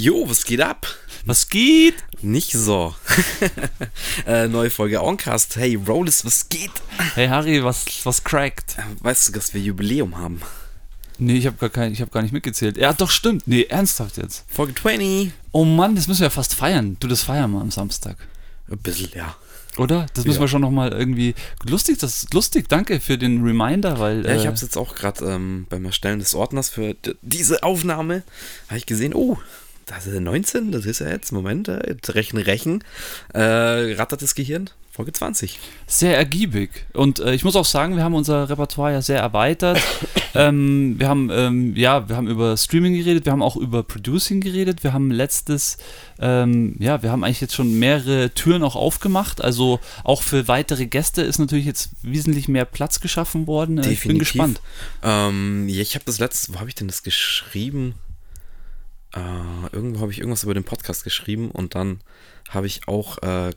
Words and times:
Jo, 0.00 0.30
was 0.30 0.44
geht 0.44 0.60
ab? 0.60 0.86
Was 1.26 1.48
geht? 1.48 1.96
Nicht 2.22 2.52
so. 2.52 2.94
äh, 4.28 4.46
neue 4.46 4.70
Folge 4.70 5.02
Oncast. 5.02 5.56
Hey, 5.56 5.74
Rollis, 5.74 6.24
was 6.24 6.48
geht? 6.48 6.70
Hey 7.16 7.26
Harry, 7.26 7.64
was, 7.64 7.84
was 8.04 8.22
crackt? 8.22 8.76
Weißt 9.00 9.26
du, 9.26 9.32
dass 9.32 9.54
wir 9.54 9.60
Jubiläum 9.60 10.16
haben? 10.16 10.40
Nee, 11.18 11.38
ich 11.38 11.46
habe 11.46 11.56
gar, 11.56 11.70
kein, 11.70 11.92
ich 11.92 12.00
hab 12.00 12.12
gar 12.12 12.22
nicht 12.22 12.30
mitgezählt. 12.30 12.76
Ja, 12.76 12.92
doch, 12.92 13.10
stimmt. 13.10 13.48
Nee, 13.48 13.64
ernsthaft 13.64 14.18
jetzt. 14.18 14.44
Folge 14.46 14.72
20. 14.72 15.32
Oh 15.50 15.64
Mann, 15.64 15.96
das 15.96 16.06
müssen 16.06 16.20
wir 16.20 16.26
ja 16.26 16.30
fast 16.30 16.54
feiern. 16.54 16.96
Du, 17.00 17.08
das 17.08 17.22
feiern 17.22 17.50
wir 17.50 17.60
am 17.60 17.72
Samstag. 17.72 18.18
Ein 18.70 18.78
bisschen, 18.78 19.10
ja. 19.16 19.34
Oder? 19.78 20.06
Das 20.14 20.26
müssen 20.26 20.36
Ja. 20.36 20.42
wir 20.42 20.48
schon 20.48 20.62
nochmal 20.62 20.92
irgendwie. 20.92 21.34
Lustig, 21.68 21.98
das 21.98 22.22
ist 22.22 22.34
lustig. 22.34 22.68
Danke 22.68 23.00
für 23.00 23.18
den 23.18 23.42
Reminder, 23.42 23.98
weil. 23.98 24.24
Ja, 24.24 24.36
ich 24.36 24.44
äh, 24.44 24.46
habe 24.46 24.54
es 24.54 24.62
jetzt 24.62 24.78
auch 24.78 24.94
gerade 24.94 25.24
ähm, 25.24 25.66
beim 25.68 25.84
Erstellen 25.84 26.20
des 26.20 26.36
Ordners 26.36 26.68
für 26.68 26.94
diese 27.22 27.64
Aufnahme, 27.64 28.22
habe 28.68 28.78
ich 28.78 28.86
gesehen, 28.86 29.12
oh, 29.12 29.38
das 29.88 30.06
ist 30.06 30.12
der 30.12 30.20
19, 30.20 30.70
das 30.70 30.86
ist 30.86 31.00
ja 31.00 31.08
jetzt, 31.08 31.32
Moment, 31.32 31.68
äh, 31.68 31.80
jetzt 31.88 32.14
rechen, 32.14 32.38
rechen, 32.38 32.84
äh, 33.32 33.94
rattert 33.94 34.22
das 34.22 34.34
Gehirn, 34.34 34.70
Folge 34.90 35.12
20. 35.12 35.58
sehr 35.86 36.16
ergiebig. 36.16 36.86
Und 36.92 37.20
äh, 37.20 37.34
ich 37.34 37.44
muss 37.44 37.56
auch 37.56 37.64
sagen, 37.64 37.96
wir 37.96 38.04
haben 38.04 38.14
unser 38.14 38.50
Repertoire 38.50 38.92
ja 38.92 39.02
sehr 39.02 39.20
erweitert. 39.20 39.80
ähm, 40.34 40.96
wir 40.98 41.08
haben, 41.08 41.30
ähm, 41.32 41.74
ja, 41.74 42.08
wir 42.08 42.16
haben 42.16 42.28
über 42.28 42.56
Streaming 42.56 42.94
geredet, 42.94 43.24
wir 43.24 43.32
haben 43.32 43.42
auch 43.42 43.56
über 43.56 43.82
Producing 43.82 44.40
geredet, 44.40 44.84
wir 44.84 44.92
haben 44.92 45.10
letztes, 45.10 45.78
ähm, 46.18 46.76
ja, 46.78 47.02
wir 47.02 47.10
haben 47.10 47.24
eigentlich 47.24 47.40
jetzt 47.40 47.54
schon 47.54 47.78
mehrere 47.78 48.30
Türen 48.30 48.62
auch 48.62 48.76
aufgemacht. 48.76 49.40
Also 49.40 49.80
auch 50.04 50.22
für 50.22 50.48
weitere 50.48 50.86
Gäste 50.86 51.22
ist 51.22 51.38
natürlich 51.38 51.66
jetzt 51.66 51.90
wesentlich 52.02 52.48
mehr 52.48 52.64
Platz 52.66 53.00
geschaffen 53.00 53.46
worden. 53.46 53.78
Äh, 53.78 53.92
Ich 53.92 54.02
bin 54.02 54.18
gespannt. 54.18 54.60
Ähm, 55.02 55.66
ich 55.68 55.94
habe 55.94 56.04
das 56.04 56.18
letzte, 56.18 56.54
wo 56.54 56.60
habe 56.60 56.68
ich 56.68 56.74
denn 56.74 56.88
das 56.88 57.02
geschrieben? 57.02 57.94
Äh, 59.14 59.74
irgendwo 59.74 60.00
habe 60.00 60.12
ich 60.12 60.18
irgendwas 60.18 60.44
über 60.44 60.54
den 60.54 60.64
Podcast 60.64 61.04
geschrieben 61.04 61.50
und 61.50 61.74
dann 61.74 62.00
habe 62.50 62.66
ich 62.66 62.86
auch 62.88 63.18
äh, 63.18 63.52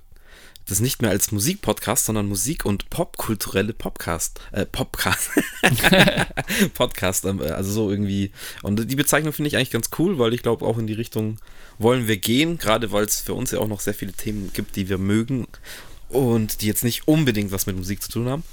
das 0.65 0.79
nicht 0.79 1.01
mehr 1.01 1.11
als 1.11 1.31
Musikpodcast, 1.31 2.05
sondern 2.05 2.27
Musik- 2.27 2.65
und 2.65 2.89
popkulturelle 2.89 3.73
Podcast, 3.73 4.39
äh, 4.51 4.65
Popcast, 4.65 5.31
Podcast, 6.73 7.25
ähm, 7.25 7.41
also 7.41 7.71
so 7.71 7.91
irgendwie. 7.91 8.31
Und 8.61 8.89
die 8.89 8.95
Bezeichnung 8.95 9.33
finde 9.33 9.49
ich 9.49 9.57
eigentlich 9.57 9.71
ganz 9.71 9.89
cool, 9.99 10.19
weil 10.19 10.33
ich 10.33 10.43
glaube, 10.43 10.65
auch 10.65 10.77
in 10.77 10.87
die 10.87 10.93
Richtung 10.93 11.39
wollen 11.77 12.07
wir 12.07 12.17
gehen, 12.17 12.57
gerade 12.57 12.91
weil 12.91 13.05
es 13.05 13.21
für 13.21 13.33
uns 13.33 13.51
ja 13.51 13.59
auch 13.59 13.67
noch 13.67 13.79
sehr 13.79 13.93
viele 13.93 14.13
Themen 14.13 14.51
gibt, 14.53 14.75
die 14.75 14.87
wir 14.87 14.97
mögen 14.97 15.47
und 16.09 16.61
die 16.61 16.67
jetzt 16.67 16.83
nicht 16.83 17.07
unbedingt 17.07 17.51
was 17.51 17.65
mit 17.65 17.75
Musik 17.75 18.01
zu 18.01 18.11
tun 18.11 18.29
haben. 18.29 18.43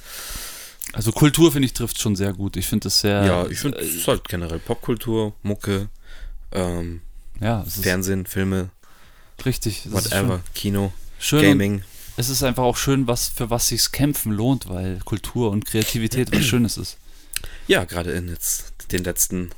Also 0.95 1.13
Kultur, 1.13 1.53
finde 1.53 1.67
ich, 1.67 1.75
trifft 1.75 2.01
schon 2.01 2.17
sehr 2.17 2.33
gut. 2.33 2.57
Ich 2.57 2.67
finde 2.67 2.85
das 2.85 3.01
sehr. 3.01 3.25
Ja, 3.25 3.47
ich 3.47 3.59
finde, 3.59 3.79
es 3.79 3.95
ist 3.95 4.09
halt 4.09 4.27
generell 4.27 4.59
Popkultur, 4.59 5.35
Mucke, 5.43 5.89
ähm, 6.53 7.01
ja, 7.41 7.65
Fernsehen, 7.65 8.27
Filme, 8.27 8.71
richtig. 9.45 9.91
whatever, 9.91 10.41
Kino, 10.55 10.93
Schön, 11.19 11.43
Gaming. 11.43 11.83
es 12.17 12.29
ist 12.29 12.43
einfach 12.43 12.63
auch 12.65 12.77
schön, 12.77 13.07
was 13.07 13.29
für 13.29 13.51
was 13.51 13.69
sich's 13.69 13.93
kämpfen 13.93 14.33
lohnt, 14.33 14.69
weil 14.69 14.99
Kultur 15.05 15.51
und 15.51 15.67
Kreativität 15.67 16.33
was 16.33 16.45
Schönes 16.45 16.77
ist. 16.77 16.97
Ja, 17.67 17.85
gerade 17.85 18.13
in 18.13 18.29
jetzt 18.29 18.73
den 18.91 19.05
letzten, 19.05 19.51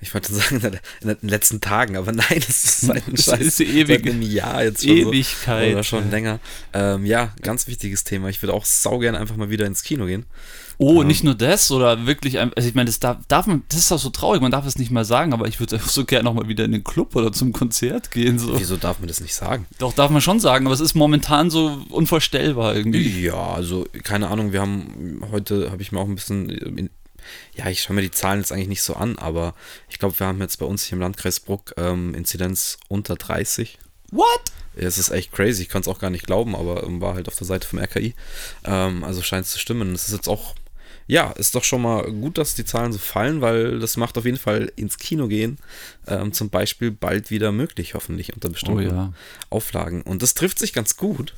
ich 0.00 0.12
wollte 0.12 0.34
sagen, 0.34 0.60
in 1.00 1.08
den 1.08 1.28
letzten 1.28 1.60
Tagen, 1.60 1.96
aber 1.96 2.12
nein, 2.12 2.38
es 2.46 2.48
ist 2.64 2.80
seit, 2.82 3.06
einem 3.06 3.14
Es 3.14 3.26
Scheiß- 3.28 3.38
ist 3.40 3.60
ewig. 3.60 3.86
seit 4.04 4.06
einem 4.12 4.22
Jahr 4.22 4.64
jetzt 4.64 4.82
schon 4.84 4.96
Ewigkeit. 4.96 5.66
so. 5.68 5.72
Oder 5.72 5.84
schon 5.84 6.10
länger. 6.10 6.40
Ähm, 6.74 7.06
ja, 7.06 7.32
ganz 7.42 7.66
wichtiges 7.68 8.04
Thema. 8.04 8.28
Ich 8.28 8.42
würde 8.42 8.52
auch 8.54 8.64
saugern 8.64 9.14
einfach 9.14 9.36
mal 9.36 9.50
wieder 9.50 9.66
ins 9.66 9.82
Kino 9.82 10.06
gehen. 10.06 10.26
Oh, 10.80 11.00
Ähm. 11.02 11.08
nicht 11.08 11.24
nur 11.24 11.34
das, 11.34 11.70
oder 11.72 12.06
wirklich, 12.06 12.38
ein- 12.38 12.52
also 12.54 12.68
ich 12.68 12.74
meine, 12.74 12.86
das 12.86 13.00
darf, 13.00 13.18
darf 13.26 13.46
man, 13.46 13.64
das 13.68 13.80
ist 13.80 13.90
auch 13.92 13.98
so 13.98 14.10
traurig, 14.10 14.40
man 14.40 14.52
darf 14.52 14.64
es 14.64 14.78
nicht 14.78 14.90
mal 14.92 15.04
sagen, 15.04 15.32
aber 15.32 15.48
ich 15.48 15.58
würde 15.58 15.78
so 15.84 16.04
gerne 16.04 16.24
nochmal 16.24 16.46
wieder 16.48 16.64
in 16.64 16.72
den 16.72 16.84
Club 16.84 17.16
oder 17.16 17.32
zum 17.32 17.52
Konzert 17.52 18.10
gehen. 18.12 18.38
So. 18.38 18.58
Wieso 18.58 18.76
darf 18.76 19.00
man 19.00 19.08
das 19.08 19.20
nicht 19.20 19.34
sagen? 19.34 19.66
Doch, 19.78 19.92
darf 19.92 20.10
man 20.10 20.20
schon 20.22 20.38
sagen, 20.40 20.66
aber 20.66 20.74
es 20.74 20.80
ist 20.80 20.94
momentan 20.94 21.50
so 21.50 21.82
unvorstellbar 21.90 22.76
irgendwie. 22.76 23.20
Ja, 23.22 23.34
also 23.54 23.86
keine 24.04 24.28
Ahnung, 24.28 24.52
wir 24.52 24.60
haben 24.60 25.20
heute, 25.32 25.70
habe 25.72 25.82
ich 25.82 25.90
mir 25.92 25.98
auch 25.98 26.06
ein 26.08 26.14
bisschen, 26.14 26.48
in, 26.48 26.90
ja, 27.56 27.66
ich 27.68 27.82
schaue 27.82 27.96
mir 27.96 28.02
die 28.02 28.10
Zahlen 28.12 28.38
jetzt 28.40 28.52
eigentlich 28.52 28.68
nicht 28.68 28.82
so 28.82 28.94
an, 28.94 29.18
aber 29.18 29.54
ich 29.90 29.98
glaube, 29.98 30.18
wir 30.18 30.26
haben 30.28 30.40
jetzt 30.40 30.58
bei 30.60 30.66
uns 30.66 30.84
hier 30.84 30.94
im 30.96 31.00
Landkreis 31.02 31.40
Bruck 31.40 31.74
ähm, 31.76 32.14
Inzidenz 32.14 32.78
unter 32.88 33.16
30. 33.16 33.78
What? 34.12 34.26
Ja, 34.76 34.86
Es 34.86 34.96
ist 34.96 35.10
echt 35.10 35.32
crazy, 35.32 35.62
ich 35.62 35.68
kann 35.68 35.82
es 35.82 35.88
auch 35.88 35.98
gar 35.98 36.08
nicht 36.10 36.24
glauben, 36.26 36.54
aber 36.54 36.84
ähm, 36.84 37.00
war 37.00 37.14
halt 37.14 37.26
auf 37.28 37.34
der 37.34 37.46
Seite 37.46 37.66
vom 37.66 37.78
RKI. 37.80 38.14
Ähm, 38.64 39.02
also 39.04 39.20
scheint 39.22 39.44
es 39.44 39.52
zu 39.52 39.58
stimmen. 39.58 39.92
Es 39.94 40.06
ist 40.08 40.14
jetzt 40.14 40.28
auch, 40.28 40.54
ja, 41.08 41.32
ist 41.32 41.54
doch 41.54 41.64
schon 41.64 41.82
mal 41.82 42.04
gut, 42.12 42.38
dass 42.38 42.54
die 42.54 42.64
Zahlen 42.64 42.92
so 42.92 42.98
fallen, 42.98 43.40
weil 43.40 43.80
das 43.80 43.96
macht 43.96 44.16
auf 44.16 44.24
jeden 44.24 44.38
Fall 44.38 44.70
ins 44.76 44.98
Kino 44.98 45.26
gehen 45.26 45.58
ähm, 46.06 46.32
zum 46.32 46.50
Beispiel 46.50 46.90
bald 46.90 47.30
wieder 47.30 47.50
möglich, 47.50 47.94
hoffentlich 47.94 48.34
unter 48.34 48.50
bestimmten 48.50 48.78
Oh 48.78 48.92
ja. 48.92 49.12
Auflagen. 49.50 50.02
Und 50.02 50.22
das 50.22 50.34
trifft 50.34 50.58
sich 50.58 50.72
ganz 50.72 50.96
gut, 50.96 51.34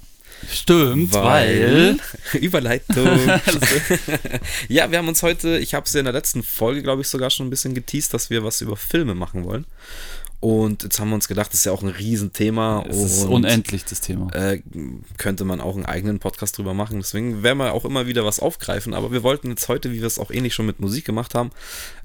Stimmt, 0.49 1.13
weil. 1.13 1.99
Überleitung. 2.33 3.19
ja, 4.69 4.91
wir 4.91 4.99
haben 4.99 5.09
uns 5.09 5.23
heute, 5.23 5.59
ich 5.59 5.75
habe 5.75 5.87
es 5.87 5.93
ja 5.93 6.01
in 6.01 6.07
der 6.07 6.15
letzten 6.15 6.43
Folge, 6.43 6.83
glaube 6.83 7.03
ich, 7.03 7.09
sogar 7.09 7.31
schon 7.31 7.47
ein 7.47 7.51
bisschen 7.51 7.75
geteased, 7.75 8.15
dass 8.15 8.31
wir 8.31 8.43
was 8.43 8.61
über 8.61 8.77
Filme 8.77 9.15
machen 9.15 9.45
wollen. 9.45 9.67
Und 10.41 10.85
jetzt 10.85 10.99
haben 10.99 11.11
wir 11.11 11.17
uns 11.17 11.29
gedacht, 11.29 11.53
das 11.53 11.61
ist 11.61 11.65
ja 11.67 11.73
auch 11.73 11.83
ein 11.83 11.89
Riesenthema. 11.89 12.85
Es 12.89 12.97
ist 12.97 13.25
und, 13.25 13.45
unendlich, 13.45 13.85
das 13.85 14.01
Thema. 14.01 14.33
Äh, 14.33 14.63
könnte 15.19 15.45
man 15.45 15.61
auch 15.61 15.77
einen 15.77 15.85
eigenen 15.85 16.19
Podcast 16.19 16.57
drüber 16.57 16.73
machen. 16.73 16.99
Deswegen 16.99 17.43
werden 17.43 17.59
wir 17.59 17.75
auch 17.75 17.85
immer 17.85 18.07
wieder 18.07 18.25
was 18.25 18.41
aufgreifen. 18.41 18.95
Aber 18.95 19.13
wir 19.13 19.23
wollten 19.23 19.51
jetzt 19.51 19.69
heute, 19.69 19.93
wie 19.93 20.01
wir 20.01 20.07
es 20.07 20.19
auch 20.19 20.31
ähnlich 20.31 20.55
schon 20.55 20.65
mit 20.65 20.81
Musik 20.81 21.05
gemacht 21.05 21.35
haben, 21.35 21.51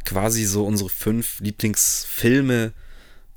quasi 0.03 0.43
so 0.43 0.65
unsere 0.65 0.89
fünf 0.89 1.39
Lieblingsfilme. 1.39 2.73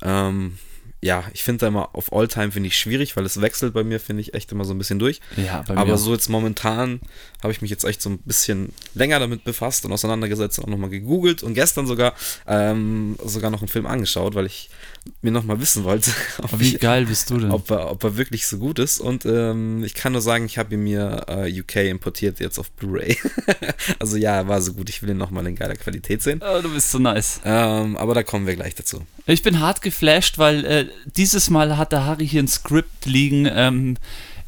Ähm, 0.02 0.58
ja, 1.00 1.24
ich 1.32 1.44
finde 1.44 1.60
da 1.60 1.68
immer 1.68 1.90
auf 1.94 2.12
Alltime 2.12 2.50
finde 2.50 2.66
ich 2.68 2.76
schwierig, 2.76 3.16
weil 3.16 3.24
es 3.24 3.40
wechselt 3.40 3.72
bei 3.72 3.84
mir, 3.84 4.00
finde 4.00 4.20
ich 4.20 4.34
echt 4.34 4.50
immer 4.50 4.64
so 4.64 4.74
ein 4.74 4.78
bisschen 4.78 4.98
durch. 4.98 5.20
Ja, 5.36 5.62
bei 5.66 5.74
mir 5.74 5.80
Aber 5.80 5.94
auch. 5.94 5.98
so 5.98 6.12
jetzt 6.12 6.28
momentan 6.28 7.00
habe 7.42 7.52
ich 7.52 7.62
mich 7.62 7.70
jetzt 7.70 7.84
echt 7.84 8.02
so 8.02 8.10
ein 8.10 8.18
bisschen 8.18 8.72
länger 8.94 9.20
damit 9.20 9.44
befasst 9.44 9.84
und 9.84 9.92
auseinandergesetzt 9.92 10.58
und 10.58 10.64
auch 10.64 10.68
nochmal 10.70 10.90
gegoogelt 10.90 11.44
und 11.44 11.54
gestern 11.54 11.86
sogar 11.86 12.14
ähm, 12.48 13.16
sogar 13.24 13.50
noch 13.50 13.60
einen 13.60 13.68
Film 13.68 13.86
angeschaut, 13.86 14.34
weil 14.34 14.46
ich 14.46 14.70
mir 15.22 15.30
nochmal 15.30 15.60
wissen 15.60 15.84
wollte, 15.84 16.10
ob, 16.42 16.58
Wie 16.60 16.74
ich, 16.74 16.80
geil 16.80 17.06
bist 17.06 17.30
du 17.30 17.38
denn? 17.38 17.50
ob, 17.50 17.70
er, 17.70 17.90
ob 17.90 18.04
er 18.04 18.16
wirklich 18.16 18.46
so 18.46 18.58
gut 18.58 18.78
ist. 18.78 19.00
Und 19.00 19.26
ähm, 19.26 19.82
ich 19.84 19.94
kann 19.94 20.12
nur 20.12 20.20
sagen, 20.20 20.46
ich 20.46 20.58
habe 20.58 20.74
ihn 20.74 20.82
mir 20.82 21.24
äh, 21.28 21.60
UK 21.60 21.76
importiert 21.76 22.40
jetzt 22.40 22.58
auf 22.58 22.70
Blu-ray. 22.72 23.16
also 23.98 24.16
ja, 24.16 24.36
er 24.36 24.48
war 24.48 24.60
so 24.60 24.72
gut, 24.72 24.88
ich 24.88 25.02
will 25.02 25.10
ihn 25.10 25.16
nochmal 25.16 25.46
in 25.46 25.56
geiler 25.56 25.76
Qualität 25.76 26.22
sehen. 26.22 26.40
Oh, 26.42 26.60
du 26.62 26.72
bist 26.72 26.90
so 26.90 26.98
nice. 26.98 27.40
Ähm, 27.44 27.96
aber 27.96 28.14
da 28.14 28.22
kommen 28.22 28.46
wir 28.46 28.54
gleich 28.54 28.74
dazu. 28.74 29.04
Ich 29.26 29.42
bin 29.42 29.60
hart 29.60 29.82
geflasht, 29.82 30.38
weil 30.38 30.64
äh, 30.64 30.86
dieses 31.16 31.50
Mal 31.50 31.76
hat 31.76 31.92
der 31.92 32.04
Harry 32.04 32.26
hier 32.26 32.42
ein 32.42 32.48
Skript 32.48 33.06
liegen. 33.06 33.48
Ähm, 33.50 33.96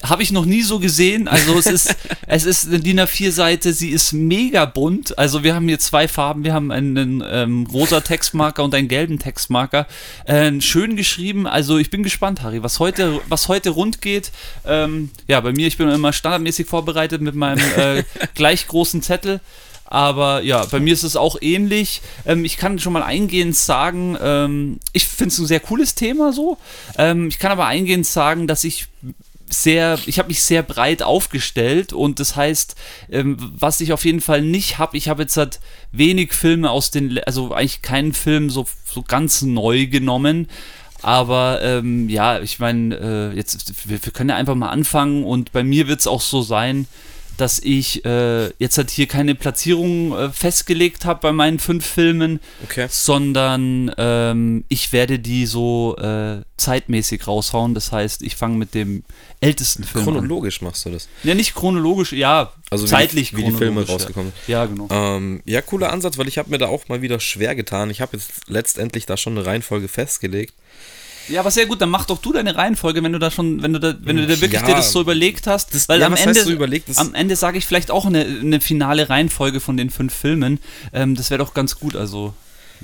habe 0.02 0.22
ich 0.22 0.32
noch 0.32 0.44
nie 0.44 0.62
so 0.62 0.78
gesehen. 0.78 1.28
Also 1.28 1.58
es 1.58 1.66
ist, 1.66 1.96
es 2.26 2.44
ist 2.44 2.68
eine 2.68 2.80
DIN 2.80 3.00
A4-Seite, 3.00 3.72
sie 3.72 3.90
ist 3.90 4.12
mega 4.12 4.64
bunt. 4.64 5.18
Also 5.18 5.44
wir 5.44 5.54
haben 5.54 5.68
hier 5.68 5.78
zwei 5.78 6.08
Farben, 6.08 6.44
wir 6.44 6.54
haben 6.54 6.70
einen 6.70 7.22
ähm, 7.26 7.66
rosa 7.70 8.00
Textmarker 8.00 8.64
und 8.64 8.74
einen 8.74 8.88
gelben 8.88 9.18
Textmarker. 9.18 9.86
Äh, 10.24 10.60
schön 10.60 10.96
geschrieben. 10.96 11.46
Also 11.46 11.78
ich 11.78 11.90
bin 11.90 12.02
gespannt, 12.02 12.42
Harry, 12.42 12.62
was 12.62 12.78
heute, 12.78 13.20
was 13.28 13.48
heute 13.48 13.70
rund 13.70 14.00
geht. 14.00 14.32
Ähm, 14.66 15.10
ja, 15.28 15.40
bei 15.40 15.52
mir, 15.52 15.66
ich 15.66 15.76
bin 15.76 15.88
immer 15.88 16.12
standardmäßig 16.12 16.66
vorbereitet 16.66 17.20
mit 17.20 17.34
meinem 17.34 17.62
äh, 17.76 18.04
gleich 18.34 18.66
großen 18.66 19.02
Zettel. 19.02 19.40
Aber 19.90 20.42
ja, 20.42 20.64
bei 20.66 20.78
mir 20.78 20.92
ist 20.92 21.02
es 21.02 21.16
auch 21.16 21.36
ähnlich. 21.40 22.00
Ähm, 22.24 22.44
ich 22.44 22.56
kann 22.56 22.78
schon 22.78 22.92
mal 22.92 23.02
eingehend 23.02 23.56
sagen, 23.56 24.16
ähm, 24.22 24.78
ich 24.92 25.06
finde 25.06 25.32
es 25.32 25.38
ein 25.38 25.46
sehr 25.46 25.58
cooles 25.58 25.96
Thema 25.96 26.32
so. 26.32 26.58
Ähm, 26.96 27.26
ich 27.26 27.40
kann 27.40 27.50
aber 27.50 27.66
eingehend 27.66 28.06
sagen, 28.06 28.46
dass 28.46 28.62
ich 28.62 28.86
sehr, 29.50 29.98
ich 30.06 30.18
habe 30.18 30.28
mich 30.28 30.42
sehr 30.42 30.62
breit 30.62 31.02
aufgestellt 31.02 31.92
und 31.92 32.20
das 32.20 32.36
heißt, 32.36 32.74
ähm, 33.10 33.36
was 33.58 33.80
ich 33.80 33.92
auf 33.92 34.04
jeden 34.04 34.20
Fall 34.20 34.42
nicht 34.42 34.78
habe, 34.78 34.96
ich 34.96 35.08
habe 35.08 35.22
jetzt 35.22 35.36
halt 35.36 35.60
wenig 35.92 36.32
Filme 36.32 36.70
aus 36.70 36.90
den, 36.90 37.18
also 37.24 37.52
eigentlich 37.52 37.82
keinen 37.82 38.12
Film 38.12 38.50
so, 38.50 38.66
so 38.84 39.02
ganz 39.02 39.42
neu 39.42 39.86
genommen. 39.86 40.48
Aber 41.02 41.60
ähm, 41.62 42.08
ja, 42.08 42.40
ich 42.40 42.58
meine, 42.58 43.32
äh, 43.32 43.36
jetzt, 43.36 43.88
wir, 43.88 44.04
wir 44.04 44.12
können 44.12 44.30
ja 44.30 44.36
einfach 44.36 44.54
mal 44.54 44.68
anfangen 44.68 45.24
und 45.24 45.50
bei 45.52 45.64
mir 45.64 45.88
wird 45.88 46.00
es 46.00 46.06
auch 46.06 46.20
so 46.20 46.42
sein, 46.42 46.86
dass 47.40 47.58
ich 47.58 48.04
äh, 48.04 48.48
jetzt 48.58 48.76
halt 48.76 48.90
hier 48.90 49.06
keine 49.06 49.34
Platzierung 49.34 50.14
äh, 50.14 50.28
festgelegt 50.30 51.06
habe 51.06 51.20
bei 51.22 51.32
meinen 51.32 51.58
fünf 51.58 51.86
Filmen, 51.86 52.38
Okay. 52.64 52.86
sondern 52.90 53.90
ähm, 53.96 54.64
ich 54.68 54.92
werde 54.92 55.18
die 55.18 55.46
so 55.46 55.96
äh, 55.96 56.42
zeitmäßig 56.58 57.26
raushauen. 57.26 57.72
Das 57.74 57.92
heißt, 57.92 58.22
ich 58.22 58.36
fange 58.36 58.58
mit 58.58 58.74
dem 58.74 59.04
ältesten 59.40 59.84
Film 59.84 60.06
an. 60.06 60.14
Chronologisch 60.14 60.60
machst 60.60 60.84
du 60.84 60.90
das. 60.90 61.08
Ja, 61.24 61.34
nicht 61.34 61.54
chronologisch, 61.54 62.12
ja, 62.12 62.52
Also 62.70 62.84
wie 62.84 62.86
die- 62.88 62.90
zeitlich 62.90 63.36
wie 63.36 63.44
die 63.44 63.52
Filme 63.52 63.86
rausgekommen 63.86 64.32
Ja, 64.46 64.60
ja 64.60 64.66
genau. 64.66 64.88
Ähm, 64.90 65.40
ja, 65.46 65.62
cooler 65.62 65.92
Ansatz, 65.92 66.18
weil 66.18 66.28
ich 66.28 66.36
habe 66.38 66.50
mir 66.50 66.58
da 66.58 66.66
auch 66.68 66.88
mal 66.88 67.00
wieder 67.02 67.20
schwer 67.20 67.54
getan. 67.54 67.88
Ich 67.90 68.00
habe 68.00 68.16
jetzt 68.16 68.30
letztendlich 68.48 69.06
da 69.06 69.16
schon 69.16 69.36
eine 69.36 69.46
Reihenfolge 69.46 69.88
festgelegt. 69.88 70.54
Ja, 71.28 71.40
aber 71.40 71.50
sehr 71.50 71.66
gut, 71.66 71.80
dann 71.80 71.90
mach 71.90 72.06
doch 72.06 72.18
du 72.18 72.32
deine 72.32 72.56
Reihenfolge, 72.56 73.02
wenn 73.04 73.12
du 73.12 73.18
da 73.18 73.30
schon, 73.30 73.62
wenn 73.62 73.72
du 73.72 73.78
da, 73.78 73.94
wenn 74.00 74.16
du 74.16 74.22
da 74.26 74.40
wirklich 74.40 74.60
Ja, 74.60 74.66
dir 74.66 74.74
das 74.74 74.90
so 74.90 75.00
überlegt 75.00 75.46
hast. 75.46 75.74
das- 75.74 75.88
weil 75.88 76.00
ja, 76.00 76.06
am 76.06 76.16
Ende, 76.16 76.42
so 76.42 76.50
überlegt? 76.50 76.88
Am 76.98 77.14
Ende 77.14 77.36
sage 77.36 77.56
ich 77.58 77.66
vielleicht 77.66 77.90
auch 77.90 78.04
eine, 78.06 78.24
eine 78.24 78.60
finale 78.60 79.08
Reihenfolge 79.08 79.60
von 79.60 79.76
den 79.76 79.90
fünf 79.90 80.12
Filmen. 80.12 80.58
Ähm, 80.92 81.14
das 81.14 81.30
wäre 81.30 81.38
doch 81.38 81.54
ganz 81.54 81.78
gut, 81.78 81.94
also. 81.96 82.34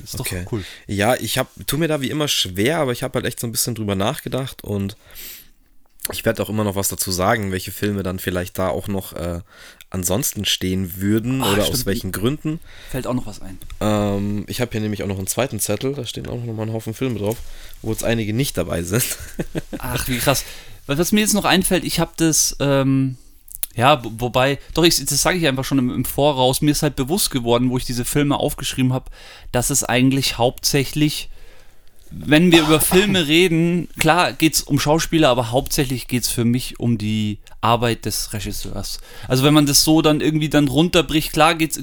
Ist 0.04 0.20
Okay. 0.20 0.42
doch 0.44 0.52
cool. 0.52 0.64
Ja, 0.86 1.14
ich 1.16 1.38
hab, 1.38 1.48
tu 1.66 1.78
mir 1.78 1.88
da 1.88 2.00
wie 2.02 2.10
immer 2.10 2.28
schwer, 2.28 2.78
aber 2.78 2.92
ich 2.92 3.02
habe 3.02 3.14
halt 3.16 3.24
echt 3.26 3.40
so 3.40 3.46
ein 3.46 3.52
bisschen 3.52 3.74
drüber 3.74 3.94
nachgedacht 3.94 4.62
und 4.62 4.94
ich 6.12 6.24
werde 6.24 6.42
auch 6.42 6.48
immer 6.48 6.64
noch 6.64 6.76
was 6.76 6.88
dazu 6.88 7.10
sagen, 7.12 7.52
welche 7.52 7.72
Filme 7.72 8.02
dann 8.02 8.18
vielleicht 8.18 8.58
da 8.58 8.68
auch 8.68 8.88
noch 8.88 9.12
äh, 9.14 9.40
ansonsten 9.90 10.44
stehen 10.44 11.00
würden 11.00 11.42
Ah, 11.42 11.52
oder 11.52 11.62
stimmt. 11.62 11.78
aus 11.78 11.86
welchen 11.86 12.12
Gründen. 12.12 12.60
Fällt 12.90 13.06
auch 13.06 13.14
noch 13.14 13.26
was 13.26 13.40
ein. 13.42 13.58
Ähm, 13.80 14.44
ich 14.48 14.60
habe 14.60 14.70
hier 14.72 14.80
nämlich 14.80 15.02
auch 15.02 15.06
noch 15.08 15.18
einen 15.18 15.26
zweiten 15.26 15.60
Zettel, 15.60 15.94
da 15.94 16.04
stehen 16.06 16.26
auch 16.28 16.42
noch 16.42 16.54
mal 16.54 16.64
ein 16.64 16.72
Haufen 16.72 16.94
Filme 16.94 17.18
drauf, 17.18 17.36
wo 17.82 17.90
jetzt 17.90 18.04
einige 18.04 18.32
nicht 18.32 18.56
dabei 18.56 18.82
sind. 18.82 19.04
Ach, 19.78 20.06
wie 20.08 20.18
krass. 20.18 20.44
Was 20.86 20.98
was 20.98 21.12
mir 21.12 21.20
jetzt 21.20 21.34
noch 21.34 21.44
einfällt, 21.44 21.84
ich 21.84 21.98
habe 21.98 22.12
das, 22.16 22.56
ähm, 22.60 23.16
ja, 23.74 24.02
wo- 24.04 24.12
wobei, 24.18 24.58
doch, 24.74 24.84
ich, 24.84 25.04
das 25.04 25.20
sage 25.22 25.38
ich 25.38 25.46
einfach 25.46 25.64
schon 25.64 25.78
im, 25.78 25.90
im 25.90 26.04
Voraus, 26.04 26.60
mir 26.62 26.70
ist 26.70 26.82
halt 26.82 26.96
bewusst 26.96 27.30
geworden, 27.30 27.70
wo 27.70 27.76
ich 27.78 27.84
diese 27.84 28.04
Filme 28.04 28.36
aufgeschrieben 28.38 28.92
habe, 28.92 29.10
dass 29.52 29.70
es 29.70 29.82
eigentlich 29.84 30.38
hauptsächlich, 30.38 31.28
wenn 32.10 32.52
wir 32.52 32.62
über 32.62 32.80
Filme 32.80 33.26
reden, 33.26 33.88
klar 33.98 34.32
geht 34.32 34.54
es 34.54 34.62
um 34.62 34.78
Schauspieler, 34.78 35.28
aber 35.28 35.50
hauptsächlich 35.50 36.08
geht 36.08 36.24
es 36.24 36.28
für 36.28 36.44
mich 36.44 36.78
um 36.78 36.98
die 36.98 37.38
Arbeit 37.60 38.04
des 38.04 38.32
Regisseurs. 38.32 39.00
Also 39.28 39.44
wenn 39.44 39.54
man 39.54 39.66
das 39.66 39.84
so 39.84 40.02
dann 40.02 40.20
irgendwie 40.20 40.48
dann 40.48 40.68
runterbricht, 40.68 41.32
klar 41.32 41.54
geht's, 41.54 41.80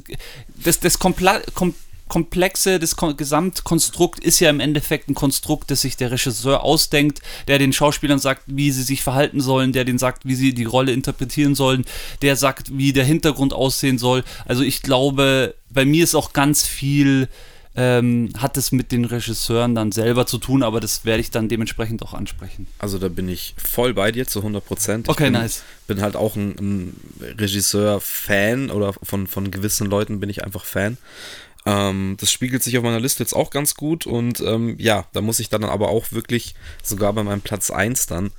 das, 0.64 0.80
das 0.80 0.98
Komplexe, 0.98 2.80
das 2.80 2.96
Kon 2.96 3.18
Gesamtkonstrukt 3.18 4.24
ist 4.24 4.40
ja 4.40 4.50
im 4.50 4.60
Endeffekt 4.60 5.10
ein 5.10 5.14
Konstrukt, 5.14 5.72
das 5.72 5.82
sich 5.82 5.98
der 5.98 6.12
Regisseur 6.12 6.64
ausdenkt, 6.64 7.22
der 7.48 7.60
den 7.60 7.74
Schauspielern 7.74 8.20
sagt, 8.20 8.44
wie 8.48 8.72
sie 8.72 8.84
sich 8.84 9.04
verhalten 9.04 9.42
sollen, 9.42 9.74
der 9.74 9.84
denen 9.84 10.00
sagt, 10.00 10.26
wie 10.26 10.36
sie 10.36 10.54
die 10.54 10.64
Rolle 10.64 10.94
interpretieren 10.94 11.56
sollen, 11.56 11.86
der 12.22 12.36
sagt, 12.36 12.78
wie 12.78 12.94
der 12.94 13.06
Hintergrund 13.06 13.54
aussehen 13.54 13.98
soll. 13.98 14.24
Also 14.46 14.64
ich 14.64 14.82
glaube, 14.82 15.56
bei 15.70 15.86
mir 15.86 16.04
ist 16.04 16.16
auch 16.16 16.34
ganz 16.34 16.66
viel, 16.66 17.28
ähm, 17.76 18.30
hat 18.38 18.58
es 18.58 18.72
mit 18.72 18.92
den 18.92 19.06
Regisseuren 19.06 19.74
dann 19.74 19.92
selber 19.92 20.26
zu 20.26 20.38
tun, 20.38 20.62
aber 20.62 20.80
das 20.80 21.06
werde 21.06 21.22
ich 21.22 21.32
dann 21.32 21.50
dementsprechend 21.50 22.04
auch 22.04 22.14
ansprechen. 22.14 22.68
Also 22.78 23.00
da 23.00 23.10
bin 23.10 23.28
ich 23.28 23.56
voll 23.58 23.94
bei 23.94 24.12
dir 24.12 24.28
zu 24.28 24.40
100 24.40 24.64
Prozent. 24.64 25.10
Okay, 25.10 25.26
bin, 25.26 25.34
nice. 25.34 25.64
Bin 25.88 26.02
halt 26.02 26.16
auch 26.16 26.36
ein, 26.36 26.56
ein 26.60 26.96
Regisseur-Fan 27.40 28.70
oder 28.70 28.94
von, 29.02 29.28
von 29.28 29.50
gewissen 29.50 29.90
Leuten 29.90 30.20
bin 30.20 30.30
ich 30.30 30.44
einfach 30.44 30.66
Fan. 30.66 30.98
Ähm, 31.66 32.18
das 32.20 32.32
spiegelt 32.32 32.62
sich 32.62 32.78
auf 32.78 32.84
meiner 32.84 33.00
Liste 33.00 33.24
jetzt 33.24 33.34
auch 33.34 33.50
ganz 33.50 33.76
gut 33.76 34.06
und 34.06 34.42
ähm, 34.42 34.76
ja, 34.78 35.06
da 35.14 35.22
muss 35.22 35.40
ich 35.40 35.50
dann 35.50 35.64
aber 35.64 35.90
auch 35.90 36.12
wirklich, 36.12 36.56
sogar 36.84 37.14
bei 37.14 37.24
meinem 37.24 37.42
Platz 37.42 37.72
1 37.72 38.06
dann, 38.08 38.32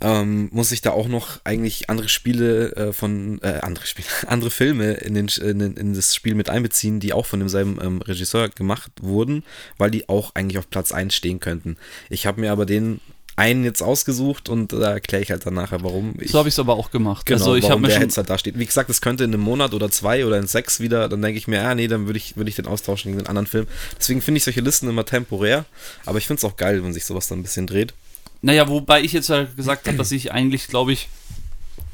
ähm, 0.00 0.48
muss 0.52 0.72
ich 0.72 0.80
da 0.80 0.90
auch 0.90 1.08
noch 1.08 1.40
eigentlich 1.44 1.90
andere 1.90 2.08
Spiele 2.08 2.76
äh, 2.76 2.92
von, 2.92 3.40
äh, 3.42 3.60
andere 3.62 3.86
Spiele, 3.86 4.08
andere 4.26 4.50
Filme 4.50 4.92
in, 4.94 5.14
den, 5.14 5.28
in, 5.40 5.60
in 5.76 5.94
das 5.94 6.14
Spiel 6.14 6.34
mit 6.34 6.50
einbeziehen, 6.50 7.00
die 7.00 7.12
auch 7.12 7.26
von 7.26 7.40
demselben 7.40 7.78
ähm, 7.82 8.02
Regisseur 8.02 8.48
gemacht 8.48 8.92
wurden, 9.00 9.44
weil 9.76 9.90
die 9.90 10.08
auch 10.08 10.34
eigentlich 10.34 10.58
auf 10.58 10.70
Platz 10.70 10.92
1 10.92 11.14
stehen 11.14 11.40
könnten. 11.40 11.76
Ich 12.10 12.26
habe 12.26 12.40
mir 12.40 12.52
aber 12.52 12.66
den 12.66 13.00
einen 13.38 13.62
jetzt 13.62 13.82
ausgesucht 13.82 14.48
und 14.48 14.72
da 14.72 14.94
erkläre 14.94 15.22
ich 15.22 15.30
halt 15.30 15.46
dann 15.46 15.54
nachher, 15.54 15.82
warum 15.84 16.14
ich. 16.18 16.32
So 16.32 16.38
habe 16.38 16.48
ich 16.48 16.54
es 16.54 16.58
aber 16.58 16.74
auch 16.74 16.90
gemacht. 16.90 17.24
Genau, 17.24 17.38
also 17.38 17.54
ich 17.54 17.64
warum 17.64 17.82
mir 17.82 17.88
der 17.88 18.00
jetzt 18.00 18.16
halt 18.16 18.28
da 18.28 18.36
steht. 18.36 18.58
Wie 18.58 18.66
gesagt, 18.66 18.90
es 18.90 19.00
könnte 19.00 19.22
in 19.22 19.32
einem 19.32 19.42
Monat 19.42 19.74
oder 19.74 19.90
zwei 19.90 20.26
oder 20.26 20.38
in 20.38 20.48
sechs 20.48 20.80
wieder, 20.80 21.08
dann 21.08 21.22
denke 21.22 21.38
ich 21.38 21.46
mir, 21.46 21.56
ja, 21.56 21.74
nee, 21.74 21.86
dann 21.86 22.06
würde 22.06 22.16
ich, 22.16 22.36
würde 22.36 22.50
ich 22.50 22.56
den 22.56 22.66
austauschen 22.66 23.12
gegen 23.12 23.22
den 23.22 23.28
anderen 23.28 23.46
Film. 23.46 23.68
Deswegen 23.96 24.20
finde 24.22 24.38
ich 24.38 24.44
solche 24.44 24.60
Listen 24.60 24.88
immer 24.88 25.04
temporär, 25.04 25.66
aber 26.04 26.18
ich 26.18 26.26
finde 26.26 26.38
es 26.38 26.44
auch 26.44 26.56
geil, 26.56 26.82
wenn 26.82 26.92
sich 26.92 27.04
sowas 27.04 27.28
dann 27.28 27.38
ein 27.38 27.42
bisschen 27.44 27.68
dreht. 27.68 27.94
Naja, 28.40 28.68
wobei 28.68 29.02
ich 29.02 29.12
jetzt 29.12 29.30
halt 29.30 29.56
gesagt 29.56 29.86
habe, 29.88 29.96
dass 29.96 30.12
ich 30.12 30.32
eigentlich, 30.32 30.68
glaube 30.68 30.92
ich, 30.92 31.08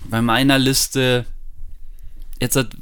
bei 0.09 0.21
meiner 0.21 0.59
Liste 0.59 1.25
jetzt 2.41 2.57
hat 2.57 2.77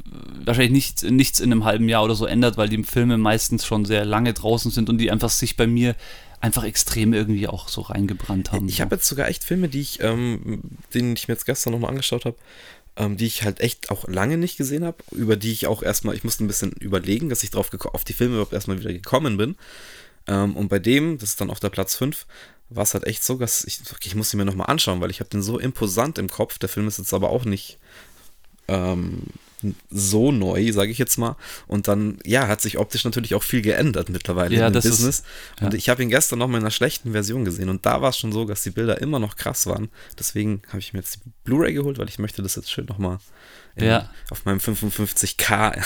wahrscheinlich 0.44 0.73
nicht, 0.73 1.03
nichts 1.05 1.41
in 1.41 1.53
einem 1.53 1.64
halben 1.64 1.88
Jahr 1.88 2.05
oder 2.05 2.14
so 2.14 2.26
ändert, 2.26 2.56
weil 2.56 2.69
die 2.69 2.82
Filme 2.82 3.19
meistens 3.19 3.64
schon 3.64 3.85
sehr 3.85 4.05
lange 4.05 4.32
draußen 4.32 4.70
sind 4.70 4.91
und 4.91 4.99
die 4.99 5.11
einfach 5.11 5.31
sich 5.31 5.56
bei 5.56 5.67
mir 5.67 5.94
einfach 6.41 6.64
extrem 6.64 7.12
irgendwie 7.12 7.47
auch 7.47 7.69
so 7.69 7.82
reingebrannt 7.82 8.50
haben. 8.50 8.69
Ich 8.69 8.81
habe 8.81 8.97
jetzt 8.97 9.06
sogar 9.06 9.29
echt 9.29 9.44
Filme, 9.44 9.69
die 9.69 9.81
ich, 9.81 10.03
ähm, 10.03 10.62
denen 10.93 11.14
ich 11.14 11.29
mir 11.29 11.35
jetzt 11.35 11.47
gestern 11.47 11.73
nochmal 11.73 11.91
angeschaut 11.91 12.25
habe, 12.25 12.37
ähm, 12.97 13.17
die 13.17 13.26
ich 13.26 13.44
halt 13.44 13.61
echt 13.61 13.91
auch 13.91 14.09
lange 14.09 14.37
nicht 14.37 14.56
gesehen 14.56 14.85
habe, 14.85 14.99
über 15.12 15.37
die 15.37 15.53
ich 15.53 15.69
auch 15.69 15.82
erstmal, 15.82 16.17
ich 16.17 16.25
musste 16.25 16.43
ein 16.43 16.49
bisschen 16.49 16.73
überlegen, 16.73 17.29
dass 17.29 17.44
ich 17.44 17.53
drauf 17.53 17.70
auf 17.93 18.05
die 18.05 18.12
Filme 18.12 18.35
überhaupt 18.35 18.53
erstmal 18.53 18.81
wieder 18.81 18.93
gekommen 18.93 19.37
bin. 19.37 19.56
Ähm, 20.26 20.56
und 20.56 20.69
bei 20.69 20.81
dem, 20.81 21.19
das 21.19 21.31
ist 21.31 21.41
dann 21.41 21.50
auf 21.50 21.61
der 21.61 21.70
Platz 21.70 21.94
5, 21.94 22.26
war 22.77 22.83
es 22.85 22.95
halt 22.95 23.05
echt 23.07 23.23
so, 23.25 23.37
dass 23.37 23.65
ich, 23.65 23.81
ich 24.05 24.15
muss 24.15 24.33
ihn 24.33 24.39
mir 24.39 24.45
nochmal 24.45 24.69
anschauen, 24.71 25.01
weil 25.01 25.11
ich 25.11 25.21
habe 25.21 25.31
den 25.31 25.43
so 25.43 25.59
imposant 25.59 26.19
im 26.19 26.29
Kopf. 26.29 26.59
Der 26.59 26.69
Film 26.69 26.89
ist 26.89 26.99
jetzt 26.99 27.13
aber 27.15 27.31
auch 27.31 27.45
nicht 27.45 27.79
ähm, 28.69 29.25
so 29.91 30.33
neu, 30.33 30.73
sage 30.73 30.91
ich 30.91 30.99
jetzt 30.99 31.19
mal. 31.19 31.37
Und 31.69 31.87
dann, 31.89 32.19
ja, 32.25 32.49
hat 32.49 32.61
sich 32.61 32.79
optisch 32.79 33.05
natürlich 33.05 33.35
auch 33.35 33.43
viel 33.43 33.63
geändert 33.63 34.09
mittlerweile 34.09 34.57
Ja, 34.57 34.67
im 34.69 34.73
das 34.73 34.85
ist- 34.85 34.93
Business. 34.99 35.23
Und 35.61 35.73
ja. 35.73 35.79
ich 35.79 35.89
habe 35.89 36.03
ihn 36.03 36.09
gestern 36.09 36.39
noch 36.41 36.49
mal 36.49 36.59
in 36.59 36.65
einer 36.65 36.71
schlechten 36.71 37.13
Version 37.13 37.45
gesehen 37.45 37.69
und 37.69 37.87
da 37.87 38.01
war 38.03 38.11
es 38.11 38.19
schon 38.19 38.33
so, 38.33 38.45
dass 38.45 38.63
die 38.63 38.71
Bilder 38.71 39.01
immer 39.01 39.19
noch 39.21 39.37
krass 39.37 39.67
waren. 39.67 39.89
Deswegen 40.19 40.63
habe 40.69 40.79
ich 40.81 40.93
mir 40.93 41.01
jetzt 41.01 41.17
die 41.17 41.31
Blu-ray 41.45 41.73
geholt, 41.75 41.99
weil 41.99 42.09
ich 42.09 42.19
möchte 42.19 42.43
das 42.43 42.57
jetzt 42.57 42.71
schön 42.73 42.87
noch 42.87 42.99
mal 42.99 43.19
in, 43.77 43.85
Ja. 43.87 44.11
auf 44.31 44.45
meinem 44.45 44.59
55k 44.59 45.81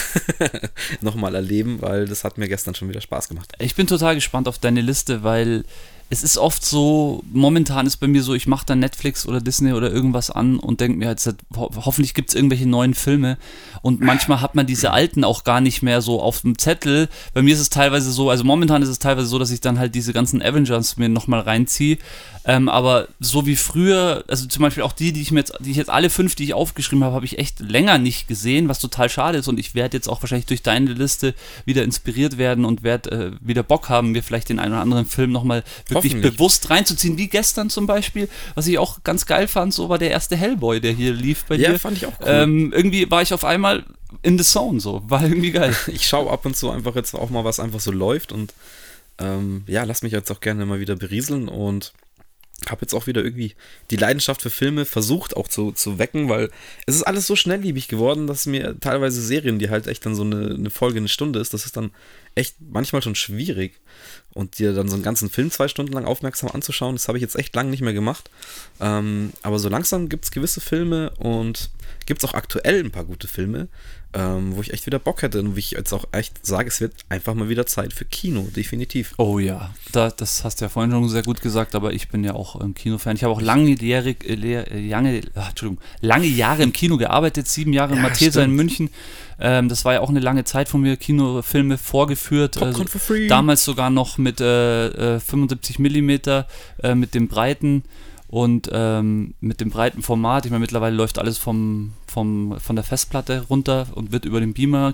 nochmal 1.03 1.35
erleben, 1.35 1.83
weil 1.83 2.07
das 2.07 2.25
hat 2.25 2.39
mir 2.39 2.49
gestern 2.49 2.75
schon 2.75 2.89
wieder 2.89 3.01
Spaß 3.01 3.29
gemacht. 3.29 3.53
Ich 3.59 3.75
bin 3.75 3.87
total 3.87 4.15
gespannt 4.15 4.49
auf 4.49 4.59
deine 4.59 4.81
Liste, 4.81 5.23
weil 5.23 5.65
es 6.09 6.23
ist 6.23 6.39
oft 6.39 6.65
so, 6.65 7.23
momentan 7.33 7.87
ist 7.87 7.97
bei 7.97 8.07
mir 8.07 8.23
so, 8.23 8.35
ich 8.35 8.47
mache 8.47 8.65
dann 8.65 8.79
Netflix 8.79 9.27
oder 9.27 9.41
Disney 9.41 9.73
oder 9.73 9.91
irgendwas 9.91 10.31
an 10.31 10.59
und 10.59 10.81
denke 10.81 10.99
mir 10.99 11.17
ho 11.57 11.71
hoffentlich 11.85 12.15
gibt 12.15 12.31
es 12.31 12.37
irgendwelche 12.37 12.69
neuen 12.69 12.95
Filme. 12.95 13.39
Und 13.83 14.01
manchmal 14.01 14.41
hat 14.41 14.55
man 14.55 14.67
diese 14.67 14.93
alten 14.93 15.25
auch 15.25 15.43
gar 15.43 15.61
nicht 15.61 15.83
mehr 15.83 16.03
so 16.03 16.21
auf 16.21 16.43
dem 16.43 16.59
Zettel. 16.59 17.09
Bei 17.35 17.43
mir 17.43 17.55
ist 17.55 17.61
es 17.61 17.71
teilweise 17.71 18.13
so, 18.13 18.31
also 18.31 18.45
momentan 18.45 18.83
ist 18.83 18.89
es 18.89 19.01
teilweise 19.01 19.27
so, 19.27 19.39
dass 19.39 19.51
ich 19.51 19.61
dann 19.61 19.79
halt 19.79 19.95
diese 19.95 20.13
ganzen 20.13 20.43
Avengers 20.43 20.97
mir 20.97 21.09
nochmal 21.09 21.41
reinziehe, 21.41 21.99
ähm, 22.49 22.69
aber 22.69 23.09
so 23.19 23.45
wie 23.45 23.57
früher, 23.57 24.25
also 24.29 24.47
zum 24.47 24.63
Beispiel 24.63 24.85
auch 24.85 24.93
die, 24.93 25.13
die 25.13 25.21
ich 25.21 25.33
mir 25.33 25.41
jetzt, 25.41 25.55
die 25.59 25.73
ich 25.73 25.77
jetzt 25.77 25.91
alle 25.91 26.11
fünf, 26.11 26.37
die 26.37 26.45
ich 26.45 26.55
aufgeschrieben 26.55 27.03
habe, 27.03 27.17
habe 27.17 27.25
ich 27.25 27.41
echt 27.41 27.59
länger 27.59 27.99
nicht 27.99 28.29
gesehen, 28.29 28.69
was 28.69 28.79
total 28.79 29.09
schade 29.09 29.39
ist. 29.39 29.49
Und 29.49 29.59
ich 29.59 29.75
werde 29.75 29.97
jetzt 29.97 30.09
auch 30.09 30.23
wahrscheinlich 30.23 30.47
durch 30.47 30.63
deine 30.63 30.93
Liste 30.93 31.35
wieder 31.65 31.83
inspiriert 31.83 32.39
werden 32.39 32.65
und 32.65 32.85
werde 32.85 33.11
äh, 33.11 33.47
wieder 33.47 33.65
Bock 33.65 33.89
haben, 33.89 34.13
mir 34.13 34.23
vielleicht 34.23 34.49
den 34.49 34.61
einen 34.61 34.75
oder 34.75 34.83
anderen 34.83 35.07
Film 35.07 35.33
nochmal 35.33 35.65
wirklich 35.89 35.96
Hoffentlich. 35.97 36.37
bewusst 36.37 36.71
reinzuziehen, 36.71 37.19
wie 37.19 37.29
gestern 37.29 37.71
zum 37.71 37.87
Beispiel, 37.87 38.29
was 38.55 38.67
ich 38.67 38.79
auch 38.79 39.03
ganz 39.05 39.27
geil 39.27 39.49
fand, 39.49 39.75
so 39.75 39.89
war 39.89 39.99
der 39.99 40.11
erste 40.11 40.37
Hellboy, 40.37 40.81
der 40.81 40.93
hier 40.93 41.13
lief 41.13 41.45
bei 41.45 41.57
Ja, 41.57 41.73
dir. 41.73 41.79
fand 41.79 41.97
ich 41.97 42.07
auch 42.07 42.13
cool. 42.21 42.27
Ähm, 42.29 42.73
irgendwie 42.75 43.11
war 43.11 43.23
ich 43.23 43.33
auf 43.35 43.45
einmal 43.45 43.85
in 44.23 44.39
the 44.39 44.45
zone, 44.45 44.81
so, 44.81 45.03
war 45.09 45.23
irgendwie 45.23 45.51
geil. 45.53 45.75
Ich 45.89 46.07
schaue 46.07 46.31
ab 46.31 46.45
und 46.47 46.57
zu 46.57 46.71
einfach 46.71 46.95
jetzt 46.95 47.15
auch 47.15 47.31
mal, 47.31 47.45
was 47.45 47.61
einfach 47.61 47.81
so 47.81 47.91
läuft 47.93 48.33
und 48.33 48.55
ähm, 49.19 49.65
ja, 49.67 49.85
lass 49.85 50.03
mich 50.03 50.13
jetzt 50.13 50.31
auch 50.31 50.41
gerne 50.41 50.67
mal 50.67 50.79
wieder 50.81 50.95
berieseln 50.97 51.49
und 51.49 51.93
habe 52.69 52.83
jetzt 52.83 52.95
auch 52.95 53.07
wieder 53.07 53.23
irgendwie 53.23 53.55
die 53.91 53.97
Leidenschaft 53.97 54.43
für 54.43 54.51
Filme 54.51 54.87
versucht 54.87 55.37
auch 55.37 55.47
zu, 55.47 55.73
zu 55.73 55.99
wecken, 55.99 56.29
weil 56.29 56.51
es 56.87 56.97
ist 56.97 57.03
alles 57.03 57.27
so 57.27 57.37
schnelllebig 57.37 57.87
geworden, 57.87 58.27
dass 58.27 58.47
mir 58.47 58.81
teilweise 58.81 59.21
Serien, 59.21 59.59
die 59.59 59.71
halt 59.71 59.87
echt 59.87 60.07
dann 60.07 60.15
so 60.15 60.23
eine, 60.23 60.55
eine 60.55 60.71
Folge 60.71 60.99
eine 60.99 61.09
Stunde 61.09 61.39
ist, 61.39 61.53
das 61.53 61.67
ist 61.67 61.77
dann 61.77 61.91
echt 62.35 62.57
manchmal 62.61 63.03
schon 63.03 63.15
schwierig. 63.15 63.79
Und 64.33 64.59
dir 64.59 64.75
dann 64.75 64.89
so 64.89 64.95
einen 64.95 65.03
ganzen 65.03 65.31
Film 65.31 65.51
zwei 65.51 65.69
Stunden 65.69 65.93
lang 65.93 66.05
aufmerksam 66.05 66.51
anzuschauen, 66.51 66.97
das 66.97 67.09
habe 67.09 67.19
ich 67.19 67.23
jetzt 67.23 67.37
echt 67.37 67.55
lange 67.55 67.71
nicht 67.71 67.83
mehr 67.83 67.95
gemacht. 67.95 68.31
Ähm, 68.81 69.33
aber 69.43 69.59
so 69.59 69.69
langsam 69.69 70.09
gibt 70.09 70.25
es 70.25 70.31
gewisse 70.31 70.61
Filme 70.61 71.11
und 71.19 71.71
gibt 72.07 72.23
es 72.23 72.29
auch 72.29 72.35
aktuell 72.35 72.81
ein 72.81 72.91
paar 72.91 73.05
gute 73.05 73.29
Filme, 73.29 73.69
ähm, 74.17 74.57
wo 74.57 74.63
ich 74.63 74.73
echt 74.73 74.87
wieder 74.87 74.99
Bock 74.99 75.23
hätte 75.23 75.41
und 75.41 75.55
wo 75.55 75.59
ich 75.59 75.73
jetzt 75.73 75.93
auch 75.93 76.07
echt 76.13 76.45
sage, 76.45 76.69
es 76.69 76.81
wird 76.81 76.95
einfach 77.09 77.35
mal 77.35 77.49
wieder 77.49 77.67
Zeit 77.67 77.93
für 77.93 78.05
Kino, 78.07 78.49
definitiv. 78.57 79.15
Oh 79.19 79.39
ja, 79.39 79.75
da, 79.93 80.11
das 80.11 80.43
hast 80.43 80.61
du 80.61 80.65
ja 80.65 80.69
vorhin 80.71 80.91
schon 80.91 81.09
sehr 81.09 81.23
gut 81.23 81.43
gesagt, 81.43 81.75
aber 81.75 81.93
ich 81.93 82.09
bin 82.09 82.25
ja 82.25 82.35
auch 82.35 82.61
ähm, 82.61 82.75
Kinofan. 82.75 83.17
Ich 83.17 83.25
habe 83.25 83.33
auch 83.35 83.43
langjährig, 83.43 84.25
äh, 84.29 84.35
äh, 84.35 84.89
lange, 84.89 85.21
ah, 85.35 85.49
Entschuldigung, 85.51 85.83
lange 86.01 86.27
Jahre 86.27 86.63
im 86.63 86.73
Kino 86.73 86.97
gearbeitet, 86.97 87.47
sieben 87.47 87.73
Jahre 87.73 87.93
in 87.93 87.99
Ja, 87.99 88.03
Mathesa 88.09 88.43
in. 88.43 88.53
München. 88.53 88.91
Ähm, 89.39 89.69
das 89.69 89.85
war 89.85 89.93
ja 89.93 90.01
auch 90.01 90.09
eine 90.09 90.21
lange 90.21 90.45
Zeit 90.45 90.69
von 90.69 90.81
mir, 90.81 90.97
Kinofilme 90.97 91.77
vorgeführt. 91.77 92.53
Popcorn 92.55 92.75
Also 92.75 92.87
for 92.87 93.01
free. 93.01 93.29
damals 93.29 93.65
sogar 93.65 93.91
noch 93.91 94.17
mit 94.17 94.41
äh, 94.41 95.17
äh, 95.17 95.21
75 95.21 95.79
Millimeter, 95.79 96.47
äh, 96.83 96.95
mit 96.95 97.15
dem 97.15 97.29
breiten 97.29 97.83
und 98.29 98.69
ähm, 98.73 99.35
mit 99.41 99.61
dem 99.61 99.71
breiten 99.71 100.03
Format. 100.03 100.47
Ich 100.47 100.51
meine, 100.51 100.61
mittlerweile 100.61 100.97
läuft 100.97 101.19
alles 101.19 101.39
vom, 101.39 101.93
vom, 102.07 102.59
von 102.61 102.77
der 102.77 102.85
Festplatte 102.85 103.47
runter 103.49 103.89
und 103.95 104.13
wird 104.13 104.25
über 104.25 104.41
den 104.41 104.55
Beamer 104.55 104.93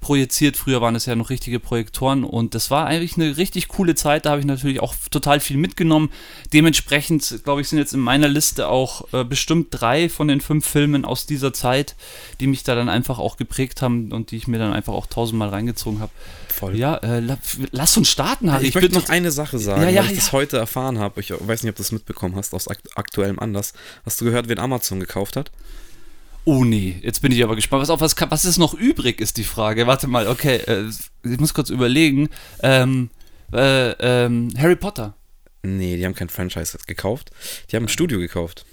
projiziert. 0.00 0.56
Früher 0.56 0.80
waren 0.80 0.94
es 0.94 1.06
ja 1.06 1.14
noch 1.14 1.30
richtige 1.30 1.60
Projektoren 1.60 2.24
und 2.24 2.54
das 2.54 2.70
war 2.70 2.86
eigentlich 2.86 3.16
eine 3.16 3.36
richtig 3.36 3.68
coole 3.68 3.94
Zeit. 3.94 4.26
Da 4.26 4.30
habe 4.30 4.40
ich 4.40 4.46
natürlich 4.46 4.80
auch 4.80 4.94
total 5.10 5.40
viel 5.40 5.56
mitgenommen. 5.56 6.10
Dementsprechend, 6.52 7.42
glaube 7.44 7.60
ich, 7.60 7.68
sind 7.68 7.78
jetzt 7.78 7.94
in 7.94 8.00
meiner 8.00 8.28
Liste 8.28 8.68
auch 8.68 9.12
äh, 9.12 9.24
bestimmt 9.24 9.68
drei 9.70 10.08
von 10.08 10.28
den 10.28 10.40
fünf 10.40 10.66
Filmen 10.66 11.04
aus 11.04 11.26
dieser 11.26 11.52
Zeit, 11.52 11.94
die 12.40 12.46
mich 12.46 12.62
da 12.62 12.74
dann 12.74 12.88
einfach 12.88 13.18
auch 13.18 13.36
geprägt 13.36 13.82
haben 13.82 14.12
und 14.12 14.30
die 14.30 14.36
ich 14.36 14.46
mir 14.46 14.58
dann 14.58 14.72
einfach 14.72 14.92
auch 14.92 15.06
tausendmal 15.06 15.48
reingezogen 15.48 16.00
habe. 16.00 16.12
Voll. 16.48 16.76
Ja, 16.76 16.96
äh, 16.96 17.20
la, 17.20 17.38
lass 17.70 17.96
uns 17.96 18.10
starten, 18.10 18.52
Harry. 18.52 18.66
ich, 18.66 18.74
möchte 18.74 18.90
bin 18.90 18.98
noch 18.98 19.08
eine 19.08 19.30
Sache 19.30 19.58
sagen, 19.58 19.82
Ja, 19.82 19.88
ja, 19.88 20.00
weil 20.00 20.06
ich 20.06 20.10
ja. 20.12 20.16
das 20.16 20.32
heute 20.32 20.58
erfahren 20.58 20.98
habe. 20.98 21.20
Ich 21.20 21.30
weiß 21.30 21.62
nicht, 21.62 21.70
ob 21.70 21.76
du 21.76 21.82
das 21.82 21.92
mitbekommen 21.92 22.36
hast, 22.36 22.54
aus 22.54 22.68
akt 22.68 22.96
aktuellem 22.96 23.38
Anlass. 23.38 23.72
Hast 24.04 24.20
du 24.20 24.24
gehört, 24.24 24.48
wen 24.48 24.58
Amazon 24.58 25.00
gekauft 25.00 25.36
hat? 25.36 25.50
Oh 26.44 26.64
nee, 26.64 26.96
jetzt 27.02 27.22
bin 27.22 27.30
ich 27.30 27.42
aber 27.44 27.54
gespannt. 27.54 27.82
Was, 27.82 27.90
auf, 27.90 28.00
was, 28.00 28.16
was 28.18 28.44
ist 28.44 28.58
noch 28.58 28.74
übrig, 28.74 29.20
ist 29.20 29.36
die 29.36 29.44
Frage. 29.44 29.86
Warte 29.86 30.08
mal, 30.08 30.26
okay, 30.26 30.56
äh, 30.56 30.84
ich 31.22 31.38
muss 31.38 31.54
kurz 31.54 31.70
überlegen. 31.70 32.28
Ähm, 32.62 33.10
äh, 33.52 33.90
ähm, 33.90 34.52
Harry 34.58 34.76
Potter. 34.76 35.14
Nee, 35.62 35.96
die 35.96 36.04
haben 36.04 36.14
kein 36.14 36.28
Franchise 36.28 36.76
gekauft. 36.86 37.30
Die 37.70 37.76
haben 37.76 37.84
ein 37.84 37.88
Studio 37.88 38.18
gekauft. 38.18 38.64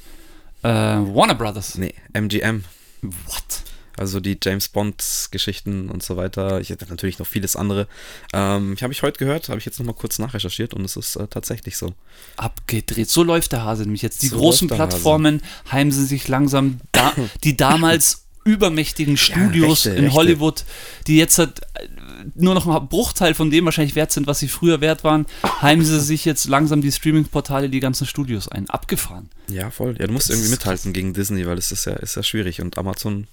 Äh, 0.64 0.68
Warner 0.68 1.36
Brothers. 1.36 1.78
Nee, 1.78 1.94
MGM. 2.14 2.64
What? 3.02 3.64
Also 4.00 4.22
die 4.22 4.38
James 4.42 4.70
Bond-Geschichten 4.70 5.90
und 5.90 6.02
so 6.02 6.16
weiter. 6.16 6.62
Ich 6.62 6.70
hätte 6.70 6.86
natürlich 6.88 7.20
noch 7.20 7.28
vieles 7.28 7.58
andere. 7.58 7.86
Ähm, 8.32 8.78
habe 8.82 8.94
ich 8.94 9.04
heute 9.04 9.20
gehört, 9.20 9.50
habe 9.50 9.60
ich 9.60 9.66
jetzt 9.66 9.78
nochmal 9.78 9.96
kurz 9.96 10.20
nachrecherchiert 10.20 10.74
und 10.74 10.86
es 10.86 10.96
ist 10.96 11.18
äh, 11.18 11.28
tatsächlich 11.28 11.76
so. 11.76 11.94
Abgedreht. 12.38 13.10
So 13.10 13.24
läuft 13.24 13.52
der 13.52 13.66
Hase 13.66 13.84
nämlich 13.84 14.02
jetzt. 14.02 14.22
Die 14.22 14.28
So 14.28 14.38
großen 14.38 14.70
der 14.70 14.78
Hase. 14.78 14.88
Plattformen 14.88 15.42
heimsen 15.70 16.06
sich 16.06 16.30
langsam 16.30 16.80
da, 16.94 17.14
die 17.44 17.58
damals 17.58 18.24
übermächtigen 18.46 19.18
Studios 19.18 19.86
Rechte, 19.86 19.90
in 19.98 20.06
Rechte. 20.06 20.18
Hollywood, 20.18 20.64
die 21.08 21.18
jetzt 21.18 21.38
halt 21.38 21.60
äh, 21.74 21.88
nur 22.36 22.54
noch 22.54 22.68
ein 22.68 22.88
Bruchteil 22.88 23.34
von 23.34 23.52
dem 23.52 23.66
wahrscheinlich 23.66 23.96
wert 23.96 24.14
sind, 24.14 24.28
was 24.28 24.40
sie 24.40 24.48
früher 24.48 24.80
wert 24.80 25.04
waren, 25.04 25.26
heimsen 25.62 26.00
sich 26.00 26.24
jetzt 26.24 26.48
langsam 26.48 26.82
die 26.82 26.92
Streaming-Portale, 26.94 27.70
die 27.70 27.82
ganzen 27.82 28.08
Studios 28.08 28.48
ein. 28.48 28.70
Abgefahren. 28.70 29.30
Ja, 29.50 29.72
voll. 29.72 29.98
Ja, 30.00 30.08
du 30.08 30.14
musst 30.14 30.30
Das 30.30 30.38
irgendwie 30.38 30.52
mithalten 30.52 30.94
gegen 30.94 31.14
Disney, 31.14 31.46
weil 31.46 31.58
es 31.58 31.74
ist 31.74 31.84
ja, 31.84 31.94
ist 31.94 32.16
ja 32.16 32.24
schwierig 32.24 32.62
und 32.62 32.78
Amazon 32.78 33.28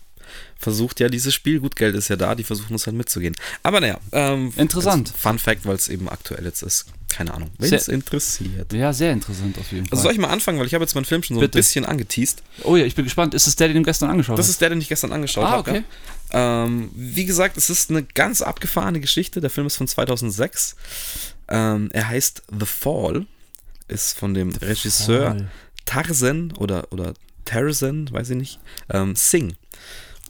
versucht 0.58 1.00
ja 1.00 1.08
dieses 1.08 1.34
Spiel, 1.34 1.60
gut, 1.60 1.76
Geld 1.76 1.94
ist 1.94 2.08
ja 2.08 2.16
da, 2.16 2.34
die 2.34 2.44
versuchen 2.44 2.74
es 2.74 2.86
halt 2.86 2.96
mitzugehen. 2.96 3.34
Aber 3.62 3.80
naja, 3.80 3.98
ähm, 4.12 4.52
Interessant. 4.56 5.12
Fun 5.16 5.38
Fact, 5.38 5.64
weil 5.66 5.76
es 5.76 5.88
eben 5.88 6.08
aktuell 6.08 6.44
jetzt 6.44 6.62
ist. 6.62 6.86
Keine 7.08 7.32
Ahnung, 7.32 7.50
wenn 7.58 7.72
es 7.72 7.88
interessiert. 7.88 8.72
Ja, 8.72 8.92
sehr 8.92 9.12
interessant 9.12 9.56
auf 9.58 9.70
jeden 9.72 9.86
Fall. 9.86 9.92
Also 9.96 10.02
soll 10.04 10.12
ich 10.12 10.18
mal 10.18 10.28
anfangen, 10.28 10.58
weil 10.58 10.66
ich 10.66 10.74
habe 10.74 10.84
jetzt 10.84 10.94
meinen 10.94 11.04
Film 11.04 11.22
schon 11.22 11.36
so 11.36 11.40
Bitte. 11.40 11.56
ein 11.56 11.60
bisschen 11.60 11.84
angeteased. 11.84 12.42
oh 12.64 12.76
ja, 12.76 12.84
ich 12.84 12.94
bin 12.94 13.04
gespannt. 13.04 13.32
Ist 13.32 13.46
es 13.46 13.56
der, 13.56 13.68
den 13.68 13.76
du 13.78 13.82
gestern 13.84 14.10
angeschaut 14.10 14.38
Das 14.38 14.46
hast? 14.46 14.50
ist 14.50 14.60
der, 14.60 14.70
den 14.70 14.80
ich 14.80 14.88
gestern 14.88 15.12
angeschaut 15.12 15.44
Ah, 15.44 15.50
habe. 15.50 15.70
okay. 15.70 15.84
Ja. 16.32 16.64
Ähm, 16.64 16.90
wie 16.94 17.24
gesagt, 17.24 17.56
es 17.56 17.70
ist 17.70 17.90
eine 17.90 18.02
ganz 18.02 18.42
abgefahrene 18.42 19.00
Geschichte. 19.00 19.40
Der 19.40 19.50
Film 19.50 19.66
ist 19.66 19.76
von 19.76 19.86
2006. 19.88 20.74
Ähm, 21.48 21.90
er 21.92 22.08
heißt 22.08 22.42
The 22.58 22.66
Fall, 22.66 23.26
ist 23.88 24.18
von 24.18 24.34
dem 24.34 24.50
Regisseur 24.50 25.26
Fall. 25.30 25.48
Tarzan 25.84 26.52
oder, 26.58 26.92
oder 26.92 27.14
Tarzan, 27.44 28.10
weiß 28.10 28.30
ich 28.30 28.36
nicht, 28.36 28.58
ähm, 28.90 29.14
Singh. 29.14 29.54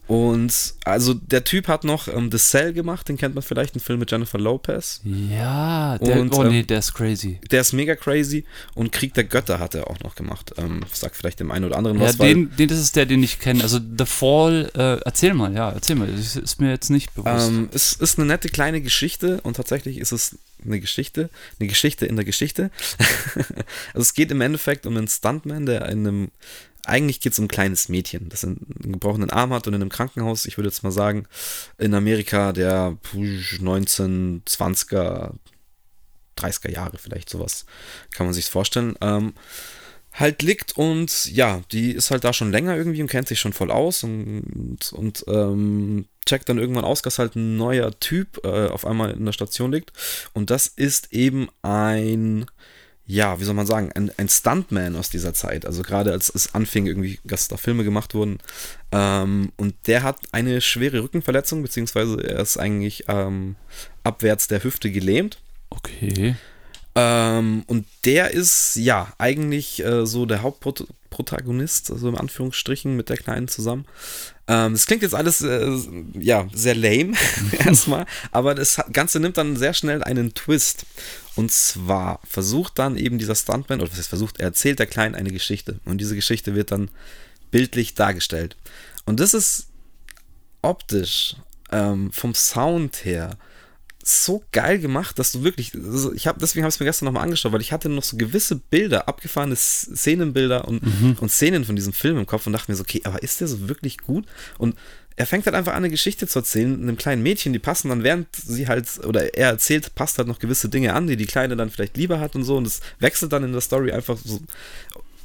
Und 0.07 0.75
also 0.85 1.13
der 1.13 1.43
Typ 1.43 1.67
hat 1.67 1.83
noch 1.83 2.07
ähm, 2.07 2.31
The 2.31 2.37
Cell 2.37 2.73
gemacht, 2.73 3.09
den 3.09 3.17
kennt 3.17 3.35
man 3.35 3.43
vielleicht, 3.43 3.75
einen 3.75 3.81
Film 3.81 3.99
mit 3.99 4.09
Jennifer 4.09 4.39
Lopez. 4.39 5.01
Ja, 5.03 5.97
der, 5.97 6.21
Und, 6.21 6.33
oh 6.33 6.43
ähm, 6.43 6.49
nee, 6.49 6.63
der 6.63 6.79
ist 6.79 6.93
crazy. 6.93 7.39
Der 7.51 7.61
ist 7.61 7.73
mega 7.73 7.95
crazy 7.95 8.45
und 8.73 8.91
Krieg 8.93 9.13
der 9.13 9.25
Götter 9.25 9.59
hat 9.59 9.75
er 9.75 9.89
auch 9.89 9.99
noch 9.99 10.15
gemacht. 10.15 10.53
Ähm, 10.57 10.81
sagt 10.93 11.17
vielleicht 11.17 11.41
dem 11.41 11.51
einen 11.51 11.65
oder 11.65 11.77
anderen 11.77 11.99
Ja, 11.99 12.05
was, 12.05 12.19
weil 12.19 12.33
den, 12.33 12.55
den, 12.55 12.69
das 12.69 12.79
ist 12.79 12.95
der, 12.95 13.05
den 13.05 13.21
ich 13.21 13.39
kenne. 13.39 13.61
Also 13.61 13.79
The 13.79 14.05
Fall, 14.05 14.71
äh, 14.75 15.01
erzähl 15.03 15.33
mal, 15.33 15.53
ja, 15.53 15.71
erzähl 15.71 15.97
mal. 15.97 16.07
Das 16.07 16.37
ist 16.37 16.61
mir 16.61 16.69
jetzt 16.69 16.89
nicht 16.89 17.13
bewusst. 17.13 17.49
Ähm, 17.49 17.69
es 17.73 17.93
ist 17.93 18.17
eine 18.17 18.27
nette 18.27 18.47
kleine 18.47 18.81
Geschichte 18.81 19.41
und 19.41 19.57
tatsächlich 19.57 19.97
ist 19.97 20.13
es 20.13 20.37
eine 20.65 20.79
Geschichte, 20.79 21.29
eine 21.59 21.67
Geschichte 21.67 22.05
in 22.05 22.15
der 22.15 22.25
Geschichte. 22.25 22.71
also 23.93 24.01
es 24.01 24.13
geht 24.13 24.31
im 24.31 24.41
Endeffekt 24.41 24.85
um 24.85 24.95
einen 24.95 25.07
Stuntman, 25.07 25.65
der 25.65 25.85
in 25.87 26.07
einem, 26.07 26.31
eigentlich 26.87 27.19
geht 27.19 27.33
es 27.33 27.39
um 27.39 27.45
ein 27.45 27.49
kleines 27.49 27.89
Mädchen, 27.89 28.29
das 28.29 28.45
einen 28.45 28.65
gebrochenen 28.79 29.29
Arm 29.29 29.53
hat 29.53 29.67
und 29.67 29.73
in 29.73 29.81
einem 29.81 29.89
Krankenhaus, 29.89 30.45
ich 30.45 30.57
würde 30.57 30.69
jetzt 30.69 30.83
mal 30.83 30.91
sagen, 30.91 31.27
in 31.77 31.93
Amerika 31.93 32.53
der 32.53 32.97
1920er, 33.13 35.33
30er 36.37 36.71
Jahre 36.71 36.97
vielleicht 36.97 37.29
sowas, 37.29 37.65
kann 38.11 38.25
man 38.25 38.33
sich 38.33 38.45
vorstellen. 38.45 38.95
Ähm, 39.01 39.33
halt 40.13 40.41
liegt 40.41 40.77
und 40.77 41.27
ja, 41.27 41.61
die 41.71 41.91
ist 41.91 42.09
halt 42.09 42.23
da 42.23 42.33
schon 42.33 42.51
länger 42.51 42.75
irgendwie 42.75 43.01
und 43.01 43.09
kennt 43.09 43.27
sich 43.27 43.39
schon 43.39 43.53
voll 43.53 43.69
aus 43.69 44.03
und, 44.03 44.91
und 44.93 45.25
ähm, 45.27 46.05
checkt 46.25 46.49
dann 46.49 46.57
irgendwann 46.57 46.85
aus, 46.85 47.01
dass 47.01 47.19
halt 47.19 47.35
ein 47.35 47.57
neuer 47.57 47.99
Typ 47.99 48.43
äh, 48.43 48.67
auf 48.67 48.85
einmal 48.85 49.11
in 49.11 49.25
der 49.25 49.33
Station 49.33 49.71
liegt 49.71 49.91
und 50.33 50.49
das 50.49 50.67
ist 50.67 51.13
eben 51.13 51.49
ein 51.61 52.45
ja, 53.07 53.39
wie 53.39 53.45
soll 53.45 53.55
man 53.55 53.65
sagen, 53.65 53.89
ein, 53.95 54.11
ein 54.17 54.27
Stuntman 54.27 54.97
aus 54.97 55.09
dieser 55.09 55.33
Zeit. 55.33 55.65
Also 55.65 55.81
gerade 55.81 56.11
als 56.11 56.29
es 56.33 56.53
anfing, 56.53 56.85
irgendwie, 56.87 57.19
dass 57.23 57.47
da 57.47 57.55
Filme 57.55 57.85
gemacht 57.85 58.13
wurden. 58.13 58.39
Ähm, 58.91 59.53
und 59.55 59.75
der 59.87 60.03
hat 60.03 60.19
eine 60.33 60.59
schwere 60.59 61.01
Rückenverletzung, 61.03 61.61
beziehungsweise 61.61 62.21
er 62.21 62.41
ist 62.41 62.57
eigentlich 62.57 63.05
ähm, 63.07 63.55
abwärts 64.03 64.49
der 64.49 64.63
Hüfte 64.63 64.91
gelähmt. 64.91 65.39
okay. 65.69 66.35
Ähm, 66.95 67.63
und 67.67 67.85
der 68.05 68.31
ist 68.31 68.75
ja 68.75 69.13
eigentlich 69.19 69.85
äh, 69.85 70.05
so 70.05 70.25
der 70.25 70.41
Hauptprotagonist, 70.41 70.93
also 71.91 72.09
im 72.09 72.17
Anführungsstrichen 72.17 72.95
mit 72.95 73.09
der 73.09 73.17
Kleinen 73.17 73.47
zusammen. 73.47 73.85
Ähm, 74.47 74.73
das 74.73 74.85
klingt 74.85 75.03
jetzt 75.03 75.15
alles 75.15 75.41
äh, 75.41 75.77
ja 76.19 76.47
sehr 76.53 76.75
lame 76.75 77.13
erstmal, 77.65 78.05
aber 78.31 78.55
das 78.55 78.81
Ganze 78.93 79.19
nimmt 79.19 79.37
dann 79.37 79.57
sehr 79.57 79.73
schnell 79.73 80.03
einen 80.03 80.33
Twist. 80.33 80.85
Und 81.35 81.51
zwar 81.51 82.19
versucht 82.27 82.79
dann 82.79 82.97
eben 82.97 83.19
dieser 83.19 83.35
Stuntman, 83.35 83.79
oder 83.81 83.91
was 83.91 83.97
heißt 83.99 84.09
versucht, 84.09 84.39
er 84.39 84.47
erzählt 84.47 84.79
der 84.79 84.87
Kleinen 84.87 85.15
eine 85.15 85.31
Geschichte. 85.31 85.79
Und 85.85 85.99
diese 85.99 86.15
Geschichte 86.15 86.55
wird 86.55 86.71
dann 86.71 86.89
bildlich 87.51 87.93
dargestellt. 87.93 88.57
Und 89.05 89.19
das 89.19 89.33
ist 89.33 89.67
optisch, 90.61 91.35
ähm, 91.71 92.11
vom 92.11 92.33
Sound 92.33 93.05
her, 93.05 93.37
so 94.07 94.43
geil 94.51 94.79
gemacht, 94.79 95.19
dass 95.19 95.31
du 95.31 95.43
wirklich, 95.43 95.73
also 95.75 96.13
ich 96.13 96.27
habe 96.27 96.39
deswegen 96.39 96.63
habe 96.63 96.69
ich 96.69 96.75
es 96.75 96.79
mir 96.79 96.85
gestern 96.85 97.05
nochmal 97.05 97.23
angeschaut, 97.23 97.51
weil 97.51 97.61
ich 97.61 97.71
hatte 97.71 97.89
noch 97.89 98.03
so 98.03 98.17
gewisse 98.17 98.55
Bilder, 98.55 99.07
abgefahrene 99.07 99.55
Szenenbilder 99.55 100.67
und, 100.67 100.81
und 101.19 101.29
Szenen 101.29 101.65
von 101.65 101.75
diesem 101.75 101.93
Film 101.93 102.17
im 102.17 102.25
Kopf 102.25 102.47
und 102.47 102.53
dachte 102.53 102.71
mir 102.71 102.75
so, 102.75 102.83
okay, 102.83 103.01
aber 103.03 103.23
ist 103.23 103.41
der 103.41 103.47
so 103.47 103.67
wirklich 103.67 103.97
gut? 103.97 104.25
Und 104.57 104.75
er 105.17 105.25
fängt 105.25 105.45
halt 105.47 105.55
einfach 105.55 105.71
an, 105.71 105.77
eine 105.77 105.89
Geschichte 105.89 106.27
zu 106.27 106.39
erzählen, 106.39 106.79
einem 106.79 106.95
kleinen 106.95 107.23
Mädchen, 107.23 107.51
die 107.51 107.59
passen 107.59 107.89
dann, 107.89 108.03
während 108.03 108.27
sie 108.35 108.67
halt, 108.67 108.87
oder 109.03 109.33
er 109.33 109.49
erzählt, 109.49 109.95
passt 109.95 110.19
halt 110.19 110.27
noch 110.27 110.37
gewisse 110.37 110.69
Dinge 110.69 110.93
an, 110.93 111.07
die 111.07 111.17
die 111.17 111.25
Kleine 111.25 111.55
dann 111.55 111.71
vielleicht 111.71 111.97
lieber 111.97 112.19
hat 112.19 112.35
und 112.35 112.43
so 112.43 112.55
und 112.55 112.67
es 112.67 112.81
wechselt 112.99 113.33
dann 113.33 113.43
in 113.43 113.51
der 113.51 113.61
Story 113.61 113.91
einfach 113.91 114.17
so. 114.23 114.39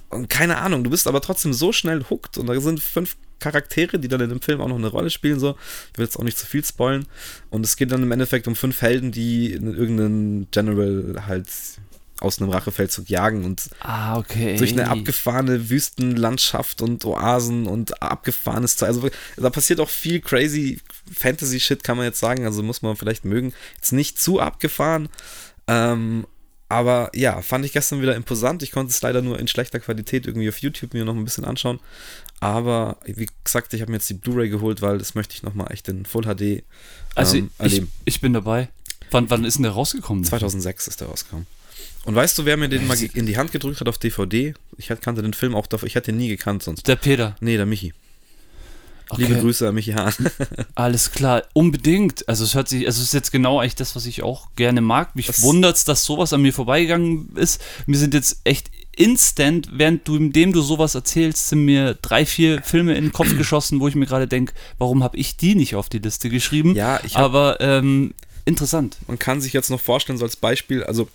Und 0.08 0.28
keine 0.28 0.58
Ahnung, 0.58 0.82
du 0.82 0.90
bist 0.90 1.06
aber 1.06 1.20
trotzdem 1.20 1.52
so 1.52 1.72
schnell 1.72 2.04
hooked 2.08 2.38
und 2.38 2.46
da 2.46 2.58
sind 2.60 2.80
fünf 2.80 3.16
Charaktere, 3.42 3.98
die 3.98 4.08
dann 4.08 4.20
in 4.20 4.30
dem 4.30 4.40
Film 4.40 4.60
auch 4.60 4.68
noch 4.68 4.76
eine 4.78 4.86
Rolle 4.88 5.10
spielen, 5.10 5.40
so. 5.40 5.56
Ich 5.92 5.98
will 5.98 6.06
jetzt 6.06 6.16
auch 6.18 6.24
nicht 6.24 6.38
zu 6.38 6.46
viel 6.46 6.64
spoilen. 6.64 7.06
Und 7.50 7.64
es 7.66 7.76
geht 7.76 7.90
dann 7.92 8.02
im 8.02 8.12
Endeffekt 8.12 8.46
um 8.46 8.54
fünf 8.56 8.80
Helden, 8.80 9.10
die 9.12 9.52
in 9.52 9.66
irgendeinen 9.74 10.48
General 10.50 11.24
halt 11.26 11.48
aus 12.20 12.40
einem 12.40 12.50
Rachefeldzug 12.50 13.10
jagen 13.10 13.44
und 13.44 13.68
Ah, 13.80 14.16
okay. 14.16 14.56
durch 14.56 14.70
eine 14.72 14.88
abgefahrene 14.88 15.70
Wüstenlandschaft 15.70 16.80
und 16.80 17.04
Oasen 17.04 17.66
und 17.66 18.00
abgefahrenes 18.00 18.76
Zeug. 18.76 18.88
Also 18.88 19.10
da 19.36 19.50
passiert 19.50 19.80
auch 19.80 19.88
viel 19.90 20.20
crazy 20.20 20.80
Fantasy-Shit, 21.12 21.82
kann 21.82 21.96
man 21.96 22.06
jetzt 22.06 22.20
sagen. 22.20 22.46
Also 22.46 22.62
muss 22.62 22.80
man 22.82 22.94
vielleicht 22.96 23.24
mögen. 23.24 23.52
Jetzt 23.74 23.92
nicht 23.92 24.20
zu 24.20 24.38
abgefahren. 24.38 25.08
Ähm, 25.66 26.26
aber 26.68 27.10
ja, 27.12 27.42
fand 27.42 27.64
ich 27.66 27.72
gestern 27.72 28.00
wieder 28.00 28.14
imposant. 28.16 28.62
Ich 28.62 28.70
konnte 28.72 28.90
es 28.90 29.02
leider 29.02 29.20
nur 29.20 29.38
in 29.38 29.46
schlechter 29.48 29.78
Qualität 29.80 30.26
irgendwie 30.26 30.48
auf 30.48 30.58
YouTube 30.58 30.94
mir 30.94 31.04
noch 31.04 31.14
ein 31.14 31.24
bisschen 31.24 31.44
anschauen. 31.44 31.80
Aber 32.42 32.96
wie 33.04 33.28
gesagt, 33.44 33.72
ich 33.72 33.80
habe 33.82 33.92
mir 33.92 33.98
jetzt 33.98 34.10
die 34.10 34.14
Blu-ray 34.14 34.48
geholt, 34.48 34.82
weil 34.82 34.98
das 34.98 35.14
möchte 35.14 35.34
ich 35.34 35.44
nochmal 35.44 35.70
echt 35.70 35.88
in 35.88 36.04
Full 36.04 36.24
HD 36.24 36.40
ähm, 36.42 36.62
Also 37.14 37.36
ich, 37.36 37.44
erleben. 37.58 37.92
ich 38.04 38.20
bin 38.20 38.32
dabei. 38.32 38.68
Wann, 39.12 39.30
wann 39.30 39.44
ist 39.44 39.58
denn 39.58 39.62
der 39.62 39.72
rausgekommen? 39.72 40.24
2006 40.24 40.88
ist 40.88 41.00
der 41.00 41.06
rausgekommen. 41.08 41.46
Und 42.04 42.16
weißt 42.16 42.36
du, 42.36 42.44
wer 42.44 42.56
mir 42.56 42.68
den 42.68 42.84
mal 42.88 43.00
in 43.00 43.26
die 43.26 43.36
Hand 43.36 43.52
gedrückt 43.52 43.78
hat 43.80 43.88
auf 43.88 43.96
DVD? 43.98 44.54
Ich 44.76 44.88
kannte 44.88 45.22
den 45.22 45.34
Film 45.34 45.54
auch 45.54 45.68
davor, 45.68 45.86
ich 45.86 45.94
hätte 45.94 46.10
ihn 46.10 46.16
nie 46.16 46.26
gekannt 46.28 46.64
sonst. 46.64 46.88
Der 46.88 46.96
Peter. 46.96 47.36
Nee, 47.40 47.56
der 47.56 47.66
Michi. 47.66 47.92
Okay. 49.08 49.22
Liebe 49.22 49.38
Grüße 49.40 49.68
an 49.68 49.74
Michi 49.76 49.92
Hahn. 49.92 50.12
Alles 50.74 51.12
klar, 51.12 51.44
unbedingt. 51.52 52.26
Also 52.28 52.42
es 52.42 52.56
hört 52.56 52.68
sich, 52.68 52.86
also 52.86 52.98
es 53.00 53.06
ist 53.08 53.14
jetzt 53.14 53.30
genau 53.30 53.60
eigentlich 53.60 53.76
das, 53.76 53.94
was 53.94 54.06
ich 54.06 54.22
auch 54.24 54.48
gerne 54.56 54.80
mag. 54.80 55.14
Mich 55.14 55.26
Das- 55.26 55.42
wundert's, 55.42 55.84
dass 55.84 56.02
sowas 56.04 56.32
an 56.32 56.42
mir 56.42 56.52
vorbeigegangen 56.52 57.36
ist. 57.36 57.60
Mir 57.86 57.98
sind 57.98 58.14
jetzt 58.14 58.40
echt 58.44 58.68
instant, 58.96 59.68
während 59.72 60.06
du, 60.06 60.16
indem 60.16 60.52
du 60.52 60.60
sowas 60.60 60.94
erzählst, 60.94 61.48
sind 61.48 61.64
mir 61.64 61.96
drei, 62.02 62.26
vier 62.26 62.62
Filme 62.62 62.94
in 62.94 63.04
den 63.04 63.12
Kopf 63.12 63.36
geschossen, 63.36 63.80
wo 63.80 63.88
ich 63.88 63.94
mir 63.94 64.06
gerade 64.06 64.28
denke, 64.28 64.52
warum 64.78 65.02
habe 65.02 65.16
ich 65.16 65.36
die 65.36 65.54
nicht 65.54 65.74
auf 65.74 65.88
die 65.88 65.98
Liste 65.98 66.28
geschrieben? 66.28 66.74
Ja, 66.74 67.00
ich 67.04 67.14
hab- 67.14 67.22
Aber 67.24 67.60
ähm, 67.60 68.14
interessant. 68.44 68.96
Man 69.06 69.18
kann 69.18 69.40
sich 69.40 69.52
jetzt 69.52 69.70
noch 69.70 69.80
vorstellen, 69.80 70.18
so 70.18 70.24
als 70.24 70.36
Beispiel, 70.36 70.84
also 70.84 71.08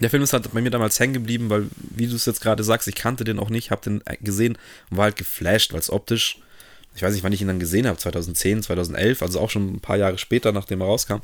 der 0.00 0.10
Film 0.10 0.22
ist 0.22 0.32
halt 0.32 0.52
bei 0.52 0.60
mir 0.60 0.70
damals 0.70 0.98
hängen 0.98 1.14
geblieben, 1.14 1.50
weil, 1.50 1.68
wie 1.76 2.06
du 2.08 2.16
es 2.16 2.26
jetzt 2.26 2.40
gerade 2.40 2.64
sagst, 2.64 2.88
ich 2.88 2.96
kannte 2.96 3.24
den 3.24 3.38
auch 3.38 3.48
nicht, 3.50 3.70
habe 3.70 3.82
den 3.82 4.02
gesehen 4.22 4.58
und 4.90 4.96
war 4.96 5.04
halt 5.04 5.16
geflasht, 5.16 5.72
weil 5.72 5.80
es 5.80 5.88
optisch, 5.90 6.38
ich 6.96 7.02
weiß 7.02 7.14
nicht, 7.14 7.22
wann 7.22 7.32
ich 7.32 7.40
ihn 7.40 7.46
dann 7.48 7.60
gesehen 7.60 7.86
habe, 7.86 7.98
2010, 7.98 8.62
2011, 8.64 9.22
also 9.22 9.40
auch 9.40 9.50
schon 9.50 9.74
ein 9.74 9.80
paar 9.80 9.96
Jahre 9.96 10.18
später, 10.18 10.52
nachdem 10.52 10.80
er 10.80 10.86
rauskam. 10.88 11.18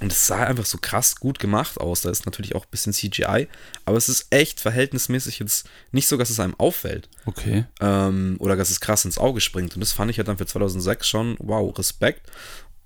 Und 0.00 0.10
es 0.10 0.26
sah 0.26 0.44
einfach 0.44 0.66
so 0.66 0.78
krass 0.78 1.16
gut 1.16 1.38
gemacht 1.38 1.80
aus. 1.80 2.02
Da 2.02 2.10
ist 2.10 2.26
natürlich 2.26 2.54
auch 2.54 2.64
ein 2.64 2.70
bisschen 2.70 2.92
CGI, 2.92 3.48
aber 3.84 3.96
es 3.96 4.08
ist 4.08 4.26
echt 4.30 4.60
verhältnismäßig 4.60 5.38
jetzt 5.38 5.68
nicht 5.92 6.08
so, 6.08 6.16
dass 6.16 6.30
es 6.30 6.40
einem 6.40 6.54
auffällt. 6.56 7.08
Okay. 7.26 7.64
ähm, 7.80 8.36
oder 8.40 8.56
dass 8.56 8.70
es 8.70 8.80
krass 8.80 9.04
ins 9.04 9.18
Auge 9.18 9.40
springt. 9.40 9.74
Und 9.74 9.80
das 9.80 9.92
fand 9.92 10.10
ich 10.10 10.18
halt 10.18 10.28
dann 10.28 10.38
für 10.38 10.46
2006 10.46 11.06
schon, 11.06 11.36
wow, 11.38 11.76
Respekt. 11.78 12.28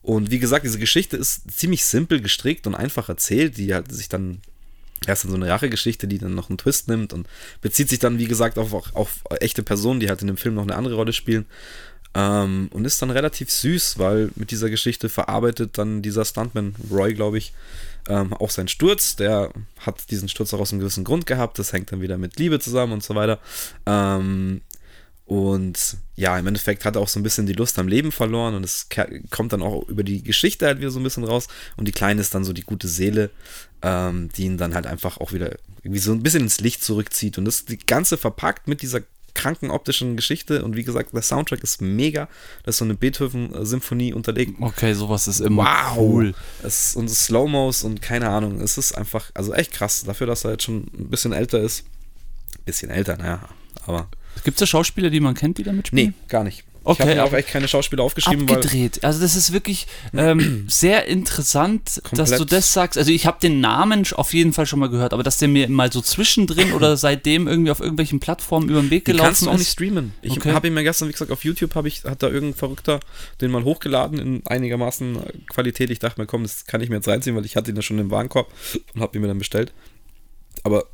Und 0.03 0.31
wie 0.31 0.39
gesagt, 0.39 0.65
diese 0.65 0.79
Geschichte 0.79 1.17
ist 1.17 1.51
ziemlich 1.51 1.85
simpel 1.85 2.21
gestrickt 2.21 2.67
und 2.67 2.75
einfach 2.75 3.09
erzählt, 3.09 3.57
die 3.57 3.75
halt 3.75 3.93
sich 3.93 4.09
dann 4.09 4.41
erst 5.07 5.25
in 5.25 5.31
so 5.31 5.37
eine 5.37 5.49
Rachegeschichte, 5.49 6.09
die 6.09 6.19
dann 6.19 6.35
noch 6.35 6.49
einen 6.49 6.59
Twist 6.59 6.89
nimmt 6.89 7.13
und 7.13 7.29
bezieht 7.61 7.89
sich 7.89 7.99
dann, 7.99 8.19
wie 8.19 8.27
gesagt, 8.27 8.59
auf, 8.59 8.73
auf, 8.73 8.95
auf 8.95 9.23
echte 9.41 9.63
Personen, 9.63 10.01
die 10.01 10.09
halt 10.09 10.21
in 10.21 10.27
dem 10.27 10.37
Film 10.37 10.55
noch 10.55 10.63
eine 10.63 10.77
andere 10.77 10.95
Rolle 10.95 11.13
spielen. 11.13 11.47
Ähm, 12.19 12.69
und 12.73 12.85
ist 12.85 13.01
dann 13.01 13.11
relativ 13.11 13.49
süß, 13.49 13.97
weil 14.01 14.31
mit 14.35 14.51
dieser 14.51 14.71
Geschichte 14.71 15.09
verarbeitet 15.09 15.79
dann 15.79 16.03
dieser 16.03 16.25
Stuntman 16.25 16.75
Roy, 16.91 17.15
glaube 17.15 17.39
ich, 17.39 17.53
ähm, 18.09 18.33
auch 18.33 18.51
seinen 18.51 18.67
Sturz. 18.67 19.15
Der 19.15 19.53
hat 19.79 20.11
diesen 20.11 20.29
Sturz 20.29 20.53
auch 20.53 20.59
aus 20.59 20.73
einem 20.73 20.81
gewissen 20.81 21.05
Grund 21.05 21.27
gehabt. 21.27 21.61
Das 21.61 21.73
hängt 21.73 21.93
dann 21.93 22.01
wieder 22.01 22.19
mit 22.19 22.37
Liebe 22.37 22.59
zusammen 22.59 22.95
und 22.95 23.05
so 23.05 23.15
weiter. 23.15 23.39
Ähm, 23.87 24.63
und 25.27 25.97
ja, 26.17 26.37
im 26.37 26.49
Endeffekt 26.49 26.85
hat 26.85 26.97
er 26.97 27.03
auch 27.03 27.09
so 27.09 27.21
ein 27.21 27.23
bisschen 27.23 27.47
die 27.47 27.53
Lust 27.53 27.79
am 27.79 27.87
Leben 27.87 28.11
verloren 28.11 28.55
und 28.55 28.65
es 28.65 28.89
kommt 29.31 29.53
dann 29.53 29.63
auch 29.63 29.87
über 29.89 30.03
die 30.03 30.25
Geschichte 30.25 30.67
halt 30.67 30.79
wieder 30.79 30.91
so 30.91 30.99
ein 30.99 31.05
bisschen 31.05 31.25
raus. 31.25 31.47
Und 31.77 31.87
die 31.87 31.93
Kleine 31.93 32.21
ist 32.21 32.35
dann 32.35 32.45
so 32.45 32.53
die 32.53 32.63
gute 32.63 32.89
Seele, 32.89 33.31
ähm, 33.83 34.29
die 34.35 34.45
ihn 34.45 34.57
dann 34.57 34.75
halt 34.75 34.89
einfach 34.89 35.19
auch 35.19 35.33
wieder 35.33 35.55
irgendwie 35.85 36.01
so 36.01 36.11
ein 36.11 36.25
bisschen 36.25 36.43
ins 36.43 36.61
Licht 36.61 36.83
zurückzieht. 36.83 37.39
Und 37.39 37.45
das 37.45 37.65
die 37.65 37.79
ganze 37.79 38.17
verpackt 38.17 38.67
mit 38.67 38.83
dieser 38.83 39.03
kranken 39.39 39.71
optischen 39.71 40.17
Geschichte. 40.17 40.65
Und 40.65 40.77
wie 40.77 40.83
gesagt, 40.83 41.15
der 41.15 41.23
Soundtrack 41.23 41.63
ist 41.63 41.81
mega. 41.81 42.29
Da 42.65 42.71
ist 42.71 42.79
so 42.79 42.85
eine 42.85 42.95
Beethoven-Symphonie 42.95 44.13
unterlegt. 44.13 44.61
Okay, 44.61 44.93
sowas 44.95 45.29
ist 45.29 45.41
immer 45.41 45.65
wow. 45.65 45.97
cool. 45.97 46.35
Es, 46.63 46.97
und 46.97 47.09
Slow-Mos 47.09 47.85
und 47.85 48.03
keine 48.03 48.29
Ahnung. 48.29 48.61
Es 48.61 48.77
ist 48.79 48.93
einfach, 48.93 49.31
also 49.35 49.55
echt 49.55 49.73
krass. 49.73 50.03
Dafür, 50.05 50.27
dass 50.27 50.45
er 50.45 50.53
jetzt 50.53 50.65
schon 50.65 50.87
ein 50.99 51.09
bisschen 51.09 51.33
älter 51.33 51.61
ist. 51.61 51.85
Bisschen 52.65 52.91
älter, 52.91 53.17
naja, 53.17 53.49
aber 53.87 54.09
Gibt 54.45 54.57
es 54.57 54.61
da 54.61 54.67
Schauspieler, 54.67 55.11
die 55.11 55.21
man 55.21 55.35
kennt, 55.35 55.59
die 55.59 55.63
da 55.63 55.73
mitspielen? 55.73 56.09
Nee, 56.09 56.29
gar 56.29 56.45
nicht. 56.45 56.65
Okay, 56.89 57.03
ich 57.03 57.09
habe 57.09 57.15
mir 57.17 57.25
auch 57.25 57.33
echt 57.35 57.49
keine 57.49 57.69
Schauspieler 57.69 58.03
aufgeschrieben. 58.03 58.49
Abgedreht. 58.49 59.05
also 59.05 59.21
das 59.21 59.37
ist 59.37 59.53
wirklich 59.53 59.87
ähm, 60.17 60.65
sehr 60.69 61.07
interessant, 61.07 62.01
dass 62.13 62.31
du 62.31 62.47
das 62.47 62.73
sagst. 62.73 62.97
Also 62.97 63.13
ich 63.13 63.27
habe 63.27 63.39
den 63.43 63.61
Namen 63.61 64.07
auf 64.15 64.33
jeden 64.33 64.55
Fall 64.55 64.65
schon 64.65 64.79
mal 64.79 64.89
gehört, 64.89 65.13
aber 65.13 65.23
dass 65.23 65.37
der 65.37 65.49
mir 65.49 65.69
mal 65.69 65.93
so 65.93 66.01
zwischendrin 66.01 66.73
oder 66.73 66.97
seitdem 66.97 67.47
irgendwie 67.47 67.71
auf 67.71 67.81
irgendwelchen 67.81 68.21
Plattformen 68.21 68.71
über 68.71 68.81
den 68.81 68.91
Weg 68.91 69.05
gelaufen 69.05 69.21
ist. 69.21 69.27
kannst 69.27 69.43
du 69.43 69.51
auch 69.51 69.59
nicht 69.59 69.71
streamen. 69.71 70.15
Ich 70.23 70.39
okay. 70.39 70.53
habe 70.53 70.69
ihn 70.69 70.75
mir 70.75 70.83
gestern, 70.83 71.09
wie 71.09 71.13
gesagt, 71.13 71.31
auf 71.31 71.45
YouTube 71.45 71.75
habe 71.75 71.89
ich, 71.89 72.05
hat 72.05 72.23
da 72.23 72.29
irgendein 72.29 72.59
Verrückter 72.59 73.01
den 73.43 73.51
mal 73.51 73.65
hochgeladen 73.65 74.19
in 74.19 74.47
einigermaßen 74.47 75.19
Qualität. 75.49 75.91
Ich 75.91 75.99
dachte 75.99 76.19
mir, 76.19 76.27
komm, 76.27 76.45
das 76.45 76.65
kann 76.65 76.81
ich 76.81 76.89
mir 76.89 76.97
jetzt 76.97 77.09
reinziehen, 77.09 77.37
weil 77.37 77.45
ich 77.45 77.55
hatte 77.55 77.71
ihn 77.71 77.77
ja 77.77 77.83
schon 77.83 77.99
im 77.99 78.11
Warenkorb 78.11 78.51
und 78.95 79.03
habe 79.03 79.15
ihn 79.17 79.21
mir 79.21 79.29
dann 79.29 79.39
bestellt. 79.39 79.75
Aber 80.63 80.87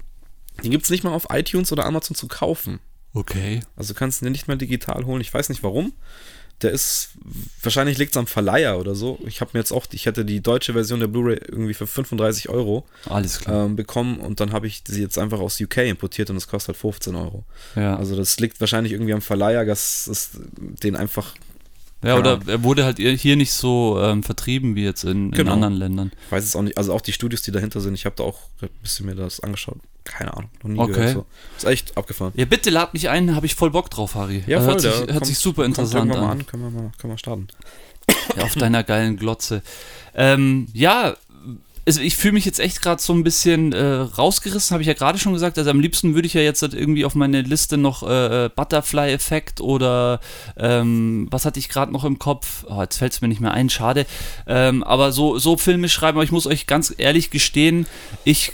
den 0.65 0.73
gibt 0.73 0.85
es 0.85 0.91
nicht 0.91 1.05
mal 1.05 1.13
auf 1.13 1.29
iTunes 1.31 1.71
oder 1.71 1.87
Amazon 1.87 2.17
zu 2.17 2.27
kaufen. 2.27 2.81
Okay. 3.15 3.61
Also 3.77 3.95
du 3.95 3.99
kannst 3.99 4.23
ihn 4.23 4.33
nicht 4.33 4.49
mehr 4.49 4.57
digital 4.57 5.05
holen. 5.05 5.21
Ich 5.21 5.33
weiß 5.33 5.49
nicht 5.49 5.63
warum. 5.63 5.93
Der 6.63 6.71
ist, 6.71 7.11
wahrscheinlich 7.63 7.99
liegt 7.99 8.13
es 8.13 8.17
am 8.17 8.27
Verleiher 8.27 8.79
oder 8.79 8.95
so. 8.95 9.19
Ich 9.27 9.41
habe 9.41 9.51
mir 9.55 9.61
jetzt 9.61 9.73
auch, 9.73 9.87
ich 9.91 10.07
hätte 10.07 10.25
die 10.25 10.41
deutsche 10.41 10.73
Version 10.73 11.01
der 11.01 11.09
Blu-ray 11.09 11.37
irgendwie 11.49 11.75
für 11.75 11.87
35 11.87 12.49
Euro 12.49 12.87
Alles 13.07 13.41
klar. 13.41 13.67
Ähm, 13.67 13.77
bekommen 13.77 14.21
und 14.21 14.41
dann 14.41 14.53
habe 14.53 14.67
ich 14.67 14.83
sie 14.87 15.03
jetzt 15.03 15.19
einfach 15.19 15.41
aus 15.41 15.61
UK 15.61 15.79
importiert 15.79 16.31
und 16.31 16.37
es 16.37 16.47
kostet 16.47 16.75
halt 16.75 16.81
15 16.81 17.17
Euro. 17.17 17.45
Ja. 17.75 17.97
Also 17.97 18.15
das 18.15 18.39
liegt 18.39 18.61
wahrscheinlich 18.61 18.93
irgendwie 18.93 19.15
am 19.15 19.21
Verleiher, 19.21 19.65
dass 19.65 20.07
es 20.07 20.31
den 20.57 20.95
einfach 20.95 21.35
ja, 22.05 22.19
oder 22.19 22.41
er 22.47 22.63
wurde 22.63 22.85
halt 22.85 22.99
hier 22.99 23.37
nicht 23.37 23.53
so 23.53 23.99
ähm, 24.01 24.23
vertrieben 24.23 24.75
wie 24.77 24.85
jetzt 24.85 25.05
in, 25.05 25.31
genau. 25.31 25.43
in, 25.43 25.49
anderen 25.49 25.75
Ländern. 25.75 26.13
Ich 26.27 26.33
weiß 26.33 26.45
es 26.45 26.57
auch 26.57 26.63
nicht. 26.63 26.79
Also 26.79 26.93
auch 26.93 27.01
die 27.01 27.13
Studios, 27.13 27.43
die 27.43 27.53
dahinter 27.53 27.81
sind, 27.81 27.95
ich 27.95 28.07
habe 28.07 28.17
da 28.17 28.25
auch 28.25 28.39
ein 28.63 28.69
bisschen 28.83 29.07
mir 29.07 29.15
das 29.15 29.41
angeschaut. 29.41 29.79
Keine 30.05 30.37
Ahnung, 30.37 30.51
noch 30.63 30.71
nie 30.71 30.79
okay. 30.79 30.93
gehört. 30.93 31.15
So. 31.15 31.27
Ist 31.57 31.65
echt 31.65 31.97
abgefahren. 31.97 32.33
Ja, 32.37 32.45
bitte 32.45 32.71
lad 32.71 32.93
mich 32.93 33.09
ein, 33.09 33.35
habe 33.35 33.47
ich 33.47 33.55
voll 33.55 33.71
Bock 33.71 33.89
drauf, 33.89 34.15
Harry. 34.15 34.45
Ja, 34.47 34.59
voll, 34.59 34.73
hört, 34.73 34.81
sich, 34.83 34.91
hört 34.93 35.09
kommt, 35.09 35.27
sich 35.27 35.39
super 35.39 35.65
interessant 35.65 36.15
an. 36.15 36.25
An. 36.25 36.47
Können 36.47 36.63
wir 36.63 36.71
mal, 36.71 36.93
können 36.99 37.13
wir 37.15 37.19
starten. 37.19 37.49
Ja, 38.37 38.45
auf 38.45 38.55
deiner 38.55 38.85
geilen 38.85 39.17
Glotze. 39.17 39.63
Ähm, 40.15 40.69
ja, 40.73 41.17
also 41.87 42.01
ich 42.01 42.17
fühle 42.17 42.35
mich 42.35 42.45
jetzt 42.45 42.61
echt 42.61 42.81
gerade 42.81 43.03
so 43.03 43.13
ein 43.13 43.25
bisschen 43.25 43.73
äh, 43.73 43.85
rausgerissen, 43.85 44.73
habe 44.73 44.83
ich 44.83 44.87
ja 44.87 44.95
gerade 44.95 45.19
schon 45.19 45.35
gesagt. 45.35 45.59
Also 45.59 45.71
am 45.71 45.81
liebsten 45.81 46.15
würde 46.15 46.27
ich 46.27 46.35
ja 46.35 46.41
jetzt 46.41 46.63
halt 46.63 46.73
irgendwie 46.73 47.05
auf 47.05 47.15
meine 47.15 47.43
Liste 47.43 47.77
noch 47.77 48.03
äh, 48.03 48.47
äh 48.47 48.49
Butterfly-Effekt 48.49 49.61
oder 49.61 50.21
ähm, 50.57 51.29
was 51.31 51.45
hatte 51.45 51.59
ich 51.59 51.69
gerade 51.69 51.93
noch 51.93 52.05
im 52.05 52.19
Kopf? 52.19 52.65
Oh, 52.69 52.81
jetzt 52.81 52.99
fällt 52.99 53.13
es 53.13 53.21
mir 53.21 53.29
nicht 53.29 53.41
mehr 53.41 53.53
ein, 53.53 53.69
schade. 53.69 54.07
Ähm, 54.47 54.83
aber 54.83 55.13
so, 55.13 55.39
so 55.39 55.57
Filme 55.57 55.89
schreiben, 55.89 56.17
aber 56.17 56.25
ich 56.25 56.33
muss 56.33 56.47
euch 56.47 56.67
ganz 56.67 56.95
ehrlich 56.97 57.31
gestehen, 57.31 57.87
ich 58.25 58.53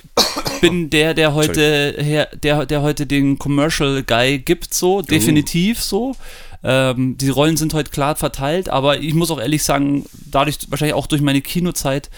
bin 0.61 0.91
der, 0.91 1.15
der 1.15 1.35
heute, 1.35 1.95
her, 1.99 2.29
der, 2.43 2.67
der 2.67 2.83
heute 2.83 3.07
den 3.07 3.39
Commercial 3.39 4.03
Guy 4.03 4.39
gibt, 4.39 4.75
so, 4.75 4.99
uh. 4.99 5.03
definitiv 5.03 5.81
so. 5.81 6.17
Ähm, 6.63 7.17
die 7.17 7.31
Rollen 7.31 7.57
sind 7.57 7.73
heute 7.73 7.91
klar 7.91 8.17
verteilt, 8.17 8.69
aber 8.69 8.99
ich 8.99 9.15
muss 9.15 9.31
auch 9.31 9.41
ehrlich 9.41 9.63
sagen, 9.63 10.05
dadurch, 10.13 10.59
wahrscheinlich 10.69 10.95
auch 10.95 11.07
durch 11.07 11.23
meine 11.23 11.41
Kinozeit, 11.41 12.11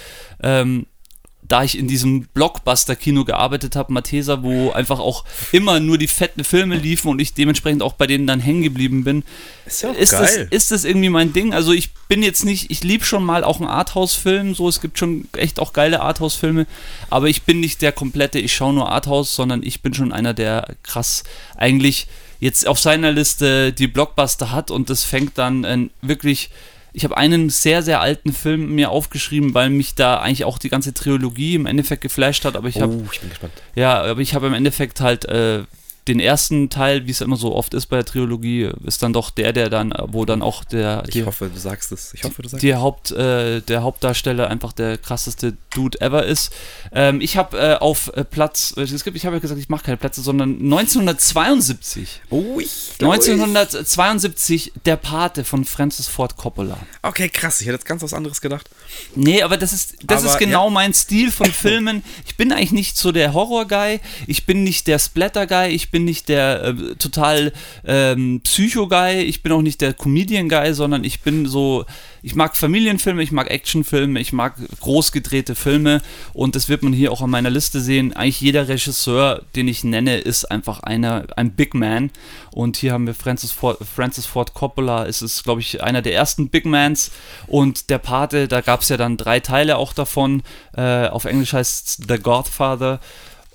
ähm, 0.42 0.87
da 1.42 1.64
ich 1.64 1.76
in 1.76 1.88
diesem 1.88 2.28
Blockbuster-Kino 2.35 3.24
gearbeitet 3.24 3.76
habe, 3.76 3.92
Mathesa, 3.92 4.42
wo 4.42 4.70
einfach 4.70 5.00
auch 5.00 5.24
immer 5.50 5.81
nur 5.81 5.98
die 5.98 6.07
fetten 6.07 6.44
Filme 6.44 6.76
liefen 6.76 7.09
und 7.09 7.20
ich 7.20 7.35
dementsprechend 7.35 7.83
auch 7.83 7.94
bei 7.94 8.07
denen 8.07 8.26
dann 8.26 8.40
hängen 8.40 8.62
geblieben 8.62 9.05
bin, 9.05 9.24
ist, 9.66 9.83
ja 9.83 9.90
ist, 9.90 10.12
das, 10.12 10.37
ist 10.37 10.70
das 10.70 10.85
irgendwie 10.85 11.09
mein 11.09 11.33
Ding. 11.33 11.52
Also 11.52 11.72
ich 11.72 11.92
bin 12.09 12.22
jetzt 12.22 12.44
nicht, 12.44 12.70
ich 12.70 12.85
liebe 12.85 13.05
schon 13.05 13.24
mal 13.24 13.42
auch 13.42 13.61
einen 13.61 13.68
Arthouse-Film, 13.68 14.55
so 14.55 14.68
es 14.68 14.81
gibt 14.81 14.98
schon 14.98 15.28
echt 15.37 15.59
auch 15.59 15.72
geile 15.72 16.00
Arthouse-Filme, 16.00 16.66
aber 17.11 17.28
ich 17.28 17.42
bin 17.42 17.61
nicht 17.61 17.83
der 17.83 17.92
komplette, 17.92 18.38
ich 18.38 18.55
schaue 18.55 18.72
nur 18.72 18.90
Arthouse, 18.90 19.35
sondern 19.35 19.62
ich 19.62 19.83
bin 19.83 19.94
schon 19.94 20.12
einer, 20.12 20.35
der 20.35 20.74
krass 20.83 21.24
eigentlich 21.57 22.07
jetzt 22.38 22.66
auf 22.66 22.78
seiner 22.78 23.12
Liste 23.12 23.72
die 23.72 23.88
Blockbuster 23.88 24.52
hat 24.52 24.70
und 24.70 24.90
das 24.90 25.05
fängt 25.05 25.38
dann 25.38 25.64
äh, 25.64 25.88
wirklich 26.02 26.50
ich 26.92 27.05
habe 27.05 27.16
einen 27.16 27.48
sehr, 27.48 27.83
sehr 27.83 28.00
alten 28.00 28.33
Film 28.33 28.74
mir 28.74 28.90
aufgeschrieben, 28.90 29.55
weil 29.55 29.70
mich 29.70 29.94
da 29.94 30.18
eigentlich 30.18 30.44
auch 30.44 30.59
die 30.59 30.68
ganze 30.68 30.92
Trilogie 30.92 31.55
im 31.55 31.66
Endeffekt 31.66 32.02
geflasht 32.02 32.44
hat. 32.44 32.57
Aber 32.57 32.68
ich 32.68 32.81
habe. 32.81 32.92
Oh, 32.92 33.09
ich 33.11 33.20
bin 33.20 33.31
gespannt. 33.31 33.52
Ja, 33.74 34.02
aber 34.02 34.20
ich 34.20 34.35
habe 34.35 34.46
im 34.46 34.55
Endeffekt 34.55 35.00
halt 35.00 35.24
äh, 35.24 35.64
den 36.09 36.19
ersten 36.19 36.69
Teil, 36.69 37.07
wie 37.07 37.12
es 37.12 37.21
immer 37.21 37.37
so 37.37 37.55
oft 37.55 37.75
ist 37.75 37.87
bei 37.87 37.97
der 37.97 38.05
Trilogie, 38.05 38.71
ist 38.85 39.03
dann 39.03 39.12
doch 39.12 39.31
der, 39.31 39.53
der 39.53 39.71
dann, 39.71 39.95
wo 40.09 40.25
dann 40.25 40.43
auch 40.43 40.65
der. 40.65 41.05
Ich 41.07 41.12
die, 41.12 41.25
hoffe, 41.25 41.49
du 41.53 41.59
sagst 41.59 41.93
es. 41.93 42.12
Ich 42.15 42.25
hoffe, 42.25 42.43
du 42.43 42.49
sagst 42.49 42.62
die 42.62 42.75
Haupt, 42.75 43.12
äh, 43.12 43.61
Der 43.61 43.83
Hauptdarsteller 43.83 44.49
einfach 44.49 44.73
der 44.73 44.99
krasseste 44.99 45.57
Dude 45.71 46.01
ever 46.01 46.25
ist. 46.25 46.53
Ähm, 46.93 47.21
ich 47.21 47.37
habe 47.37 47.57
äh, 47.57 47.75
auf 47.77 48.11
äh, 48.15 48.25
Platz, 48.25 48.75
äh, 48.77 48.83
es 48.83 49.05
gibt, 49.05 49.17
ich 49.17 49.27
habe 49.27 49.37
ja 49.37 49.41
gesagt, 49.41 49.61
ich 49.61 49.69
mache 49.69 49.85
keine 49.85 49.97
Plätze, 49.97 50.23
sondern 50.23 50.55
1972. 50.61 52.23
Oh, 52.31 52.59
ich 52.59 52.95
1972 53.01 54.73
Der 54.85 54.97
Pate 54.97 55.45
von 55.45 55.65
Francis 55.65 56.09
Ford 56.09 56.37
Coppola. 56.37 56.79
Okay, 57.03 57.29
krass. 57.29 57.61
Ich 57.61 57.69
hätte 57.69 57.77
jetzt 57.77 57.87
ganz 57.87 58.03
was 58.03 58.12
anderes 58.12 58.41
gedacht. 58.41 58.69
Nee, 59.15 59.43
aber 59.43 59.57
das 59.57 59.73
ist, 59.73 59.97
das 60.03 60.25
aber, 60.25 60.33
ist 60.33 60.38
genau 60.38 60.65
ja. 60.67 60.71
mein 60.71 60.95
Stil 60.95 61.31
von 61.31 61.47
Filmen. 61.53 62.03
Ich 62.27 62.37
bin 62.37 62.51
eigentlich 62.51 62.73
nicht 62.73 62.97
so 62.97 63.12
der 63.12 63.35
Horror-Guy. 63.35 64.01
Ich 64.27 64.47
bin 64.47 64.65
nicht 64.65 64.88
der 64.88 64.99
Splatter-Guy. 64.99 65.69
Ich 65.69 65.91
bin 65.92 66.05
nicht 66.05 66.28
der 66.28 66.64
äh, 66.64 66.74
total 66.96 67.52
ähm, 67.85 68.40
Psycho-Guy, 68.42 69.20
ich 69.22 69.44
bin 69.44 69.52
auch 69.52 69.62
nicht 69.62 69.81
der 69.81 69.94
Comedian-Guy, 69.94 70.74
sondern 70.74 71.05
ich 71.05 71.20
bin 71.20 71.46
so, 71.46 71.85
ich 72.22 72.35
mag 72.35 72.57
Familienfilme, 72.57 73.22
ich 73.22 73.31
mag 73.31 73.50
Actionfilme, 73.50 74.18
ich 74.18 74.33
mag 74.33 74.57
großgedrehte 74.81 75.55
Filme 75.55 76.02
und 76.33 76.57
das 76.57 76.68
wird 76.68 76.83
man 76.83 76.92
hier 76.92 77.12
auch 77.12 77.22
an 77.22 77.31
meiner 77.31 77.50
Liste 77.50 77.81
sehen. 77.81 78.12
Eigentlich 78.14 78.40
jeder 78.40 78.66
Regisseur, 78.66 79.42
den 79.55 79.68
ich 79.68 79.85
nenne, 79.85 80.18
ist 80.18 80.50
einfach 80.50 80.81
einer, 80.81 81.26
ein 81.37 81.52
Big 81.52 81.74
Man 81.74 82.11
und 82.50 82.76
hier 82.76 82.92
haben 82.92 83.07
wir 83.07 83.14
Francis 83.14 83.52
Ford, 83.52 83.78
Francis 83.94 84.26
Ford 84.26 84.55
Coppola, 84.55 85.07
es 85.07 85.22
ist, 85.22 85.44
glaube 85.44 85.61
ich, 85.61 85.83
einer 85.83 86.02
der 86.02 86.14
ersten 86.14 86.48
Big 86.48 86.64
Mans 86.64 87.12
und 87.46 87.90
der 87.90 87.98
Pate, 87.98 88.48
da 88.48 88.62
gab 88.62 88.81
es 88.81 88.88
ja 88.88 88.96
dann 88.96 89.18
drei 89.18 89.40
Teile 89.40 89.76
auch 89.76 89.92
davon, 89.92 90.42
äh, 90.74 91.07
auf 91.07 91.26
Englisch 91.26 91.52
heißt 91.52 91.87
es 91.87 92.07
The 92.09 92.18
Godfather 92.18 92.98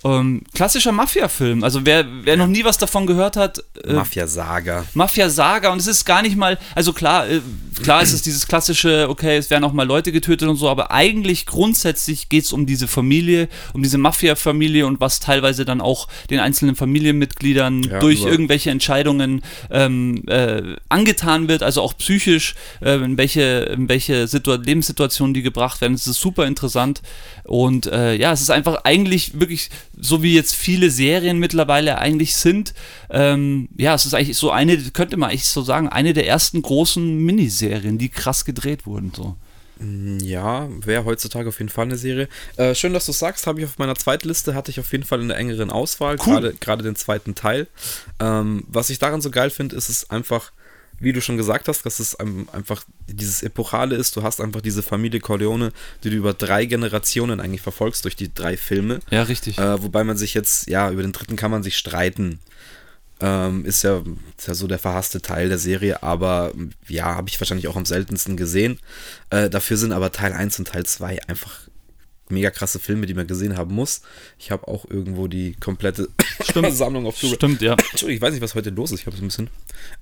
ähm, 0.04 0.42
klassischer 0.54 0.92
Mafia-Film. 0.92 1.64
Also 1.64 1.84
wer, 1.84 2.06
wer 2.22 2.36
noch 2.36 2.46
nie 2.46 2.64
was 2.64 2.78
davon 2.78 3.06
gehört 3.06 3.36
hat. 3.36 3.62
Äh, 3.84 3.94
Mafia-Saga. 3.94 4.84
Mafia-Saga 4.94 5.70
und 5.70 5.80
es 5.80 5.86
ist 5.86 6.04
gar 6.04 6.22
nicht 6.22 6.36
mal, 6.36 6.58
also 6.74 6.92
klar, 6.92 7.28
äh, 7.28 7.40
klar 7.82 8.02
ist 8.02 8.12
es 8.12 8.22
dieses 8.22 8.46
klassische, 8.46 9.08
okay, 9.08 9.36
es 9.36 9.50
werden 9.50 9.64
auch 9.64 9.72
mal 9.72 9.86
Leute 9.86 10.12
getötet 10.12 10.48
und 10.48 10.56
so, 10.56 10.68
aber 10.68 10.92
eigentlich 10.92 11.46
grundsätzlich 11.46 12.28
geht 12.28 12.44
es 12.44 12.52
um 12.52 12.66
diese 12.66 12.86
Familie, 12.86 13.48
um 13.72 13.82
diese 13.82 13.98
Mafia-Familie 13.98 14.86
und 14.86 15.00
was 15.00 15.18
teilweise 15.20 15.64
dann 15.64 15.80
auch 15.80 16.06
den 16.30 16.38
einzelnen 16.38 16.76
Familienmitgliedern 16.76 17.82
ja, 17.82 17.98
durch 17.98 18.24
irgendwelche 18.24 18.70
Entscheidungen 18.70 19.42
ähm, 19.70 20.22
äh, 20.28 20.76
angetan 20.88 21.48
wird, 21.48 21.62
also 21.62 21.82
auch 21.82 21.96
psychisch, 21.96 22.54
äh, 22.80 22.94
in 22.96 23.16
welche, 23.18 23.40
in 23.42 23.88
welche 23.88 24.28
Situ 24.28 24.52
Lebenssituationen 24.52 25.34
die 25.34 25.42
gebracht 25.42 25.80
werden. 25.80 25.94
Es 25.94 26.06
ist 26.06 26.20
super 26.20 26.46
interessant 26.46 27.02
und 27.44 27.86
äh, 27.86 28.14
ja, 28.14 28.32
es 28.32 28.40
ist 28.40 28.50
einfach 28.50 28.84
eigentlich 28.84 29.40
wirklich 29.40 29.70
so 30.00 30.22
wie 30.22 30.34
jetzt 30.34 30.54
viele 30.54 30.90
Serien 30.90 31.38
mittlerweile 31.38 31.98
eigentlich 31.98 32.36
sind. 32.36 32.74
Ähm, 33.10 33.68
ja, 33.76 33.94
es 33.94 34.04
ist 34.04 34.14
eigentlich 34.14 34.36
so 34.36 34.50
eine, 34.50 34.76
könnte 34.76 35.16
man 35.16 35.30
eigentlich 35.30 35.46
so 35.46 35.62
sagen, 35.62 35.88
eine 35.88 36.12
der 36.12 36.26
ersten 36.26 36.62
großen 36.62 37.18
Miniserien, 37.18 37.98
die 37.98 38.08
krass 38.08 38.44
gedreht 38.44 38.86
wurden. 38.86 39.12
So. 39.14 39.36
Mm, 39.78 40.18
ja, 40.18 40.68
wäre 40.84 41.04
heutzutage 41.04 41.48
auf 41.48 41.58
jeden 41.58 41.70
Fall 41.70 41.86
eine 41.86 41.96
Serie. 41.96 42.28
Äh, 42.56 42.74
schön, 42.74 42.92
dass 42.92 43.06
du 43.06 43.12
sagst, 43.12 43.46
habe 43.46 43.60
ich 43.60 43.66
auf 43.66 43.78
meiner 43.78 43.94
Zweitliste, 43.94 44.54
hatte 44.54 44.70
ich 44.70 44.80
auf 44.80 44.90
jeden 44.92 45.04
Fall 45.04 45.20
in 45.20 45.28
der 45.28 45.36
engeren 45.36 45.70
Auswahl, 45.70 46.16
cool. 46.26 46.54
gerade 46.60 46.82
den 46.82 46.96
zweiten 46.96 47.34
Teil. 47.34 47.68
Ähm, 48.20 48.64
was 48.68 48.90
ich 48.90 48.98
daran 48.98 49.20
so 49.20 49.30
geil 49.30 49.50
finde, 49.50 49.76
ist 49.76 49.88
es 49.88 50.10
einfach 50.10 50.52
wie 51.00 51.12
du 51.12 51.20
schon 51.20 51.36
gesagt 51.36 51.68
hast, 51.68 51.84
dass 51.86 52.00
es 52.00 52.16
einfach 52.16 52.84
dieses 53.06 53.42
Epochale 53.42 53.96
ist. 53.96 54.16
Du 54.16 54.22
hast 54.22 54.40
einfach 54.40 54.60
diese 54.60 54.82
Familie 54.82 55.20
Corleone, 55.20 55.72
die 56.02 56.10
du 56.10 56.16
über 56.16 56.34
drei 56.34 56.64
Generationen 56.64 57.40
eigentlich 57.40 57.62
verfolgst 57.62 58.04
durch 58.04 58.16
die 58.16 58.32
drei 58.32 58.56
Filme. 58.56 59.00
Ja, 59.10 59.22
richtig. 59.22 59.58
Äh, 59.58 59.82
wobei 59.82 60.04
man 60.04 60.16
sich 60.16 60.34
jetzt, 60.34 60.68
ja, 60.68 60.90
über 60.90 61.02
den 61.02 61.12
dritten 61.12 61.36
kann 61.36 61.50
man 61.50 61.62
sich 61.62 61.76
streiten. 61.76 62.40
Ähm, 63.20 63.64
ist, 63.64 63.82
ja, 63.82 64.02
ist 64.36 64.46
ja 64.46 64.54
so 64.54 64.68
der 64.68 64.78
verhasste 64.78 65.20
Teil 65.20 65.48
der 65.48 65.58
Serie, 65.58 66.02
aber 66.04 66.52
ja, 66.86 67.16
habe 67.16 67.28
ich 67.28 67.40
wahrscheinlich 67.40 67.66
auch 67.66 67.76
am 67.76 67.84
seltensten 67.84 68.36
gesehen. 68.36 68.78
Äh, 69.30 69.50
dafür 69.50 69.76
sind 69.76 69.92
aber 69.92 70.12
Teil 70.12 70.32
1 70.32 70.60
und 70.60 70.68
Teil 70.68 70.86
2 70.86 71.24
einfach 71.26 71.67
mega 72.30 72.50
krasse 72.50 72.78
Filme, 72.78 73.06
die 73.06 73.14
man 73.14 73.26
gesehen 73.26 73.56
haben 73.56 73.74
muss. 73.74 74.02
Ich 74.38 74.50
habe 74.50 74.68
auch 74.68 74.84
irgendwo 74.88 75.26
die 75.28 75.54
komplette 75.54 76.08
Stimmt. 76.42 76.72
Sammlung 76.74 77.06
auf 77.06 77.18
Blu-ray. 77.18 77.36
Stimmt, 77.36 77.62
ja. 77.62 77.72
Entschuldigung, 77.72 78.16
ich 78.16 78.22
weiß 78.22 78.32
nicht, 78.32 78.42
was 78.42 78.54
heute 78.54 78.70
los 78.70 78.92
ist. 78.92 79.00
Ich 79.00 79.06
habe 79.06 79.16
so 79.16 79.22
ein 79.22 79.28
bisschen 79.28 79.50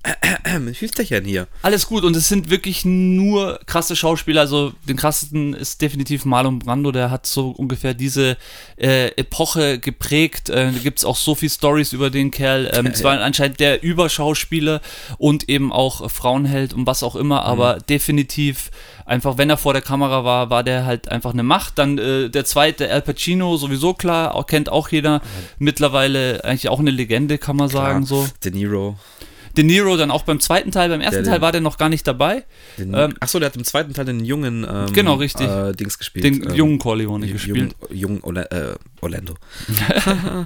mit 0.63 0.79
Hüsterchen 0.79 1.25
hier. 1.25 1.47
Alles 1.61 1.87
gut 1.87 2.03
und 2.03 2.15
es 2.15 2.27
sind 2.27 2.49
wirklich 2.49 2.85
nur 2.85 3.59
krasse 3.65 3.95
Schauspieler. 3.95 4.41
Also 4.41 4.73
den 4.87 4.97
krassesten 4.97 5.53
ist 5.53 5.81
definitiv 5.81 6.25
Marlon 6.25 6.59
Brando, 6.59 6.91
der 6.91 7.11
hat 7.11 7.25
so 7.27 7.49
ungefähr 7.49 7.93
diese 7.93 8.37
äh, 8.77 9.07
Epoche 9.15 9.79
geprägt. 9.79 10.49
Äh, 10.49 10.71
da 10.71 10.79
gibt 10.79 10.99
es 10.99 11.05
auch 11.05 11.15
so 11.15 11.35
viele 11.35 11.51
Stories 11.51 11.93
über 11.93 12.09
den 12.09 12.31
Kerl. 12.31 12.71
Ähm, 12.73 12.87
es 12.87 13.03
war 13.03 13.19
anscheinend 13.19 13.59
der 13.59 13.83
Überschauspieler 13.83 14.81
und 15.17 15.49
eben 15.49 15.71
auch 15.71 16.09
Frauenheld 16.09 16.73
und 16.73 16.87
was 16.87 17.03
auch 17.03 17.15
immer, 17.15 17.43
aber 17.43 17.77
definitiv 17.79 18.71
einfach, 19.05 19.37
wenn 19.37 19.49
er 19.49 19.57
vor 19.57 19.73
der 19.73 19.81
Kamera 19.81 20.23
war, 20.23 20.49
war 20.49 20.63
der 20.63 20.85
halt 20.85 21.09
einfach 21.09 21.33
eine 21.33 21.43
Macht. 21.43 21.77
Dann 21.77 21.97
äh, 21.97 22.16
der 22.29 22.45
zweite, 22.45 22.91
Al 22.91 23.01
Pacino, 23.01 23.55
sowieso 23.57 23.93
klar, 23.93 24.35
auch, 24.35 24.45
kennt 24.47 24.69
auch 24.69 24.89
jeder. 24.89 25.21
Mittlerweile 25.59 26.43
eigentlich 26.43 26.69
auch 26.69 26.79
eine 26.79 26.91
Legende, 26.91 27.37
kann 27.37 27.55
man 27.55 27.69
sagen. 27.69 28.05
So. 28.05 28.27
De 28.43 28.51
Niro. 28.51 28.97
De 29.55 29.63
Niro 29.63 29.97
dann 29.97 30.11
auch 30.11 30.21
beim 30.21 30.39
zweiten 30.39 30.69
Teil, 30.71 30.87
beim 30.89 31.01
ersten 31.01 31.23
Der- 31.23 31.31
Teil 31.33 31.41
war 31.41 31.51
der 31.51 31.61
noch 31.61 31.79
gar 31.79 31.89
nicht 31.89 32.05
dabei. 32.05 32.43
Den, 32.77 32.93
Ähm, 32.93 33.15
Achso, 33.19 33.39
der 33.39 33.47
hat 33.47 33.55
im 33.55 33.63
zweiten 33.63 33.91
Teil 33.91 34.05
den 34.05 34.23
jungen 34.23 34.63
ähm, 34.69 34.93
Genau, 34.93 35.15
richtig. 35.15 35.47
Äh, 35.47 35.71
Dings 35.71 35.97
gespielt. 35.97 36.23
Den 36.25 36.43
ähm, 36.43 36.53
jungen 36.53 36.77
Corleone 36.77 37.25
gespielt. 37.27 37.75
Jungen 37.89 38.21
Orla- 38.21 38.51
äh, 38.51 38.75
Orlando. 39.01 39.33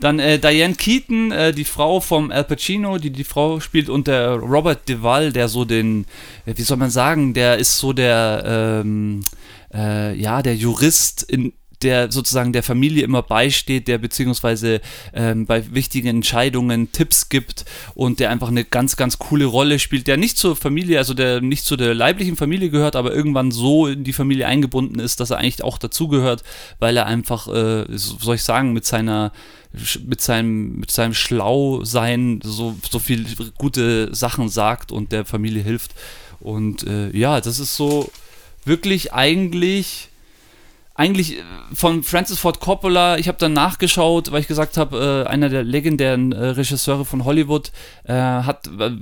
Dann 0.00 0.18
äh, 0.18 0.38
Diane 0.38 0.74
Keaton, 0.74 1.32
äh, 1.32 1.52
die 1.52 1.64
Frau 1.64 2.00
vom 2.00 2.30
Al 2.30 2.44
Pacino, 2.44 2.98
die 2.98 3.10
die 3.10 3.24
Frau 3.24 3.60
spielt, 3.60 3.88
und 3.88 4.06
der 4.06 4.30
Robert 4.36 4.88
Duvall, 4.88 5.32
der 5.32 5.48
so 5.48 5.64
den, 5.64 6.06
äh, 6.46 6.54
wie 6.56 6.62
soll 6.62 6.76
man 6.78 6.90
sagen, 6.90 7.34
der 7.34 7.58
ist 7.58 7.78
so 7.78 7.92
der, 7.92 8.80
ähm, 8.84 9.20
äh, 9.76 10.14
ja, 10.14 10.42
der 10.42 10.56
Jurist 10.56 11.22
in 11.22 11.52
der 11.82 12.10
sozusagen 12.10 12.52
der 12.52 12.62
Familie 12.62 13.04
immer 13.04 13.22
beisteht, 13.22 13.88
der 13.88 13.98
beziehungsweise 13.98 14.80
ähm, 15.12 15.46
bei 15.46 15.74
wichtigen 15.74 16.08
Entscheidungen 16.08 16.92
Tipps 16.92 17.28
gibt 17.28 17.64
und 17.94 18.20
der 18.20 18.30
einfach 18.30 18.48
eine 18.48 18.64
ganz, 18.64 18.96
ganz 18.96 19.18
coole 19.18 19.44
Rolle 19.44 19.78
spielt, 19.78 20.06
der 20.06 20.16
nicht 20.16 20.38
zur 20.38 20.56
Familie, 20.56 20.98
also 20.98 21.12
der 21.12 21.40
nicht 21.40 21.64
zu 21.64 21.76
der 21.76 21.94
leiblichen 21.94 22.36
Familie 22.36 22.70
gehört, 22.70 22.96
aber 22.96 23.14
irgendwann 23.14 23.50
so 23.50 23.86
in 23.86 24.04
die 24.04 24.12
Familie 24.12 24.46
eingebunden 24.46 24.98
ist, 24.98 25.20
dass 25.20 25.30
er 25.30 25.38
eigentlich 25.38 25.62
auch 25.64 25.78
dazugehört, 25.78 26.42
weil 26.78 26.96
er 26.96 27.06
einfach, 27.06 27.48
äh, 27.48 27.84
so 27.90 28.16
soll 28.18 28.36
ich 28.36 28.42
sagen, 28.42 28.72
mit 28.72 28.84
seiner 28.84 29.32
mit 30.06 30.22
seinem, 30.22 30.76
mit 30.76 30.90
seinem 30.90 31.12
Schlausein 31.12 32.40
so, 32.42 32.76
so 32.88 32.98
viel 32.98 33.26
gute 33.58 34.14
Sachen 34.14 34.48
sagt 34.48 34.90
und 34.90 35.12
der 35.12 35.26
Familie 35.26 35.62
hilft. 35.62 35.90
Und 36.40 36.86
äh, 36.86 37.14
ja, 37.14 37.42
das 37.42 37.58
ist 37.58 37.76
so 37.76 38.10
wirklich 38.66 39.12
eigentlich 39.12 40.10
eigentlich 40.96 41.38
äh, 41.38 41.42
von 41.74 42.02
Francis 42.02 42.38
Ford 42.38 42.60
Coppola, 42.60 43.18
ich 43.18 43.28
habe 43.28 43.38
dann 43.38 43.52
nachgeschaut, 43.52 44.32
weil 44.32 44.40
ich 44.40 44.46
gesagt 44.46 44.76
habe, 44.76 45.24
äh, 45.26 45.28
einer 45.28 45.48
der 45.48 45.62
legendären 45.62 46.32
äh, 46.32 46.46
Regisseure 46.46 47.04
von 47.04 47.24
Hollywood 47.24 47.70
äh, 48.04 48.14
hat 48.14 48.66
äh, 48.78 48.92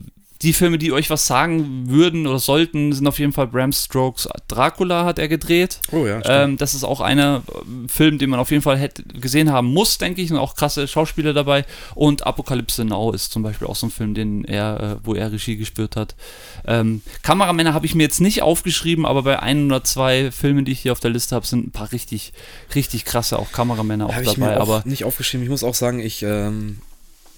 die 0.44 0.52
Filme, 0.52 0.78
die 0.78 0.92
euch 0.92 1.10
was 1.10 1.26
sagen 1.26 1.88
würden 1.88 2.26
oder 2.26 2.38
sollten, 2.38 2.92
sind 2.92 3.06
auf 3.06 3.18
jeden 3.18 3.32
Fall 3.32 3.46
Bram 3.46 3.72
Stokes 3.72 4.28
Dracula 4.46 5.04
hat 5.04 5.18
er 5.18 5.26
gedreht. 5.26 5.80
Oh 5.90 6.06
ja. 6.06 6.20
Ähm, 6.24 6.58
das 6.58 6.74
ist 6.74 6.84
auch 6.84 7.00
einer 7.00 7.42
äh, 7.48 7.88
Film, 7.88 8.18
den 8.18 8.30
man 8.30 8.38
auf 8.38 8.50
jeden 8.50 8.62
Fall 8.62 8.78
hätte 8.78 9.02
gesehen 9.04 9.50
haben 9.50 9.68
muss, 9.68 9.98
denke 9.98 10.20
ich, 10.20 10.30
und 10.30 10.38
auch 10.38 10.54
krasse 10.54 10.86
Schauspieler 10.86 11.32
dabei. 11.32 11.64
Und 11.94 12.26
Apokalypse 12.26 12.84
Now 12.84 13.12
ist 13.12 13.32
zum 13.32 13.42
Beispiel 13.42 13.66
auch 13.66 13.76
so 13.76 13.86
ein 13.86 13.90
Film, 13.90 14.14
den 14.14 14.44
er, 14.44 14.98
äh, 15.00 15.06
wo 15.06 15.14
er 15.14 15.32
Regie 15.32 15.56
gespürt 15.56 15.96
hat. 15.96 16.14
Ähm, 16.66 17.02
Kameramänner 17.22 17.72
habe 17.72 17.86
ich 17.86 17.94
mir 17.94 18.02
jetzt 18.02 18.20
nicht 18.20 18.42
aufgeschrieben, 18.42 19.06
aber 19.06 19.22
bei 19.22 19.40
ein 19.40 19.66
oder 19.66 19.82
zwei 19.82 20.30
Filmen, 20.30 20.64
die 20.64 20.72
ich 20.72 20.80
hier 20.80 20.92
auf 20.92 21.00
der 21.00 21.10
Liste 21.10 21.34
habe, 21.34 21.46
sind 21.46 21.68
ein 21.68 21.72
paar 21.72 21.90
richtig, 21.90 22.32
richtig 22.74 23.06
krasse 23.06 23.38
auch 23.38 23.50
Kameramänner 23.50 24.06
auch 24.06 24.16
ich 24.18 24.26
dabei. 24.26 24.38
mir 24.38 24.56
auch 24.58 24.68
Aber 24.68 24.82
nicht 24.84 25.04
aufgeschrieben. 25.04 25.42
Ich 25.42 25.50
muss 25.50 25.64
auch 25.64 25.74
sagen, 25.74 26.00
ich, 26.00 26.22
ähm, 26.22 26.78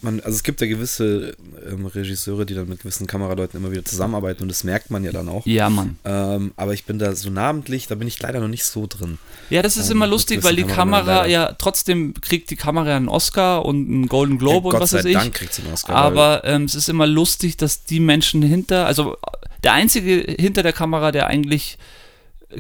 man, 0.07 0.21
also 0.21 0.35
es 0.35 0.43
gibt 0.43 0.63
ja 0.63 0.67
gewisse 0.67 1.37
ähm, 1.71 1.85
Regisseure, 1.85 2.47
die 2.47 2.55
dann 2.55 2.67
mit 2.69 2.79
gewissen 2.81 3.07
Kameraleuten 3.07 3.61
immer 3.61 3.71
wieder 3.71 3.85
zusammenarbeiten 3.85 4.43
und 4.43 4.49
das 4.49 4.65
merkt 4.65 4.91
man 4.91 5.05
ja 5.05 5.13
dann 5.13 5.29
auch. 5.29 5.45
ja, 5.45 5.69
Mann. 5.69 5.99
Ähm, 6.07 6.53
aber 6.57 6.73
ich 6.73 6.85
bin 6.87 6.99
da 6.99 7.15
so 7.15 7.29
namentlich, 7.29 7.87
da 7.89 7.95
bin 7.97 8.09
ich 8.09 8.19
leider 8.23 8.41
noch 8.41 8.49
nicht 8.49 8.65
so 8.65 8.87
drin. 8.89 9.19
Ja, 9.51 9.61
das 9.61 9.77
ist 9.77 9.91
Ähm, 9.91 9.97
immer 9.99 10.07
lustig, 10.07 10.43
weil 10.45 10.57
die 10.57 10.65
Kamera 10.65 11.19
leider. 11.19 11.29
ja 11.29 11.53
trotzdem 11.59 12.15
kriegt 12.23 12.49
die 12.51 12.57
Kamera 12.57 12.97
einen 12.97 13.09
Oscar 13.09 13.65
und 13.67 13.87
einen 13.89 14.09
Golden 14.09 14.39
Globe 14.39 14.69
Ja, 14.69 14.75
und 14.75 14.81
was 14.81 14.91
sei 14.91 14.99
weiß 14.99 15.05
ich. 15.05 15.13
Dank 15.15 15.35
kriegt 15.35 15.53
sie 15.53 15.63
einen 15.63 15.73
Oscar. 15.75 15.95
Aber 15.95 16.43
ähm, 16.45 16.65
es 16.65 16.75
ist 16.75 16.89
immer 16.89 17.07
lustig, 17.07 17.57
dass 17.59 17.85
die 17.85 18.01
Menschen 18.01 18.41
hinter, 18.43 18.87
also 18.87 19.17
der 19.65 19.73
einzige 19.75 20.35
hinter 20.39 20.63
der 20.63 20.73
Kamera, 20.73 21.13
der 21.13 21.27
eigentlich 21.27 21.77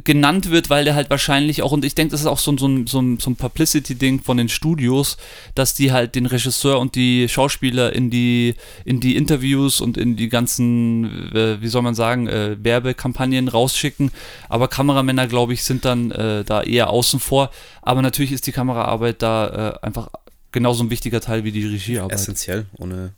genannt 0.04 0.50
wird, 0.50 0.68
weil 0.68 0.84
der 0.84 0.94
halt 0.96 1.10
wahrscheinlich 1.10 1.62
auch, 1.62 1.70
und 1.70 1.84
ich 1.84 1.94
denke, 1.94 2.10
das 2.10 2.20
ist 2.20 2.26
auch 2.26 2.38
so, 2.38 2.50
ein- 2.52 2.58
so 2.58 2.66
so 2.86 3.00
so 3.18 3.30
ein 3.30 3.36
Publicity-Ding 3.36 4.20
von 4.20 4.36
den 4.36 4.48
Studios, 4.48 5.16
dass 5.54 5.74
die 5.74 5.92
halt 5.92 6.14
den 6.16 6.26
Regisseur 6.26 6.80
und 6.80 6.96
die 6.96 7.28
Schauspieler 7.28 7.92
in 7.92 8.10
die, 8.10 8.56
in 8.84 8.98
die 8.98 9.14
Interviews 9.16 9.80
und 9.80 9.96
in 9.96 10.16
die 10.16 10.28
ganzen, 10.28 11.32
äh, 11.34 11.60
wie 11.62 11.68
soll 11.68 11.82
man 11.82 11.94
sagen, 11.94 12.26
äh, 12.26 12.56
Werbekampagnen 12.62 13.46
rausschicken. 13.48 14.10
Aber 14.48 14.66
Kameramänner, 14.68 15.28
glaube 15.28 15.52
ich, 15.52 15.62
sind 15.62 15.84
dann 15.84 16.10
äh, 16.10 16.42
da 16.44 16.62
eher 16.62 16.90
außen 16.90 17.20
vor. 17.20 17.50
Aber 17.82 18.02
natürlich 18.02 18.32
ist 18.32 18.46
die 18.48 18.52
Kameraarbeit 18.52 19.22
da 19.22 19.78
äh, 19.82 19.86
einfach 19.86 20.08
genauso 20.50 20.82
ein 20.82 20.90
wichtiger 20.90 21.20
Teil 21.20 21.44
wie 21.44 21.52
die 21.52 21.64
Regiearbeit. 21.66 22.18
essentiell. 22.18 22.66
Ohne, 22.78 23.12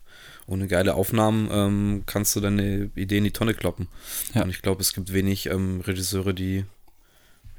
ohne 0.49 0.67
geile 0.67 0.95
Aufnahmen 0.95 1.49
ähm, 1.53 2.03
kannst 2.07 2.35
du 2.35 2.41
deine 2.41 2.91
Idee 2.97 3.19
in 3.19 3.25
die 3.25 3.31
Tonne 3.31 3.55
kloppen. 3.55 3.87
Ja. 4.35 4.43
Und 4.43 4.51
ich 4.51 4.63
glaube, 4.63 4.81
es 4.81 4.95
gibt 4.95 5.13
wenig 5.13 5.47
ähm, 5.47 5.83
Regisseure, 5.83 6.35
die 6.35 6.65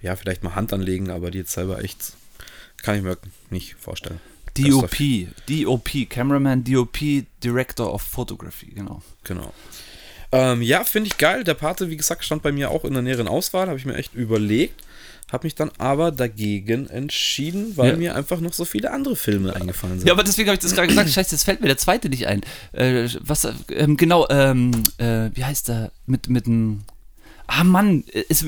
ja 0.02 0.15
vielleicht 0.15 0.43
mal 0.43 0.56
Hand 0.56 0.73
anlegen, 0.73 1.12
aber 1.12 1.32
die 1.32 1.38
jetzt 1.39 1.54
selber 1.54 1.84
echt, 1.84 2.13
kann 2.82 2.95
ich 2.95 3.04
mir 3.04 3.17
nicht 3.52 3.75
vorstellen. 3.75 4.19
DOP, 4.58 4.97
DOP, 5.47 6.10
Cameraman, 6.10 6.63
DOP, 6.63 6.97
Director 7.43 7.93
of 7.93 8.02
Photography, 8.02 8.71
genau. 8.73 9.02
Genau. 9.23 9.54
Ähm, 10.32 10.62
ja, 10.62 10.84
finde 10.84 11.08
ich 11.08 11.17
geil. 11.17 11.43
Der 11.43 11.54
Pate, 11.54 11.89
wie 11.89 11.97
gesagt, 11.97 12.25
stand 12.25 12.41
bei 12.41 12.52
mir 12.52 12.71
auch 12.71 12.86
in 12.86 12.93
der 12.93 13.02
näheren 13.02 13.28
Auswahl. 13.28 13.67
Habe 13.67 13.78
ich 13.78 13.86
mir 13.86 13.95
echt 13.95 14.13
überlegt. 14.13 14.84
Habe 15.31 15.45
mich 15.45 15.53
dann 15.55 15.69
aber 15.77 16.11
dagegen 16.11 16.87
entschieden, 16.87 17.77
weil 17.77 17.91
Ja. 17.91 17.97
mir 17.97 18.15
einfach 18.15 18.39
noch 18.39 18.53
so 18.53 18.65
viele 18.65 18.91
andere 18.91 19.15
Filme 19.15 19.55
eingefallen 19.55 19.99
sind. 19.99 20.07
Ja, 20.07 20.13
aber 20.13 20.23
deswegen 20.23 20.49
habe 20.49 20.55
ich 20.55 20.59
das 20.61 20.73
gerade 20.73 20.87
gesagt. 20.87 21.09
Scheiße, 21.11 21.35
jetzt 21.35 21.43
fällt 21.43 21.61
mir 21.61 21.67
der 21.67 21.77
zweite 21.77 22.09
nicht 22.09 22.25
ein. 22.27 22.41
Äh, 22.71 23.07
was, 23.21 23.47
ähm, 23.69 23.95
genau, 23.95 24.27
ähm, 24.29 24.71
äh, 24.97 25.29
wie 25.33 25.45
heißt 25.45 25.67
der? 25.67 25.91
Mit, 26.07 26.29
mit 26.29 26.47
dem. 26.47 26.81
Ah, 27.45 27.63
Mann, 27.63 28.03
es, 28.29 28.45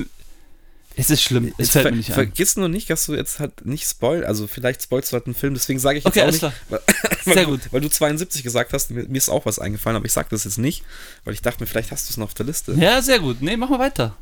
es 0.96 1.10
ist 1.10 1.22
schlimm. 1.22 1.52
Es 1.58 1.70
fällt 1.70 1.86
mir 1.86 1.96
nicht 1.96 2.10
ein. 2.10 2.14
Vergiss 2.14 2.56
nur 2.56 2.68
nicht, 2.68 2.88
dass 2.90 3.06
du 3.06 3.14
jetzt 3.14 3.38
halt 3.38 3.64
nicht 3.66 3.86
spoil, 3.88 4.24
also 4.24 4.46
vielleicht 4.46 4.82
spoilst 4.82 5.12
du 5.12 5.14
halt 5.16 5.26
einen 5.26 5.34
Film, 5.34 5.54
deswegen 5.54 5.78
sage 5.78 5.98
ich 5.98 6.04
jetzt 6.04 6.12
Okay, 6.12 6.20
auch 6.20 6.24
alles 6.24 6.42
nicht, 6.42 6.68
klar. 6.68 6.80
weil, 7.24 7.34
Sehr 7.34 7.44
gut. 7.46 7.60
weil 7.70 7.80
du 7.80 7.88
72 7.88 8.42
gesagt 8.42 8.72
hast, 8.72 8.90
mir, 8.90 9.04
mir 9.04 9.18
ist 9.18 9.28
auch 9.28 9.46
was 9.46 9.58
eingefallen, 9.58 9.96
aber 9.96 10.06
ich 10.06 10.12
sage 10.12 10.28
das 10.30 10.44
jetzt 10.44 10.58
nicht, 10.58 10.82
weil 11.24 11.34
ich 11.34 11.42
dachte 11.42 11.62
mir, 11.62 11.66
vielleicht 11.66 11.90
hast 11.92 12.08
du 12.08 12.12
es 12.12 12.16
noch 12.16 12.26
auf 12.26 12.34
der 12.34 12.46
Liste. 12.46 12.72
Ja, 12.72 13.00
sehr 13.02 13.18
gut. 13.20 13.40
Nee, 13.42 13.56
mach 13.56 13.68
mal 13.70 13.78
weiter. 13.78 14.16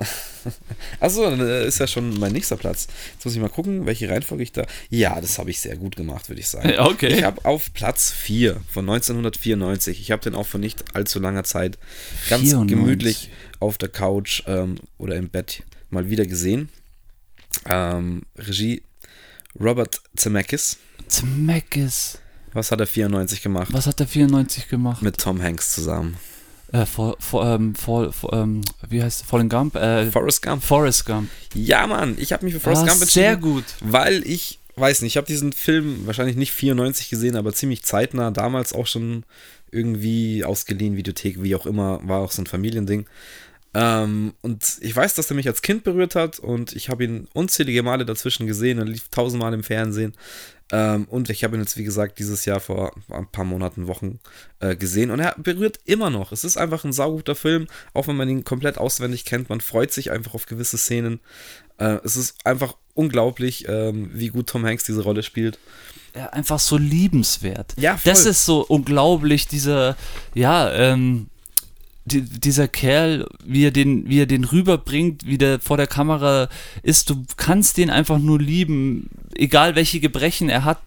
Achso, 1.00 1.22
dann 1.28 1.40
äh, 1.40 1.66
ist 1.66 1.78
ja 1.80 1.86
schon 1.86 2.18
mein 2.18 2.32
nächster 2.32 2.56
Platz. 2.56 2.86
Jetzt 3.14 3.24
muss 3.24 3.34
ich 3.34 3.40
mal 3.40 3.48
gucken, 3.48 3.86
welche 3.86 4.08
Reihenfolge 4.08 4.42
ich 4.42 4.52
da. 4.52 4.66
Ja, 4.88 5.20
das 5.20 5.38
habe 5.38 5.50
ich 5.50 5.60
sehr 5.60 5.76
gut 5.76 5.96
gemacht, 5.96 6.28
würde 6.28 6.40
ich 6.40 6.48
sagen. 6.48 6.72
Okay. 6.78 7.08
Ich 7.08 7.22
habe 7.24 7.44
auf 7.44 7.72
Platz 7.74 8.10
4 8.10 8.60
von 8.70 8.88
1994, 8.88 10.00
ich 10.00 10.10
habe 10.10 10.22
den 10.22 10.34
auch 10.34 10.46
vor 10.46 10.60
nicht 10.60 10.94
allzu 10.94 11.18
langer 11.20 11.44
Zeit 11.44 11.78
ganz 12.28 12.42
94. 12.42 12.68
gemütlich 12.78 13.30
auf 13.60 13.76
der 13.78 13.88
Couch 13.88 14.42
ähm, 14.46 14.76
oder 14.98 15.16
im 15.16 15.28
Bett 15.28 15.62
mal 15.90 16.08
wieder 16.10 16.26
gesehen. 16.26 16.68
Ähm, 17.66 18.22
Regie 18.36 18.82
Robert 19.58 20.00
Zemeckis. 20.16 20.78
Zemeckis. 21.08 22.18
Was 22.52 22.70
hat 22.72 22.80
er 22.80 22.86
94 22.86 23.42
gemacht? 23.42 23.72
Was 23.72 23.86
hat 23.86 24.00
der 24.00 24.06
94 24.06 24.68
gemacht? 24.68 25.02
Mit 25.02 25.18
Tom 25.18 25.40
Hanks 25.42 25.72
zusammen. 25.72 26.16
Äh, 26.72 26.86
for, 26.86 27.16
for, 27.18 27.44
ähm, 27.46 27.74
for, 27.74 28.12
for, 28.12 28.32
ähm, 28.32 28.62
wie 28.88 29.02
heißt 29.02 29.24
Fallen 29.24 29.48
Gump? 29.48 29.74
Äh, 29.76 30.10
Forrest 30.10 30.42
Gump. 30.42 30.62
Forrest 30.62 31.04
Gump. 31.06 31.28
Ja, 31.54 31.86
Mann, 31.86 32.16
ich 32.18 32.32
habe 32.32 32.44
mich 32.44 32.54
für 32.54 32.60
Forrest 32.60 32.82
Ah, 32.82 32.86
Gump 32.86 33.02
entschieden. 33.02 33.24
sehr 33.24 33.36
gut. 33.36 33.64
Weil 33.80 34.24
ich, 34.26 34.60
weiß 34.76 35.02
nicht, 35.02 35.12
ich 35.12 35.16
habe 35.16 35.26
diesen 35.26 35.52
Film 35.52 36.06
wahrscheinlich 36.06 36.36
nicht 36.36 36.52
94 36.52 37.08
gesehen, 37.10 37.36
aber 37.36 37.52
ziemlich 37.52 37.82
zeitnah, 37.82 38.30
damals 38.30 38.72
auch 38.72 38.86
schon 38.86 39.24
irgendwie 39.72 40.44
ausgeliehen, 40.44 40.96
Videothek, 40.96 41.42
wie 41.42 41.54
auch 41.56 41.66
immer, 41.66 42.00
war 42.06 42.20
auch 42.20 42.30
so 42.32 42.42
ein 42.42 42.46
Familiending. 42.46 43.06
Ähm, 43.72 44.34
und 44.40 44.78
ich 44.80 44.94
weiß, 44.94 45.14
dass 45.14 45.30
er 45.30 45.36
mich 45.36 45.46
als 45.46 45.62
Kind 45.62 45.84
berührt 45.84 46.14
hat 46.16 46.38
und 46.40 46.74
ich 46.74 46.88
habe 46.88 47.04
ihn 47.04 47.28
unzählige 47.34 47.82
Male 47.82 48.04
dazwischen 48.04 48.46
gesehen, 48.46 48.78
er 48.78 48.84
lief 48.84 49.08
tausendmal 49.08 49.54
im 49.54 49.62
Fernsehen. 49.62 50.14
Ähm, 50.72 51.06
und 51.10 51.30
ich 51.30 51.42
habe 51.44 51.56
ihn 51.56 51.62
jetzt, 51.62 51.76
wie 51.76 51.84
gesagt, 51.84 52.18
dieses 52.18 52.44
Jahr 52.44 52.60
vor 52.60 52.92
ein 53.10 53.26
paar 53.26 53.44
Monaten, 53.44 53.86
Wochen 53.86 54.20
äh, 54.60 54.76
gesehen 54.76 55.10
und 55.10 55.20
er 55.20 55.34
berührt 55.36 55.80
immer 55.84 56.10
noch. 56.10 56.32
Es 56.32 56.44
ist 56.44 56.56
einfach 56.56 56.84
ein 56.84 56.92
sauguter 56.92 57.34
Film, 57.34 57.66
auch 57.92 58.06
wenn 58.06 58.16
man 58.16 58.28
ihn 58.28 58.44
komplett 58.44 58.78
auswendig 58.78 59.24
kennt. 59.24 59.48
Man 59.48 59.60
freut 59.60 59.92
sich 59.92 60.10
einfach 60.10 60.34
auf 60.34 60.46
gewisse 60.46 60.78
Szenen. 60.78 61.20
Äh, 61.78 61.98
es 62.04 62.16
ist 62.16 62.44
einfach 62.44 62.76
unglaublich, 62.94 63.68
ähm, 63.68 64.10
wie 64.12 64.28
gut 64.28 64.48
Tom 64.48 64.64
Hanks 64.64 64.84
diese 64.84 65.02
Rolle 65.02 65.22
spielt. 65.22 65.58
einfach 66.32 66.58
so 66.58 66.76
liebenswert. 66.76 67.74
Ja, 67.76 67.96
voll. 67.96 68.12
Das 68.12 68.26
ist 68.26 68.44
so 68.44 68.64
unglaublich, 68.66 69.48
dieser, 69.48 69.96
ja, 70.34 70.72
ähm, 70.72 71.28
die, 72.04 72.22
dieser 72.22 72.68
Kerl, 72.68 73.26
wie 73.44 73.64
er 73.64 73.70
den, 73.70 74.08
wie 74.08 74.20
er 74.20 74.26
den 74.26 74.44
rüberbringt, 74.44 75.26
wie 75.26 75.38
der 75.38 75.60
vor 75.60 75.76
der 75.76 75.86
Kamera 75.86 76.48
ist, 76.82 77.10
du 77.10 77.24
kannst 77.36 77.76
den 77.76 77.90
einfach 77.90 78.18
nur 78.18 78.40
lieben, 78.40 79.10
egal 79.34 79.74
welche 79.74 80.00
Gebrechen 80.00 80.48
er 80.48 80.64
hat, 80.64 80.80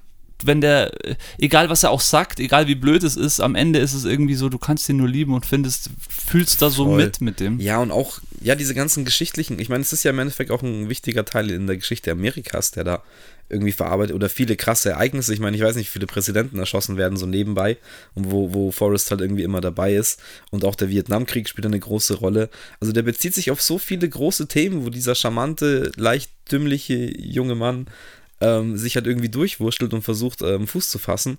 wenn 0.46 0.62
der, 0.62 0.92
egal 1.38 1.70
was 1.70 1.84
er 1.84 1.92
auch 1.92 2.02
sagt, 2.02 2.40
egal 2.40 2.68
wie 2.68 2.76
blöd 2.76 3.04
es 3.04 3.16
ist, 3.16 3.40
am 3.40 3.56
Ende 3.56 3.80
ist 3.80 3.94
es 3.94 4.06
irgendwie 4.06 4.36
so, 4.36 4.50
du 4.50 4.58
kannst 4.58 4.90
ihn 4.90 4.98
nur 4.98 5.08
lieben 5.08 5.34
und 5.34 5.46
findest, 5.46 5.90
fühlst 6.10 6.62
da 6.62 6.70
so 6.70 6.86
Voll. 6.86 6.98
mit 6.98 7.22
mit 7.22 7.40
dem. 7.40 7.60
Ja, 7.60 7.80
und 7.80 7.92
auch, 7.92 8.20
ja, 8.42 8.56
diese 8.56 8.74
ganzen 8.74 9.06
geschichtlichen, 9.06 9.60
ich 9.60 9.70
meine, 9.70 9.82
es 9.82 9.94
ist 9.94 10.04
ja 10.04 10.12
im 10.12 10.20
Endeffekt 10.20 10.52
auch 10.52 10.62
ein 10.62 10.90
wichtiger 10.90 11.26
Teil 11.26 11.50
in 11.50 11.68
der 11.68 11.78
Geschichte 11.78 12.12
Amerikas, 12.12 12.72
der 12.72 12.84
da 12.84 13.04
irgendwie 13.50 13.72
verarbeitet 13.72 14.16
oder 14.16 14.30
viele 14.30 14.56
krasse 14.56 14.92
Ereignisse. 14.92 15.34
Ich 15.34 15.40
meine, 15.40 15.56
ich 15.56 15.64
weiß 15.64 15.76
nicht, 15.76 15.88
wie 15.88 15.94
viele 15.94 16.08
Präsidenten 16.08 16.60
erschossen 16.60 16.98
werden, 16.98 17.18
so 17.18 17.26
nebenbei 17.26 17.78
und 18.16 18.32
wo, 18.32 18.54
wo 18.54 18.72
Forrest 18.72 19.12
halt 19.12 19.22
irgendwie 19.22 19.44
immer 19.44 19.62
dabei 19.62 19.96
ist. 19.96 20.20
Und 20.50 20.66
auch 20.66 20.76
der 20.76 20.90
Vietnamkrieg 20.90 21.48
spielt 21.48 21.66
eine 21.66 21.80
große 21.80 22.16
Rolle. 22.16 22.50
Also 22.80 22.94
der 22.94 23.04
bezieht 23.04 23.34
sich 23.34 23.52
auf 23.52 23.62
so 23.62 23.78
viele 23.78 24.08
große 24.08 24.48
Themen, 24.48 24.86
wo 24.86 24.90
dieser 24.90 25.16
charmante, 25.16 25.92
leicht 25.96 26.32
dümmliche 26.52 26.96
junge 27.20 27.56
Mann 27.56 27.88
ähm, 28.42 28.78
sich 28.78 28.96
halt 28.96 29.08
irgendwie 29.08 29.30
durchwurschtelt 29.30 29.94
und 29.94 30.02
versucht, 30.02 30.42
ähm, 30.42 30.68
Fuß 30.68 30.90
zu 30.90 31.00
fassen. 31.00 31.38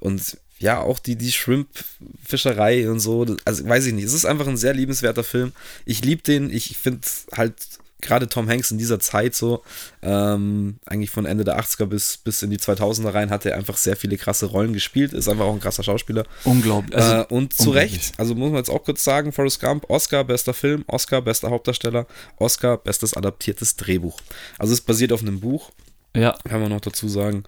Und 0.00 0.38
ja, 0.58 0.78
auch 0.80 0.98
die, 0.98 1.16
die 1.16 1.32
Shrimp-Fischerei 1.32 2.90
und 2.90 3.00
so, 3.00 3.24
also 3.44 3.66
weiß 3.66 3.86
ich 3.86 3.94
nicht, 3.94 4.04
es 4.04 4.12
ist 4.12 4.26
einfach 4.26 4.46
ein 4.46 4.58
sehr 4.58 4.74
liebenswerter 4.74 5.24
Film. 5.24 5.52
Ich 5.86 6.04
liebe 6.04 6.22
den, 6.22 6.50
ich 6.50 6.76
finde 6.76 7.00
halt 7.34 7.54
gerade 8.00 8.28
Tom 8.28 8.48
Hanks 8.48 8.70
in 8.70 8.78
dieser 8.78 9.00
Zeit 9.00 9.34
so, 9.34 9.62
ähm, 10.02 10.78
eigentlich 10.86 11.10
von 11.10 11.26
Ende 11.26 11.44
der 11.44 11.60
80er 11.60 11.86
bis, 11.86 12.16
bis 12.16 12.42
in 12.42 12.50
die 12.50 12.58
2000er 12.58 13.14
rein, 13.14 13.30
hat 13.30 13.46
er 13.46 13.56
einfach 13.56 13.76
sehr 13.76 13.96
viele 13.96 14.16
krasse 14.16 14.46
Rollen 14.46 14.72
gespielt, 14.72 15.12
ist 15.12 15.28
einfach 15.28 15.44
auch 15.44 15.54
ein 15.54 15.60
krasser 15.60 15.82
Schauspieler. 15.82 16.24
Unglaublich. 16.44 16.96
Also, 16.96 17.14
äh, 17.14 17.26
und 17.28 17.54
zu 17.54 17.70
unglaublich. 17.70 17.92
Recht, 17.92 18.12
also 18.18 18.34
muss 18.34 18.50
man 18.50 18.58
jetzt 18.58 18.70
auch 18.70 18.84
kurz 18.84 19.04
sagen, 19.04 19.32
Forrest 19.32 19.60
Gump, 19.60 19.88
Oscar, 19.88 20.24
bester 20.24 20.54
Film, 20.54 20.84
Oscar, 20.86 21.22
bester 21.22 21.50
Hauptdarsteller, 21.50 22.06
Oscar, 22.38 22.78
bestes 22.78 23.14
adaptiertes 23.14 23.76
Drehbuch. 23.76 24.20
Also 24.58 24.72
es 24.72 24.80
basiert 24.80 25.12
auf 25.12 25.22
einem 25.22 25.40
Buch, 25.40 25.70
ja, 26.14 26.36
kann 26.48 26.60
man 26.60 26.70
noch 26.70 26.80
dazu 26.80 27.08
sagen. 27.08 27.44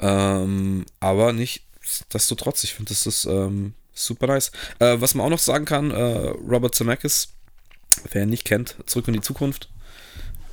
Ähm, 0.00 0.86
aber 0.98 1.32
nicht 1.32 1.62
desto 2.12 2.34
trotz, 2.34 2.64
ich 2.64 2.74
finde, 2.74 2.90
das 2.90 3.06
ist 3.06 3.24
ähm, 3.24 3.74
super 3.92 4.26
nice. 4.26 4.50
Äh, 4.78 5.00
was 5.00 5.14
man 5.14 5.26
auch 5.26 5.30
noch 5.30 5.38
sagen 5.38 5.64
kann, 5.64 5.90
äh, 5.90 6.28
Robert 6.48 6.74
Zemeckis, 6.74 7.28
wer 8.12 8.22
ihn 8.22 8.30
nicht 8.30 8.44
kennt, 8.44 8.76
Zurück 8.86 9.08
in 9.08 9.14
die 9.14 9.20
Zukunft. 9.20 9.68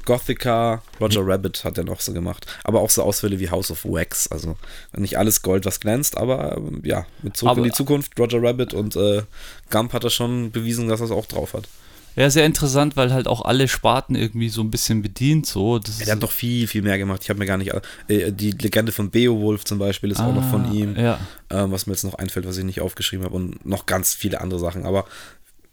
Gothica, 0.08 0.82
Roger 1.00 1.22
Rabbit 1.28 1.64
hat 1.64 1.78
er 1.78 1.84
noch 1.84 2.00
so 2.02 2.14
gemacht. 2.14 2.48
Aber 2.64 2.80
auch 2.82 2.90
so 2.90 3.04
Ausfälle 3.04 3.40
wie 3.40 3.52
House 3.52 3.70
of 3.70 3.84
Wax. 3.86 4.28
Also 4.32 4.56
nicht 4.96 5.18
alles 5.20 5.42
Gold, 5.44 5.66
was 5.66 5.80
glänzt, 5.80 6.18
aber 6.18 6.58
ähm, 6.58 6.82
ja, 6.84 7.06
mit 7.22 7.38
Zurück 7.38 7.52
Aber- 7.52 7.60
in 7.60 7.66
die 7.66 7.72
Zukunft, 7.72 8.18
Roger 8.20 8.42
Rabbit 8.42 8.74
und 8.74 8.96
äh, 8.96 9.22
Gump 9.70 9.94
hat 9.94 10.04
er 10.04 10.10
schon 10.10 10.50
bewiesen, 10.52 10.88
dass 10.88 11.02
er 11.02 11.06
es 11.06 11.12
auch 11.12 11.26
drauf 11.26 11.54
hat. 11.54 11.68
ja, 12.16 12.30
sehr 12.32 12.46
interessant, 12.46 12.96
weil 12.96 13.12
halt 13.14 13.28
auch 13.28 13.44
alle 13.46 13.68
Sparten 13.68 14.16
irgendwie 14.16 14.50
so 14.50 14.62
ein 14.62 14.72
bisschen 14.72 15.02
bedient, 15.04 15.46
so. 15.46 15.78
Das 15.78 15.98
der 16.00 16.14
hat 16.16 16.24
doch 16.24 16.32
viel, 16.32 16.66
viel 16.68 16.82
mehr 16.82 16.98
gemacht. 16.98 17.22
Ich 17.24 17.30
habe 17.30 17.38
mir 17.40 17.46
gar 17.46 17.58
nicht. 17.58 17.72
Äh, 18.08 18.32
die 18.32 18.52
Legende 18.52 18.92
von 18.92 19.12
Beowulf 19.12 19.66
zum 19.66 19.78
Beispiel 19.78 20.10
ist 20.12 20.20
auch 20.22 20.34
noch 20.34 20.50
von 20.50 20.66
Ah, 20.66 20.72
ihm. 20.74 20.96
Ja. 20.98 21.20
ähm, 21.52 21.72
was 21.72 21.86
mir 21.86 21.94
jetzt 21.94 22.04
noch 22.06 22.16
einfällt, 22.16 22.48
was 22.48 22.58
ich 22.58 22.64
nicht 22.64 22.82
aufgeschrieben 22.82 23.26
habe 23.26 23.36
und 23.36 23.66
noch 23.66 23.86
ganz 23.86 24.14
viele 24.16 24.42
andere 24.42 24.60
Sachen. 24.60 24.86
Aber 24.86 25.06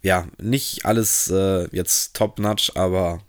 ja, 0.03 0.27
nicht 0.38 0.85
alles 0.85 1.31
äh, 1.31 1.66
jetzt 1.75 2.14
top-notch, 2.14 2.73
aber 2.75 3.20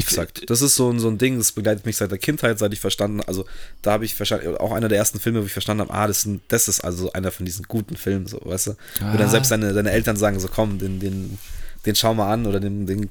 gesagt, 0.00 0.48
das 0.48 0.62
ist 0.62 0.74
so, 0.74 0.90
ein- 0.90 0.98
so 0.98 1.08
ein 1.08 1.18
Ding, 1.18 1.36
das 1.38 1.52
begleitet 1.52 1.84
mich 1.86 1.96
seit 1.98 2.10
der 2.10 2.18
Kindheit, 2.18 2.58
seit 2.58 2.72
ich 2.72 2.80
verstanden 2.80 3.20
also 3.20 3.44
da 3.82 3.92
habe 3.92 4.04
ich 4.04 4.14
verstanden, 4.14 4.56
auch 4.56 4.72
einer 4.72 4.88
der 4.88 4.98
ersten 4.98 5.20
Filme, 5.20 5.42
wo 5.42 5.46
ich 5.46 5.52
verstanden 5.52 5.82
habe, 5.82 5.92
ah, 5.92 6.06
das, 6.06 6.18
ist 6.18 6.26
ein, 6.26 6.40
das 6.48 6.68
ist 6.68 6.80
also 6.80 7.12
einer 7.12 7.30
von 7.30 7.44
diesen 7.46 7.66
guten 7.68 7.96
Filmen, 7.96 8.26
so, 8.26 8.40
weißt 8.42 8.68
du? 8.68 8.70
Wo 9.00 9.06
Ah. 9.06 9.16
dann 9.16 9.28
selbst 9.30 9.50
deine, 9.50 9.72
deine 9.72 9.90
Eltern 9.90 10.16
sagen, 10.16 10.40
so 10.40 10.48
komm, 10.48 10.78
den, 10.78 10.98
den, 11.00 11.38
den 11.84 11.94
schau 11.94 12.14
mal 12.14 12.32
an 12.32 12.46
oder 12.46 12.58
den, 12.60 12.86
den 12.86 13.10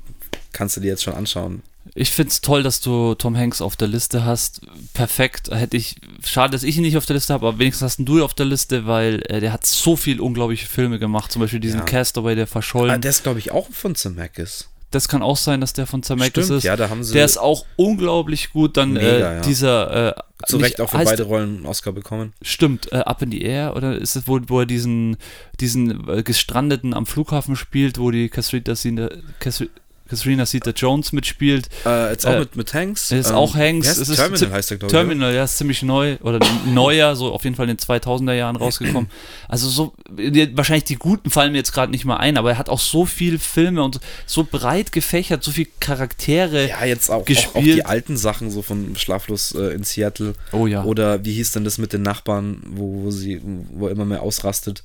kannst 0.54 0.76
du 0.78 0.82
dir 0.82 0.88
jetzt 0.90 1.04
schon 1.04 1.14
anschauen. 1.14 1.62
Ich 1.96 2.12
finde 2.12 2.30
es 2.30 2.42
toll, 2.42 2.62
dass 2.62 2.80
du 2.80 3.16
Tom 3.16 3.36
Hanks 3.36 3.60
auf 3.60 3.76
der 3.76 3.88
Liste 3.88 4.24
hast. 4.24 4.62
Perfekt. 4.94 5.50
Hätte 5.50 5.78
ich. 5.78 5.96
Schade, 6.24 6.52
dass 6.52 6.62
ich 6.62 6.78
ihn 6.78 6.84
nicht 6.84 6.96
auf 6.96 7.08
der 7.08 7.16
Liste 7.16 7.34
habe, 7.34 7.48
aber 7.48 7.58
wenigstens 7.58 7.84
hast 7.84 7.98
du 8.08 8.18
ihn 8.18 8.22
auf 8.24 8.36
der 8.36 8.46
Liste, 8.46 8.86
weil 8.86 9.24
äh, 9.30 9.40
der 9.40 9.52
hat 9.52 9.66
so 9.66 9.96
viel 9.96 10.22
unglaubliche 10.22 10.68
Filme 10.68 11.00
gemacht. 11.00 11.32
Zum 11.32 11.42
Beispiel 11.42 11.60
diesen 11.60 11.80
Ja. 11.80 11.86
Castaway, 11.86 12.36
der 12.36 12.46
verschollen. 12.46 12.92
Ah, 12.94 12.98
der 13.00 13.10
ist, 13.10 13.24
glaube 13.24 13.40
ich, 13.40 13.52
auch 13.52 13.68
von 13.72 13.96
Zemeckis. 13.96 14.68
Das 14.92 15.08
kann 15.08 15.22
auch 15.22 15.38
sein, 15.38 15.62
dass 15.62 15.74
der 15.74 15.88
von 15.88 16.04
Zemeckis 16.04 16.46
Stimmt, 16.46 16.58
ist. 16.60 16.64
ja, 16.64 16.76
da 16.76 16.90
haben 16.90 17.04
sie 17.04 17.14
der 17.14 17.26
ist 17.26 17.38
auch 17.38 17.66
unglaublich 17.78 18.52
gut. 18.52 18.78
Dann 18.78 18.94
Mega, 18.94 19.08
äh, 19.08 19.20
ja. 19.38 19.42
dieser. 19.42 20.10
Äh, 20.10 20.14
zu 20.48 20.58
nicht- 20.58 20.66
Recht 20.66 20.82
auch 20.82 20.90
für 20.90 20.98
heißt- 20.98 21.06
beide 21.06 21.24
Rollen 21.24 21.58
einen 21.58 21.66
Oscar 21.66 21.92
bekommen. 21.94 22.34
Stimmt, 22.42 22.92
äh, 22.92 22.98
Up 22.98 23.22
in 23.22 23.32
the 23.32 23.42
Air 23.42 23.76
oder 23.76 23.96
ist 23.98 24.16
es, 24.16 24.28
wo, 24.28 24.40
wo 24.48 24.60
er 24.62 24.66
diesen, 24.66 25.18
diesen 25.60 26.08
äh, 26.10 26.24
Gestrandeten 26.24 26.94
am 26.94 27.06
Flughafen 27.06 27.56
spielt, 27.56 28.00
wo 28.00 28.10
die 28.12 28.28
Catherine 28.30 28.64
Zeta- 28.76 29.10
Catherine- 29.40 29.70
Catherine 30.12 30.46
Zeta 30.46 30.72
Jones 30.72 31.12
mitspielt. 31.12 31.68
Äh, 31.86 32.12
jetzt 32.12 32.28
auch 32.28 32.34
Äh, 32.34 32.40
mit, 32.42 32.56
mit 32.56 32.74
Hanks. 32.74 33.10
ist 33.12 33.30
Ähm, 33.30 33.36
auch 33.36 33.56
Hanks. 33.56 33.86
wie 33.88 33.90
heißt 33.90 33.98
Es 34.02 34.04
es 34.04 34.10
ist 34.10 34.16
Terminal 34.18 34.38
zi- 34.40 34.54
heißt 34.54 34.70
der, 34.72 34.78
glaube 34.78 34.92
ich. 34.94 35.00
Terminal, 35.00 35.34
ja, 35.34 35.44
ist 35.46 35.58
ziemlich 35.58 35.82
neu 35.82 36.18
oder 36.22 36.40
neuer, 36.68 37.16
so 37.16 37.32
auf 37.34 37.44
jeden 37.44 37.56
Fall 37.56 37.68
in 37.70 37.76
den 37.78 37.80
2000er 37.80 38.34
Jahren 38.34 38.56
rausgekommen. 38.58 39.10
Also 39.48 39.68
so, 39.70 39.94
die- 40.12 40.56
wahrscheinlich 40.56 40.84
die 40.84 40.96
guten 40.96 41.30
fallen 41.32 41.54
mir 41.54 41.58
jetzt 41.58 41.74
gerade 41.74 41.92
nicht 41.92 42.06
mal 42.06 42.18
ein, 42.18 42.38
aber 42.38 42.52
er 42.52 42.58
hat 42.58 42.70
auch 42.70 42.80
so 42.80 43.06
viel 43.06 43.40
Filme 43.40 43.82
und 43.84 44.00
so 44.28 44.44
breit 44.44 44.92
gefächert, 44.92 45.44
so 45.44 45.52
viel 45.52 45.68
Charaktere. 45.80 46.68
Ja, 46.70 46.86
jetzt 46.86 47.10
auch, 47.10 47.16
auch, 47.16 47.22
auch 47.22 47.26
gespielt. 47.26 47.78
die 47.78 47.86
alten 47.86 48.18
Sachen, 48.18 48.52
so 48.52 48.62
von 48.62 48.96
Schlaflos 48.96 49.54
äh, 49.56 49.74
in 49.74 49.84
Seattle. 49.84 50.34
Oh 50.52 50.68
ja. 50.68 50.84
Oder 50.84 51.24
wie 51.26 51.34
hieß 51.34 51.52
denn 51.54 51.64
das 51.64 51.78
mit 51.78 51.94
den 51.94 52.02
Nachbarn, 52.02 52.62
wo, 52.68 53.04
wo 53.04 53.12
sie, 53.12 53.42
wo 53.72 53.88
er 53.88 53.92
immer 53.94 54.06
mehr 54.06 54.22
ausrastet 54.22 54.84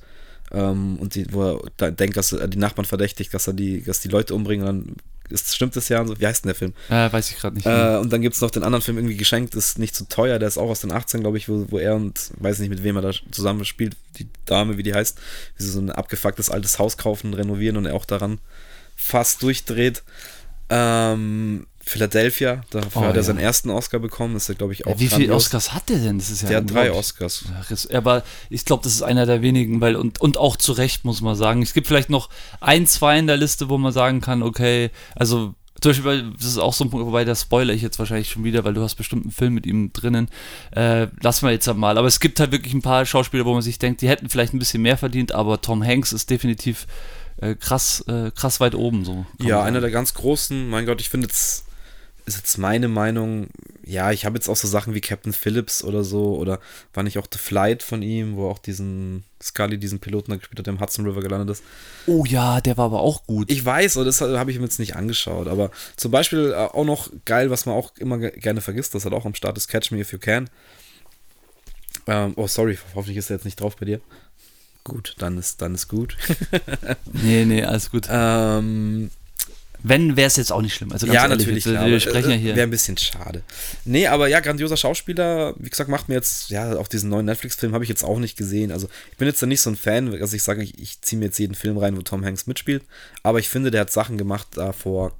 ähm, 0.51 0.97
und 0.99 1.15
die, 1.15 1.25
wo 1.33 1.43
er 1.55 1.59
da 1.77 1.91
denkt, 1.91 2.15
dass 2.15 2.31
er 2.31 2.47
die 2.47 2.57
Nachbarn 2.57 2.85
verdächtigt, 2.85 3.33
dass 3.33 3.47
er 3.47 3.53
die, 3.53 3.83
dass 3.83 3.99
die 3.99 4.07
Leute 4.07 4.33
umbringen 4.33 4.65
dann 4.65 4.95
ist, 5.29 5.55
stimmt 5.55 5.75
das 5.75 5.89
ja 5.89 6.01
und 6.01 6.07
so. 6.07 6.19
Wie 6.19 6.27
heißt 6.27 6.43
denn 6.43 6.49
der 6.49 6.55
Film? 6.55 6.73
Äh, 6.89 7.11
weiß 7.11 7.31
ich 7.31 7.37
gerade 7.37 7.55
nicht. 7.55 7.65
Äh, 7.65 7.97
und 7.97 8.11
dann 8.11 8.21
gibt 8.21 8.35
es 8.35 8.41
noch 8.41 8.51
den 8.51 8.63
anderen 8.63 8.81
Film, 8.81 8.97
irgendwie 8.97 9.17
geschenkt, 9.17 9.55
ist 9.55 9.79
nicht 9.79 9.95
zu 9.95 10.07
teuer, 10.07 10.39
der 10.39 10.47
ist 10.47 10.57
auch 10.57 10.69
aus 10.69 10.81
den 10.81 10.91
18, 10.91 11.21
glaube 11.21 11.37
ich, 11.37 11.49
wo, 11.49 11.65
wo 11.69 11.77
er 11.77 11.95
und 11.95 12.31
weiß 12.39 12.59
nicht, 12.59 12.69
mit 12.69 12.83
wem 12.83 12.95
er 12.95 13.01
da 13.01 13.11
zusammen 13.31 13.65
spielt, 13.65 13.95
die 14.17 14.27
Dame, 14.45 14.77
wie 14.77 14.83
die 14.83 14.93
heißt, 14.93 15.17
wie 15.57 15.63
sie 15.63 15.71
so 15.71 15.79
ein 15.79 15.91
abgefucktes 15.91 16.49
altes 16.49 16.79
Haus 16.79 16.97
kaufen, 16.97 17.33
renovieren 17.33 17.77
und 17.77 17.85
er 17.85 17.95
auch 17.95 18.05
daran 18.05 18.39
fast 18.95 19.43
durchdreht. 19.43 20.03
Ähm, 20.69 21.67
Philadelphia, 21.87 22.63
dafür 22.69 22.91
Oh, 22.95 23.01
hat 23.05 23.11
er 23.11 23.15
ja. 23.17 23.23
seinen 23.23 23.39
ersten 23.39 23.69
Oscar 23.69 23.99
bekommen, 23.99 24.35
ist 24.35 24.49
er, 24.49 24.55
glaube 24.55 24.73
ich, 24.73 24.85
auch 24.85 24.91
Ja, 24.91 24.99
wie 24.99 25.07
viele. 25.07 25.33
Oscars 25.33 25.73
hat 25.73 25.89
der 25.89 25.99
denn? 25.99 26.17
Das 26.19 26.29
ist 26.29 26.41
ja 26.43 26.49
Der 26.49 26.57
hat 26.59 26.71
drei. 26.71 26.91
Oscars. 26.91 27.45
Aber 27.93 28.23
ich 28.49 28.65
glaube, 28.65 28.83
das 28.83 28.93
ist 28.93 29.01
einer 29.01 29.25
der 29.25 29.41
wenigen, 29.41 29.81
weil 29.81 29.95
und, 29.95 30.19
und 30.21 30.37
auch 30.37 30.57
zu 30.57 30.71
Recht, 30.73 31.05
muss 31.05 31.21
man 31.21 31.35
sagen. 31.35 31.61
Es 31.61 31.73
gibt 31.73 31.87
vielleicht 31.87 32.09
noch 32.09 32.29
ein, 32.61 32.85
zwei 32.87 33.17
in 33.19 33.27
der 33.27 33.37
Liste, 33.37 33.69
wo 33.69 33.77
man 33.77 33.91
sagen 33.93 34.21
kann, 34.21 34.43
okay, 34.43 34.91
also 35.15 35.53
zum 35.79 35.91
Beispiel, 35.91 36.33
das 36.35 36.47
ist 36.47 36.57
auch 36.57 36.73
so 36.73 36.83
ein 36.85 36.89
Punkt, 36.89 37.05
wobei 37.05 37.23
der 37.23 37.35
spoiler 37.35 37.71
ich 37.71 37.83
jetzt 37.83 37.99
wahrscheinlich 37.99 38.31
schon 38.31 38.43
wieder, 38.43 38.65
weil 38.65 38.73
du 38.73 38.81
hast 38.81 38.95
bestimmt 38.95 39.25
einen 39.25 39.31
Film 39.31 39.53
mit 39.53 39.67
ihm 39.67 39.93
drinnen. 39.93 40.27
Äh, 40.75 41.05
lassen 41.21 41.45
wir 41.45 41.51
jetzt 41.51 41.71
mal. 41.75 41.99
Aber 41.99 42.07
es 42.07 42.19
gibt 42.19 42.39
halt 42.39 42.51
wirklich 42.51 42.73
ein 42.73 42.81
paar 42.81 43.05
Schauspieler, 43.05 43.45
wo 43.45 43.53
man 43.53 43.61
sich 43.61 43.77
denkt, 43.77 44.01
die 44.01 44.09
hätten 44.09 44.27
vielleicht 44.27 44.55
ein 44.55 44.59
bisschen 44.59 44.81
mehr 44.81 44.97
verdient, 44.97 45.33
aber 45.33 45.61
Tom 45.61 45.83
Hanks 45.85 46.13
ist 46.13 46.31
definitiv 46.31 46.87
äh, 47.39 47.53
krass, 47.53 48.03
äh, 48.07 48.31
krass 48.31 48.59
weit 48.59 48.73
oben 48.73 49.05
so. 49.05 49.27
Ja, 49.39 49.61
einer 49.61 49.79
der 49.79 49.91
ganz 49.91 50.15
großen, 50.15 50.67
mein 50.67 50.87
Gott, 50.87 50.99
ich 50.99 51.09
finde 51.09 51.27
jetzt, 51.27 51.65
ist 52.27 52.37
jetzt 52.37 52.57
meine 52.57 52.87
Meinung, 52.89 53.47
ja, 53.85 54.11
ich 54.11 54.25
habe 54.25 54.35
jetzt 54.35 54.49
auch 54.49 54.55
so 54.55 54.67
Sachen 54.67 54.93
wie 54.93 55.01
Captain 55.01 55.31
Phillips 55.33 55.83
oder 55.83 56.03
so, 56.03 56.35
oder 56.37 56.59
war 56.93 57.03
nicht 57.03 57.17
auch 57.17 57.27
The 57.31 57.39
Flight 57.39 57.83
von 57.83 58.01
ihm, 58.01 58.35
wo 58.35 58.49
auch 58.49 58.59
diesen 58.59 59.23
Scully, 59.41 59.77
diesen 59.77 59.99
Piloten 59.99 60.31
da 60.31 60.37
gespielt 60.37 60.59
hat, 60.59 60.67
der 60.67 60.73
im 60.73 60.79
Hudson 60.81 61.05
River 61.05 61.21
gelandet 61.21 61.49
ist. 61.57 61.63
Oh 62.05 62.25
ja, 62.25 62.59
der 62.61 62.75
war 62.77 62.85
aber 62.85 62.99
auch 62.99 63.25
gut. 63.25 63.49
Ich 63.49 63.63
weiß, 63.63 63.95
aber 63.97 64.05
das 64.05 64.19
habe 64.21 64.51
ich 64.51 64.57
mir 64.57 64.65
jetzt 64.65 64.79
nicht 64.79 64.95
angeschaut, 64.95 65.47
aber 65.47 65.71
zum 65.95 66.11
Beispiel 66.11 66.51
äh, 66.51 66.55
auch 66.55 66.85
noch 66.85 67.09
geil, 67.25 67.49
was 67.49 67.65
man 67.65 67.75
auch 67.75 67.95
immer 67.97 68.17
ge- 68.17 68.37
gerne 68.37 68.61
vergisst, 68.61 68.93
das 68.93 69.05
hat 69.05 69.13
auch 69.13 69.25
am 69.25 69.33
Start 69.35 69.57
ist 69.57 69.69
Catch 69.69 69.91
Me 69.91 69.99
If 70.01 70.11
You 70.11 70.19
Can. 70.19 70.49
Ähm, 72.07 72.33
oh, 72.35 72.47
sorry, 72.47 72.77
hoffentlich 72.95 73.17
ist 73.17 73.29
er 73.29 73.37
jetzt 73.37 73.45
nicht 73.45 73.59
drauf 73.59 73.75
bei 73.77 73.85
dir. 73.85 74.01
Gut, 74.83 75.15
dann 75.17 75.37
ist, 75.37 75.61
dann 75.61 75.75
ist 75.75 75.87
gut. 75.87 76.17
nee, 77.13 77.43
nee, 77.45 77.63
alles 77.63 77.91
gut. 77.91 78.07
ähm, 78.09 79.11
Wenn, 79.83 80.17
wäre 80.17 80.27
es 80.27 80.35
jetzt 80.35 80.51
auch 80.51 80.61
nicht 80.61 80.73
schlimm. 80.73 80.91
Also 80.91 81.07
ja, 81.07 81.23
ehrlich, 81.23 81.37
natürlich. 81.37 81.65
Wir, 81.65 81.85
wir 81.85 81.99
sprechen 81.99 82.31
ja 82.31 82.35
äh, 82.35 82.39
hier. 82.39 82.55
Wäre 82.55 82.67
ein 82.67 82.71
bisschen 82.71 82.97
schade. 82.97 83.43
Nee, 83.85 84.07
aber 84.07 84.27
ja, 84.27 84.39
grandioser 84.39 84.77
Schauspieler. 84.77 85.55
Wie 85.57 85.69
gesagt, 85.69 85.89
macht 85.89 86.09
mir 86.09 86.15
jetzt, 86.15 86.49
ja, 86.49 86.77
auch 86.77 86.87
diesen 86.87 87.09
neuen 87.09 87.25
Netflix-Film 87.25 87.73
habe 87.73 87.83
ich 87.83 87.89
jetzt 87.89 88.03
auch 88.03 88.19
nicht 88.19 88.37
gesehen. 88.37 88.71
Also, 88.71 88.89
ich 89.11 89.17
bin 89.17 89.27
jetzt 89.27 89.41
da 89.41 89.45
nicht 89.45 89.61
so 89.61 89.69
ein 89.69 89.75
Fan, 89.75 90.11
dass 90.19 90.33
ich 90.33 90.43
sage, 90.43 90.63
ich, 90.63 90.77
ich 90.79 91.01
ziehe 91.01 91.19
mir 91.19 91.25
jetzt 91.25 91.37
jeden 91.37 91.55
Film 91.55 91.77
rein, 91.77 91.95
wo 91.95 92.01
Tom 92.01 92.25
Hanks 92.25 92.47
mitspielt. 92.47 92.83
Aber 93.23 93.39
ich 93.39 93.49
finde, 93.49 93.71
der 93.71 93.81
hat 93.81 93.91
Sachen 93.91 94.17
gemacht 94.17 94.47
da 94.55 94.71
vor 94.71 95.13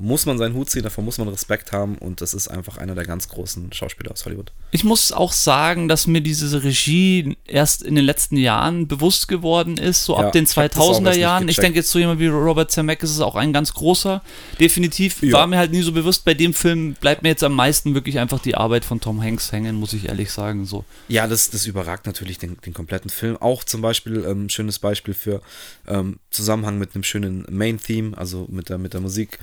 muss 0.00 0.24
man 0.24 0.38
seinen 0.38 0.54
Hut 0.54 0.70
ziehen, 0.70 0.82
davor 0.82 1.04
muss 1.04 1.18
man 1.18 1.28
Respekt 1.28 1.72
haben 1.72 1.98
und 1.98 2.22
das 2.22 2.32
ist 2.32 2.48
einfach 2.48 2.78
einer 2.78 2.94
der 2.94 3.04
ganz 3.04 3.28
großen 3.28 3.70
Schauspieler 3.72 4.12
aus 4.12 4.24
Hollywood. 4.24 4.50
Ich 4.70 4.82
muss 4.82 5.12
auch 5.12 5.32
sagen, 5.32 5.88
dass 5.88 6.06
mir 6.06 6.22
diese 6.22 6.64
Regie 6.64 7.36
erst 7.46 7.82
in 7.82 7.96
den 7.96 8.06
letzten 8.06 8.38
Jahren 8.38 8.88
bewusst 8.88 9.28
geworden 9.28 9.76
ist, 9.76 10.06
so 10.06 10.14
ja, 10.14 10.20
ab 10.20 10.32
den 10.32 10.46
2000er 10.46 11.14
Jahren. 11.14 11.48
Ich 11.48 11.56
denke 11.56 11.78
jetzt 11.78 11.90
so 11.90 11.98
jemand 11.98 12.18
wie 12.18 12.28
Robert 12.28 12.70
Zemeckis 12.70 13.10
ist 13.10 13.20
auch 13.20 13.36
ein 13.36 13.52
ganz 13.52 13.74
großer. 13.74 14.22
Definitiv 14.58 15.22
ja. 15.22 15.32
war 15.32 15.46
mir 15.46 15.58
halt 15.58 15.70
nie 15.70 15.82
so 15.82 15.92
bewusst. 15.92 16.24
Bei 16.24 16.32
dem 16.32 16.54
Film 16.54 16.94
bleibt 16.94 17.22
mir 17.22 17.28
jetzt 17.28 17.44
am 17.44 17.54
meisten 17.54 17.94
wirklich 17.94 18.18
einfach 18.18 18.40
die 18.40 18.54
Arbeit 18.54 18.86
von 18.86 19.00
Tom 19.00 19.22
Hanks 19.22 19.52
hängen, 19.52 19.76
muss 19.76 19.92
ich 19.92 20.08
ehrlich 20.08 20.32
sagen. 20.32 20.64
So. 20.64 20.86
Ja, 21.08 21.26
das, 21.26 21.50
das 21.50 21.66
überragt 21.66 22.06
natürlich 22.06 22.38
den, 22.38 22.56
den 22.64 22.72
kompletten 22.72 23.10
Film. 23.10 23.36
Auch 23.36 23.64
zum 23.64 23.82
Beispiel, 23.82 24.24
ähm, 24.26 24.48
schönes 24.48 24.78
Beispiel 24.78 25.12
für 25.12 25.42
ähm, 25.86 26.20
Zusammenhang 26.30 26.78
mit 26.78 26.94
einem 26.94 27.04
schönen 27.04 27.44
Main-Theme, 27.50 28.16
also 28.16 28.46
mit 28.48 28.70
der, 28.70 28.78
mit 28.78 28.94
der 28.94 29.02
Musik 29.02 29.38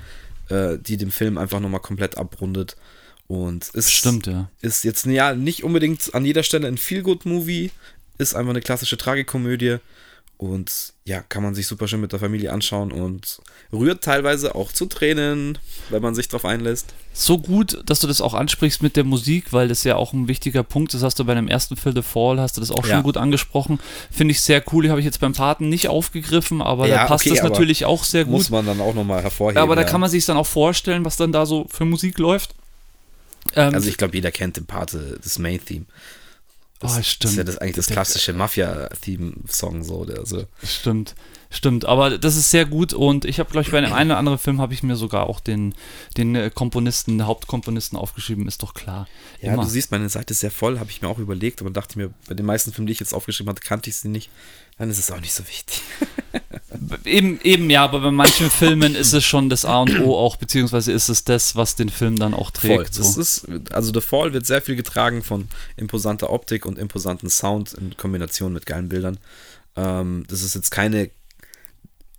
äh, 0.49 0.77
die 0.77 0.97
den 0.97 1.11
Film 1.11 1.37
einfach 1.37 1.59
nochmal 1.59 1.81
komplett 1.81 2.17
abrundet. 2.17 2.75
Und 3.27 3.67
ist, 3.69 3.91
Stimmt, 3.91 4.27
ja. 4.27 4.49
ist 4.61 4.83
jetzt 4.83 5.05
ja 5.05 5.35
nicht 5.35 5.63
unbedingt 5.63 6.13
an 6.15 6.23
jeder 6.23 6.43
Stelle 6.43 6.67
ein 6.67 6.77
Feel-Good-Movie, 6.77 7.71
ist 8.17 8.35
einfach 8.35 8.51
eine 8.51 8.61
klassische 8.61 8.97
Tragikomödie 8.97 9.77
und 10.37 10.93
ja, 11.03 11.21
kann 11.21 11.41
man 11.41 11.55
sich 11.55 11.65
super 11.65 11.87
schön 11.87 11.99
mit 11.99 12.11
der 12.11 12.19
Familie 12.19 12.53
anschauen 12.53 12.91
und 12.91 13.39
rührt 13.73 14.03
teilweise 14.03 14.53
auch 14.53 14.71
zu 14.71 14.85
Tränen, 14.85 15.57
wenn 15.89 16.01
man 16.03 16.13
sich 16.13 16.27
drauf 16.27 16.45
einlässt. 16.45 16.93
So 17.11 17.39
gut, 17.39 17.81
dass 17.87 18.01
du 18.01 18.07
das 18.07 18.21
auch 18.21 18.35
ansprichst 18.35 18.83
mit 18.83 18.95
der 18.95 19.03
Musik, 19.03 19.51
weil 19.51 19.67
das 19.67 19.83
ja 19.83 19.95
auch 19.95 20.13
ein 20.13 20.27
wichtiger 20.27 20.61
Punkt 20.61 20.93
ist. 20.93 21.01
Hast 21.01 21.17
du 21.17 21.25
bei 21.25 21.33
dem 21.33 21.47
ersten 21.47 21.75
Film 21.75 21.95
The 21.95 22.03
Fall, 22.03 22.39
hast 22.39 22.57
du 22.57 22.61
das 22.61 22.69
auch 22.69 22.85
ja. 22.85 22.95
schon 22.95 23.03
gut 23.03 23.17
angesprochen. 23.17 23.79
Finde 24.11 24.33
ich 24.33 24.41
sehr 24.41 24.63
cool. 24.71 24.83
Die 24.83 24.91
habe 24.91 24.99
ich 24.99 25.05
jetzt 25.05 25.19
beim 25.19 25.33
Paten 25.33 25.69
nicht 25.69 25.87
aufgegriffen, 25.87 26.61
aber 26.61 26.87
ja, 26.87 26.97
da 26.97 27.05
passt 27.05 27.25
okay, 27.25 27.33
das 27.35 27.43
natürlich 27.43 27.85
auch 27.85 28.03
sehr 28.03 28.25
gut. 28.25 28.33
Muss 28.33 28.49
man 28.51 28.67
dann 28.67 28.79
auch 28.79 28.93
nochmal 28.93 29.23
hervorheben. 29.23 29.61
Aber 29.61 29.75
da 29.75 29.81
ja. 29.81 29.87
kann 29.87 30.01
man 30.01 30.11
sich 30.11 30.25
dann 30.25 30.37
auch 30.37 30.45
vorstellen, 30.45 31.03
was 31.03 31.17
dann 31.17 31.31
da 31.31 31.47
so 31.47 31.65
für 31.69 31.85
Musik 31.85 32.19
läuft. 32.19 32.53
Ähm, 33.55 33.73
also 33.73 33.89
ich 33.89 33.97
glaube, 33.97 34.15
jeder 34.15 34.29
kennt 34.29 34.57
den 34.57 34.67
Pate, 34.67 35.19
das 35.23 35.39
Main-Theme. 35.39 35.85
Das, 36.79 36.97
oh, 36.97 37.01
stimmt. 37.01 37.31
Ist 37.31 37.37
ja 37.37 37.43
das 37.43 37.57
eigentlich 37.57 37.75
das 37.75 37.87
klassische 37.87 38.33
Mafia-Theme-Song 38.33 39.83
so. 39.83 40.05
Der, 40.05 40.25
so. 40.27 40.45
Stimmt, 40.63 41.15
stimmt. 41.49 41.85
Aber 41.85 42.19
das 42.19 42.35
ist 42.35 42.51
sehr 42.51 42.65
gut 42.65 42.93
und 42.93 43.25
ich 43.25 43.39
habe, 43.39 43.49
glaube 43.49 43.65
ich, 43.65 43.71
bei 43.71 43.79
einem 43.79 43.93
einen 43.93 44.11
oder 44.11 44.19
anderen 44.19 44.37
Film 44.37 44.61
habe 44.61 44.75
ich 44.75 44.83
mir 44.83 44.95
sogar 44.95 45.27
auch 45.27 45.39
den, 45.39 45.73
den 46.17 46.35
äh, 46.35 46.51
Komponisten, 46.53 47.25
Hauptkomponisten 47.25 47.97
aufgeschrieben, 47.97 48.47
ist 48.47 48.61
doch 48.61 48.75
klar. 48.75 49.07
Ja, 49.41 49.53
Immer. 49.53 49.63
du 49.63 49.69
siehst, 49.69 49.91
meine 49.91 50.09
Seite 50.09 50.33
ist 50.33 50.41
sehr 50.41 50.51
voll, 50.51 50.77
habe 50.77 50.91
ich 50.91 51.01
mir 51.01 51.07
auch 51.07 51.17
überlegt, 51.17 51.61
aber 51.61 51.71
dachte 51.71 51.97
mir, 51.97 52.13
bei 52.27 52.35
den 52.35 52.45
meisten 52.45 52.71
Filmen, 52.71 52.85
die 52.85 52.93
ich 52.93 52.99
jetzt 52.99 53.13
aufgeschrieben 53.13 53.49
hatte, 53.49 53.65
kannte 53.65 53.89
ich 53.89 53.95
sie 53.95 54.09
nicht. 54.09 54.29
Dann 54.77 54.91
ist 54.91 54.99
es 54.99 55.09
auch 55.09 55.19
nicht 55.19 55.33
so 55.33 55.47
wichtig. 55.47 55.81
eben, 57.05 57.39
eben, 57.41 57.69
ja, 57.69 57.83
aber 57.83 57.99
bei 57.99 58.11
manchen 58.11 58.49
Filmen 58.51 58.93
ist 58.95 59.13
es 59.13 59.25
schon 59.25 59.49
das 59.49 59.65
A 59.65 59.81
und 59.81 59.99
O 60.01 60.15
auch, 60.15 60.35
beziehungsweise 60.35 60.91
ist 60.91 61.09
es 61.09 61.23
das, 61.23 61.55
was 61.55 61.75
den 61.75 61.89
Film 61.89 62.17
dann 62.17 62.35
auch 62.35 62.51
trägt. 62.51 62.95
Voll. 62.95 63.03
So. 63.03 63.19
Ist, 63.19 63.47
also 63.71 63.91
The 63.91 64.01
Fall 64.01 64.33
wird 64.33 64.45
sehr 64.45 64.61
viel 64.61 64.75
getragen 64.75 65.23
von 65.23 65.47
imposanter 65.77 66.29
Optik 66.29 66.65
und 66.65 66.77
imposanten 66.77 67.29
Sound 67.29 67.73
in 67.73 67.97
Kombination 67.97 68.53
mit 68.53 68.67
geilen 68.67 68.89
Bildern. 68.89 69.17
Ähm, 69.75 70.25
das 70.27 70.43
ist 70.43 70.53
jetzt 70.53 70.69
keine 70.69 71.09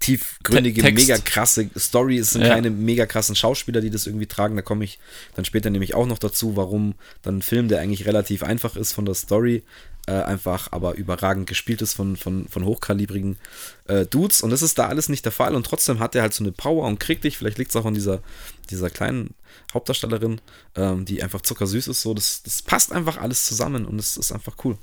tiefgründige, 0.01 0.83
Text. 0.83 1.09
mega 1.09 1.21
krasse 1.21 1.71
Story. 1.77 2.19
Es 2.19 2.31
sind 2.31 2.43
ja. 2.43 2.49
keine 2.49 2.71
mega 2.71 3.07
krassen 3.07 3.37
Schauspieler, 3.37 3.81
die 3.81 3.91
das 3.91 4.07
irgendwie 4.07 4.27
tragen. 4.27 4.57
Da 4.57 4.63
komme 4.63 4.85
ich 4.85 4.99
dann 5.35 5.45
später 5.45 5.71
nämlich 5.71 5.95
auch 5.95 6.07
noch 6.07 6.19
dazu, 6.19 6.57
warum 6.57 6.95
dann 7.23 7.39
ein 7.39 7.43
Film, 7.43 7.69
der 7.69 7.81
eigentlich 7.81 8.07
relativ 8.07 8.43
einfach 8.43 8.77
ist 8.77 8.93
von 8.93 9.05
der 9.05 9.15
Story, 9.15 9.63
äh, 10.09 10.23
einfach 10.23 10.73
aber 10.73 10.95
überragend 10.95 11.47
gespielt 11.47 11.83
ist 11.83 11.93
von, 11.93 12.17
von, 12.17 12.49
von 12.49 12.65
hochkalibrigen 12.65 13.37
äh, 13.87 14.07
Dudes. 14.07 14.43
Und 14.43 14.49
das 14.49 14.63
ist 14.63 14.79
da 14.79 14.89
alles 14.89 15.11
nicht 15.11 15.25
der 15.27 15.33
Fall. 15.33 15.55
Und 15.55 15.67
trotzdem 15.67 15.99
hat 15.99 16.15
er 16.15 16.23
halt 16.23 16.33
so 16.33 16.43
eine 16.43 16.53
Power 16.53 16.87
und 16.87 16.99
kriegt 16.99 17.25
dich. 17.25 17.37
Vielleicht 17.37 17.59
liegt 17.59 17.71
es 17.71 17.77
auch 17.77 17.85
an 17.85 17.93
dieser, 17.93 18.23
dieser 18.71 18.89
kleinen 18.89 19.35
Hauptdarstellerin, 19.75 20.41
ähm, 20.77 21.05
die 21.05 21.23
einfach 21.23 21.43
zuckersüß 21.43 21.89
ist. 21.89 22.01
So, 22.01 22.15
das, 22.15 22.43
das 22.43 22.63
passt 22.63 22.91
einfach 22.91 23.19
alles 23.19 23.45
zusammen 23.45 23.85
und 23.85 23.99
es 23.99 24.17
ist 24.17 24.33
einfach 24.33 24.57
cool. 24.65 24.79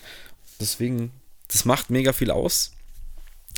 Deswegen, 0.59 1.11
das 1.47 1.65
macht 1.65 1.89
mega 1.89 2.13
viel 2.13 2.29
aus. 2.29 2.73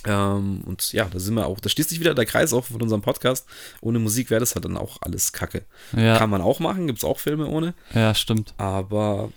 Ähm, 0.06 0.62
und 0.66 0.94
ja, 0.94 1.06
da 1.06 1.20
sind 1.20 1.34
wir 1.34 1.48
auch, 1.48 1.60
da 1.60 1.68
schließt 1.68 1.90
sich 1.90 2.00
wieder 2.00 2.16
der 2.16 2.26
Kreis 2.26 2.54
auch 2.54 2.64
von 2.64 2.82
unserem 2.82 3.02
Podcast. 3.02 3.46
Ohne 3.82 4.00
Musik 4.00 4.30
wäre 4.30 4.40
das 4.40 4.56
halt 4.56 4.64
dann 4.64 4.78
auch 4.78 5.00
alles 5.02 5.34
Kacke. 5.34 5.66
Ja. 5.96 6.18
Kann 6.18 6.30
man 6.30 6.42
auch 6.42 6.62
machen, 6.62 6.88
gibt 6.88 7.00
es 7.00 7.04
auch 7.04 7.20
Filme 7.20 7.48
ohne. 7.48 7.74
Ja, 7.94 8.16
stimmt. 8.16 8.54
Aber 8.58 9.34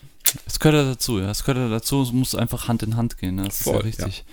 es 0.47 0.59
gehört 0.59 0.85
ja 0.85 0.91
dazu, 0.91 1.19
ja. 1.19 1.31
Es 1.31 1.45
gehört 1.45 1.73
dazu, 1.73 2.03
es 2.03 2.13
muss 2.13 2.35
einfach 2.35 2.69
Hand 2.69 2.83
in 2.83 2.97
Hand 2.97 3.19
gehen. 3.19 3.37
Ne? 3.37 3.45
Das 3.45 3.63
Voll, 3.63 3.87
ist 3.87 3.99
ja 3.99 4.07
richtig. 4.07 4.25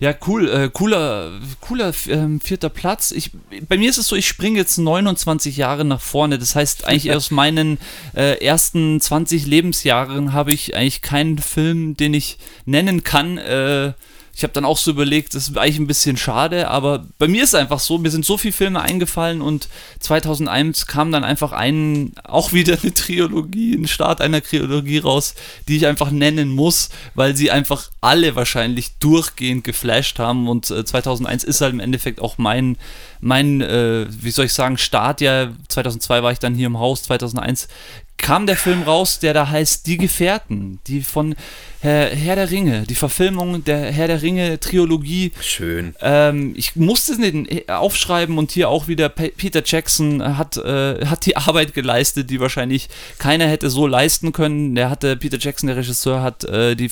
Ja. 0.00 0.10
ja 0.10 0.16
cool, 0.26 0.48
äh, 0.48 0.70
cooler, 0.72 1.40
cooler 1.60 1.92
ähm, 2.08 2.40
vierter 2.40 2.68
Platz. 2.68 3.10
Ich, 3.10 3.30
bei 3.68 3.78
mir 3.78 3.90
ist 3.90 3.98
es 3.98 4.08
so, 4.08 4.16
ich 4.16 4.26
springe 4.26 4.58
jetzt 4.58 4.78
29 4.78 5.56
Jahre 5.56 5.84
nach 5.84 6.00
vorne. 6.00 6.38
Das 6.38 6.54
heißt, 6.54 6.86
eigentlich 6.86 7.12
aus 7.16 7.30
meinen 7.30 7.78
äh, 8.14 8.44
ersten 8.44 9.00
20 9.00 9.46
Lebensjahren 9.46 10.32
habe 10.32 10.52
ich 10.52 10.76
eigentlich 10.76 11.02
keinen 11.02 11.38
Film, 11.38 11.96
den 11.96 12.14
ich 12.14 12.38
nennen 12.66 13.04
kann. 13.04 13.38
Äh, 13.38 13.92
ich 14.36 14.42
habe 14.42 14.52
dann 14.52 14.64
auch 14.64 14.78
so 14.78 14.90
überlegt, 14.90 15.34
das 15.34 15.48
ist 15.48 15.56
eigentlich 15.56 15.78
ein 15.78 15.86
bisschen 15.86 16.16
schade, 16.16 16.68
aber 16.68 17.06
bei 17.18 17.28
mir 17.28 17.44
ist 17.44 17.50
es 17.50 17.54
einfach 17.54 17.78
so, 17.78 17.98
mir 17.98 18.10
sind 18.10 18.24
so 18.24 18.36
viele 18.36 18.52
Filme 18.52 18.80
eingefallen 18.80 19.40
und 19.40 19.68
2001 20.00 20.86
kam 20.86 21.12
dann 21.12 21.22
einfach 21.22 21.52
ein, 21.52 22.12
auch 22.24 22.52
wieder 22.52 22.76
eine 22.82 22.92
Trilogie, 22.92 23.74
ein 23.74 23.86
Start 23.86 24.20
einer 24.20 24.42
Trilogie 24.42 24.98
raus, 24.98 25.34
die 25.68 25.76
ich 25.76 25.86
einfach 25.86 26.10
nennen 26.10 26.50
muss, 26.50 26.90
weil 27.14 27.36
sie 27.36 27.50
einfach 27.50 27.90
alle 28.00 28.34
wahrscheinlich 28.34 28.98
durchgehend 28.98 29.64
geflasht 29.64 30.18
haben 30.18 30.48
und 30.48 30.70
äh, 30.70 30.84
2001 30.84 31.44
ist 31.44 31.60
halt 31.60 31.72
im 31.72 31.80
Endeffekt 31.80 32.20
auch 32.20 32.36
mein, 32.36 32.76
mein 33.20 33.60
äh, 33.60 34.06
wie 34.10 34.30
soll 34.30 34.46
ich 34.46 34.52
sagen, 34.52 34.78
Start. 34.78 35.20
Ja, 35.20 35.52
2002 35.68 36.22
war 36.22 36.32
ich 36.32 36.38
dann 36.40 36.54
hier 36.54 36.66
im 36.66 36.78
Haus, 36.78 37.04
2001 37.04 37.68
kam 38.16 38.46
der 38.46 38.56
Film 38.56 38.82
raus, 38.82 39.18
der 39.18 39.34
da 39.34 39.48
heißt 39.48 39.86
Die 39.86 39.98
Gefährten, 39.98 40.78
die 40.86 41.02
von 41.02 41.34
Herr, 41.80 42.08
Herr 42.08 42.36
der 42.36 42.50
Ringe, 42.50 42.84
die 42.88 42.94
Verfilmung 42.94 43.62
der 43.62 43.92
Herr 43.92 44.06
der 44.06 44.22
Ringe 44.22 44.58
Trilogie. 44.58 45.32
Schön. 45.42 45.94
Ähm, 46.00 46.54
ich 46.56 46.76
musste 46.76 47.18
den 47.18 47.46
aufschreiben 47.68 48.38
und 48.38 48.52
hier 48.52 48.70
auch 48.70 48.88
wieder 48.88 49.10
Peter 49.10 49.62
Jackson 49.62 50.38
hat, 50.38 50.56
äh, 50.56 51.04
hat 51.04 51.26
die 51.26 51.36
Arbeit 51.36 51.74
geleistet, 51.74 52.30
die 52.30 52.40
wahrscheinlich 52.40 52.88
keiner 53.18 53.46
hätte 53.46 53.68
so 53.68 53.86
leisten 53.86 54.32
können. 54.32 54.74
Der 54.74 54.88
hatte, 54.88 55.18
Peter 55.18 55.38
Jackson, 55.38 55.66
der 55.66 55.76
Regisseur, 55.76 56.22
hat 56.22 56.44
äh, 56.44 56.74
die 56.74 56.90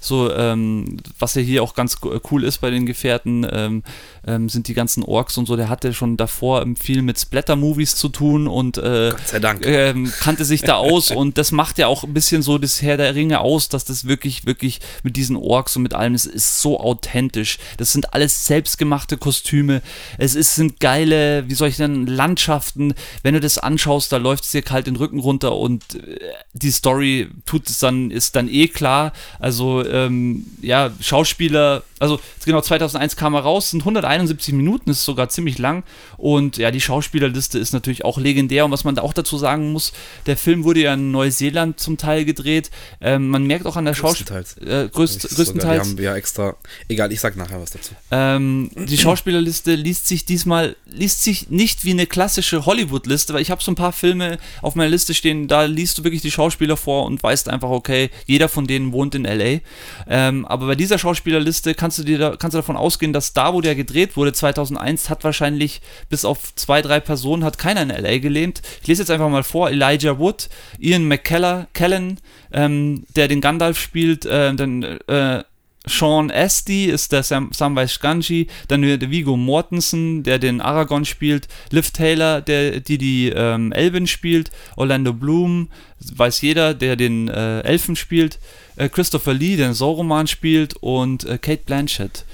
so, 0.00 0.34
ähm, 0.34 0.96
was 1.20 1.36
ja 1.36 1.42
hier 1.42 1.62
auch 1.62 1.74
ganz 1.74 1.98
cool 2.32 2.42
ist 2.42 2.58
bei 2.58 2.70
den 2.70 2.86
Gefährten, 2.86 3.46
ähm, 3.52 3.84
ähm, 4.26 4.48
sind 4.48 4.68
die 4.68 4.74
ganzen 4.74 5.02
Orks 5.02 5.36
und 5.38 5.46
so. 5.46 5.56
Der 5.56 5.68
hatte 5.68 5.94
schon 5.94 6.16
davor 6.16 6.64
viel 6.80 7.02
mit 7.02 7.18
Splatter-Movies 7.18 7.96
zu 7.96 8.08
tun 8.08 8.46
und 8.46 8.78
äh. 8.78 9.10
Ähm, 9.64 10.12
kannte 10.20 10.44
sich 10.44 10.62
da 10.62 10.74
aus 10.74 11.10
und 11.14 11.38
das 11.38 11.52
macht 11.52 11.78
ja 11.78 11.86
auch 11.86 12.04
ein 12.04 12.14
bisschen 12.14 12.42
so 12.42 12.58
das 12.58 12.82
Herr 12.82 12.96
der 12.96 13.14
Ringe 13.14 13.40
aus, 13.40 13.68
dass 13.68 13.84
das 13.84 14.06
wirklich 14.06 14.44
wirklich, 14.46 14.80
mit 15.02 15.16
diesen 15.16 15.36
Orks 15.36 15.76
und 15.76 15.82
mit 15.82 15.94
allem, 15.94 16.14
es 16.14 16.26
ist 16.26 16.60
so 16.60 16.80
authentisch. 16.80 17.58
Das 17.76 17.92
sind 17.92 18.14
alles 18.14 18.46
selbstgemachte 18.46 19.16
Kostüme. 19.16 19.82
Es 20.18 20.34
ist, 20.34 20.54
sind 20.54 20.80
geile, 20.80 21.48
wie 21.48 21.54
soll 21.54 21.68
ich 21.68 21.76
denn, 21.76 22.06
Landschaften. 22.06 22.94
Wenn 23.22 23.34
du 23.34 23.40
das 23.40 23.58
anschaust, 23.58 24.12
da 24.12 24.16
läuft 24.16 24.44
es 24.44 24.50
dir 24.50 24.62
kalt 24.62 24.86
den 24.86 24.96
Rücken 24.96 25.20
runter 25.20 25.56
und 25.56 25.94
äh, 25.94 26.18
die 26.52 26.70
Story 26.70 27.28
tut 27.46 27.68
es 27.68 27.78
dann, 27.78 28.10
ist 28.10 28.36
dann 28.36 28.48
eh 28.48 28.68
klar. 28.68 29.12
Also, 29.38 29.84
ähm, 29.84 30.46
ja, 30.60 30.90
Schauspieler, 31.00 31.82
also 31.98 32.20
genau 32.44 32.60
2001 32.60 33.16
kam 33.16 33.34
er 33.34 33.40
raus, 33.40 33.70
sind 33.70 33.84
171 34.14 34.54
Minuten, 34.54 34.90
ist 34.90 35.04
sogar 35.04 35.28
ziemlich 35.28 35.58
lang. 35.58 35.84
Und 36.16 36.56
ja, 36.56 36.70
die 36.70 36.80
Schauspielerliste 36.80 37.58
ist 37.58 37.72
natürlich 37.72 38.04
auch 38.04 38.18
legendär. 38.18 38.64
Und 38.64 38.70
was 38.70 38.84
man 38.84 38.94
da 38.94 39.02
auch 39.02 39.12
dazu 39.12 39.38
sagen 39.38 39.72
muss, 39.72 39.92
der 40.26 40.36
Film 40.36 40.64
wurde 40.64 40.80
ja 40.80 40.94
in 40.94 41.10
Neuseeland 41.10 41.80
zum 41.80 41.96
Teil 41.96 42.24
gedreht. 42.24 42.70
Ähm, 43.00 43.28
man 43.28 43.46
merkt 43.46 43.66
auch 43.66 43.76
an 43.76 43.84
der 43.84 43.94
Schauspielerliste, 43.94 44.60
Größtenteils. 44.60 44.86
Äh, 44.86 44.88
größt, 44.90 45.36
größtenteils. 45.36 45.84
wir 45.84 45.90
haben 45.90 46.02
ja 46.02 46.16
extra. 46.16 46.56
Egal, 46.88 47.12
ich 47.12 47.20
sag 47.20 47.36
nachher 47.36 47.60
was 47.60 47.70
dazu. 47.70 47.94
Ähm, 48.10 48.70
die 48.74 48.98
Schauspielerliste 48.98 49.74
liest 49.74 50.08
sich 50.08 50.24
diesmal 50.24 50.76
liest 50.86 51.22
sich 51.22 51.50
nicht 51.50 51.84
wie 51.84 51.90
eine 51.90 52.06
klassische 52.06 52.66
Hollywood-Liste, 52.66 53.34
weil 53.34 53.42
ich 53.42 53.50
habe 53.50 53.62
so 53.62 53.72
ein 53.72 53.74
paar 53.74 53.92
Filme 53.92 54.38
auf 54.62 54.74
meiner 54.74 54.90
Liste 54.90 55.14
stehen, 55.14 55.48
da 55.48 55.64
liest 55.64 55.98
du 55.98 56.04
wirklich 56.04 56.22
die 56.22 56.30
Schauspieler 56.30 56.76
vor 56.76 57.06
und 57.06 57.22
weißt 57.22 57.48
einfach, 57.48 57.70
okay, 57.70 58.10
jeder 58.26 58.48
von 58.48 58.66
denen 58.66 58.92
wohnt 58.92 59.14
in 59.14 59.24
LA. 59.24 59.60
Ähm, 60.08 60.44
aber 60.46 60.66
bei 60.66 60.74
dieser 60.74 60.98
Schauspielerliste 60.98 61.74
kannst 61.74 61.98
du 61.98 62.04
dir 62.04 62.18
da, 62.18 62.36
kannst 62.36 62.54
du 62.54 62.58
davon 62.58 62.76
ausgehen, 62.76 63.12
dass 63.12 63.32
da, 63.32 63.52
wo 63.52 63.60
der 63.60 63.74
gedreht 63.74 64.03
wurde, 64.16 64.32
2001, 64.32 65.10
hat 65.10 65.24
wahrscheinlich 65.24 65.80
bis 66.08 66.24
auf 66.24 66.54
zwei, 66.54 66.82
drei 66.82 67.00
Personen 67.00 67.44
hat 67.44 67.58
keiner 67.58 67.82
in 67.82 67.88
LA 67.88 68.18
gelebt. 68.18 68.62
Ich 68.82 68.88
lese 68.88 69.02
jetzt 69.02 69.10
einfach 69.10 69.28
mal 69.28 69.42
vor: 69.42 69.70
Elijah 69.70 70.18
Wood, 70.18 70.48
Ian 70.78 71.06
McKellen, 71.08 72.18
ähm, 72.52 73.04
der 73.16 73.28
den 73.28 73.40
Gandalf 73.40 73.78
spielt, 73.78 74.26
äh, 74.26 74.54
dann 74.54 74.82
äh, 74.82 75.44
Sean 75.86 76.30
Asti 76.30 76.86
ist 76.86 77.12
der 77.12 77.22
Sam, 77.22 77.50
Samwise 77.52 77.98
Ganji, 78.00 78.46
dann 78.68 78.82
Vigo 78.82 79.36
Mortensen, 79.36 80.22
der 80.22 80.38
den 80.38 80.60
Aragorn 80.60 81.04
spielt, 81.04 81.46
Liv 81.70 81.90
Taylor, 81.90 82.40
der 82.40 82.80
die 82.80 82.96
die 82.96 83.28
ähm, 83.28 83.70
Elvin 83.72 84.06
spielt, 84.06 84.50
Orlando 84.76 85.12
Bloom, 85.12 85.68
weiß 86.00 86.40
jeder, 86.40 86.72
der 86.72 86.96
den 86.96 87.28
äh, 87.28 87.60
Elfen 87.60 87.96
spielt, 87.96 88.38
äh, 88.76 88.88
Christopher 88.88 89.34
Lee, 89.34 89.56
der 89.56 89.68
den 89.68 89.74
Sauroman 89.74 90.26
spielt 90.26 90.74
und 90.80 91.24
äh, 91.24 91.36
Kate 91.36 91.62
Blanchett, 91.66 92.24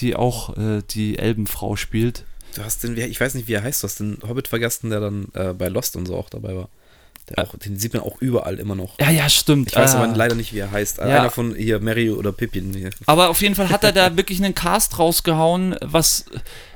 die 0.00 0.16
auch 0.16 0.56
äh, 0.56 0.82
die 0.90 1.18
Elbenfrau 1.18 1.76
spielt. 1.76 2.24
du 2.54 2.62
hast 2.64 2.82
den, 2.84 2.96
ich 2.96 3.20
weiß 3.20 3.34
nicht, 3.34 3.48
wie 3.48 3.54
er 3.54 3.62
heißt, 3.62 3.82
du 3.82 3.88
hast 3.88 4.00
den 4.00 4.18
Hobbit 4.26 4.48
vergessen, 4.48 4.90
der 4.90 5.00
dann 5.00 5.28
äh, 5.34 5.52
bei 5.52 5.68
Lost 5.68 5.96
und 5.96 6.06
so 6.06 6.16
auch 6.16 6.30
dabei 6.30 6.54
war. 6.56 6.68
Auch, 7.38 7.56
den 7.56 7.78
sieht 7.78 7.94
man 7.94 8.02
auch 8.02 8.20
überall 8.20 8.58
immer 8.58 8.74
noch. 8.74 8.98
Ja, 9.00 9.08
ja, 9.10 9.30
stimmt. 9.30 9.68
Ich 9.70 9.76
weiß 9.76 9.94
Ah. 9.94 10.02
aber 10.04 10.14
leider 10.14 10.34
nicht, 10.34 10.52
wie 10.52 10.58
er 10.58 10.70
heißt. 10.70 10.98
Ja. 10.98 11.04
Einer 11.04 11.30
von 11.30 11.54
hier, 11.54 11.80
Mary 11.80 12.10
oder 12.10 12.32
Pippin. 12.32 12.74
Hier. 12.74 12.90
Aber 13.06 13.30
auf 13.30 13.40
jeden 13.40 13.54
Fall 13.54 13.70
hat 13.70 13.82
er 13.82 13.92
da 13.92 14.14
wirklich 14.18 14.44
einen 14.44 14.54
Cast 14.54 14.98
rausgehauen, 14.98 15.74
was, 15.80 16.26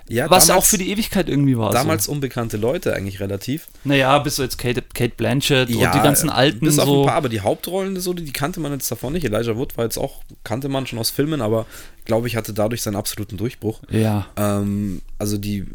Ja, 0.09 0.31
was 0.31 0.47
damals- 0.47 0.65
auch 0.65 0.69
für 0.69 0.79
die 0.79 0.91
Ewigkeit 0.91 1.29
irgendwie 1.29 1.57
war. 1.59 1.73
Damals 1.73 2.05
So. 2.05 2.13
unbekannte 2.13 2.57
Leute 2.57 2.95
eigentlich 2.95 3.21
relativ. 3.21 3.69
Naja, 3.85 4.19
bis 4.19 4.37
so 4.37 4.43
jetzt 4.43 4.59
Kate, 4.59 4.83
Kate 4.95 5.13
Blanchett 5.17 5.69
und 5.69 5.75
die 5.79 5.81
ganzen 5.81 6.31
alten 6.31 6.61
bis 6.61 6.79
auf 6.79 6.87
so. 6.87 7.01
ein 7.03 7.07
paar, 7.07 7.17
aber 7.17 7.29
die 7.29 7.41
Hauptrollen, 7.41 7.99
so, 8.01 8.13
die, 8.15 8.25
die 8.25 8.33
kannte 8.33 8.61
man 8.61 8.73
jetzt 8.73 8.91
davon 8.91 9.13
nicht. 9.13 9.25
Elijah 9.25 9.57
Wood 9.57 9.77
war 9.77 9.85
jetzt 9.85 9.99
auch, 9.99 10.23
kannte 10.45 10.69
man 10.69 10.87
schon 10.87 10.99
aus 10.99 11.11
Filmen, 11.11 11.41
aber 11.43 11.67
glaube 12.05 12.27
ich, 12.27 12.37
hatte 12.37 12.55
dadurch 12.55 12.83
seinen 12.83 12.97
absoluten 12.97 13.37
Durchbruch. 13.37 13.81
Ja. 13.91 14.27
Ähm, 14.37 15.03
also 15.19 15.37
die, 15.37 15.67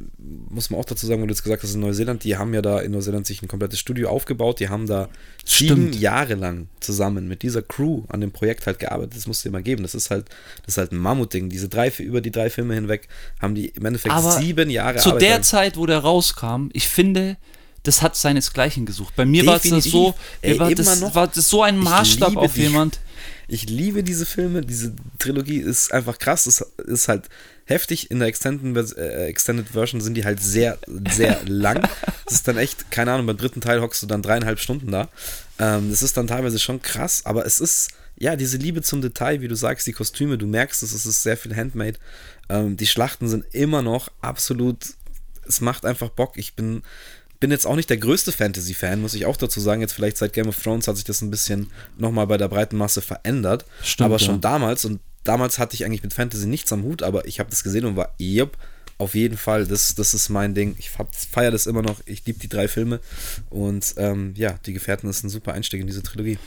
muss 0.54 0.70
man 0.70 0.80
auch 0.80 0.86
dazu 0.86 1.06
sagen, 1.06 1.22
wo 1.22 1.26
du 1.26 1.32
jetzt 1.34 1.43
gesagt 1.43 1.64
hast, 1.64 1.74
in 1.74 1.82
Neuseeland, 1.82 2.24
die 2.24 2.38
haben 2.38 2.54
ja 2.54 2.62
da 2.62 2.80
in 2.80 2.91
Neuseeland 2.91 3.26
sich 3.26 3.41
ein 3.41 3.47
komplettes 3.47 3.80
Studio 3.80 4.10
aufgebaut, 4.10 4.60
die 4.60 4.70
haben 4.70 4.88
da 4.88 5.10
sieben 5.45 5.89
Stimmt. 5.89 5.95
Jahre 5.95 6.36
lang 6.36 6.68
zusammen 6.80 7.28
mit 7.28 7.41
dieser 7.41 7.62
Crew 7.62 8.04
an 8.10 8.22
dem 8.22 8.32
Projekt 8.32 8.68
halt 8.68 8.80
gearbeitet, 8.80 9.16
das 9.16 9.28
musst 9.28 9.43
du 9.43 9.49
dir 9.49 9.54
mal 9.54 9.64
geben, 9.64 9.84
das 9.84 9.95
ist 9.95 10.10
halt, 10.10 10.30
das 10.66 10.76
ist 10.76 10.78
halt 10.78 10.91
ein 10.91 10.97
Mammutding, 10.97 11.49
diese 11.49 11.70
drei, 11.70 11.89
über 11.99 12.22
die 12.22 12.32
drei 12.32 12.49
Filme 12.49 12.76
hinweg 12.76 13.08
haben 13.41 13.56
die 13.56 13.68
im 13.70 13.86
Endeffekt 13.86 14.14
Aber 14.14 14.32
sieben 14.32 14.70
Jahre 14.70 14.99
Zu 14.99 15.12
der 15.12 15.32
Arbeit 15.34 15.45
Zeit, 15.45 15.78
wo 15.78 15.86
der 15.86 15.99
rauskam, 15.99 16.70
ich 16.74 16.88
finde, 16.88 17.38
das 17.84 18.01
hat 18.01 18.16
seinesgleichen 18.16 18.86
gesucht. 18.86 19.14
Bei 19.16 19.26
mir 19.26 19.45
war 19.45 19.58
es 19.58 19.64
das 19.64 19.84
Definitiv. 19.84 19.91
so, 19.91 20.16
Ey, 20.41 20.54
mir 20.54 20.60
war, 20.60 20.68
immer 20.68 20.76
das, 20.76 21.01
noch. 21.01 21.16
war 21.16 21.28
das 21.28 21.49
so 21.49 21.64
ein 21.64 21.78
Maßstab 21.78 22.38
auf 22.38 22.58
jemand. 22.58 22.99
Ich 23.48 23.70
liebe 23.70 24.04
diese 24.04 24.26
Filme, 24.26 24.62
diese 24.62 24.94
Trilogie 25.20 25.60
ist 25.60 25.91
einfach 25.91 26.18
krass, 26.18 26.46
es 26.46 26.62
ist 26.78 27.08
halt 27.08 27.30
heftig. 27.66 28.12
In 28.12 28.20
der 28.20 28.28
Extended, 28.28 28.98
äh, 28.98 29.26
Extended 29.26 29.68
Version 29.70 30.02
sind 30.02 30.16
die 30.16 30.26
halt 30.26 30.41
sehr, 30.41 30.78
sehr 31.12 31.39
lang. 31.46 31.82
Das 32.26 32.36
ist 32.36 32.48
dann 32.48 32.58
echt, 32.58 32.91
keine 32.91 33.12
Ahnung, 33.12 33.28
beim 33.28 33.38
dritten 33.38 33.62
Teil 33.62 33.82
hockst 33.82 34.02
du 34.02 34.08
dann 34.08 34.22
dreieinhalb 34.22 34.60
Stunden 34.60 34.91
da. 34.91 35.10
Ähm, 35.60 35.89
das 35.89 36.02
ist 36.02 36.18
dann 36.18 36.28
teilweise 36.28 36.60
schon 36.60 36.82
krass, 36.82 37.26
aber 37.26 37.46
es 37.46 37.60
ist, 37.60 37.91
ja, 38.18 38.36
diese 38.36 38.58
Liebe 38.58 38.82
zum 38.82 39.02
Detail, 39.02 39.41
wie 39.41 39.48
du 39.48 39.56
sagst, 39.56 39.88
die 39.88 39.94
Kostüme, 39.94 40.38
du 40.38 40.48
merkst 40.48 40.84
es, 40.84 40.94
es 40.94 41.06
ist 41.06 41.24
sehr 41.24 41.38
viel 41.38 41.56
Handmade. 41.56 41.98
Ähm, 42.50 42.78
die 42.78 42.88
Schlachten 42.88 43.28
sind 43.28 43.46
immer 43.52 43.82
noch 43.82 44.10
absolut, 44.22 44.94
es 45.48 45.62
macht 45.62 45.86
einfach 45.86 46.10
Bock. 46.10 46.38
Ich 46.38 46.56
bin 46.56 46.84
bin 47.44 47.52
jetzt 47.52 47.68
auch 47.68 47.76
nicht 47.76 47.89
der 47.89 47.98
größte 47.98 48.32
Fantasy-Fan, 48.32 49.02
muss 49.02 49.16
ich 49.16 49.26
auch 49.26 49.36
dazu 49.36 49.60
sagen. 49.60 49.82
Jetzt 49.82 49.91
vielleicht 49.91 50.16
seit 50.16 50.32
Game 50.32 50.48
of 50.48 50.64
Thrones 50.64 50.88
hat 50.88 50.96
sich 50.96 51.04
das 51.04 51.22
ein 51.22 51.30
bisschen 51.30 51.70
nochmal 51.98 52.26
bei 52.26 52.38
der 52.38 52.48
breiten 52.48 52.78
Masse 52.78 53.02
verändert. 53.02 53.66
Stimmt, 53.82 54.06
aber 54.06 54.16
ja. 54.16 54.26
schon 54.26 54.39
damals, 54.39 54.86
und 54.86 55.02
damals 55.26 55.60
hatte 55.60 55.76
ich 55.76 55.84
eigentlich 55.84 56.04
mit 56.04 56.14
Fantasy 56.14 56.48
nichts 56.48 56.72
am 56.72 56.84
Hut, 56.84 57.04
aber 57.04 57.28
ich 57.28 57.41
habe 57.41 57.50
das 57.50 57.66
gesehen 57.66 57.84
und 57.84 57.98
war, 57.98 58.16
jupp, 58.18 58.58
auf 58.98 59.14
jeden 59.14 59.36
Fall, 59.36 59.68
das, 59.68 59.94
das 59.94 60.14
ist 60.14 60.30
mein 60.30 60.54
Ding. 60.54 60.78
Ich 60.80 60.89
feiere 60.89 61.52
das 61.52 61.68
immer 61.68 61.82
noch. 61.82 62.00
Ich 62.06 62.26
liebe 62.26 62.39
die 62.39 62.48
drei 62.48 62.70
Filme. 62.70 63.02
Und 63.50 63.94
ähm, 63.98 64.34
ja, 64.38 64.56
Die 64.66 64.72
Gefährten 64.72 65.10
ist 65.10 65.26
ein 65.26 65.30
super 65.30 65.52
Einstieg 65.52 65.82
in 65.82 65.88
diese 65.88 66.02
Trilogie. 66.02 66.38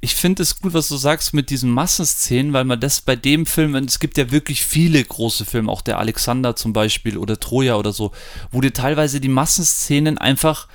Ich 0.00 0.14
finde 0.14 0.42
es 0.42 0.60
gut, 0.60 0.74
was 0.74 0.88
du 0.88 0.96
sagst 0.96 1.32
mit 1.32 1.50
diesen 1.50 1.70
Massenszenen, 1.70 2.52
weil 2.52 2.64
man 2.64 2.78
das 2.78 3.00
bei 3.00 3.16
dem 3.16 3.46
Film, 3.46 3.74
es 3.76 3.98
gibt 3.98 4.18
ja 4.18 4.30
wirklich 4.30 4.64
viele 4.64 5.02
große 5.02 5.44
Filme, 5.44 5.72
auch 5.72 5.80
der 5.80 5.98
Alexander 5.98 6.54
zum 6.54 6.72
Beispiel 6.72 7.16
oder 7.16 7.40
Troja 7.40 7.76
oder 7.76 7.92
so, 7.92 8.12
wo 8.50 8.60
dir 8.60 8.72
teilweise 8.72 9.20
die 9.20 9.28
Massenszenen 9.28 10.18
einfach 10.18 10.68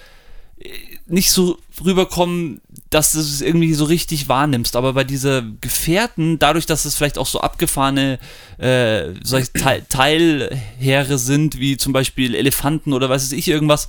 äh, 0.59 0.69
nicht 1.07 1.32
so 1.32 1.59
rüberkommen, 1.84 2.61
dass 2.89 3.13
du 3.13 3.19
es 3.19 3.41
irgendwie 3.41 3.74
so 3.74 3.86
richtig 3.86 4.28
wahrnimmst. 4.28 4.76
Aber 4.76 4.93
bei 4.93 5.03
dieser 5.03 5.43
Gefährten, 5.61 6.39
dadurch, 6.39 6.65
dass 6.65 6.86
es 6.86 6.95
vielleicht 6.95 7.17
auch 7.17 7.28
so 7.28 7.41
abgefahrene 7.41 8.19
äh, 8.57 9.13
solche 9.24 9.53
Teil 9.53 9.86
Teilheere 9.88 11.17
sind, 11.17 11.59
wie 11.59 11.78
zum 11.78 11.93
Beispiel 11.93 12.36
Elefanten 12.36 12.93
oder 12.93 13.09
weiß 13.09 13.32
ich 13.32 13.47
irgendwas, 13.47 13.88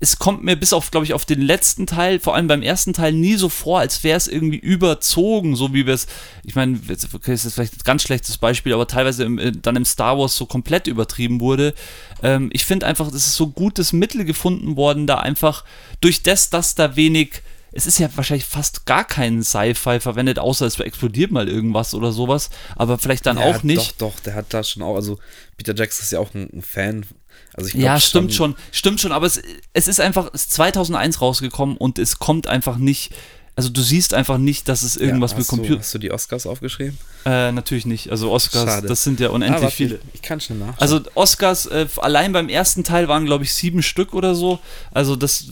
es 0.00 0.18
kommt 0.18 0.42
mir 0.42 0.56
bis 0.56 0.72
auf, 0.72 0.90
glaube 0.90 1.04
ich, 1.04 1.14
auf 1.14 1.24
den 1.24 1.40
letzten 1.40 1.86
Teil, 1.86 2.20
vor 2.20 2.34
allem 2.34 2.46
beim 2.46 2.62
ersten 2.62 2.92
Teil, 2.92 3.12
nie 3.12 3.36
so 3.36 3.48
vor, 3.48 3.80
als 3.80 4.04
wäre 4.04 4.16
es 4.16 4.26
irgendwie 4.26 4.58
überzogen, 4.58 5.56
so 5.56 5.72
wie 5.72 5.86
wir 5.86 5.94
es, 5.94 6.06
ich 6.44 6.54
meine, 6.54 6.78
okay, 7.12 7.32
das 7.32 7.44
ist 7.44 7.54
vielleicht 7.54 7.74
ein 7.74 7.84
ganz 7.84 8.02
schlechtes 8.02 8.38
Beispiel, 8.38 8.72
aber 8.72 8.86
teilweise 8.86 9.24
im, 9.24 9.38
äh, 9.38 9.52
dann 9.52 9.76
im 9.76 9.84
Star 9.84 10.18
Wars 10.18 10.36
so 10.36 10.46
komplett 10.46 10.86
übertrieben 10.86 11.40
wurde. 11.40 11.74
Ähm, 12.22 12.50
ich 12.52 12.64
finde 12.64 12.86
einfach, 12.86 13.06
das 13.06 13.26
ist 13.26 13.36
so 13.36 13.48
gutes 13.48 13.92
Mittel 13.92 14.24
gefunden 14.24 14.76
worden, 14.76 15.06
da 15.06 15.18
einfach 15.18 15.64
durch 16.00 16.22
das, 16.22 16.50
dass 16.50 16.74
da 16.74 16.96
wenig 16.96 17.42
es 17.72 17.86
ist 17.86 17.98
ja 17.98 18.08
wahrscheinlich 18.14 18.44
fast 18.44 18.84
gar 18.84 19.04
kein 19.04 19.42
Sci-Fi 19.42 19.98
verwendet, 19.98 20.38
außer 20.38 20.66
es 20.66 20.78
explodiert 20.78 21.32
mal 21.32 21.48
irgendwas 21.48 21.94
oder 21.94 22.12
sowas, 22.12 22.50
aber 22.76 22.98
vielleicht 22.98 23.26
dann 23.26 23.38
Ja, 23.38 23.44
auch 23.44 23.62
nicht. 23.62 24.00
Doch, 24.02 24.12
doch, 24.12 24.20
der 24.20 24.34
hat 24.34 24.46
da 24.50 24.62
schon 24.62 24.82
auch, 24.82 24.94
also 24.94 25.18
Peter 25.56 25.74
Jackson 25.74 26.04
ist 26.04 26.12
ja 26.12 26.18
auch 26.18 26.34
ein, 26.34 26.50
ein 26.52 26.62
Fan. 26.62 27.06
Also 27.54 27.68
ich 27.68 27.74
glaub 27.74 27.84
Ja, 27.84 28.00
stimmt 28.00 28.34
schon, 28.34 28.54
stimmt 28.70 29.00
schon, 29.00 29.12
aber 29.12 29.26
es, 29.26 29.42
es 29.72 29.88
ist 29.88 30.00
einfach, 30.00 30.30
es 30.32 30.42
ist 30.42 30.52
2001 30.52 31.20
rausgekommen 31.20 31.76
und 31.76 31.98
es 31.98 32.18
kommt 32.18 32.46
einfach 32.46 32.78
nicht, 32.78 33.14
also 33.54 33.68
du 33.68 33.82
siehst 33.82 34.14
einfach 34.14 34.38
nicht, 34.38 34.68
dass 34.68 34.82
es 34.82 34.96
irgendwas 34.96 35.32
ja, 35.32 35.38
mit 35.38 35.46
du, 35.46 35.50
Computer, 35.50 35.80
Hast 35.80 35.92
du 35.94 35.98
die 35.98 36.10
Oscars 36.10 36.46
aufgeschrieben? 36.46 36.96
äh, 37.26 37.52
natürlich 37.52 37.84
nicht, 37.86 38.10
also 38.10 38.30
Oscars, 38.32 38.64
Schade. 38.64 38.88
das 38.88 39.04
sind 39.04 39.20
ja 39.20 39.28
Ah, 39.28 39.32
unendlich 39.32 39.62
warte, 39.62 39.76
viele. 39.76 39.98
Ich 40.14 40.22
kann 40.22 40.40
schnell 40.40 40.58
nach. 40.58 40.78
Also 40.78 41.00
Oscars, 41.14 41.66
äh, 41.66 41.86
allein 41.98 42.32
beim 42.32 42.48
ersten 42.48 42.82
Teil 42.82 43.08
waren, 43.08 43.26
glaube 43.26 43.44
ich, 43.44 43.52
sieben 43.54 43.82
Stück 43.82 44.14
oder 44.14 44.34
so. 44.34 44.58
Also 44.90 45.16
das, 45.16 45.46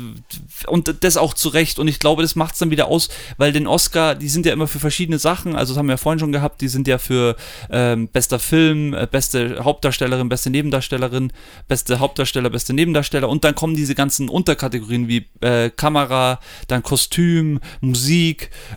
und 0.67 0.95
das 1.05 1.17
auch 1.17 1.35
zu 1.35 1.49
Recht. 1.51 1.79
Und 1.79 1.89
ich 1.89 1.99
glaube, 1.99 2.23
das 2.23 2.35
macht 2.37 2.55
es 2.55 2.61
dann 2.61 2.71
wieder 2.71 2.87
aus, 2.89 3.09
weil 3.37 3.53
den 3.53 3.67
Oscar, 3.67 4.15
die 4.15 4.29
sind 4.31 4.47
ja 4.47 4.53
immer 4.53 4.67
für 4.67 4.81
verschiedene 4.81 5.19
Sachen, 5.19 5.55
also 5.55 5.75
das 5.75 5.79
haben 5.79 5.87
wir 5.87 5.93
ja 5.93 5.97
vorhin 5.99 6.19
schon 6.19 6.33
gehabt, 6.33 6.61
die 6.63 6.69
sind 6.69 6.89
ja 6.89 6.99
für 6.99 7.37
ähm, 7.71 8.09
bester 8.09 8.39
Film, 8.39 8.95
äh, 8.95 9.07
beste 9.11 9.63
Hauptdarstellerin, 9.63 10.29
beste 10.29 10.49
Nebendarstellerin, 10.51 11.33
beste 11.69 11.99
Hauptdarsteller, 11.99 12.49
beste 12.51 12.73
Nebendarsteller 12.73 13.29
und 13.29 13.45
dann 13.45 13.55
kommen 13.55 13.77
diese 13.77 13.95
ganzen 13.95 14.29
Unterkategorien 14.31 15.07
wie 15.07 15.27
äh, 15.41 15.69
Kamera, 15.71 16.41
dann 16.67 16.83
Kostüm, 16.83 17.61
Musik. 17.81 17.90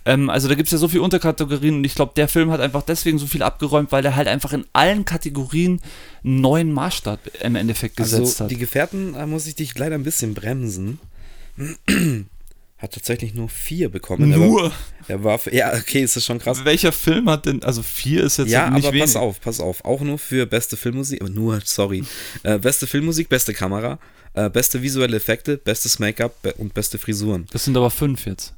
Ähm, 0.06 0.30
also 0.30 0.48
da 0.48 0.56
gibt 0.56 0.68
es 0.68 0.72
ja 0.72 0.78
so 0.78 0.88
viele 0.88 1.02
Unterkategorien 1.04 1.76
und 1.76 1.84
ich 1.84 1.96
glaube, 1.96 2.14
der 2.16 2.28
Film 2.28 2.52
hat 2.52 2.62
einfach 2.62 2.84
deswegen 2.84 3.18
so 3.20 3.28
viel 3.28 3.44
abgeräumt, 3.44 3.92
weil 3.92 4.06
er 4.06 4.16
halt 4.16 4.28
einfach 4.28 4.54
in 4.54 4.66
allen 4.74 5.06
Kategorien 5.06 5.82
einen 6.24 6.42
neuen 6.42 6.72
Maßstab 6.72 7.20
im 7.42 7.56
Endeffekt 7.56 7.98
gesetzt 7.98 8.20
also 8.22 8.44
hat. 8.46 8.52
die 8.52 8.58
Gefährten, 8.58 9.14
da 9.14 9.26
muss 9.26 9.48
ich 9.48 9.56
dich 9.56 9.78
leider 9.78 9.96
ein 9.96 10.04
bisschen 10.04 10.34
bremsen. 10.34 11.00
Hat 12.78 12.92
tatsächlich 12.96 13.34
nur 13.34 13.48
vier 13.48 13.88
bekommen. 13.88 14.30
Er 14.34 14.38
Nur? 14.40 14.64
war, 14.64 14.72
er 15.08 15.24
war 15.24 15.54
ja, 15.54 15.74
okay, 15.74 16.02
ist 16.02 16.18
das 16.18 16.26
schon 16.26 16.40
krass. 16.40 16.66
Welcher 16.66 16.92
Film 16.92 17.30
hat 17.30 17.46
denn, 17.46 17.64
also 17.64 17.82
vier 17.82 18.26
ist 18.26 18.38
jetzt 18.38 18.50
Ja, 18.50 18.70
nicht 18.70 18.84
aber 18.84 18.94
wenig. 18.94 19.04
pass 19.06 19.16
auf, 19.16 19.40
pass 19.40 19.62
auf. 19.62 19.86
Auch 19.86 20.02
nur 20.02 20.18
für 20.20 20.46
beste 20.46 20.76
Filmmusik, 20.76 21.24
nur, 21.30 21.62
sorry. 21.64 22.04
Äh, 22.44 22.60
beste 22.60 22.86
Filmmusik, 22.86 23.30
beste 23.30 23.54
Kamera, 23.54 24.00
äh, 24.34 24.50
beste 24.50 24.82
visuelle 24.82 25.16
Effekte, 25.16 25.56
bestes 25.56 25.98
Make-up 26.00 26.42
be 26.42 26.54
und 26.56 26.74
beste 26.74 26.98
Frisuren. 26.98 27.46
Das 27.54 27.64
sind 27.64 27.78
aber 27.78 27.90
fünf 27.90 28.26
jetzt. 28.26 28.54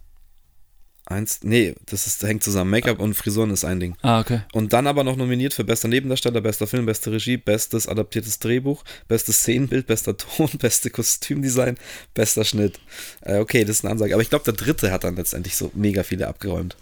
Eins, 1.08 1.42
nee, 1.44 1.76
das 1.86 2.08
ist, 2.08 2.24
hängt 2.24 2.44
zusammen. 2.44 2.72
Make-up 2.72 3.00
und 3.00 3.14
Frisuren 3.14 3.52
ist 3.52 3.64
ein 3.64 3.80
Ding. 3.80 3.96
Ah, 4.02 4.20
okay. 4.20 4.42
Und 4.54 4.74
dann 4.74 4.88
aber 4.88 5.04
noch 5.04 5.16
nominiert 5.16 5.54
für 5.54 5.64
bester 5.64 5.88
Nebendarsteller, 5.88 6.42
bester 6.42 6.66
Film, 6.66 6.88
beste 6.88 7.12
Regie, 7.12 7.38
bestes 7.38 7.88
adaptiertes 7.88 8.40
Drehbuch, 8.40 8.84
bestes 9.08 9.38
Szenenbild, 9.38 9.86
bester 9.86 10.18
Ton, 10.18 10.50
beste 10.60 10.90
Kostümdesign, 10.90 11.78
bester 12.16 12.44
Schnitt. 12.44 12.80
Äh, 13.22 13.38
okay, 13.38 13.66
das 13.66 13.78
ist 13.78 13.86
eine 13.86 13.92
Ansage. 13.92 14.16
Aber 14.16 14.24
ich 14.24 14.32
glaube, 14.32 14.46
der 14.46 14.56
dritte 14.56 14.92
hat 14.92 15.04
dann 15.04 15.16
letztendlich 15.16 15.56
so 15.56 15.72
mega 15.76 16.02
viele 16.02 16.28
abgeräumt. 16.28 16.76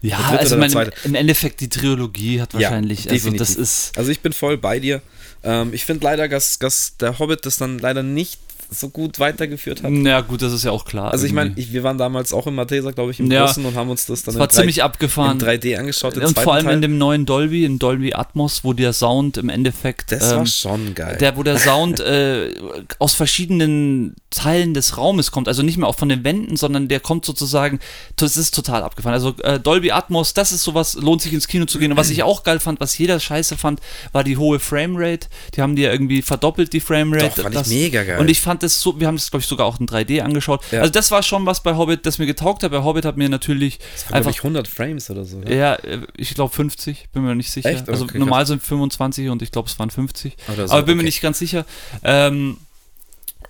Ja, 0.00 0.18
also 0.38 0.56
mein, 0.56 0.72
im, 1.04 1.14
Endeffekt 1.14 1.60
die 1.60 1.68
Trilogie 1.68 2.40
hat 2.40 2.54
wahrscheinlich, 2.54 3.06
Ja, 3.06 3.12
also 3.12 3.30
das 3.32 3.56
ist, 3.56 3.98
Also 3.98 4.10
ich 4.10 4.20
bin 4.20 4.32
voll 4.32 4.56
bei 4.56 4.78
dir. 4.78 5.02
Ähm, 5.42 5.74
ich 5.74 5.84
finde 5.84 6.04
leider, 6.04 6.28
dass, 6.28 6.58
dass 6.58 6.96
der 6.96 7.18
Hobbit 7.18 7.44
das 7.44 7.56
dann 7.58 7.78
leider 7.78 8.02
nicht 8.02 8.38
so 8.70 8.90
gut 8.90 9.18
weitergeführt 9.18 9.82
hat. 9.82 9.90
ja 9.92 10.20
gut, 10.20 10.42
das 10.42 10.52
ist 10.52 10.64
ja 10.64 10.70
auch 10.72 10.84
klar. 10.84 11.10
Also 11.10 11.24
ich 11.26 11.32
meine, 11.32 11.54
wir 11.56 11.82
waren 11.82 11.96
damals 11.96 12.32
auch 12.32 12.46
im 12.46 12.54
Malteser, 12.56 12.92
glaube 12.92 13.10
ich, 13.12 13.20
im 13.20 13.30
Ja. 13.30 13.46
Großen 13.46 13.64
und 13.64 13.74
haben 13.74 13.88
uns 13.88 14.04
das 14.06 14.22
dann 14.24 14.34
es 14.34 14.38
war 14.38 14.46
in, 14.46 14.50
3, 14.50 14.56
ziemlich 14.56 14.82
abgefahren. 14.82 15.38
in 15.40 15.46
3D 15.46 15.76
angeschaut. 15.78 16.16
und 16.18 16.38
vor 16.38 16.54
allem 16.54 16.66
Teil. 16.66 16.74
in 16.74 16.82
dem 16.82 16.98
neuen 16.98 17.24
Dolby, 17.24 17.64
in 17.64 17.78
Dolby 17.78 18.12
Atmos, 18.14 18.64
wo 18.64 18.72
der 18.74 18.92
Sound 18.92 19.38
im 19.38 19.48
Endeffekt 19.48 20.12
Das 20.12 20.32
ähm, 20.32 20.38
war 20.38 20.46
schon 20.46 20.94
geil. 20.94 21.16
der, 21.18 21.36
wo 21.36 21.42
der 21.42 21.58
Sound 21.58 22.00
äh, 22.00 22.50
aus 22.98 23.14
verschiedenen 23.14 24.14
Teilen 24.30 24.74
des 24.74 24.96
Raumes 24.98 25.30
kommt, 25.30 25.48
also 25.48 25.62
nicht 25.62 25.78
mehr 25.78 25.88
auch 25.88 25.96
von 25.96 26.08
den 26.10 26.22
Wänden, 26.24 26.56
sondern 26.56 26.88
der 26.88 27.00
kommt 27.00 27.24
sozusagen, 27.24 27.78
das 28.16 28.36
ist 28.36 28.54
total 28.54 28.82
abgefahren. 28.82 29.14
Also 29.14 29.34
äh, 29.42 29.58
Dolby 29.58 29.92
Atmos, 29.92 30.34
das 30.34 30.52
ist 30.52 30.62
sowas, 30.62 30.94
lohnt 30.94 31.22
sich 31.22 31.32
ins 31.32 31.48
Kino 31.48 31.64
zu 31.64 31.78
gehen. 31.78 31.90
Und 31.92 31.96
was 31.96 32.10
ich 32.10 32.22
auch 32.22 32.42
geil 32.42 32.60
fand, 32.60 32.80
was 32.80 32.96
jeder 32.98 33.18
scheiße 33.18 33.56
fand, 33.56 33.80
war 34.12 34.24
die 34.24 34.36
hohe 34.36 34.60
Framerate. 34.60 35.28
Die 35.54 35.62
haben 35.62 35.74
die 35.76 35.82
ja 35.82 35.92
irgendwie 35.92 36.20
verdoppelt, 36.20 36.72
die 36.72 36.80
Framerate. 36.80 37.28
Doch, 37.36 37.42
fand 37.44 37.54
das, 37.54 37.70
ich 37.70 37.74
mega 37.78 38.04
geil. 38.04 38.18
Und 38.20 38.28
ich 38.28 38.40
fand 38.40 38.57
das 38.62 38.80
so, 38.80 38.98
wir 38.98 39.06
haben 39.06 39.16
das, 39.16 39.30
glaube 39.30 39.42
ich, 39.42 39.48
sogar 39.48 39.66
auch 39.66 39.80
in 39.80 39.86
3D 39.86 40.20
angeschaut. 40.20 40.62
Ja. 40.70 40.80
Also 40.80 40.92
das 40.92 41.10
war 41.10 41.22
schon 41.22 41.46
was 41.46 41.62
bei 41.62 41.76
Hobbit, 41.76 42.06
das 42.06 42.18
mir 42.18 42.26
getaugt 42.26 42.62
hat. 42.62 42.70
Bei 42.70 42.82
Hobbit 42.82 43.04
hat 43.04 43.16
mir 43.16 43.28
natürlich 43.28 43.78
das 43.78 44.10
war, 44.10 44.16
einfach 44.16 44.30
ich, 44.30 44.38
100 44.38 44.68
Frames 44.68 45.10
oder 45.10 45.24
so. 45.24 45.38
oder? 45.38 45.54
ja, 45.54 45.74
äh, 45.74 46.00
ich 46.16 46.34
glaube 46.34 46.54
50, 46.54 47.08
bin 47.12 47.22
mir 47.24 47.34
nicht 47.34 47.50
sicher. 47.50 47.68
Echt? 47.68 47.88
Also 47.88 48.04
Okay, 48.04 48.18
normal 48.18 48.46
sind 48.46 48.62
25 48.62 49.28
und 49.28 49.42
ich 49.42 49.50
glaube 49.50 49.68
es 49.68 49.78
waren 49.78 49.90
50. 49.90 50.36
Oder 50.52 50.68
so, 50.68 50.74
Aber 50.74 50.82
bin 50.82 50.96
mir 50.96 51.02
okay. 51.02 51.06
nicht 51.06 51.20
ganz 51.20 51.38
sicher. 51.38 51.64
Ähm, 52.02 52.58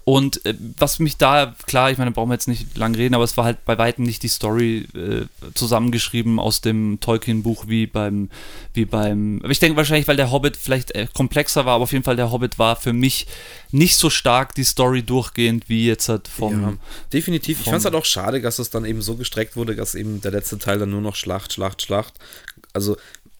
Und 0.09 0.43
äh, 0.47 0.55
was 0.79 1.01
mich 1.01 1.19
da, 1.19 1.55
klar, 1.67 1.91
ich 1.91 1.99
meine, 1.99 2.11
da 2.11 2.15
brauchen 2.15 2.31
wir 2.31 2.35
jetzt 2.35 2.49
nicht 2.49 2.79
lang 2.79 2.95
reden, 2.95 3.15
aber 3.15 3.25
es 3.25 3.37
war 3.37 3.45
halt 3.45 3.67
bei 3.67 3.77
weitem 3.77 4.05
nicht 4.05 4.23
die 4.23 4.29
Story 4.29 4.89
äh, 4.95 5.27
zusammengeschrieben 5.53 6.41
aus 6.41 6.63
dem 6.63 6.99
Tolkien-Buch 6.99 7.67
wie 7.69 7.87
beim, 7.87 8.31
wie 8.73 8.87
beim. 8.87 9.41
Aber 9.43 9.51
ich 9.51 9.59
denke 9.59 9.77
wahrscheinlich, 9.77 10.09
weil 10.09 10.17
der 10.17 10.31
Hobbit 10.31 10.57
vielleicht 10.57 10.95
äh, 10.95 11.09
komplexer 11.13 11.67
war, 11.67 11.75
aber 11.75 11.85
auf 11.85 11.93
jeden 11.93 12.05
Fall 12.05 12.17
der 12.17 12.33
Hobbit 12.33 12.59
war 12.59 12.77
für 12.77 12.95
mich 12.95 13.27
nicht 13.71 13.97
so 13.97 14.09
stark 14.09 14.55
die 14.55 14.65
Story 14.65 15.03
durchgehend 15.03 15.69
wie 15.69 15.87
jetzt 15.87 16.09
halt 16.09 16.27
vom. 16.27 16.63
Ja, 16.63 16.73
definitiv. 17.13 17.59
ich 17.59 17.67
fand 17.67 17.77
es 17.77 17.85
halt 17.85 17.95
auch 17.95 18.07
schade, 18.07 18.41
dass 18.41 18.59
es 18.59 18.71
dann 18.71 18.87
eben 18.87 19.03
so 19.03 19.17
gestreckt 19.17 19.57
wurde, 19.57 19.77
dass 19.77 19.95
eben 19.95 20.23
der 20.23 20.31
letzte 20.31 20.57
Teil 20.57 20.79
dann 20.79 20.89
nur 20.89 21.03
noch 21.03 21.17
Schlacht, 21.17 21.53
Schlacht, 21.53 21.83
Schlacht. 21.83 22.15
Also 22.73 22.97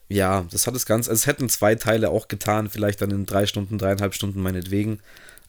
ja, 0.07 0.45
das 0.51 0.67
hat 0.67 0.75
es 0.75 0.85
ganz, 0.85 1.09
also 1.09 1.17
es 1.17 1.25
hätten 1.25 1.49
zwei 1.49 1.73
Teile 1.73 2.11
auch 2.11 2.27
getan, 2.27 2.69
vielleicht 2.69 3.01
dann 3.01 3.09
in 3.09 3.25
drei 3.25 3.47
Stunden, 3.47 3.79
dreieinhalb 3.79 4.13
Stunden 4.13 4.39
meinetwegen. 4.39 4.99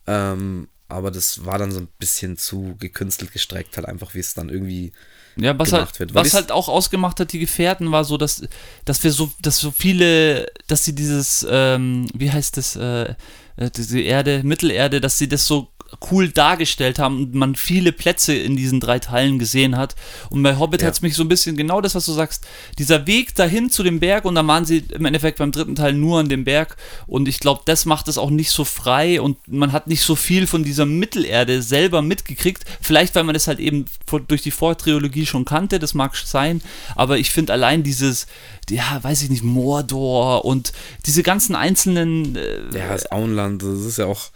Ähm, 0.06 0.68
aber 0.90 1.10
das 1.10 1.44
war 1.44 1.58
dann 1.58 1.72
so 1.72 1.80
ein 1.80 1.88
bisschen 1.98 2.36
zu 2.36 2.76
gekünstelt 2.78 3.32
gestreckt, 3.32 3.76
halt 3.76 3.86
einfach, 3.86 4.14
wie 4.14 4.18
es 4.18 4.34
dann 4.34 4.48
irgendwie 4.48 4.92
ja, 5.36 5.58
was 5.58 5.70
gemacht 5.70 5.98
halt, 5.98 5.98
wird. 6.00 6.14
was 6.14 6.34
halt 6.34 6.52
auch 6.52 6.68
ausgemacht 6.68 7.20
hat, 7.20 7.32
die 7.32 7.38
Gefährten, 7.38 7.92
war 7.92 8.04
so, 8.04 8.16
dass, 8.16 8.42
dass 8.84 9.02
wir 9.04 9.12
so, 9.12 9.30
dass 9.40 9.58
so 9.58 9.70
viele, 9.70 10.46
dass 10.66 10.84
sie 10.84 10.94
dieses, 10.94 11.46
ähm, 11.48 12.06
wie 12.14 12.30
heißt 12.30 12.56
das, 12.56 12.76
äh, 12.76 13.14
äh 13.56 13.70
diese 13.74 14.00
Erde, 14.00 14.42
Mittelerde, 14.44 15.00
dass 15.00 15.18
sie 15.18 15.28
das 15.28 15.46
so 15.46 15.68
cool 16.10 16.28
dargestellt 16.28 16.98
haben 16.98 17.16
und 17.16 17.34
man 17.34 17.54
viele 17.54 17.92
Plätze 17.92 18.34
in 18.34 18.56
diesen 18.56 18.80
drei 18.80 18.98
Teilen 18.98 19.38
gesehen 19.38 19.76
hat. 19.76 19.96
Und 20.30 20.42
bei 20.42 20.58
Hobbit 20.58 20.82
ja. 20.82 20.86
hat 20.86 20.94
es 20.94 21.02
mich 21.02 21.14
so 21.14 21.22
ein 21.22 21.28
bisschen 21.28 21.56
genau 21.56 21.80
das, 21.80 21.94
was 21.94 22.06
du 22.06 22.12
sagst, 22.12 22.46
dieser 22.78 23.06
Weg 23.06 23.34
dahin 23.34 23.70
zu 23.70 23.82
dem 23.82 24.00
Berg 24.00 24.24
und 24.24 24.34
da 24.34 24.46
waren 24.46 24.64
sie 24.64 24.84
im 24.90 25.04
Endeffekt 25.04 25.38
beim 25.38 25.52
dritten 25.52 25.74
Teil 25.74 25.92
nur 25.92 26.20
an 26.20 26.28
dem 26.28 26.44
Berg 26.44 26.76
und 27.06 27.28
ich 27.28 27.40
glaube, 27.40 27.62
das 27.64 27.86
macht 27.86 28.08
es 28.08 28.18
auch 28.18 28.30
nicht 28.30 28.50
so 28.50 28.64
frei 28.64 29.20
und 29.20 29.36
man 29.48 29.72
hat 29.72 29.88
nicht 29.88 30.02
so 30.02 30.14
viel 30.14 30.46
von 30.46 30.64
dieser 30.64 30.86
Mittelerde 30.86 31.62
selber 31.62 32.02
mitgekriegt. 32.02 32.64
Vielleicht, 32.80 33.14
weil 33.14 33.24
man 33.24 33.34
das 33.34 33.48
halt 33.48 33.58
eben 33.58 33.86
durch 34.28 34.42
die 34.42 34.50
Vortrilogie 34.50 35.26
schon 35.26 35.44
kannte, 35.44 35.78
das 35.78 35.94
mag 35.94 36.16
sein, 36.16 36.62
aber 36.94 37.18
ich 37.18 37.30
finde 37.30 37.52
allein 37.52 37.82
dieses, 37.82 38.26
ja, 38.68 39.02
weiß 39.02 39.22
ich 39.22 39.30
nicht, 39.30 39.42
Mordor 39.42 40.44
und 40.44 40.72
diese 41.06 41.22
ganzen 41.22 41.54
einzelnen. 41.54 42.36
Äh, 42.36 42.78
ja, 42.78 42.92
das 42.92 43.10
Auenland, 43.10 43.62
das 43.62 43.80
ist 43.80 43.98
ja 43.98 44.06
auch 44.06 44.30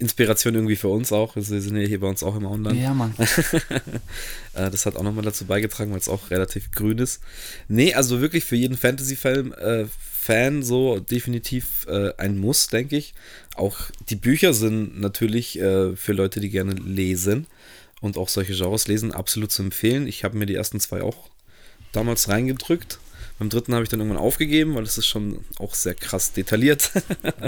Inspiration 0.00 0.54
irgendwie 0.54 0.76
für 0.76 0.88
uns 0.88 1.12
auch. 1.12 1.34
Wir 1.34 1.42
sind 1.42 1.76
ja 1.76 1.86
hier 1.86 2.00
bei 2.00 2.06
uns 2.06 2.22
auch 2.22 2.36
im 2.36 2.46
Auenland. 2.46 2.80
Ja, 2.80 2.94
Mann. 2.94 3.14
Äh, 4.54 4.70
das 4.70 4.86
hat 4.86 4.96
auch 4.96 5.02
nochmal 5.02 5.24
dazu 5.24 5.44
beigetragen, 5.44 5.92
weil 5.92 5.98
es 5.98 6.08
auch 6.08 6.30
relativ 6.30 6.72
grün 6.72 6.98
ist. 6.98 7.20
Nee, 7.68 7.94
also 7.94 8.20
wirklich 8.20 8.44
für 8.44 8.56
jeden 8.56 8.76
Fantasy-Film 8.76 9.52
äh, 9.52 9.84
Fan 10.28 10.62
so 10.62 10.98
definitiv 10.98 11.86
äh, 11.86 12.12
ein 12.16 12.38
Muss, 12.38 12.66
denke 12.66 12.96
ich. 12.96 13.14
Auch 13.54 13.76
die 14.08 14.16
Bücher 14.16 14.54
sind 14.54 15.00
natürlich 15.00 15.58
äh, 15.60 15.94
für 15.94 16.12
Leute, 16.12 16.40
die 16.40 16.50
gerne 16.50 16.72
lesen 16.72 17.46
und 18.00 18.16
auch 18.16 18.28
solche 18.28 18.54
Genres 18.54 18.88
lesen, 18.88 19.12
absolut 19.12 19.52
zu 19.52 19.62
empfehlen. 19.62 20.06
Ich 20.06 20.24
habe 20.24 20.36
mir 20.36 20.46
die 20.46 20.54
ersten 20.54 20.80
zwei 20.80 21.02
auch 21.02 21.28
damals 21.92 22.28
reingedrückt 22.28 22.98
beim 23.38 23.50
dritten 23.50 23.72
habe 23.72 23.84
ich 23.84 23.88
dann 23.88 24.00
irgendwann 24.00 24.20
aufgegeben, 24.20 24.74
weil 24.74 24.82
das 24.82 24.98
ist 24.98 25.06
schon 25.06 25.44
auch 25.58 25.74
sehr 25.74 25.94
krass 25.94 26.32
detailliert. 26.32 26.90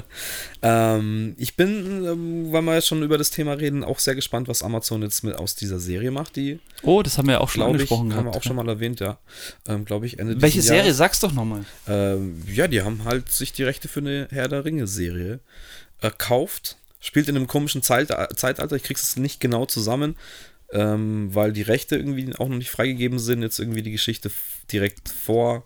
ähm, 0.63 1.35
ich 1.37 1.57
bin, 1.57 2.05
ähm, 2.07 2.53
weil 2.53 2.63
wir 2.63 2.75
jetzt 2.75 2.87
schon 2.87 3.03
über 3.03 3.19
das 3.19 3.31
Thema 3.31 3.55
reden, 3.55 3.83
auch 3.83 3.99
sehr 3.99 4.15
gespannt, 4.15 4.47
was 4.47 4.63
Amazon 4.63 5.03
jetzt 5.03 5.25
mit 5.25 5.35
aus 5.35 5.57
dieser 5.57 5.81
Serie 5.81 6.11
macht. 6.11 6.37
Die, 6.37 6.61
oh, 6.83 7.03
das 7.03 7.19
haben 7.19 7.27
wir 7.27 7.35
ja 7.35 7.41
auch 7.41 7.49
schon 7.49 7.63
angesprochen. 7.63 8.11
Ich, 8.11 8.17
haben 8.17 8.27
wir 8.27 8.35
auch 8.35 8.43
schon 8.43 8.57
mal 8.57 8.69
erwähnt, 8.69 9.01
ja. 9.01 9.19
Ähm, 9.67 9.85
Glaube 9.85 10.07
ich, 10.07 10.19
Ende 10.19 10.41
Welche 10.41 10.63
Serie? 10.63 10.83
Jahres. 10.83 10.97
Sag's 10.97 11.21
doch 11.21 11.33
nochmal. 11.33 11.65
Ähm, 11.89 12.43
ja, 12.47 12.69
die 12.69 12.83
haben 12.83 13.05
halt 13.05 13.31
sich 13.31 13.53
die 13.53 13.65
Rechte 13.65 13.89
für 13.89 14.01
eine 14.01 14.29
Herr 14.31 14.49
der 14.49 14.65
Ringe-Serie 14.65 15.41
erkauft. 16.01 16.77
Spielt 17.01 17.29
in 17.29 17.37
einem 17.37 17.47
komischen 17.47 17.83
Zeit 17.83 18.09
Zeitalter. 18.37 18.77
Ich 18.77 18.83
krieg's 18.83 19.03
es 19.03 19.17
nicht 19.17 19.41
genau 19.41 19.67
zusammen 19.67 20.15
ähm, 20.73 21.31
weil 21.33 21.53
die 21.53 21.63
Rechte 21.63 21.97
irgendwie 21.97 22.33
auch 22.37 22.49
noch 22.49 22.57
nicht 22.57 22.71
freigegeben 22.71 23.19
sind, 23.19 23.43
jetzt 23.43 23.59
irgendwie 23.59 23.83
die 23.83 23.91
Geschichte 23.91 24.31
direkt 24.71 25.09
vor 25.09 25.65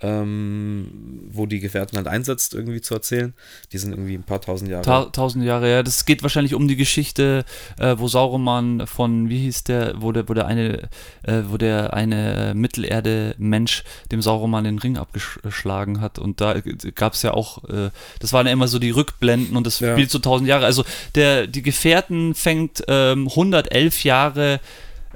ähm, 0.00 1.28
wo 1.30 1.46
die 1.46 1.58
Gefährten 1.58 1.96
halt 1.96 2.06
einsetzt, 2.06 2.54
irgendwie 2.54 2.80
zu 2.80 2.94
erzählen. 2.94 3.34
Die 3.72 3.78
sind 3.78 3.90
irgendwie 3.90 4.14
ein 4.14 4.22
paar 4.22 4.40
tausend 4.40 4.70
Jahre. 4.70 4.84
Ta 4.84 5.04
tausend 5.06 5.44
Jahre, 5.44 5.70
ja. 5.70 5.82
Das 5.82 6.04
geht 6.04 6.22
wahrscheinlich 6.22 6.54
um 6.54 6.68
die 6.68 6.76
Geschichte, 6.76 7.44
äh, 7.78 7.96
wo 7.98 8.06
Sauroman 8.06 8.86
von, 8.86 9.28
wie 9.28 9.38
hieß 9.38 9.64
der, 9.64 10.00
wo 10.00 10.12
der, 10.12 10.28
wo 10.28 10.34
der 10.34 10.46
eine, 10.46 10.88
äh, 11.22 11.42
wo 11.48 11.56
der 11.56 11.94
eine 11.94 12.52
Mittelerde-Mensch 12.54 13.84
dem 14.12 14.22
Sauroman 14.22 14.64
den 14.64 14.78
Ring 14.78 14.96
abgeschlagen 14.96 16.00
hat. 16.00 16.18
Und 16.18 16.40
da 16.40 16.54
gab 16.94 17.14
es 17.14 17.22
ja 17.22 17.34
auch, 17.34 17.64
äh, 17.64 17.90
das 18.20 18.32
waren 18.32 18.46
ja 18.46 18.52
immer 18.52 18.68
so 18.68 18.78
die 18.78 18.90
Rückblenden 18.90 19.56
und 19.56 19.66
das 19.66 19.80
ja. 19.80 19.92
spielt 19.92 20.10
so 20.10 20.20
tausend 20.20 20.48
Jahre. 20.48 20.64
Also 20.64 20.84
der, 21.16 21.48
die 21.48 21.62
Gefährten 21.62 22.34
fängt 22.34 22.84
ähm, 22.86 23.26
111 23.28 24.04
Jahre, 24.04 24.60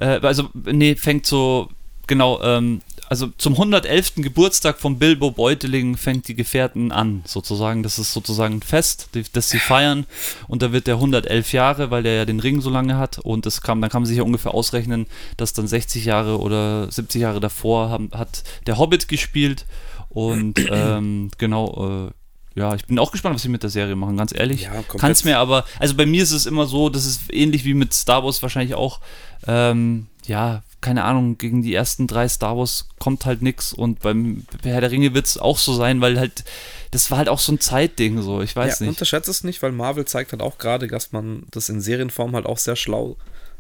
äh, 0.01 0.19
also 0.21 0.51
nee, 0.55 0.97
fängt 0.97 1.27
so 1.27 1.69
genau, 2.07 2.43
ähm, 2.43 2.81
also 3.13 3.27
zum 3.37 3.53
111. 3.53 4.15
Geburtstag 4.17 4.79
von 4.79 4.99
Bilbo 4.99 5.33
Beuteling 5.33 5.99
fängt 5.99 6.29
die 6.29 6.35
Gefährten 6.35 6.93
an, 6.93 7.23
sozusagen. 7.27 7.83
Das 7.83 7.99
ist 7.99 8.15
sozusagen 8.15 8.55
ein 8.55 8.63
Fest, 8.63 9.11
das 9.35 9.51
sie 9.51 9.59
feiern. 9.59 10.07
Und 10.49 10.63
da 10.63 10.73
wird 10.73 10.87
der 10.87 10.95
111 10.95 11.53
Jahre, 11.53 11.91
weil 11.91 12.05
der 12.05 12.15
ja 12.15 12.25
den 12.25 12.41
Ring 12.41 12.63
so 12.63 12.71
lange 12.71 12.97
hat. 12.97 13.19
Und 13.19 13.45
das 13.45 13.61
kam, 13.61 13.83
dann 13.83 13.91
kann 13.91 14.01
man 14.01 14.09
sich 14.09 14.17
ja 14.17 14.23
ungefähr 14.23 14.55
ausrechnen, 14.55 15.07
dass 15.37 15.53
dann 15.53 15.67
60 15.67 16.07
Jahre 16.07 16.41
oder 16.41 16.91
70 16.91 17.21
Jahre 17.21 17.41
davor 17.41 17.91
haben, 17.91 18.11
hat 18.15 18.45
der 18.67 18.79
Hobbit 18.79 19.09
gespielt. 19.09 19.67
Und 20.09 20.59
ähm, 20.71 21.31
genau, 21.37 22.09
äh, 22.09 22.59
ja, 22.59 22.75
ich 22.75 22.87
bin 22.87 22.99
auch 22.99 23.13
gespannt, 23.13 23.35
was 23.35 23.43
sie 23.43 23.51
mit 23.51 23.63
der 23.63 23.69
Serie 23.69 23.95
machen, 23.95 24.17
ganz 24.17 24.35
ehrlich. 24.35 24.63
Ja, 24.63 24.83
Kann 24.83 25.11
es 25.11 25.25
mir 25.25 25.39
aber, 25.39 25.67
also 25.79 25.95
bei 25.97 26.07
mir 26.07 26.23
ist 26.23 26.33
es 26.33 26.47
immer 26.47 26.65
so, 26.65 26.89
das 26.89 27.05
ist 27.05 27.33
ähnlich 27.33 27.67
wie 27.67 27.75
mit 27.75 27.93
Star 27.93 28.25
Wars 28.25 28.43
wahrscheinlich 28.43 28.75
auch, 28.75 29.01
ähm, 29.47 30.07
ja, 30.27 30.63
keine 30.83 31.05
Ahnung, 31.05 31.39
gegen 31.39 31.63
die 31.63 31.73
ersten 31.73 32.07
drei 32.07 32.29
Star 32.29 32.59
Wars 32.59 32.89
kommt 32.99 33.25
halt 33.25 33.41
nichts 33.41 33.73
und 33.73 34.01
beim 34.01 34.45
Herr 34.63 34.83
der 34.83 34.91
Ringe 34.91 35.15
wird 35.15 35.27
es 35.27 35.39
auch 35.39 35.57
so 35.57 35.73
sein, 35.73 36.03
weil 36.03 36.19
halt, 36.19 36.45
das 36.91 37.11
war 37.11 37.19
halt 37.19 37.31
auch 37.31 37.39
so 37.39 37.53
ein 37.53 37.61
Zeitding, 37.61 38.21
so, 38.21 38.43
ich 38.43 38.55
weiß 38.55 38.81
ja, 38.81 38.85
nicht. 38.85 38.91
Unterschätze 38.91 39.31
es 39.31 39.45
nicht, 39.45 39.63
weil 39.63 39.73
Marvel 39.73 40.05
zeigt 40.05 40.33
halt 40.33 40.43
auch 40.43 40.59
gerade, 40.59 40.89
dass 40.89 41.13
man 41.13 41.45
das 41.51 41.71
in 41.71 41.81
Serienform 41.81 42.35
halt 42.35 42.45
auch 42.45 42.59
sehr 42.59 42.77
schlau 42.77 43.17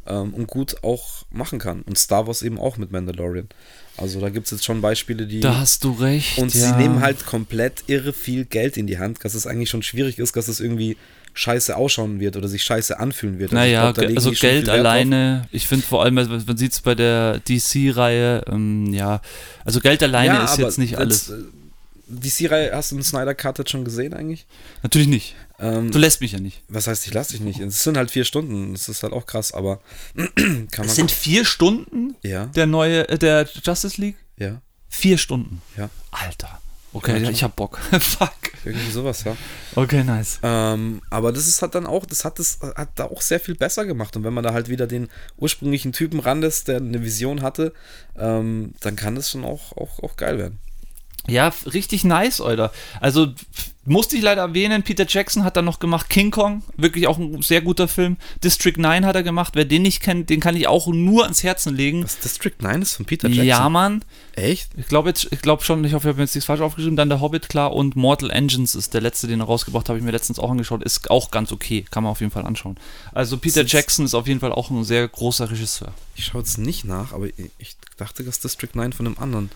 ähm, 0.06 0.34
und 0.34 0.48
gut 0.48 0.76
auch 0.82 1.24
machen 1.30 1.58
kann. 1.58 1.82
Und 1.82 1.96
Star 1.96 2.26
Wars 2.26 2.42
eben 2.42 2.58
auch 2.58 2.76
mit 2.76 2.92
Mandalorian. 2.92 3.48
Also 3.96 4.20
da 4.20 4.30
gibt 4.30 4.46
es 4.46 4.50
jetzt 4.50 4.64
schon 4.64 4.80
Beispiele, 4.80 5.26
die. 5.26 5.40
Da 5.40 5.58
hast 5.58 5.84
du 5.84 5.92
recht. 5.92 6.38
Und 6.38 6.54
ja. 6.54 6.68
sie 6.68 6.72
nehmen 6.76 7.00
halt 7.00 7.26
komplett 7.26 7.84
irre 7.86 8.12
viel 8.12 8.44
Geld 8.44 8.76
in 8.76 8.86
die 8.86 8.98
Hand, 8.98 9.24
dass 9.24 9.34
es 9.34 9.46
eigentlich 9.46 9.70
schon 9.70 9.82
schwierig 9.82 10.18
ist, 10.18 10.34
dass 10.36 10.48
es 10.48 10.60
irgendwie 10.60 10.96
scheiße 11.34 11.76
ausschauen 11.76 12.20
wird 12.20 12.36
oder 12.36 12.48
sich 12.48 12.62
scheiße 12.62 12.98
anfühlen 12.98 13.38
wird. 13.38 13.52
Also 13.52 13.62
naja, 13.62 13.92
glaub, 13.92 14.08
also 14.08 14.32
Geld 14.32 14.68
alleine, 14.68 15.48
ich 15.50 15.66
finde 15.66 15.86
vor 15.86 16.02
allem, 16.02 16.14
man 16.14 16.56
sieht 16.56 16.72
es 16.72 16.80
bei 16.80 16.94
der 16.94 17.40
DC-Reihe, 17.40 18.44
ähm, 18.48 18.92
ja, 18.92 19.20
also 19.64 19.80
Geld 19.80 20.02
alleine 20.02 20.34
ja, 20.34 20.44
ist 20.44 20.58
jetzt 20.58 20.78
nicht 20.78 20.98
alles. 20.98 21.30
Äh, 21.30 21.42
DC-Reihe, 22.08 22.72
hast 22.74 22.92
du 22.92 22.96
den 22.96 23.04
Snyder 23.04 23.34
Cut 23.34 23.58
jetzt 23.58 23.70
schon 23.70 23.84
gesehen 23.84 24.12
eigentlich? 24.12 24.46
Natürlich 24.82 25.08
nicht. 25.08 25.34
Ähm, 25.58 25.90
du 25.90 25.98
lässt 25.98 26.20
mich 26.20 26.32
ja 26.32 26.40
nicht. 26.40 26.62
Was 26.68 26.86
heißt, 26.86 27.06
ich 27.06 27.14
lasse 27.14 27.32
dich 27.32 27.40
nicht? 27.40 27.60
Es 27.60 27.82
sind 27.82 27.96
halt 27.96 28.10
vier 28.10 28.24
Stunden, 28.24 28.72
das 28.72 28.88
ist 28.88 29.02
halt 29.02 29.12
auch 29.12 29.26
krass, 29.26 29.54
aber 29.54 29.80
kann 30.16 30.68
man. 30.76 30.86
Es 30.86 30.96
sind 30.96 31.10
vier 31.10 31.44
Stunden? 31.44 32.16
Ja. 32.22 32.46
Der 32.46 32.66
neue, 32.66 33.08
äh, 33.08 33.18
der 33.18 33.48
Justice 33.64 34.00
League? 34.00 34.16
Ja. 34.36 34.60
Vier 34.88 35.16
Stunden? 35.16 35.62
Ja. 35.76 35.88
Alter. 36.10 36.60
Okay, 36.94 37.30
ich 37.30 37.42
hab 37.42 37.56
Bock. 37.56 37.78
Fuck. 38.00 38.32
Irgendwie 38.64 38.90
sowas, 38.90 39.24
ja. 39.24 39.36
Okay, 39.74 40.04
nice. 40.04 40.38
Ähm, 40.42 41.00
aber 41.10 41.32
das 41.32 41.46
ist 41.46 41.62
halt 41.62 41.74
dann 41.74 41.86
auch, 41.86 42.04
das 42.04 42.24
hat 42.24 42.38
das 42.38 42.58
hat 42.60 42.90
da 42.96 43.06
auch 43.06 43.22
sehr 43.22 43.40
viel 43.40 43.54
besser 43.54 43.86
gemacht. 43.86 44.16
Und 44.16 44.24
wenn 44.24 44.34
man 44.34 44.44
da 44.44 44.52
halt 44.52 44.68
wieder 44.68 44.86
den 44.86 45.08
ursprünglichen 45.38 45.92
Typen 45.92 46.20
ranlässt, 46.20 46.68
der 46.68 46.76
eine 46.76 47.02
Vision 47.02 47.42
hatte, 47.42 47.72
ähm, 48.16 48.74
dann 48.80 48.96
kann 48.96 49.14
das 49.14 49.30
schon 49.30 49.44
auch, 49.44 49.76
auch, 49.76 50.00
auch 50.02 50.16
geil 50.16 50.38
werden. 50.38 50.60
Ja, 51.26 51.52
richtig 51.72 52.04
nice, 52.04 52.40
Alter. 52.40 52.72
Also 53.00 53.32
musste 53.84 54.16
ich 54.16 54.22
leider 54.22 54.42
erwähnen, 54.42 54.82
Peter 54.82 55.04
Jackson 55.08 55.44
hat 55.44 55.56
dann 55.56 55.64
noch 55.64 55.80
gemacht 55.80 56.08
King 56.08 56.30
Kong, 56.30 56.62
wirklich 56.76 57.08
auch 57.08 57.18
ein 57.18 57.42
sehr 57.42 57.62
guter 57.62 57.88
Film. 57.88 58.16
District 58.44 58.76
9 58.76 59.04
hat 59.04 59.16
er 59.16 59.22
gemacht. 59.22 59.54
Wer 59.56 59.64
den 59.64 59.82
nicht 59.82 60.00
kennt, 60.00 60.30
den 60.30 60.40
kann 60.40 60.56
ich 60.56 60.68
auch 60.68 60.86
nur 60.86 61.24
ans 61.24 61.42
Herzen 61.42 61.74
legen. 61.74 62.04
Was 62.04 62.18
District 62.18 62.54
9 62.60 62.82
ist 62.82 62.94
von 62.94 63.06
Peter 63.06 63.28
Jackson? 63.28 63.46
Ja, 63.46 63.68
Mann. 63.68 64.04
Echt? 64.34 64.70
Ich 64.76 64.86
glaube 64.86 65.08
jetzt, 65.08 65.28
ich 65.30 65.42
glaube 65.42 65.64
schon, 65.64 65.84
ich 65.84 65.94
hoffe, 65.94 66.08
ich 66.08 66.14
habe 66.14 66.22
jetzt 66.22 66.34
nichts 66.34 66.46
falsch 66.46 66.60
aufgeschrieben. 66.60 66.96
Dann 66.96 67.08
der 67.08 67.20
Hobbit, 67.20 67.48
klar, 67.48 67.72
und 67.72 67.96
Mortal 67.96 68.30
Engines 68.30 68.74
ist 68.74 68.94
der 68.94 69.00
letzte, 69.00 69.26
den 69.26 69.40
er 69.40 69.46
rausgebracht 69.46 69.88
habe 69.88 69.98
ich 69.98 70.04
mir 70.04 70.12
letztens 70.12 70.38
auch 70.38 70.50
angeschaut. 70.50 70.82
Ist 70.82 71.10
auch 71.10 71.30
ganz 71.30 71.50
okay, 71.50 71.84
kann 71.90 72.04
man 72.04 72.12
auf 72.12 72.20
jeden 72.20 72.32
Fall 72.32 72.46
anschauen. 72.46 72.76
Also 73.12 73.36
Peter 73.36 73.64
Jackson 73.64 74.04
ist 74.04 74.14
auf 74.14 74.28
jeden 74.28 74.40
Fall 74.40 74.52
auch 74.52 74.70
ein 74.70 74.84
sehr 74.84 75.06
großer 75.08 75.50
Regisseur. 75.50 75.92
Ich 76.14 76.26
schaue 76.26 76.42
jetzt 76.42 76.58
nicht 76.58 76.84
nach, 76.84 77.12
aber 77.12 77.26
ich 77.26 77.76
dachte, 77.96 78.22
dass 78.22 78.40
District 78.40 78.70
9 78.74 78.92
von 78.92 79.06
einem 79.06 79.18
anderen 79.18 79.50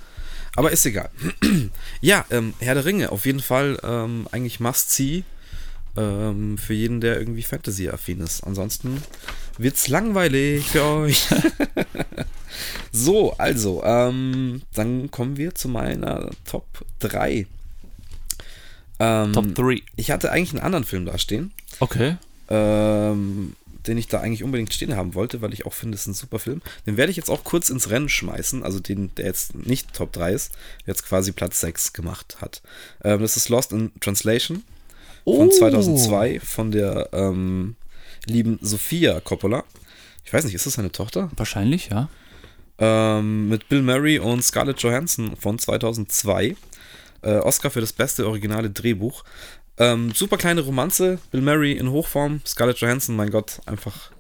aber 0.56 0.72
ist 0.72 0.86
egal. 0.86 1.10
ja, 2.00 2.24
ähm, 2.30 2.54
Herr 2.58 2.74
der 2.74 2.84
Ringe, 2.84 3.12
auf 3.12 3.26
jeden 3.26 3.40
Fall 3.40 3.78
ähm, 3.84 4.26
eigentlich 4.32 4.60
Must-See 4.60 5.24
ähm, 5.96 6.58
für 6.58 6.74
jeden, 6.74 7.00
der 7.00 7.18
irgendwie 7.18 7.42
Fantasy-affin 7.42 8.20
ist. 8.20 8.42
Ansonsten 8.42 9.02
wird's 9.58 9.88
langweilig 9.88 10.66
für 10.66 10.84
euch. 10.84 11.28
so, 12.92 13.32
also, 13.38 13.82
ähm, 13.84 14.62
dann 14.74 15.10
kommen 15.10 15.36
wir 15.36 15.54
zu 15.54 15.68
meiner 15.68 16.30
Top 16.44 16.66
3. 17.00 17.46
Ähm, 18.98 19.32
Top 19.32 19.54
3. 19.54 19.82
Ich 19.96 20.10
hatte 20.10 20.32
eigentlich 20.32 20.52
einen 20.52 20.64
anderen 20.64 20.84
Film 20.84 21.06
da 21.06 21.18
stehen. 21.18 21.52
Okay. 21.80 22.16
Ähm, 22.48 23.54
den 23.86 23.98
ich 23.98 24.08
da 24.08 24.20
eigentlich 24.20 24.42
unbedingt 24.44 24.72
stehen 24.72 24.96
haben 24.96 25.14
wollte, 25.14 25.42
weil 25.42 25.52
ich 25.52 25.66
auch 25.66 25.72
finde, 25.72 25.94
es 25.94 26.02
ist 26.02 26.06
ein 26.08 26.14
super 26.14 26.38
Film. 26.38 26.62
Den 26.86 26.96
werde 26.96 27.10
ich 27.10 27.16
jetzt 27.16 27.30
auch 27.30 27.44
kurz 27.44 27.70
ins 27.70 27.90
Rennen 27.90 28.08
schmeißen, 28.08 28.62
also 28.62 28.80
den, 28.80 29.14
der 29.16 29.26
jetzt 29.26 29.54
nicht 29.54 29.92
Top 29.92 30.12
3 30.12 30.32
ist, 30.32 30.52
jetzt 30.86 31.04
quasi 31.06 31.32
Platz 31.32 31.60
6 31.60 31.92
gemacht 31.92 32.38
hat. 32.40 32.62
Ähm, 33.04 33.20
das 33.20 33.36
ist 33.36 33.48
Lost 33.48 33.72
in 33.72 33.92
Translation 34.00 34.62
von 35.24 35.48
Oh. 35.48 35.50
2002 35.50 36.40
von 36.40 36.70
der 36.70 37.08
ähm, 37.12 37.74
lieben 38.26 38.58
Sophia 38.62 39.20
Coppola. 39.20 39.64
Ich 40.24 40.32
weiß 40.32 40.44
nicht, 40.44 40.54
ist 40.54 40.66
das 40.66 40.74
seine 40.74 40.92
Tochter? 40.92 41.30
Wahrscheinlich, 41.36 41.88
ja. 41.88 42.08
Ähm, 42.78 43.48
mit 43.48 43.68
Bill 43.68 43.82
Murray 43.82 44.18
und 44.18 44.42
Scarlett 44.42 44.80
Johansson 44.80 45.36
von 45.36 45.58
2002. 45.58 46.56
Äh, 47.22 47.36
Oscar 47.38 47.70
für 47.70 47.80
das 47.80 47.92
beste 47.92 48.26
originale 48.26 48.70
Drehbuch. 48.70 49.24
Ähm, 49.78 50.12
super 50.14 50.36
kleine 50.38 50.62
Romanze. 50.62 51.18
Bill 51.30 51.42
Murray 51.42 51.72
in 51.72 51.90
Hochform. 51.90 52.40
Scarlett 52.46 52.78
Johansson, 52.78 53.14
mein 53.16 53.30
Gott, 53.30 53.60
einfach 53.66 54.10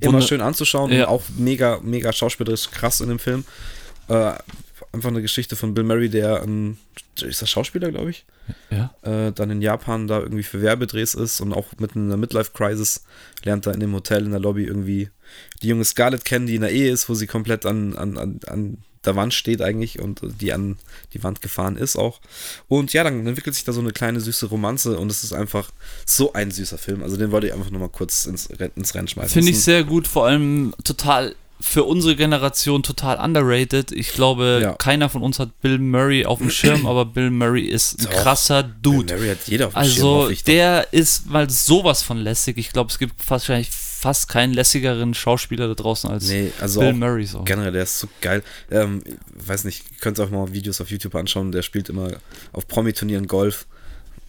immer 0.00 0.14
Wunder- 0.14 0.22
schön 0.26 0.40
anzuschauen 0.40 0.92
Ja. 0.92 1.04
und 1.04 1.08
auch 1.10 1.22
mega, 1.36 1.80
mega 1.82 2.12
schauspielerisch 2.12 2.70
krass 2.70 3.00
in 3.00 3.08
dem 3.08 3.18
Film. 3.18 3.44
Äh, 4.08 4.32
einfach 4.92 5.08
eine 5.10 5.22
Geschichte 5.22 5.56
von 5.56 5.74
Bill 5.74 5.84
Murray, 5.84 6.08
der 6.08 6.42
ein, 6.42 6.78
ist 7.20 7.42
das 7.42 7.50
Schauspieler, 7.50 7.90
glaube 7.90 8.10
ich, 8.10 8.24
Ja. 8.70 8.94
äh, 9.02 9.32
dann 9.32 9.50
in 9.50 9.62
Japan 9.62 10.06
da 10.06 10.20
irgendwie 10.20 10.42
für 10.42 10.62
Werbedrehs 10.62 11.14
ist 11.14 11.40
und 11.40 11.52
auch 11.52 11.66
mitten 11.78 12.00
in 12.00 12.08
der 12.08 12.16
Midlife-Crisis 12.18 13.04
lernt 13.44 13.66
er 13.66 13.74
in 13.74 13.80
dem 13.80 13.92
Hotel 13.94 14.24
in 14.24 14.30
der 14.32 14.40
Lobby 14.40 14.64
irgendwie 14.64 15.08
die 15.62 15.68
junge 15.68 15.84
Scarlett 15.84 16.24
kennen, 16.24 16.46
die 16.46 16.54
in 16.56 16.60
der 16.60 16.70
Ehe 16.70 16.90
ist, 16.92 17.08
wo 17.08 17.14
sie 17.14 17.26
komplett 17.26 17.66
an, 17.66 17.96
an, 17.96 18.18
an, 18.18 18.40
an 18.46 18.78
der 19.06 19.16
Wand 19.16 19.34
steht 19.34 19.60
eigentlich 19.62 19.98
und 20.00 20.20
die 20.40 20.52
an 20.52 20.76
die 21.12 21.22
Wand 21.22 21.40
gefahren 21.42 21.76
ist 21.76 21.96
auch. 21.96 22.20
Und 22.68 22.92
ja, 22.92 23.04
dann 23.04 23.26
entwickelt 23.26 23.54
sich 23.54 23.64
da 23.64 23.72
so 23.72 23.80
eine 23.80 23.92
kleine 23.92 24.20
süße 24.20 24.46
Romanze 24.46 24.98
und 24.98 25.10
es 25.10 25.24
ist 25.24 25.32
einfach 25.32 25.70
so 26.06 26.32
ein 26.32 26.50
süßer 26.50 26.78
Film. 26.78 27.02
Also 27.02 27.16
den 27.16 27.30
wollte 27.30 27.46
ich 27.48 27.52
einfach 27.52 27.70
nochmal 27.70 27.88
kurz 27.90 28.26
ins, 28.26 28.46
ins 28.46 28.94
Rennen 28.94 29.08
schmeißen. 29.08 29.30
Finde 29.32 29.50
ich 29.50 29.62
sehr 29.62 29.84
gut, 29.84 30.06
vor 30.06 30.26
allem 30.26 30.74
total 30.84 31.34
für 31.60 31.84
unsere 31.84 32.14
Generation 32.16 32.82
total 32.82 33.16
underrated. 33.18 33.90
Ich 33.92 34.12
glaube, 34.12 34.58
Ja. 34.62 34.72
keiner 34.74 35.08
von 35.08 35.22
uns 35.22 35.38
hat 35.38 35.60
Bill 35.62 35.78
Murray 35.78 36.26
auf 36.26 36.38
dem 36.38 36.50
Schirm, 36.50 36.84
aber 36.86 37.06
Bill 37.06 37.30
Murray 37.30 37.62
ist 37.64 38.00
ein 38.00 38.04
Doch. 38.06 38.10
krasser 38.22 38.62
Dude. 38.64 39.14
Mary 39.14 39.28
hat 39.28 39.38
jeder 39.46 39.68
auf 39.68 39.72
dem 39.74 39.84
Schirm, 39.84 40.06
Also 40.06 40.28
ich 40.30 40.40
doch. 40.40 40.46
der 40.46 40.92
ist 40.92 41.26
mal 41.30 41.48
sowas 41.48 42.02
von 42.02 42.18
lässig. 42.18 42.58
Ich 42.58 42.70
glaube, 42.72 42.90
es 42.90 42.98
gibt 42.98 43.14
fast, 43.22 43.48
wahrscheinlich 43.48 43.70
fast 44.04 44.28
keinen 44.28 44.52
lässigeren 44.52 45.14
Schauspieler 45.14 45.66
da 45.66 45.74
draußen 45.74 46.10
als 46.10 46.28
Nee, 46.28 46.52
also 46.60 46.80
Bill 46.80 46.92
Murray 46.92 47.24
so. 47.24 47.42
Generell, 47.42 47.72
der 47.72 47.84
ist 47.84 47.98
so 47.98 48.06
geil. 48.20 48.42
Ähm, 48.70 49.02
ich 49.06 49.48
weiß 49.48 49.64
nicht, 49.64 49.82
ihr 49.90 49.96
könnt 49.98 50.20
auch 50.20 50.28
mal 50.28 50.52
Videos 50.52 50.80
auf 50.82 50.90
YouTube 50.90 51.14
anschauen. 51.14 51.52
Der 51.52 51.62
spielt 51.62 51.88
immer 51.88 52.12
auf 52.52 52.68
Promi-Turnieren 52.68 53.26
Golf. 53.26 53.66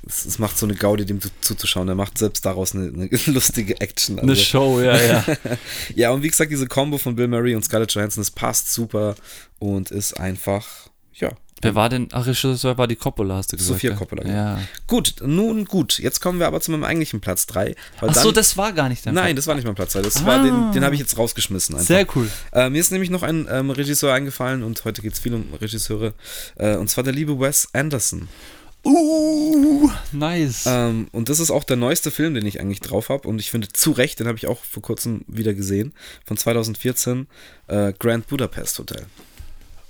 Es, 0.08 0.24
es 0.26 0.40
macht 0.40 0.58
so 0.58 0.66
eine 0.66 0.76
Gaudi, 0.76 1.06
dem 1.06 1.20
zu- 1.20 1.30
zuzuschauen. 1.42 1.90
Er 1.90 1.96
macht 1.96 2.18
selbst 2.18 2.46
daraus 2.46 2.74
eine, 2.74 2.86
eine 2.88 3.10
lustige 3.34 3.82
Action. 3.82 4.18
Eine 4.18 4.32
Also, 4.32 4.44
Show, 4.44 4.80
ja, 4.82 4.98
ja. 4.98 5.26
ja, 5.96 6.12
und 6.12 6.24
wie 6.24 6.30
gesagt, 6.30 6.52
diese 6.52 6.68
Combo 6.68 6.98
von 6.98 7.16
Bill 7.18 7.28
Murray 7.28 7.54
und 7.56 7.66
Scarlett 7.66 7.92
Johansson, 7.94 8.22
das 8.22 8.32
passt 8.32 8.72
super 8.72 9.16
und 9.60 9.92
ist 9.92 10.14
einfach, 10.20 10.66
ja. 11.14 11.32
Wer 11.62 11.74
war 11.74 11.88
denn? 11.90 12.10
Ach, 12.12 12.26
Regisseur 12.26 12.78
war 12.78 12.88
die 12.88 12.98
Coppola, 12.98 13.36
hast 13.38 13.54
du 13.54 13.58
gesagt. 13.58 13.76
Sophia? 13.80 13.96
Coppola, 13.96 14.24
genau. 14.24 14.36
Ja. 14.36 14.60
Gut, 14.88 15.16
nun 15.26 15.66
gut. 15.66 15.98
Jetzt 16.00 16.20
kommen 16.20 16.38
wir 16.40 16.48
aber 16.48 16.60
zu 16.60 16.70
meinem 16.72 16.84
eigentlichen 16.84 17.22
Platz 17.22 17.46
3. 17.48 17.76
Ach 18.02 18.14
so, 18.14 18.32
das 18.32 18.58
war 18.58 18.74
gar 18.74 18.90
nicht 18.90 19.06
der 19.06 19.14
Nein, 19.14 19.36
das 19.38 19.48
war 19.48 19.56
nicht 19.56 19.66
mein 19.66 19.74
Platz 19.76 19.94
3. 19.94 20.02
Das 20.02 20.18
Ah. 20.18 20.26
war 20.26 20.44
den, 20.44 20.74
den 20.74 20.84
habe 20.84 20.94
ich 20.96 21.02
jetzt 21.02 21.18
rausgeschmissen. 21.18 21.76
Einfach. 21.76 21.88
Sehr 21.88 22.06
cool. 22.16 22.30
Äh, 22.52 22.70
mir 22.70 22.80
ist 22.82 22.92
nämlich 22.92 23.10
noch 23.10 23.24
ein 23.24 23.48
ähm, 23.50 23.70
Regisseur 23.70 24.14
eingefallen 24.14 24.64
und 24.64 24.84
heute 24.84 25.02
geht 25.02 25.14
es 25.14 25.20
viel 25.20 25.34
um 25.34 25.46
Regisseure. 25.60 26.14
Äh, 26.58 26.76
und 26.76 26.90
zwar 26.90 27.04
der 27.06 27.14
liebe 27.14 27.40
Wes 27.40 27.70
Anderson. 27.74 28.28
Uh, 28.84 29.90
nice. 30.12 30.66
Ähm, 30.68 31.08
und 31.12 31.30
das 31.30 31.40
ist 31.40 31.50
auch 31.50 31.64
der 31.64 31.76
neueste 31.76 32.12
Film, 32.12 32.36
den 32.36 32.46
ich 32.46 32.60
eigentlich 32.60 32.82
drauf 32.82 33.10
habe. 33.10 33.28
Und 33.28 33.40
ich 33.40 33.50
finde 33.50 33.70
zu 33.70 33.92
Recht, 33.92 34.20
den 34.20 34.28
habe 34.28 34.38
ich 34.38 34.46
auch 34.46 34.64
vor 34.64 34.84
kurzem 34.84 35.26
wieder 35.28 35.56
gesehen. 35.56 35.94
Von 36.24 36.38
2014, 36.38 37.26
äh, 37.68 37.94
Grand 37.98 38.28
Budapest 38.28 38.78
Hotel. 38.78 39.06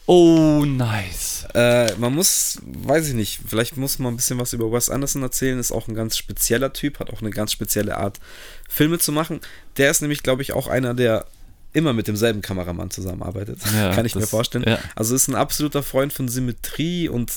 Oh, 0.08 0.66
nice. 0.66 1.46
Äh, 1.54 1.96
man 1.98 2.14
muss, 2.14 2.60
weiß 2.66 3.08
ich 3.10 3.14
nicht, 3.14 3.40
vielleicht 3.48 3.78
muss 3.78 4.00
man 4.00 4.14
ein 4.14 4.18
bisschen 4.18 4.40
was 4.40 4.54
über 4.54 4.72
Wes 4.72 4.90
Anderson 4.90 5.24
erzählen. 5.24 5.60
Ist 5.60 5.72
auch 5.72 5.88
ein 5.88 5.96
ganz 5.96 6.18
spezieller 6.18 6.74
Typ, 6.74 7.00
hat 7.00 7.12
auch 7.12 7.22
eine 7.22 7.30
ganz 7.32 7.52
spezielle 7.52 7.98
Art, 7.98 8.20
Filme 8.70 9.00
zu 9.00 9.12
machen. 9.12 9.40
Der 9.78 9.90
ist 9.92 10.02
nämlich, 10.02 10.24
glaube 10.24 10.42
ich, 10.42 10.54
auch 10.54 10.68
einer, 10.68 10.94
der 10.94 11.26
immer 11.74 11.94
mit 11.94 12.08
demselben 12.08 12.42
Kameramann 12.42 12.92
zusammenarbeitet. 12.92 13.60
Ja, 13.74 13.92
Kann 13.96 14.06
ich 14.06 14.16
mir 14.16 14.22
das- 14.22 14.30
vorstellen. 14.30 14.66
ja. 14.68 14.80
Also 14.96 15.16
ist 15.16 15.28
ein 15.28 15.36
absoluter 15.36 15.84
Freund 15.84 16.14
von 16.14 16.28
Symmetrie 16.28 17.10
und 17.10 17.32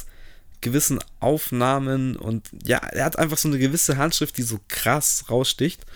gewissen 0.60 0.98
Aufnahmen 1.20 2.16
und 2.16 2.48
ja, 2.64 2.78
er 2.78 3.04
hat 3.04 3.16
einfach 3.16 3.38
so 3.38 3.46
eine 3.48 3.58
gewisse 3.58 3.96
Handschrift, 3.96 4.36
die 4.36 4.42
so 4.42 4.58
krass 4.66 5.26
raussticht. 5.30 5.86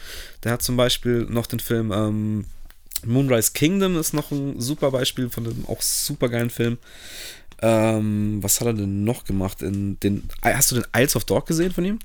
Der 0.44 0.52
hat 0.52 0.62
zum 0.62 0.76
Beispiel 0.76 1.26
noch 1.28 1.46
den 1.46 1.58
Film 1.58 1.90
ähm, 1.92 2.44
Moonrise 3.04 3.52
Kingdom 3.52 3.98
ist 3.98 4.12
noch 4.14 4.30
ein 4.30 4.60
super 4.60 4.90
Beispiel 4.90 5.28
von 5.30 5.46
einem 5.46 5.64
auch 5.66 5.82
super 5.82 6.28
geilen 6.28 6.50
Film. 6.50 6.78
Ähm, 7.60 8.38
was 8.42 8.60
hat 8.60 8.66
er 8.68 8.74
denn 8.74 9.04
noch 9.04 9.24
gemacht? 9.24 9.62
In 9.62 9.98
den, 10.00 10.28
hast 10.42 10.70
du 10.72 10.76
den 10.76 10.86
Isles 10.96 11.16
of 11.16 11.24
Dog 11.24 11.46
gesehen 11.46 11.72
von 11.72 11.84
ihm? 11.84 11.98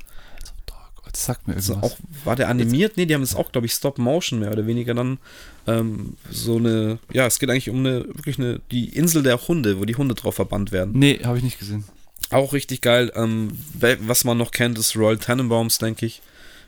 Das 1.12 1.26
sagt 1.26 1.48
mir 1.48 1.56
Also 1.56 1.74
irgendwas. 1.74 1.93
auch, 1.93 1.98
war 2.26 2.36
der 2.36 2.50
animiert? 2.50 2.98
Nee, 2.98 3.06
die 3.06 3.14
haben 3.16 3.22
das 3.22 3.34
auch, 3.34 3.52
glaube 3.52 3.66
ich, 3.66 3.74
Stop 3.74 3.98
Motion 3.98 4.39
mehr 4.39 4.52
oder 4.52 4.68
weniger 4.68 4.93
dann 4.93 5.18
ähm, 5.66 6.18
so 6.30 6.58
eine, 6.58 7.00
ja, 7.12 7.26
es 7.26 7.39
geht 7.39 7.50
eigentlich 7.50 7.70
um 7.70 7.78
eine, 7.80 8.06
wirklich 8.10 8.38
eine, 8.38 8.60
die 8.72 8.89
Insel 8.89 9.24
der 9.24 9.48
Hunde, 9.48 9.80
wo 9.80 9.86
die 9.86 9.95
Hunde 9.95 10.14
drauf 10.16 10.36
verbannt 10.36 10.72
werden. 10.72 10.93
nee, 11.00 11.20
habe 11.24 11.38
ich 11.38 11.43
nicht 11.43 11.60
gesehen. 11.60 11.86
Auch 12.30 12.52
richtig 12.54 12.82
geil. 12.82 13.12
Ähm, 13.16 13.58
was 14.02 14.26
man 14.26 14.38
noch 14.38 14.52
kennt, 14.52 14.78
ist 14.78 14.95
Royal 14.98 15.18
Tenenbaums, 15.18 15.78
denke 15.78 16.06
ich. 16.06 16.22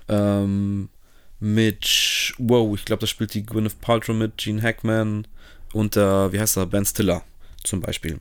Ähm, 0.08 0.88
mit, 1.40 2.34
wow, 2.38 2.76
ich 2.78 2.86
glaube, 2.86 3.02
da 3.02 3.08
spielt 3.08 3.34
die 3.34 3.46
Gwyneth 3.46 3.80
Paltrow 3.82 4.16
mit, 4.16 4.38
Gene 4.38 4.62
Hackman 4.62 5.28
und 5.74 5.96
äh, 5.98 6.32
wie 6.34 6.40
heißt 6.40 6.58
er, 6.58 6.66
Ben 6.66 6.86
Stiller 6.86 7.24
zum 7.64 7.82
Beispiel. 7.82 8.20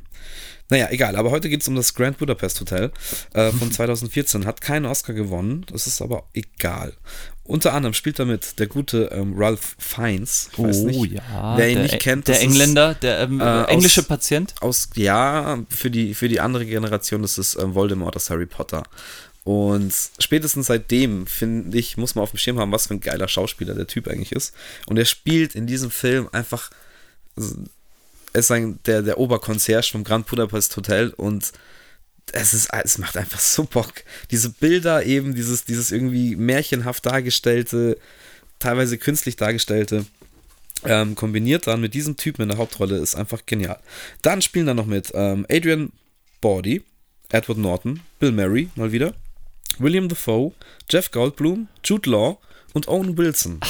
Naja, 0.71 0.89
egal, 0.91 1.16
aber 1.16 1.31
heute 1.31 1.49
geht 1.49 1.62
es 1.62 1.69
um 1.69 1.75
das 1.77 1.95
Grand 1.95 2.19
Budapest 2.19 2.61
Hotel 2.61 2.93
äh, 3.33 3.51
von 3.53 3.73
2014. 3.73 4.45
Hat 4.45 4.61
keinen 4.61 4.85
Oscar 4.85 5.14
gewonnen, 5.14 5.64
das 5.73 5.87
ist 5.87 6.03
aber 6.03 6.25
egal. 6.35 6.93
Unter 7.45 7.73
anderem 7.73 7.95
spielt 7.95 8.19
damit 8.19 8.59
der 8.59 8.66
gute 8.66 9.05
ähm, 9.11 9.33
Ralph 9.35 9.75
Fiennes. 9.79 10.51
Ich 10.53 10.59
weiß 10.59 10.77
oh 10.81 10.87
nicht, 10.87 11.12
ja. 11.12 11.57
wer 11.57 11.69
ihn 11.71 11.77
der, 11.77 11.83
nicht 11.85 11.99
kennt, 12.01 12.29
Der 12.29 12.35
das 12.35 12.45
ist- 12.45 12.51
Engländer, 12.51 12.93
der 12.95 13.21
ähm, 13.21 13.41
äh, 13.41 13.62
englische 13.64 14.03
aus- 14.03 14.07
Patient. 14.09 14.55
aus, 14.61 14.91
ja, 14.97 15.59
für 15.71 15.91
die, 15.91 16.12
für 16.12 16.29
die 16.29 16.41
andere 16.41 16.66
Generation 16.66 17.25
ist 17.25 17.39
es 17.39 17.57
ähm, 17.57 17.75
Voldemort 17.75 18.14
aus 18.16 18.29
Harry 18.29 18.45
Potter. 18.45 18.83
Und 19.49 19.94
spätestens 20.18 20.66
seitdem, 20.66 21.26
finde 21.26 21.78
ich, 21.78 21.96
muss 21.96 22.14
man 22.14 22.22
auf 22.22 22.32
dem 22.32 22.38
Schirm 22.38 22.59
haben, 22.59 22.70
was 22.70 22.88
für 22.88 22.92
ein 22.92 23.01
geiler 23.01 23.28
Schauspieler 23.28 23.74
der 23.74 23.86
Typ 23.86 24.07
eigentlich 24.07 24.32
ist. 24.32 24.53
Und 24.84 24.99
er 24.99 25.07
spielt 25.07 25.55
in 25.55 25.66
diesem 25.66 25.90
Film 25.90 26.28
einfach, 26.32 26.68
also, 27.34 27.57
er 28.34 28.40
ist 28.40 28.51
ein, 28.51 28.78
der, 28.84 29.01
der 29.01 29.16
Oberconcierge 29.16 29.88
vom 29.90 30.05
Grand 30.05 30.26
Budapest 30.26 30.76
Hotel 30.76 31.14
und 31.16 31.51
es 32.32 32.53
ist, 32.53 32.68
es 32.84 32.99
macht 32.99 33.16
einfach 33.16 33.40
so 33.40 33.64
Bock. 33.64 33.94
Diese 34.30 34.51
Bilder 34.51 35.07
eben, 35.07 35.34
dieses, 35.34 35.64
dieses 35.64 35.92
irgendwie 35.92 36.36
märchenhaft 36.36 37.07
dargestellte, 37.07 37.96
teilweise 38.59 38.99
künstlich 38.99 39.36
dargestellte, 39.36 40.05
ähm, 40.84 41.14
kombiniert 41.14 41.66
dann 41.68 41.80
mit 41.80 41.94
diesem 41.94 42.18
Typen 42.18 42.42
in 42.42 42.49
der 42.51 42.59
Hauptrolle 42.59 42.99
ist 42.99 43.14
einfach 43.14 43.46
genial. 43.46 43.80
Dann 44.20 44.42
spielen 44.42 44.66
da 44.66 44.74
noch 44.74 44.84
mit 44.84 45.11
ähm, 45.14 45.46
Adrian 45.51 45.90
Bordy, 46.42 46.82
Edward 47.30 47.57
Norton, 47.57 48.01
Bill 48.18 48.32
Murray 48.32 48.68
mal 48.74 48.92
wieder, 48.92 49.14
William 49.81 50.09
Dafoe, 50.09 50.53
Jeff 50.91 51.11
Goldblum, 51.11 51.68
Jude 51.85 52.11
Law 52.11 52.39
und 52.74 52.89
Owen 52.89 53.16
Wilson. 53.16 53.61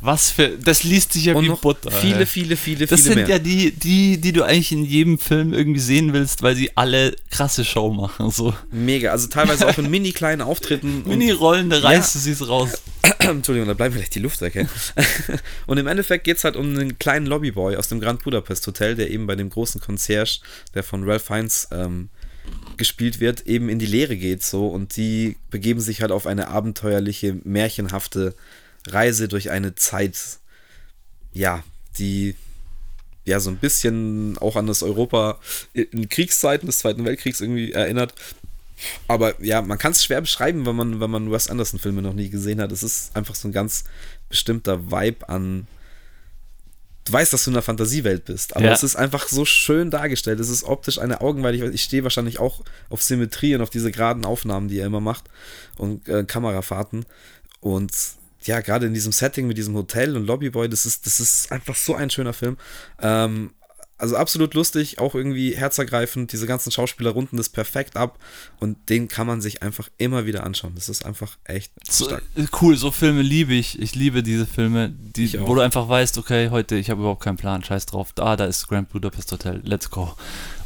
Was 0.00 0.30
für. 0.30 0.50
Das 0.50 0.82
liest 0.84 1.12
sich 1.12 1.26
ja 1.26 1.34
und 1.34 1.44
wie 1.44 1.48
Butter. 1.50 1.90
viele, 1.90 2.20
ey. 2.20 2.26
viele, 2.26 2.56
viele, 2.56 2.86
Das 2.86 3.00
viele 3.02 3.14
sind 3.14 3.26
mehr. 3.26 3.36
ja 3.36 3.38
die, 3.38 3.70
die, 3.72 4.20
die 4.20 4.32
du 4.32 4.42
eigentlich 4.44 4.72
in 4.72 4.84
jedem 4.84 5.18
Film 5.18 5.52
irgendwie 5.52 5.80
sehen 5.80 6.12
willst, 6.12 6.42
weil 6.42 6.54
sie 6.54 6.76
alle 6.76 7.16
krasse 7.30 7.64
Show 7.64 7.90
machen. 7.90 8.30
So. 8.30 8.54
Mega, 8.70 9.10
also 9.10 9.28
teilweise 9.28 9.66
auch 9.68 9.78
in 9.78 9.90
mini 9.90 10.12
kleinen 10.12 10.42
Auftritten. 10.42 11.02
Mini-Rollen, 11.06 11.70
da 11.70 11.78
reißt 11.78 12.14
du 12.14 12.18
sie 12.18 12.32
raus. 12.44 12.82
Entschuldigung, 13.18 13.68
da 13.68 13.74
bleibt 13.74 13.94
mir 13.94 14.00
gleich 14.00 14.10
die 14.10 14.18
Luft 14.20 14.40
weg. 14.40 14.56
ey. 14.56 14.66
und 15.66 15.78
im 15.78 15.86
Endeffekt 15.86 16.24
geht 16.24 16.36
es 16.38 16.44
halt 16.44 16.56
um 16.56 16.66
einen 16.66 16.98
kleinen 16.98 17.26
Lobbyboy 17.26 17.76
aus 17.76 17.88
dem 17.88 18.00
Grand 18.00 18.22
Budapest 18.22 18.66
Hotel, 18.66 18.94
der 18.96 19.10
eben 19.10 19.26
bei 19.26 19.36
dem 19.36 19.50
großen 19.50 19.80
Concierge, 19.80 20.40
der 20.74 20.82
von 20.82 21.08
Ralph 21.08 21.24
Fiennes 21.24 21.68
ähm, 21.72 22.10
gespielt 22.76 23.20
wird, 23.20 23.46
eben 23.46 23.68
in 23.68 23.78
die 23.78 23.86
Lehre 23.86 24.16
geht 24.16 24.42
so 24.42 24.68
und 24.68 24.96
die 24.96 25.36
begeben 25.50 25.80
sich 25.80 26.02
halt 26.02 26.12
auf 26.12 26.26
eine 26.26 26.48
abenteuerliche, 26.48 27.36
märchenhafte 27.44 28.34
Reise 28.86 29.28
durch 29.28 29.50
eine 29.50 29.74
Zeit, 29.74 30.16
ja, 31.32 31.62
die 31.98 32.34
ja 33.24 33.40
so 33.40 33.50
ein 33.50 33.56
bisschen 33.58 34.38
auch 34.38 34.56
an 34.56 34.66
das 34.66 34.82
Europa 34.82 35.38
in 35.72 36.08
Kriegszeiten 36.08 36.66
des 36.66 36.78
Zweiten 36.78 37.04
Weltkriegs 37.04 37.40
irgendwie 37.40 37.72
erinnert. 37.72 38.14
Aber 39.08 39.42
ja, 39.42 39.62
man 39.62 39.78
kann 39.78 39.92
es 39.92 40.04
schwer 40.04 40.20
beschreiben, 40.20 40.66
wenn 40.66 40.76
man, 40.76 41.00
wenn 41.00 41.10
man 41.10 41.32
Wes 41.32 41.48
Anderson-Filme 41.50 42.02
noch 42.02 42.12
nie 42.12 42.28
gesehen 42.28 42.60
hat. 42.60 42.72
Es 42.72 42.82
ist 42.82 43.16
einfach 43.16 43.34
so 43.34 43.48
ein 43.48 43.52
ganz 43.52 43.84
bestimmter 44.28 44.90
Vibe 44.90 45.28
an. 45.28 45.66
Du 47.06 47.12
weißt, 47.12 47.32
dass 47.32 47.44
du 47.44 47.50
in 47.50 47.56
einer 47.56 47.62
Fantasiewelt 47.62 48.24
bist, 48.24 48.54
aber 48.56 48.66
Ja. 48.66 48.72
es 48.72 48.82
ist 48.82 48.96
einfach 48.96 49.28
so 49.28 49.44
schön 49.44 49.90
dargestellt. 49.90 50.40
Es 50.40 50.48
ist 50.48 50.64
optisch 50.64 50.98
eine 50.98 51.20
Augenweide. 51.20 51.56
Ich, 51.56 51.62
ich 51.74 51.82
stehe 51.84 52.02
wahrscheinlich 52.02 52.38
auch 52.40 52.62
auf 52.90 53.02
Symmetrie 53.02 53.54
und 53.54 53.62
auf 53.62 53.70
diese 53.70 53.90
geraden 53.92 54.24
Aufnahmen, 54.24 54.68
die 54.68 54.78
er 54.80 54.86
immer 54.86 55.00
macht 55.00 55.24
und 55.78 56.08
äh, 56.08 56.24
Kamerafahrten. 56.24 57.06
Und 57.60 57.92
ja, 58.42 58.60
gerade 58.60 58.86
in 58.86 58.94
diesem 58.94 59.12
Setting 59.12 59.46
mit 59.46 59.56
diesem 59.58 59.74
Hotel 59.74 60.16
und 60.16 60.26
Lobbyboy, 60.26 60.68
das 60.68 60.84
ist, 60.86 61.06
das 61.06 61.18
ist 61.20 61.50
einfach 61.52 61.74
so 61.76 61.94
ein 61.94 62.10
schöner 62.10 62.32
Film. 62.32 62.56
Ähm, 63.00 63.50
also 63.98 64.16
absolut 64.16 64.52
lustig, 64.52 64.98
auch 64.98 65.14
irgendwie 65.14 65.56
herzergreifend. 65.56 66.30
Diese 66.32 66.46
ganzen 66.46 66.70
Schauspieler 66.70 67.10
runden 67.10 67.38
das 67.38 67.48
perfekt 67.48 67.96
ab 67.96 68.18
und 68.60 68.90
den 68.90 69.08
kann 69.08 69.26
man 69.26 69.40
sich 69.40 69.62
einfach 69.62 69.88
immer 69.96 70.26
wieder 70.26 70.44
anschauen. 70.44 70.72
Das 70.74 70.90
ist 70.90 71.06
einfach 71.06 71.38
echt 71.44 71.72
So, 71.88 72.10
äh, 72.10 72.20
cool, 72.60 72.76
so 72.76 72.90
Filme 72.90 73.22
liebe 73.22 73.54
ich. 73.54 73.80
Ich 73.80 73.94
liebe 73.94 74.22
diese 74.22 74.46
Filme, 74.46 74.90
die, 74.90 75.40
wo 75.40 75.54
du 75.54 75.62
einfach 75.62 75.88
weißt, 75.88 76.18
okay, 76.18 76.50
heute, 76.50 76.76
ich 76.76 76.90
habe 76.90 77.00
überhaupt 77.00 77.22
keinen 77.22 77.38
Plan, 77.38 77.64
scheiß 77.64 77.86
drauf. 77.86 78.12
Ah, 78.18 78.36
da 78.36 78.44
ist 78.44 78.68
Grand 78.68 78.90
Budapest 78.90 79.32
Hotel, 79.32 79.62
let's 79.64 79.90
go. 79.90 80.14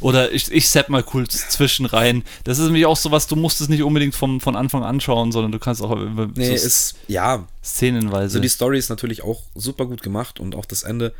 Oder 0.01 0.33
ich, 0.33 0.51
ich 0.51 0.67
sepp 0.67 0.89
mal 0.89 1.05
cool 1.13 1.25
zwischen 1.27 1.85
rein. 1.85 2.23
Das 2.43 2.59
ist 2.59 2.65
nämlich 2.65 2.85
auch 2.85 2.97
so 2.97 3.11
was, 3.11 3.27
du 3.27 3.37
musst 3.37 3.61
es 3.61 3.69
nicht 3.69 3.83
unbedingt 3.83 4.13
vom, 4.13 4.41
von 4.41 4.57
Anfang 4.57 4.83
anschauen, 4.83 5.31
sondern 5.31 5.53
du 5.53 5.59
kannst 5.59 5.81
auch 5.81 5.91
über 5.91 6.27
Nee, 6.35 6.47
so 6.57 6.65
ist, 6.65 6.95
ja, 7.07 7.47
szenenweise. 7.63 8.23
Also 8.23 8.39
die 8.39 8.49
Story 8.49 8.77
ist 8.77 8.89
natürlich 8.89 9.23
auch 9.23 9.43
super 9.55 9.85
gut 9.85 10.01
gemacht 10.01 10.41
und 10.41 10.53
auch 10.53 10.65
das 10.65 10.83
Ende. 10.83 11.13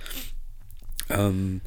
Ähm, 1.10 1.62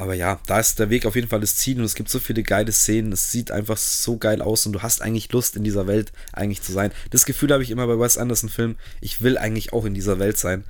aber 0.00 0.14
ja, 0.14 0.40
da 0.46 0.58
ist 0.58 0.78
der 0.78 0.88
Weg 0.88 1.04
auf 1.04 1.14
jeden 1.14 1.28
Fall 1.28 1.40
das 1.40 1.56
Ziel 1.56 1.78
und 1.78 1.84
es 1.84 1.94
gibt 1.94 2.08
so 2.08 2.18
viele 2.18 2.42
geile 2.42 2.72
Szenen. 2.72 3.12
Es 3.12 3.30
sieht 3.30 3.50
einfach 3.50 3.76
so 3.76 4.16
geil 4.16 4.40
aus 4.40 4.64
und 4.64 4.72
du 4.72 4.82
hast 4.82 5.02
eigentlich 5.02 5.30
Lust, 5.32 5.56
in 5.56 5.62
dieser 5.64 5.86
Welt 5.86 6.12
eigentlich 6.32 6.62
zu 6.62 6.72
sein. 6.72 6.90
Das 7.10 7.26
Gefühl 7.26 7.52
habe 7.52 7.62
ich 7.62 7.70
immer 7.70 7.86
bei 7.86 7.98
Wes 7.98 8.16
Anderson-Filmen. 8.16 8.76
Ich 9.02 9.20
will 9.20 9.36
eigentlich 9.36 9.72
auch 9.74 9.84
in 9.84 9.92
dieser 9.94 10.18
Welt 10.18 10.38
sein. 10.38 10.64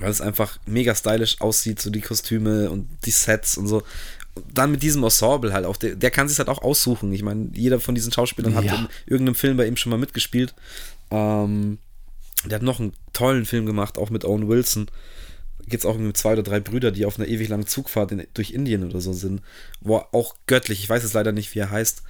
Weil 0.00 0.10
es 0.10 0.20
einfach 0.20 0.58
mega 0.66 0.94
stylisch 0.94 1.40
aussieht, 1.40 1.80
so 1.80 1.90
die 1.90 2.00
Kostüme 2.00 2.70
und 2.70 2.88
die 3.04 3.10
Sets 3.10 3.56
und 3.56 3.66
so. 3.68 3.82
Und 4.34 4.44
dann 4.52 4.70
mit 4.72 4.82
diesem 4.82 5.02
Ensemble 5.04 5.52
halt 5.52 5.64
auch, 5.64 5.76
der, 5.76 5.94
der 5.96 6.10
kann 6.10 6.28
sich 6.28 6.38
halt 6.38 6.48
auch 6.48 6.62
aussuchen. 6.62 7.12
Ich 7.12 7.22
meine, 7.22 7.50
jeder 7.54 7.80
von 7.80 7.94
diesen 7.94 8.12
Schauspielern 8.12 8.54
hat 8.54 8.64
Ja. 8.64 8.74
in 8.76 8.88
irgendeinem 9.06 9.34
Film 9.34 9.56
bei 9.56 9.66
ihm 9.66 9.76
schon 9.76 9.90
mal 9.90 9.98
mitgespielt. 9.98 10.54
Ähm, 11.10 11.78
der 12.44 12.56
hat 12.56 12.62
noch 12.62 12.80
einen 12.80 12.92
tollen 13.12 13.44
Film 13.44 13.66
gemacht, 13.66 13.98
auch 13.98 14.10
mit 14.10 14.24
Owen 14.24 14.48
Wilson. 14.48 14.86
Geht 15.70 15.80
es 15.80 15.86
auch 15.86 15.94
um 15.94 16.14
zwei 16.14 16.32
oder 16.32 16.42
drei 16.42 16.60
Brüder, 16.60 16.90
die 16.90 17.06
auf 17.06 17.18
einer 17.18 17.28
ewig 17.28 17.48
langen 17.48 17.66
Zugfahrt 17.66 18.12
in, 18.12 18.26
durch 18.34 18.50
Indien 18.50 18.84
oder 18.84 19.00
so 19.00 19.12
sind. 19.12 19.40
Wo 19.80 19.96
er 19.96 20.14
auch 20.14 20.34
göttlich, 20.46 20.82
ich 20.82 20.90
weiß 20.90 21.02
jetzt 21.02 21.14
leider 21.14 21.32
nicht, 21.32 21.54
wie 21.54 21.60
er 21.60 21.70
heißt. 21.70 22.02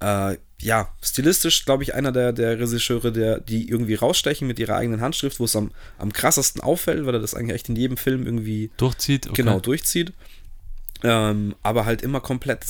Äh, 0.00 0.38
ja, 0.62 0.88
stilistisch, 1.02 1.64
glaube 1.64 1.82
ich, 1.82 1.94
einer 1.94 2.12
der, 2.12 2.32
der 2.32 2.58
Regisseure, 2.58 3.12
der, 3.12 3.40
die 3.40 3.68
irgendwie 3.68 3.94
rausstechen 3.94 4.46
mit 4.46 4.58
ihrer 4.58 4.76
eigenen 4.76 5.00
Handschrift, 5.00 5.40
wo 5.40 5.44
es 5.44 5.56
am, 5.56 5.72
am 5.98 6.12
krassesten 6.12 6.62
auffällt, 6.62 7.06
weil 7.06 7.14
er 7.14 7.20
das 7.20 7.34
eigentlich 7.34 7.54
echt 7.54 7.68
in 7.68 7.76
jedem 7.76 7.96
Film 7.96 8.26
irgendwie 8.26 8.70
durchzieht. 8.76 9.26
Okay. 9.26 9.42
genau 9.42 9.60
durchzieht. 9.60 10.12
Ähm, 11.02 11.54
aber 11.62 11.86
halt 11.86 12.02
immer 12.02 12.20
komplett, 12.20 12.64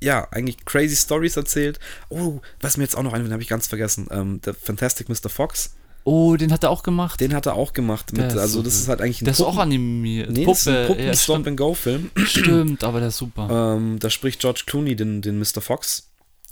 ja, 0.00 0.28
eigentlich 0.30 0.64
crazy 0.64 0.94
Stories 0.94 1.36
erzählt. 1.36 1.80
Oh, 2.08 2.40
was 2.60 2.76
mir 2.76 2.84
jetzt 2.84 2.96
auch 2.96 3.02
noch 3.02 3.12
einfällt, 3.12 3.32
habe 3.32 3.42
ich 3.42 3.48
ganz 3.48 3.66
vergessen. 3.66 4.06
Ähm, 4.10 4.40
der 4.42 4.54
Fantastic 4.54 5.08
Mr. 5.08 5.28
Fox, 5.28 5.74
Oh, 6.04 6.36
den 6.36 6.52
hat 6.52 6.62
er 6.64 6.70
auch 6.70 6.82
gemacht. 6.82 7.20
den 7.20 7.34
hat 7.34 7.46
er 7.46 7.54
auch 7.54 7.72
gemacht. 7.74 8.12
Mit, 8.12 8.22
also, 8.22 8.58
so 8.58 8.62
das 8.62 8.76
ist 8.76 8.88
halt 8.88 9.00
eigentlich 9.02 9.20
ein 9.20 9.26
der 9.26 9.32
ist 9.34 9.40
auch 9.42 9.46
Puppen- 9.48 9.60
animiert. 9.62 10.30
Nee, 10.30 10.46
das 10.46 10.60
ist 10.60 10.68
ein 10.68 10.86
Puppe, 10.86 11.02
ja, 11.02 11.14
stimmt, 11.14 11.44
Puppen-Stop-and-Go-Film. 11.44 12.10
stimmt, 12.24 12.84
aber 12.84 13.00
der 13.00 13.08
ist 13.08 13.18
super. 13.18 13.48
Ähm, 13.76 13.98
da 13.98 14.08
spricht 14.08 14.40
George 14.40 14.62
Clooney 14.66 14.96
den, 14.96 15.20
den 15.22 15.38
Mr. 15.38 15.60
Fox. 15.60 16.10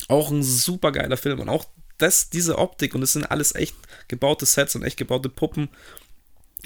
Auch 0.09 0.30
ein 0.30 0.42
super 0.42 0.92
geiler 0.92 1.16
Film. 1.16 1.40
Und 1.40 1.49
auch 1.49 1.66
das, 1.99 2.28
diese 2.28 2.59
Optik 2.59 2.94
und 2.94 3.03
es 3.03 3.14
sind 3.14 3.30
alles 3.30 3.55
echt 3.55 3.74
gebaute 4.09 4.44
Sets 4.44 4.76
und 4.76 4.82
echt 4.82 4.99
gebaute 4.99 5.28
Puppen. 5.30 5.68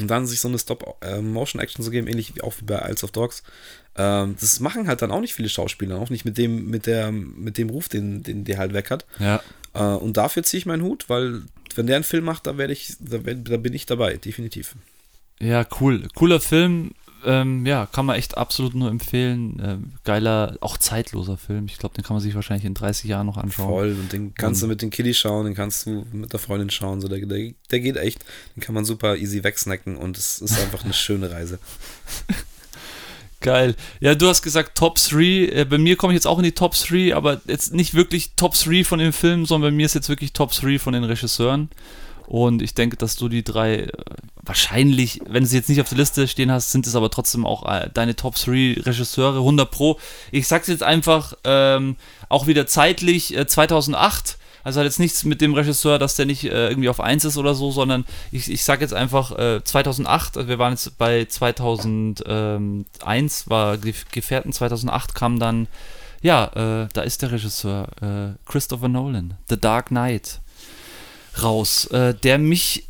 Und 0.00 0.08
dann 0.08 0.26
sich 0.26 0.40
so 0.40 0.48
eine 0.48 0.58
Stop-Motion-Action 0.58 1.84
zu 1.84 1.90
geben, 1.90 2.06
ähnlich 2.06 2.34
wie 2.34 2.42
auch 2.42 2.54
wie 2.58 2.64
bei 2.64 2.78
Isles 2.80 3.04
of 3.04 3.12
Dogs. 3.12 3.42
Ähm, 3.96 4.36
das 4.40 4.58
machen 4.60 4.88
halt 4.88 5.02
dann 5.02 5.10
auch 5.10 5.20
nicht 5.20 5.34
viele 5.34 5.48
Schauspieler, 5.48 5.98
auch 5.98 6.10
nicht 6.10 6.24
mit 6.24 6.38
dem, 6.38 6.66
mit 6.70 6.86
der, 6.86 7.12
mit 7.12 7.58
dem 7.58 7.70
Ruf, 7.70 7.88
den, 7.88 8.22
den 8.22 8.44
der 8.44 8.58
halt 8.58 8.72
weg 8.72 8.90
hat. 8.90 9.06
ja. 9.18 9.40
Äh, 9.74 9.82
und 9.82 10.16
dafür 10.16 10.42
ziehe 10.42 10.58
ich 10.58 10.66
meinen 10.66 10.82
Hut, 10.82 11.08
weil 11.08 11.42
wenn 11.76 11.86
der 11.86 11.96
einen 11.96 12.04
Film 12.04 12.24
macht, 12.24 12.46
da 12.46 12.56
werde 12.56 12.72
ich, 12.72 12.96
da, 13.00 13.24
werd, 13.24 13.48
da 13.48 13.56
bin 13.56 13.74
ich 13.74 13.86
dabei, 13.86 14.16
definitiv. 14.16 14.74
Ja, 15.40 15.66
cool. 15.80 16.08
Cooler 16.14 16.40
Film. 16.40 16.92
Ähm, 17.24 17.66
ja, 17.66 17.86
kann 17.86 18.06
man 18.06 18.16
echt 18.16 18.36
absolut 18.38 18.74
nur 18.74 18.88
empfehlen. 18.88 19.60
Ähm, 19.62 19.92
geiler, 20.04 20.56
auch 20.60 20.78
zeitloser 20.78 21.36
Film. 21.36 21.66
Ich 21.66 21.76
glaube, 21.76 21.94
den 21.94 22.02
kann 22.02 22.14
man 22.14 22.22
sich 22.22 22.34
wahrscheinlich 22.34 22.64
in 22.64 22.74
30 22.74 23.08
Jahren 23.08 23.26
noch 23.26 23.36
anschauen. 23.36 23.68
Voll. 23.68 23.96
Und 24.00 24.12
den 24.12 24.34
kannst 24.34 24.62
du 24.62 24.66
mit 24.66 24.80
den 24.80 24.90
Kiddies 24.90 25.18
schauen, 25.18 25.44
den 25.44 25.54
kannst 25.54 25.86
du 25.86 26.06
mit 26.12 26.32
der 26.32 26.40
Freundin 26.40 26.70
schauen. 26.70 27.00
So, 27.00 27.08
der, 27.08 27.18
der, 27.26 27.52
der 27.70 27.80
geht 27.80 27.96
echt. 27.96 28.24
Den 28.56 28.62
kann 28.62 28.74
man 28.74 28.84
super 28.84 29.16
easy 29.16 29.44
wegsnacken 29.44 29.96
und 29.96 30.16
es 30.16 30.38
ist 30.40 30.58
einfach 30.58 30.84
eine 30.84 30.92
schöne 30.94 31.30
Reise. 31.30 31.58
Geil. 33.40 33.74
Ja, 34.00 34.14
du 34.14 34.28
hast 34.28 34.42
gesagt 34.42 34.76
Top 34.76 34.96
3. 34.96 35.22
Äh, 35.22 35.66
bei 35.68 35.78
mir 35.78 35.96
komme 35.96 36.12
ich 36.12 36.16
jetzt 36.16 36.26
auch 36.26 36.38
in 36.38 36.44
die 36.44 36.52
Top 36.52 36.74
3, 36.74 37.14
aber 37.14 37.40
jetzt 37.46 37.72
nicht 37.72 37.94
wirklich 37.94 38.32
Top 38.36 38.54
3 38.54 38.84
von 38.84 38.98
den 38.98 39.12
Filmen, 39.12 39.46
sondern 39.46 39.72
bei 39.72 39.76
mir 39.76 39.86
ist 39.86 39.94
jetzt 39.94 40.10
wirklich 40.10 40.34
Top 40.34 40.52
3 40.52 40.78
von 40.78 40.92
den 40.92 41.04
Regisseuren. 41.04 41.70
Und 42.26 42.62
ich 42.62 42.74
denke, 42.74 42.96
dass 42.96 43.16
du 43.16 43.28
die 43.28 43.42
drei 43.42 43.76
äh, 43.76 43.92
wahrscheinlich, 44.42 45.20
wenn 45.26 45.42
du 45.42 45.48
sie 45.48 45.56
jetzt 45.56 45.68
nicht 45.68 45.80
auf 45.80 45.88
der 45.88 45.98
Liste 45.98 46.28
stehen 46.28 46.52
hast, 46.52 46.70
sind 46.70 46.86
es 46.86 46.94
aber 46.94 47.10
trotzdem 47.10 47.44
auch 47.44 47.66
äh, 47.66 47.88
deine 47.92 48.14
Top 48.14 48.36
3 48.36 48.76
Regisseure, 48.82 49.38
100 49.38 49.70
Pro. 49.70 49.98
Ich 50.30 50.46
sag's 50.46 50.68
jetzt 50.68 50.82
einfach, 50.82 51.34
ähm, 51.44 51.96
auch 52.28 52.46
wieder 52.46 52.66
zeitlich, 52.66 53.36
äh, 53.36 53.46
2008. 53.46 54.36
Also 54.62 54.80
hat 54.80 54.84
jetzt 54.84 55.00
nichts 55.00 55.24
mit 55.24 55.40
dem 55.40 55.54
Regisseur, 55.54 55.98
dass 55.98 56.16
der 56.16 56.26
nicht 56.26 56.44
äh, 56.44 56.68
irgendwie 56.68 56.88
auf 56.88 57.00
1 57.00 57.24
ist 57.24 57.38
oder 57.38 57.54
so, 57.54 57.70
sondern 57.70 58.04
ich, 58.30 58.50
ich 58.50 58.64
sag 58.64 58.80
jetzt 58.80 58.94
einfach 58.94 59.36
äh, 59.38 59.62
2008, 59.64 60.36
also 60.36 60.48
wir 60.48 60.58
waren 60.58 60.72
jetzt 60.72 60.98
bei 60.98 61.24
2001, 61.24 63.48
war 63.48 63.74
Gef- 63.74 64.04
Gefährten, 64.12 64.52
2008 64.52 65.14
kam 65.14 65.38
dann, 65.38 65.66
ja, 66.22 66.84
äh, 66.84 66.88
da 66.92 67.02
ist 67.02 67.22
der 67.22 67.32
Regisseur, 67.32 67.88
äh, 68.02 68.50
Christopher 68.50 68.88
Nolan, 68.88 69.34
The 69.48 69.58
Dark 69.58 69.86
Knight 69.86 70.40
raus, 71.42 71.86
äh, 71.86 72.14
der 72.14 72.38
mich 72.38 72.86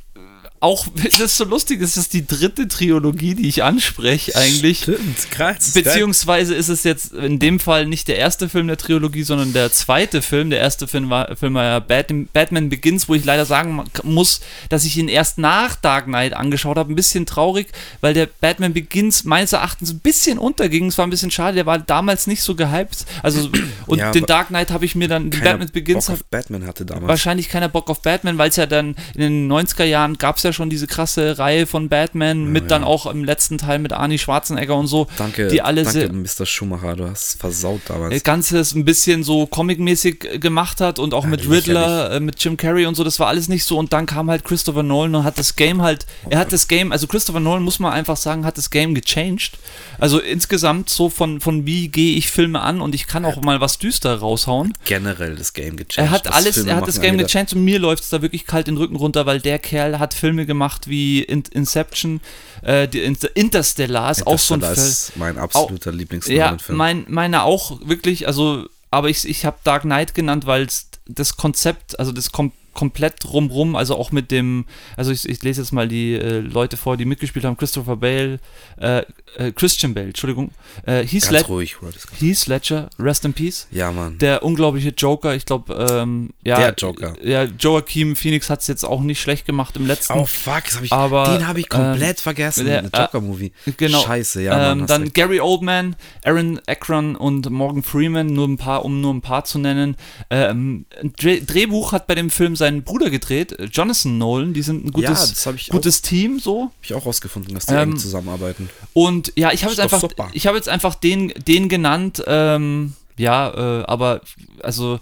auch, 0.61 0.87
das 0.95 1.19
ist 1.19 1.37
so 1.37 1.45
lustig, 1.45 1.81
das 1.81 1.97
ist 1.97 2.13
die 2.13 2.27
dritte 2.27 2.69
Trilogie, 2.69 3.35
die 3.35 3.49
ich 3.49 3.65
anspreche 3.65 4.37
eigentlich. 4.37 4.83
Stimmt, 4.83 5.31
krass. 5.31 5.73
Beziehungsweise 5.73 6.55
ist 6.55 6.69
es 6.69 6.85
jetzt 6.85 7.13
in 7.13 7.39
dem 7.39 7.59
Fall 7.59 7.87
nicht 7.87 8.09
der 8.09 8.19
erste 8.19 8.49
Film 8.49 8.67
der 8.69 8.77
Trilogie, 8.77 9.23
sondern 9.23 9.55
der 9.55 9.73
zweite 9.73 10.21
Film. 10.21 10.51
Der 10.51 10.61
erste 10.61 10.87
Film 10.87 11.09
war, 11.09 11.35
Film 11.37 11.55
war 11.55 11.65
ja 11.65 11.79
Batman, 11.79 12.29
Batman 12.33 12.69
Begins, 12.69 13.09
wo 13.09 13.15
ich 13.15 13.25
leider 13.25 13.47
sagen 13.47 13.83
muss, 14.03 14.41
dass 14.69 14.85
ich 14.85 14.99
ihn 14.99 15.09
erst 15.09 15.39
nach 15.39 15.77
Dark 15.77 16.05
Knight 16.05 16.35
angeschaut 16.35 16.77
habe. 16.77 16.93
Ein 16.93 16.97
bisschen 16.97 17.25
traurig, 17.25 17.69
weil 18.03 18.13
der 18.13 18.27
Batman 18.27 18.75
Begins 18.75 19.25
meines 19.25 19.55
Erachtens 19.55 19.91
ein 19.93 20.01
bisschen 20.01 20.39
unterging. 20.39 20.89
Es 20.89 20.99
war 20.99 21.07
ein 21.07 21.11
bisschen 21.11 21.31
schade, 21.31 21.55
der 21.55 21.67
war 21.67 21.79
damals 21.79 22.27
nicht 22.27 22.43
so 22.43 22.55
gehypt. 22.55 23.07
Also, 23.23 23.49
und 23.87 23.99
Ja, 23.99 24.13
den 24.13 24.27
Dark 24.27 24.49
Knight 24.49 24.71
habe 24.71 24.85
ich 24.85 24.95
mir 24.95 25.09
dann, 25.09 25.31
den 25.31 25.41
Keiner 25.41 25.53
Batman 25.53 25.71
Begins 25.73 26.07
Bock 26.07 26.17
auf 26.17 26.25
Batman 26.25 26.67
hatte 26.67 26.85
damals. 26.85 27.09
wahrscheinlich 27.09 27.49
keiner 27.49 27.71
Bock 27.71 27.89
auf 27.89 28.03
Batman, 28.03 28.37
weil 28.37 28.51
es 28.51 28.57
ja 28.57 28.67
dann 28.67 28.95
in 29.15 29.21
den 29.21 29.51
90er 29.51 29.85
Jahren 29.85 30.19
gab 30.19 30.37
es 30.37 30.43
ja 30.43 30.50
schon 30.53 30.71
diese 30.71 30.87
krasse 30.87 31.39
Reihe 31.39 31.67
von 31.67 31.89
Batman 31.89 32.47
mit 32.47 32.65
ja. 32.65 32.69
dann 32.69 32.85
auch 32.85 33.07
im 33.07 33.25
letzten 33.25 33.59
Teil 33.59 33.79
mit 33.79 33.93
Arnie 33.93 34.19
Schwarzenegger 34.19 34.77
und 34.77 34.87
so. 34.87 35.07
Danke, 35.17 35.49
die 35.49 35.63
alle 35.63 35.83
danke 35.83 36.13
Mr. 36.13 36.47
Schumacher, 36.47 36.97
du 36.97 37.09
hast 37.09 37.41
versaut 37.41 37.83
damals. 37.87 38.15
das 38.15 38.23
Ganze 38.23 38.57
das 38.57 38.75
ein 38.75 38.85
bisschen 38.85 39.23
so 39.25 39.47
comic-mäßig 39.47 40.25
äh, 40.25 40.39
gemacht 40.39 40.81
hat 40.81 40.99
und 40.99 41.15
auch 41.15 41.27
mit 41.27 41.49
Riddler, 41.49 42.13
äh, 42.13 42.21
mit 42.21 42.43
Jim 42.43 42.57
Carrey 42.57 42.87
und 42.87 42.95
so, 42.95 43.05
das 43.05 43.19
war 43.21 43.29
alles 43.29 43.49
nicht 43.49 43.65
so 43.65 43.79
und 43.79 43.93
dann 43.93 44.07
kam 44.07 44.31
halt 44.31 44.45
Christopher 44.45 44.83
Nolan 44.83 45.15
und 45.15 45.25
hat 45.25 45.39
das 45.39 45.57
Game 45.57 45.83
halt, 45.83 46.07
er 46.29 46.39
hat 46.39 46.53
das 46.53 46.69
Game, 46.69 46.93
also 46.93 47.07
Christopher 47.07 47.41
Nolan 47.41 47.63
muss 47.63 47.79
man 47.79 47.93
einfach 47.93 48.17
sagen, 48.17 48.45
hat 48.45 48.59
das 48.59 48.71
Game 48.71 48.95
gechanged. 48.95 49.53
Also 49.99 50.19
insgesamt 50.19 50.89
so 50.89 51.11
von, 51.11 51.41
von 51.41 51.67
wie 51.67 51.89
gehe 51.89 52.17
ich 52.17 52.31
Filme 52.31 52.61
an 52.61 52.81
und 52.81 52.95
ich 52.95 53.07
kann 53.07 53.25
auch 53.25 53.41
mal 53.43 53.61
was 53.61 53.79
düster 53.79 54.17
raushauen. 54.17 54.75
Generell 54.85 55.37
das 55.37 55.53
Game 55.53 55.77
gechanged. 55.77 55.99
Er 55.99 56.11
hat 56.11 56.33
alles, 56.33 56.57
er 56.57 56.77
hat 56.77 56.89
das 56.89 57.01
Game 57.01 57.19
gechanged 57.19 57.55
und 57.55 57.65
mir 57.65 57.79
läuft 57.79 58.05
es 58.05 58.11
da 58.11 58.23
wirklich 58.23 58.47
kalt 58.47 58.67
den 58.67 58.77
Rücken 58.77 58.97
runter, 58.97 59.27
weil 59.27 59.41
der 59.41 59.59
Kerl 59.59 59.99
hat 59.99 60.15
Filme 60.15 60.40
gemacht 60.47 60.89
wie 60.89 61.23
In 61.23 61.43
Inception, 61.53 62.21
äh, 62.63 62.87
die 62.89 63.01
Inter 63.01 63.35
Interstellar 63.37 64.11
ist 64.11 64.27
auch 64.27 64.39
so 64.39 64.55
ein 64.55 64.61
Interstellar 64.61 64.75
Film. 64.75 64.89
ist 64.89 65.13
mein 65.17 65.39
absoluter 65.39 65.91
Ja, 65.91 65.97
Lieblings-Nolan-Film. 65.97 66.79
mein, 66.79 67.05
meine 67.09 67.43
auch 67.43 67.81
wirklich, 67.85 68.27
also, 68.27 68.67
aber 68.91 69.09
ich, 69.09 69.29
ich 69.29 69.45
habe 69.45 69.59
Dark 69.65 69.83
Knight 69.83 70.15
genannt, 70.15 70.47
weil 70.47 70.67
das 71.07 71.37
Konzept, 71.37 71.99
also 71.99 72.13
das 72.13 72.31
kom 72.33 72.53
komplett 72.73 73.15
drumrum, 73.25 73.77
also 73.77 73.97
auch 73.97 74.13
mit 74.13 74.31
dem, 74.31 74.65
also 74.97 75.11
ich, 75.13 75.29
ich 75.29 75.43
lese 75.43 75.61
jetzt 75.63 75.73
mal 75.73 75.89
die 75.89 76.15
äh, 76.15 76.39
Leute 76.41 76.77
vor, 76.77 76.97
die 76.97 77.05
mitgespielt 77.05 77.45
haben, 77.45 77.57
Christopher 77.57 77.97
Bale, 77.97 78.39
äh, 78.81 79.03
äh, 79.37 79.53
Christian 79.53 79.95
Bale, 79.95 80.07
Entschuldigung, 80.09 80.51
äh, 80.87 81.05
Heath, 81.05 81.31
Led 81.31 81.49
ruhig, 81.49 81.77
Heath 82.19 82.47
Ledger, 82.47 82.89
Rest 82.99 83.25
in 83.25 83.33
Peace. 83.33 83.67
Ja, 83.71 83.91
Mann. 83.93 84.19
Der 84.19 84.43
unglaubliche 84.43 84.91
Joker, 84.91 85.35
ich 85.35 85.45
glaube, 85.47 85.75
ähm, 85.75 86.31
ja. 86.45 86.59
Der 86.59 86.75
Joker. 86.77 87.15
Ja, 87.23 87.45
Joaquin 87.45 88.17
Phoenix 88.17 88.49
hat 88.51 88.61
es 88.61 88.67
jetzt 88.67 88.85
auch 88.85 89.01
nicht 89.01 89.21
schlecht 89.21 89.47
gemacht 89.47 89.77
im 89.77 89.87
letzten. 89.87 90.15
Oh, 90.15 90.25
fuck, 90.25 90.63
hab 90.75 90.83
ich, 90.83 90.93
Aber, 90.93 91.25
den 91.37 91.47
habe 91.47 91.61
ich 91.61 91.69
komplett 91.69 92.21
vergessen. 92.21 92.67
der- 92.67 92.83
Der 92.83 93.01
Joker-Movie. 93.03 93.53
Genau. 93.77 94.01
Scheiße, 94.03 94.43
ja, 94.43 94.57
Mann. 94.57 94.81
ähm, 94.81 94.87
dann. 94.87 95.13
Gary 95.13 95.41
Oldman, 95.41 95.97
Aaron 96.25 96.61
Akron 96.67 97.17
und 97.17 97.49
Morgan 97.51 97.83
Freeman, 97.83 98.29
nur 98.29 98.47
ein 98.49 98.57
paar, 98.57 98.85
um 98.85 99.01
nur 99.01 99.13
ein 99.15 99.21
paar 99.21 99.45
zu 99.45 99.59
nennen. 99.59 99.97
Ähm, 100.31 100.87
Drehbuch 101.19 101.93
hat 101.93 102.07
bei 102.07 102.15
dem 102.15 102.31
Film 102.31 102.57
sein 102.61 102.85
Bruder 102.85 103.11
gedreht, 103.11 103.53
äh, 103.59 103.65
Jonathan 103.65 104.17
Nolan. 104.19 104.55
Die 104.55 104.63
sind 104.63 104.85
ein 104.85 104.93
ja, 105.01 105.09
gutes, 105.11 105.45
habe 105.47 105.57
ich, 105.57 105.69
auch- 105.71 105.75
gutes 105.75 106.01
Team 106.03 106.39
so. 106.39 106.67
hab 106.67 106.85
ich 106.85 106.95
auch 106.95 107.05
rausgefunden, 107.05 107.53
dass 107.55 107.67
die 107.67 107.75
Ähm, 107.75 107.97
zusammenarbeiten. 107.97 108.71
Und 108.93 109.33
ja, 109.37 109.51
ich 109.51 109.63
habe 109.65 109.73
jetzt 109.73 109.81
einfach, 109.81 110.01
super. 110.01 110.29
ich 110.33 110.47
habe 110.47 110.57
jetzt 110.57 110.69
einfach 110.69 110.95
den, 110.95 111.35
den 111.47 111.69
genannt. 111.69 112.23
Ähm, 112.27 112.95
ja, 113.17 113.81
äh, 113.81 113.85
aber 113.87 114.21
also 114.63 115.01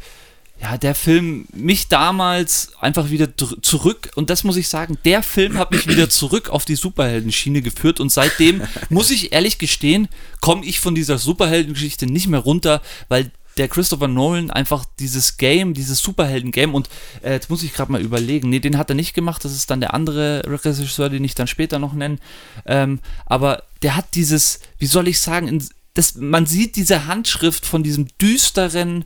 ja, 0.60 0.76
der 0.76 0.96
Film 0.96 1.46
mich 1.52 1.86
damals 1.86 2.72
einfach 2.80 3.10
wieder 3.10 3.28
zurück, 3.62 4.10
und 4.16 4.28
das 4.28 4.42
muss 4.42 4.56
ich 4.56 4.66
sagen, 4.68 4.98
der 5.04 5.22
Film 5.22 5.56
hat 5.56 5.70
mich 5.70 5.86
wieder 5.86 6.10
zurück 6.10 6.48
auf 6.50 6.64
die 6.64 6.74
Superheldenschiene 6.74 7.62
geführt 7.62 8.00
und 8.00 8.10
seitdem, 8.10 8.62
muss 8.88 9.12
ich 9.12 9.30
ehrlich 9.32 9.58
gestehen, 9.58 10.08
komme 10.40 10.64
ich 10.64 10.80
von 10.80 10.96
dieser 10.96 11.18
Superheldengeschichte 11.18 12.06
nicht 12.06 12.26
mehr 12.26 12.40
runter, 12.40 12.82
weil 13.08 13.30
der 13.58 13.68
Christopher 13.68 14.08
Nolan 14.08 14.50
einfach 14.50 14.84
dieses 14.98 15.36
Game, 15.36 15.74
dieses 15.74 15.98
Superhelden-Game 16.00 16.74
und 16.74 16.88
äh, 17.22 17.32
jetzt 17.32 17.50
muss 17.50 17.62
ich 17.62 17.74
gerade 17.74 17.92
mal 17.92 18.00
überlegen, 18.00 18.48
nee, 18.48 18.60
den 18.60 18.78
hat 18.78 18.90
er 18.90 18.94
nicht 18.94 19.14
gemacht, 19.14 19.44
das 19.44 19.52
ist 19.52 19.70
dann 19.70 19.80
der 19.80 19.94
andere 19.94 20.42
Regisseur, 20.46 21.10
den 21.10 21.24
ich 21.24 21.34
dann 21.34 21.46
später 21.46 21.78
noch 21.78 21.92
nenne, 21.92 22.18
ähm, 22.66 23.00
aber 23.26 23.64
der 23.82 23.96
hat 23.96 24.14
dieses, 24.14 24.60
wie 24.78 24.86
soll 24.86 25.08
ich 25.08 25.20
sagen, 25.20 25.48
in, 25.48 25.64
das, 25.94 26.14
man 26.14 26.46
sieht 26.46 26.76
diese 26.76 27.06
Handschrift 27.06 27.66
von 27.66 27.82
diesem 27.82 28.06
düsteren, 28.18 29.04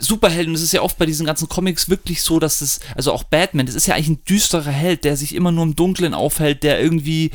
Superhelden, 0.00 0.54
es 0.54 0.62
ist 0.62 0.72
ja 0.72 0.82
oft 0.82 0.98
bei 0.98 1.06
diesen 1.06 1.26
ganzen 1.26 1.48
Comics 1.48 1.88
wirklich 1.90 2.22
so, 2.22 2.38
dass 2.38 2.60
das, 2.60 2.80
also 2.94 3.12
auch 3.12 3.24
Batman, 3.24 3.66
das 3.66 3.74
ist 3.74 3.86
ja 3.86 3.94
eigentlich 3.94 4.08
ein 4.08 4.24
düsterer 4.24 4.70
Held, 4.70 5.04
der 5.04 5.16
sich 5.16 5.34
immer 5.34 5.52
nur 5.52 5.64
im 5.64 5.76
Dunkeln 5.76 6.14
aufhält, 6.14 6.62
der 6.62 6.80
irgendwie, 6.80 7.30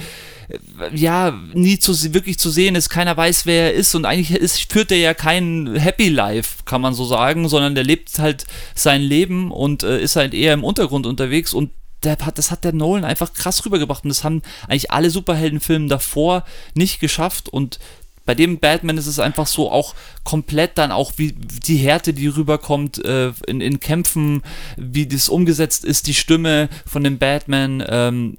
äh, 0.50 0.58
ja, 0.96 1.40
nie 1.54 1.80
zu, 1.80 1.94
wirklich 2.14 2.40
zu 2.40 2.50
sehen 2.50 2.76
ist, 2.76 2.90
keiner 2.90 3.16
weiß, 3.16 3.46
wer 3.46 3.66
er 3.66 3.74
ist 3.74 3.94
und 3.96 4.06
eigentlich 4.06 4.32
ist, 4.32 4.72
führt 4.72 4.92
er 4.92 4.98
ja 4.98 5.14
kein 5.14 5.76
Happy 5.76 6.10
Life, 6.10 6.64
kann 6.66 6.82
man 6.82 6.94
so 6.94 7.06
sagen, 7.06 7.48
sondern 7.48 7.76
der 7.76 7.84
lebt 7.84 8.18
halt 8.20 8.46
sein 8.76 9.02
Leben 9.02 9.52
und 9.52 9.84
äh, 9.84 10.02
ist 10.02 10.16
halt 10.16 10.34
eher 10.34 10.54
im 10.54 10.64
Untergrund 10.64 11.06
unterwegs 11.06 11.54
und 11.54 11.72
hat, 12.04 12.38
das 12.38 12.50
hat 12.50 12.64
der 12.64 12.74
Nolan 12.74 13.06
einfach 13.06 13.34
krass 13.34 13.64
rübergebracht 13.64 14.04
und 14.04 14.10
das 14.10 14.24
haben 14.24 14.42
eigentlich 14.68 14.90
alle 14.90 15.12
Superheldenfilme 15.12 15.88
davor 15.88 16.46
nicht 16.74 17.00
geschafft 17.00 17.50
und 17.50 17.80
bei 18.26 18.36
dem 18.36 18.60
Batman 18.60 18.98
ist 18.98 19.08
es 19.08 19.20
einfach 19.20 19.48
so 19.48 19.72
auch 19.72 19.96
komplett 20.24 20.78
dann 20.78 20.92
auch 20.92 21.14
wie 21.18 21.32
die 21.32 21.78
Härte, 21.78 22.14
die 22.14 22.28
rüberkommt 22.28 23.04
äh, 23.04 23.34
in, 23.48 23.62
in 23.62 23.80
Kämpfen, 23.80 24.44
wie 24.78 25.08
das 25.08 25.30
umgesetzt 25.30 25.86
ist, 25.86 26.08
die 26.08 26.14
Stimme 26.14 26.70
von 26.86 27.04
dem 27.04 27.18
Batman. 27.18 27.84
Ähm, 27.88 28.38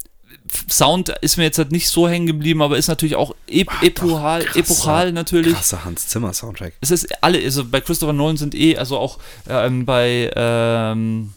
Sound 0.68 1.08
ist 1.20 1.36
mir 1.36 1.44
jetzt 1.44 1.58
halt 1.58 1.72
nicht 1.72 1.88
so 1.88 2.08
hängen 2.08 2.26
geblieben, 2.26 2.62
aber 2.62 2.76
ist 2.76 2.88
natürlich 2.88 3.16
auch 3.16 3.34
ep 3.46 3.68
Ach, 3.70 3.82
epochal, 3.82 4.44
krasser, 4.44 4.58
epochal 4.58 5.12
natürlich. 5.12 5.54
Krasser 5.54 5.84
Hans 5.84 6.08
Zimmer 6.08 6.32
Soundtrack. 6.32 6.74
Es 6.80 6.90
ist 6.90 7.08
alle, 7.22 7.42
also 7.42 7.64
bei 7.64 7.80
Christopher 7.80 8.12
Nolan 8.12 8.36
sind 8.36 8.54
eh, 8.54 8.76
also 8.76 8.98
auch 8.98 9.18
ähm, 9.48 9.86
bei 9.86 10.30
ähm, 10.36 11.32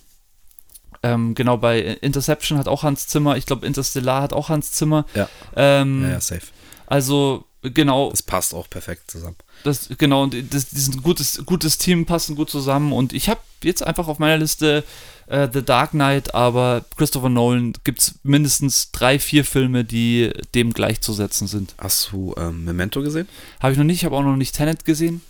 ähm, 1.04 1.36
genau 1.36 1.58
bei 1.58 1.80
Interception 1.80 2.58
hat 2.58 2.68
auch 2.68 2.84
Hans 2.84 3.08
Zimmer, 3.08 3.38
ich 3.38 3.46
glaube 3.46 3.66
Interstellar 3.66 4.22
hat 4.22 4.34
auch 4.34 4.50
Hans 4.50 4.72
Zimmer. 4.72 5.06
Ja. 5.14 5.30
Ähm, 5.56 6.04
ja, 6.04 6.10
ja, 6.12 6.22
safe. 6.22 6.48
Also 6.88 7.46
genau. 7.74 8.10
Das 8.12 8.24
passt 8.24 8.54
auch 8.54 8.70
perfekt 8.70 9.12
zusammen. 9.12 9.36
Das, 9.64 9.90
genau, 9.98 10.24
und 10.24 10.34
das, 10.54 10.70
das 10.70 10.80
ist 10.80 10.96
ein 10.96 11.04
gutes, 11.04 11.46
gutes 11.46 11.78
Team, 11.78 12.06
passen 12.06 12.36
gut 12.36 12.50
zusammen. 12.50 12.94
Und 12.94 13.14
ich 13.14 13.30
habe 13.30 13.40
jetzt 13.64 13.86
einfach 13.86 14.08
auf 14.08 14.20
meiner 14.20 14.38
Liste 14.38 14.84
äh, 15.28 15.48
The 15.52 15.64
Dark 15.64 15.92
Knight, 15.92 16.36
aber 16.36 16.86
Christopher 16.98 17.30
Nolan 17.30 17.74
gibt 17.84 18.00
es 18.00 18.16
mindestens 18.24 18.92
drei, 18.92 19.20
vier 19.20 19.46
Filme, 19.46 19.84
die 19.84 20.32
dem 20.54 20.74
gleichzusetzen 20.74 21.48
sind. 21.48 21.76
Hast 21.78 22.12
du 22.12 22.36
ähm, 22.38 22.64
Memento 22.64 23.02
gesehen? 23.02 23.28
Habe 23.60 23.74
ich 23.74 23.78
noch 23.78 23.86
nicht, 23.86 23.98
ich 23.98 24.06
habe 24.06 24.16
auch 24.16 24.24
noch 24.24 24.36
nicht 24.36 24.56
Tenet 24.56 24.86
gesehen. 24.86 25.22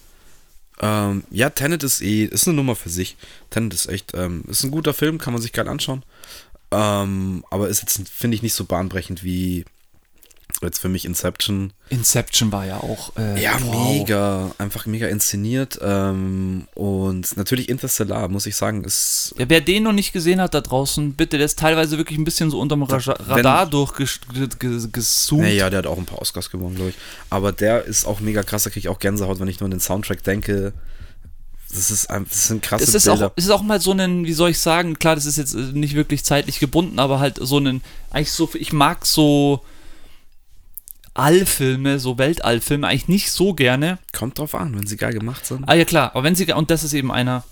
Ähm, 0.81 1.23
ja, 1.31 1.49
Tenet 1.49 1.83
ist 1.83 2.01
eh, 2.01 2.25
ist 2.25 2.47
eine 2.47 2.55
Nummer 2.55 2.75
für 2.75 2.89
sich. 2.89 3.15
Tenet 3.49 3.73
ist 3.73 3.87
echt, 3.87 4.13
ähm, 4.13 4.43
ist 4.47 4.63
ein 4.63 4.71
guter 4.71 4.93
Film, 4.93 5.17
kann 5.17 5.33
man 5.33 5.41
sich 5.41 5.53
geil 5.53 5.67
anschauen. 5.69 6.03
Ähm, 6.71 7.45
aber 7.49 7.69
ist 7.69 7.81
jetzt, 7.81 8.09
finde 8.09 8.35
ich, 8.35 8.43
nicht 8.43 8.53
so 8.53 8.65
bahnbrechend 8.65 9.23
wie 9.23 9.65
Jetzt 10.61 10.79
für 10.79 10.89
mich 10.89 11.05
Inception. 11.05 11.73
Inception 11.89 12.51
war 12.51 12.65
ja 12.65 12.77
auch. 12.77 13.15
Äh, 13.17 13.41
ja, 13.41 13.57
wow. 13.61 13.91
mega. 13.91 14.51
Einfach 14.57 14.85
mega 14.85 15.07
inszeniert. 15.07 15.79
Ähm, 15.81 16.67
und 16.75 17.35
natürlich 17.35 17.67
Interstellar, 17.67 18.29
muss 18.29 18.45
ich 18.45 18.55
sagen, 18.55 18.83
ist. 18.83 19.33
Ja, 19.37 19.49
wer 19.49 19.61
den 19.61 19.83
noch 19.83 19.91
nicht 19.91 20.13
gesehen 20.13 20.39
hat 20.39 20.53
da 20.53 20.61
draußen, 20.61 21.13
bitte, 21.13 21.37
der 21.37 21.45
ist 21.45 21.59
teilweise 21.59 21.97
wirklich 21.97 22.17
ein 22.17 22.23
bisschen 22.23 22.51
so 22.51 22.59
unterm 22.59 22.83
Ra 22.83 22.97
Radar 22.97 23.65
durchgezoomt. 23.65 25.41
Naja, 25.41 25.69
der 25.69 25.79
hat 25.79 25.87
auch 25.87 25.97
ein 25.97 26.05
paar 26.05 26.21
Oscars 26.21 26.49
gewonnen, 26.49 26.75
glaube 26.75 26.91
ich. 26.91 26.95
Aber 27.29 27.51
der 27.51 27.83
ist 27.83 28.05
auch 28.05 28.19
mega 28.19 28.43
krass. 28.43 28.63
Da 28.63 28.69
kriege 28.69 28.87
ich 28.87 28.89
auch 28.89 28.99
Gänsehaut, 28.99 29.39
wenn 29.39 29.47
ich 29.47 29.59
nur 29.59 29.65
an 29.65 29.71
den 29.71 29.81
Soundtrack 29.81 30.23
denke. 30.23 30.73
Das 31.69 31.91
ist, 31.91 32.09
ein, 32.09 32.25
das 32.29 32.47
sind 32.47 32.61
krasse 32.61 32.85
es 32.85 32.93
ist 32.93 33.05
Bilder. 33.05 33.27
Auch, 33.27 33.31
es 33.35 33.45
ist 33.45 33.49
auch 33.49 33.63
mal 33.63 33.81
so 33.81 33.91
ein, 33.91 34.25
wie 34.25 34.33
soll 34.33 34.51
ich 34.51 34.59
sagen, 34.59 34.97
klar, 34.97 35.15
das 35.15 35.25
ist 35.25 35.37
jetzt 35.37 35.55
nicht 35.55 35.95
wirklich 35.95 36.23
zeitlich 36.23 36.59
gebunden, 36.59 36.99
aber 36.99 37.19
halt 37.19 37.39
so 37.41 37.57
ein, 37.57 37.81
eigentlich 38.11 38.31
so, 38.31 38.49
ich 38.53 38.71
mag 38.71 39.05
so 39.05 39.61
Allfilme, 41.15 41.99
so 41.99 42.17
Weltallfilme 42.17 42.87
eigentlich 42.87 43.07
nicht 43.07 43.31
so 43.31 43.53
gerne. 43.53 43.97
Kommt 44.13 44.37
drauf 44.37 44.53
an, 44.53 44.77
wenn 44.77 44.85
sie 44.85 44.97
geil 44.97 45.13
gemacht 45.13 45.45
sind. 45.45 45.63
Ah 45.67 45.73
ja 45.73 45.85
klar, 45.85 46.11
aber 46.13 46.23
wenn 46.23 46.35
sie 46.35 46.51
und 46.53 46.69
das 46.69 46.83
ist 46.83 46.93
eben 46.93 47.11
einer, 47.11 47.43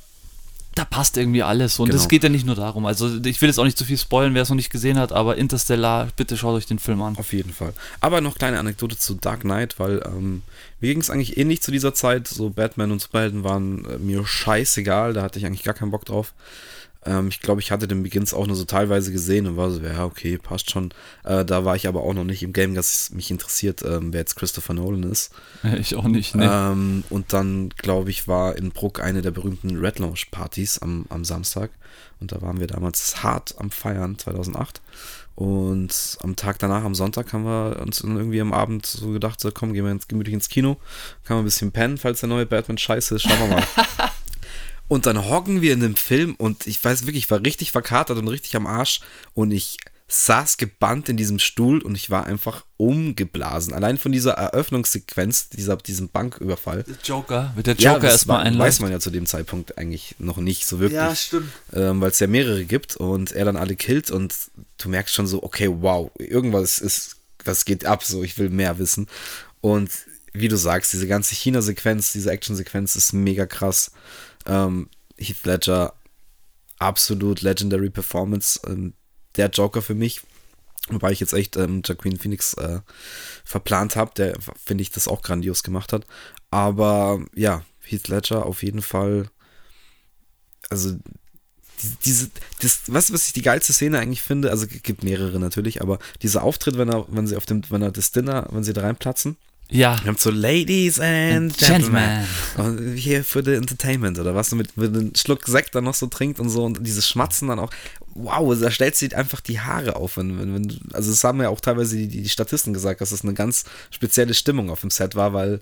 da 0.76 0.86
passt 0.86 1.18
irgendwie 1.18 1.44
alles 1.44 1.80
und 1.80 1.90
es 1.90 1.96
genau. 1.96 2.08
geht 2.08 2.24
ja 2.24 2.30
nicht 2.30 2.46
nur 2.46 2.56
darum. 2.56 2.86
Also 2.86 3.20
ich 3.24 3.42
will 3.42 3.50
jetzt 3.50 3.60
auch 3.60 3.64
nicht 3.64 3.78
zu 3.78 3.86
viel 3.86 3.98
spoilen, 3.98 4.34
wer 4.34 4.42
es 4.42 4.50
noch 4.50 4.56
nicht 4.56 4.72
gesehen 4.72 4.98
hat, 4.98 5.12
aber 5.12 5.38
Interstellar, 5.38 6.10
bitte 6.16 6.36
schaut 6.36 6.56
euch 6.56 6.66
den 6.66 6.80
Film 6.80 7.02
an. 7.02 7.16
Auf 7.18 7.32
jeden 7.32 7.54
Fall. 7.54 7.74
Aber 8.02 8.22
noch 8.22 8.36
kleine 8.36 8.60
Anekdote 8.60 8.98
zu 8.98 9.14
Dark 9.14 9.42
Knight, 9.42 9.80
weil 9.80 10.02
ähm, 10.06 10.42
mir 10.80 10.92
ging 10.92 11.02
es 11.02 11.10
eigentlich 11.10 11.38
ähnlich 11.38 11.62
zu 11.62 11.72
dieser 11.72 11.94
Zeit. 11.94 12.28
So 12.28 12.50
Batman 12.50 12.92
und 12.92 13.02
Superhelden 13.02 13.44
waren 13.44 13.86
äh, 13.86 13.98
mir 13.98 14.26
scheißegal, 14.26 15.14
da 15.14 15.22
hatte 15.22 15.40
ich 15.40 15.46
eigentlich 15.46 15.64
gar 15.64 15.76
keinen 15.76 15.92
Bock 15.92 16.06
drauf. 16.06 16.34
Ähm, 17.06 17.28
ich 17.28 17.42
glaube, 17.42 17.62
ich 17.62 17.72
hatte 17.72 17.88
den 17.88 18.04
Begins 18.04 18.34
auch 18.34 18.48
nur 18.48 18.56
so 18.56 18.66
teilweise 18.66 19.12
gesehen 19.12 19.48
und 19.48 19.58
war 19.58 19.72
so, 19.72 19.82
ja, 19.82 20.06
okay, 20.06 20.38
passt 20.38 20.72
schon. 20.72 20.94
Äh, 21.24 21.46
da 21.46 21.66
war 21.66 21.76
ich 21.76 21.88
aber 21.88 22.02
auch 22.02 22.14
noch 22.14 22.24
nicht 22.24 22.44
im 22.44 22.54
Game, 22.54 22.76
dass 22.76 23.12
mich 23.12 23.32
interessiert, 23.32 23.84
ähm, 23.84 24.14
wer 24.14 24.22
jetzt 24.22 24.36
Christopher 24.36 24.74
Nolan 24.74 25.04
ist. 25.04 25.32
Ich 25.80 25.96
auch 25.96 26.04
nicht, 26.04 26.36
ne. 26.36 26.50
Ähm, 26.52 27.04
und 27.10 27.34
dann, 27.34 27.70
glaube 27.70 28.10
ich, 28.10 28.28
war 28.28 28.56
in 28.56 28.72
Bruck 28.72 29.02
eine 29.02 29.22
der 29.22 29.32
berühmten 29.32 29.78
Red 29.78 30.00
Launch 30.00 30.30
Partys 30.32 30.78
am, 30.78 31.06
am 31.10 31.26
Samstag. 31.26 31.72
Und 32.20 32.32
da 32.32 32.42
waren 32.42 32.60
wir 32.60 32.68
damals 32.68 33.24
hart 33.24 33.56
am 33.58 33.72
Feiern, 33.72 34.18
2008. 34.18 34.82
Und 35.36 36.18
am 36.22 36.36
Tag 36.36 36.60
danach, 36.60 36.84
am 36.84 36.94
Sonntag, 36.94 37.34
haben 37.34 37.44
wir 37.44 37.82
uns 37.82 38.02
irgendwie 38.02 38.40
am 38.40 38.54
Abend 38.54 38.86
so 38.86 39.10
gedacht, 39.10 39.40
so 39.40 39.52
komm, 39.52 39.74
gehen 39.74 39.84
wir 39.84 39.92
ins, 39.92 40.08
gemütlich 40.08 40.34
ins 40.34 40.48
Kino, 40.48 40.78
kann 41.24 41.38
man 41.38 41.44
ein 41.44 41.46
bisschen 41.46 41.72
pennen, 41.72 41.98
falls 41.98 42.20
der 42.20 42.30
neue 42.30 42.46
Batman 42.46 42.78
scheiße 42.78 43.16
ist, 43.16 43.24
schauen 43.24 43.40
wir 43.40 43.56
mal. 43.56 43.64
Und 44.88 45.06
dann 45.06 45.28
hocken 45.30 45.62
wir 45.62 45.74
in 45.74 45.80
dem 45.80 45.96
Film 45.96 46.36
und 46.36 46.68
ich 46.68 46.84
weiß 46.84 47.06
wirklich, 47.06 47.26
ich 47.26 47.32
war 47.32 47.44
richtig 47.44 47.72
verkatert 47.72 48.18
und 48.18 48.28
richtig 48.28 48.56
am 48.56 48.68
Arsch 48.68 49.00
und 49.34 49.52
ich 49.52 49.78
saß 50.08 50.58
gebannt 50.58 51.10
in 51.10 51.18
diesem 51.18 51.40
Stuhl 51.40 51.82
und 51.82 51.96
ich 51.96 52.10
war 52.10 52.26
einfach 52.26 52.66
umgeblasen. 52.78 53.74
Allein 53.74 53.98
von 53.98 54.12
dieser 54.12 54.34
Eröffnungssequenz, 54.34 55.50
dieser, 55.50 55.76
diesem 55.78 56.10
Banküberfall. 56.10 56.84
Der 56.84 56.96
Joker, 57.04 57.52
wird 57.56 57.68
der 57.68 57.76
Joker 57.76 58.04
ja, 58.04 58.12
erstmal 58.12 58.46
einläuft. 58.46 58.68
weiß 58.68 58.80
man 58.82 58.92
ja 58.92 59.00
zu 59.00 59.10
dem 59.10 59.26
Zeitpunkt 59.26 59.78
eigentlich 59.78 60.16
noch 60.20 60.38
nicht 60.38 60.68
so 60.68 60.80
wirklich. 60.80 60.98
Ja, 60.98 61.16
stimmt. 61.16 61.50
Ähm, 61.74 62.00
Weil 62.00 62.12
es 62.12 62.20
ja 62.20 62.28
mehrere 62.28 62.66
gibt 62.66 62.96
und 62.96 63.32
er 63.32 63.46
dann 63.46 63.58
alle 63.58 63.76
killt 63.76 64.12
und 64.12 64.36
du 64.78 64.90
merkst 64.90 65.16
schon 65.16 65.26
so, 65.26 65.42
okay, 65.42 65.70
wow, 65.72 66.12
irgendwas 66.20 66.80
ist, 66.80 67.16
was 67.44 67.66
geht 67.66 67.86
ab, 67.86 68.04
so, 68.04 68.24
ich 68.24 68.38
will 68.38 68.50
mehr 68.50 68.78
wissen. 68.78 69.08
Und 69.62 69.90
wie 70.34 70.48
du 70.48 70.58
sagst, 70.58 70.94
diese 70.94 71.08
ganze 71.08 71.36
China-Sequenz, 71.36 72.12
diese 72.12 72.32
Action-Sequenz 72.32 72.96
ist 72.96 73.14
mega 73.14 73.46
krass. 73.46 73.92
Ähm, 74.46 74.90
Heath 75.18 75.46
Ledger, 75.46 75.94
absolut 76.80 77.42
legendary 77.42 77.90
Performance. 77.90 78.60
Ähm, 78.66 78.94
der 79.36 79.50
Joker 79.50 79.82
für 79.82 79.96
mich. 79.96 80.22
Wobei 80.90 81.12
ich 81.12 81.22
jetzt 81.22 81.34
echt 81.34 81.56
ähm, 81.56 81.82
Joaquin 81.84 82.20
Phoenix 82.20 82.54
äh, 82.56 82.82
verplant 83.46 83.96
habe, 83.96 84.12
der 84.18 84.38
finde 84.64 84.82
ich 84.82 84.92
das 84.92 85.08
auch 85.08 85.22
grandios 85.22 85.64
gemacht 85.64 85.94
hat. 85.94 86.06
Aber 86.52 87.24
ja, 87.34 87.64
Heath 87.82 88.10
Ledger 88.10 88.46
auf 88.46 88.64
jeden 88.64 88.82
Fall. 88.82 89.30
Also 90.70 90.98
diese, 92.04 92.30
das, 92.62 92.82
was, 92.88 93.14
was 93.14 93.28
ich 93.28 93.34
die 93.34 93.42
geilste 93.42 93.74
Szene 93.74 94.00
eigentlich 94.00 94.22
finde, 94.22 94.52
also 94.52 94.66
es 94.66 94.84
gibt 94.84 95.04
mehrere 95.04 95.40
natürlich, 95.40 95.82
aber 95.82 96.00
dieser 96.22 96.44
Auftritt, 96.44 96.78
wenn 96.78 96.90
er, 96.90 97.06
wenn 97.10 97.28
sie 97.28 97.38
auf 97.38 97.46
dem, 97.46 97.62
wenn 97.70 97.82
er 97.82 97.92
das 97.92 98.12
Dinner, 98.12 98.48
wenn 98.52 98.64
sie 98.64 98.74
da 98.74 98.82
reinplatzen 98.82 99.38
ja. 99.74 100.00
Wir 100.02 100.08
haben 100.08 100.18
so 100.18 100.30
Ladies 100.30 101.00
and 101.00 101.58
Gentlemen. 101.58 102.26
Und 102.58 102.96
hier 102.96 103.24
für 103.24 103.44
the 103.44 103.54
Entertainment 103.54 104.20
oder 104.20 104.36
was, 104.36 104.52
mit, 104.54 104.78
mit 104.78 104.96
einem 104.96 105.14
Schluck 105.16 105.46
Sekt 105.46 105.76
dann 105.76 105.84
noch 105.84 105.94
so 105.94 106.08
trinkt 106.08 106.40
und 106.40 106.50
so 106.50 106.64
und 106.64 106.86
dieses 106.86 107.08
Schmatzen 107.08 107.48
dann 107.48 107.60
auch. 107.60 107.72
Wow, 108.16 108.58
da 108.60 108.70
stellt 108.70 108.96
sich 108.96 109.16
einfach 109.16 109.42
die 109.42 109.60
Haare 109.60 109.96
auf. 109.96 110.18
Wenn, 110.18 110.40
wenn, 110.40 110.54
wenn, 110.54 110.80
also, 110.94 111.10
das 111.10 111.24
haben 111.24 111.42
ja 111.42 111.50
auch 111.50 111.60
teilweise 111.60 111.98
die, 111.98 112.08
die 112.08 112.30
Statisten 112.30 112.74
gesagt, 112.74 113.02
dass 113.02 113.10
das 113.10 113.24
eine 113.24 113.34
ganz 113.34 113.66
spezielle 113.90 114.34
Stimmung 114.34 114.70
auf 114.70 114.82
dem 114.82 114.92
Set 114.92 115.16
war, 115.16 115.34
weil 115.34 115.62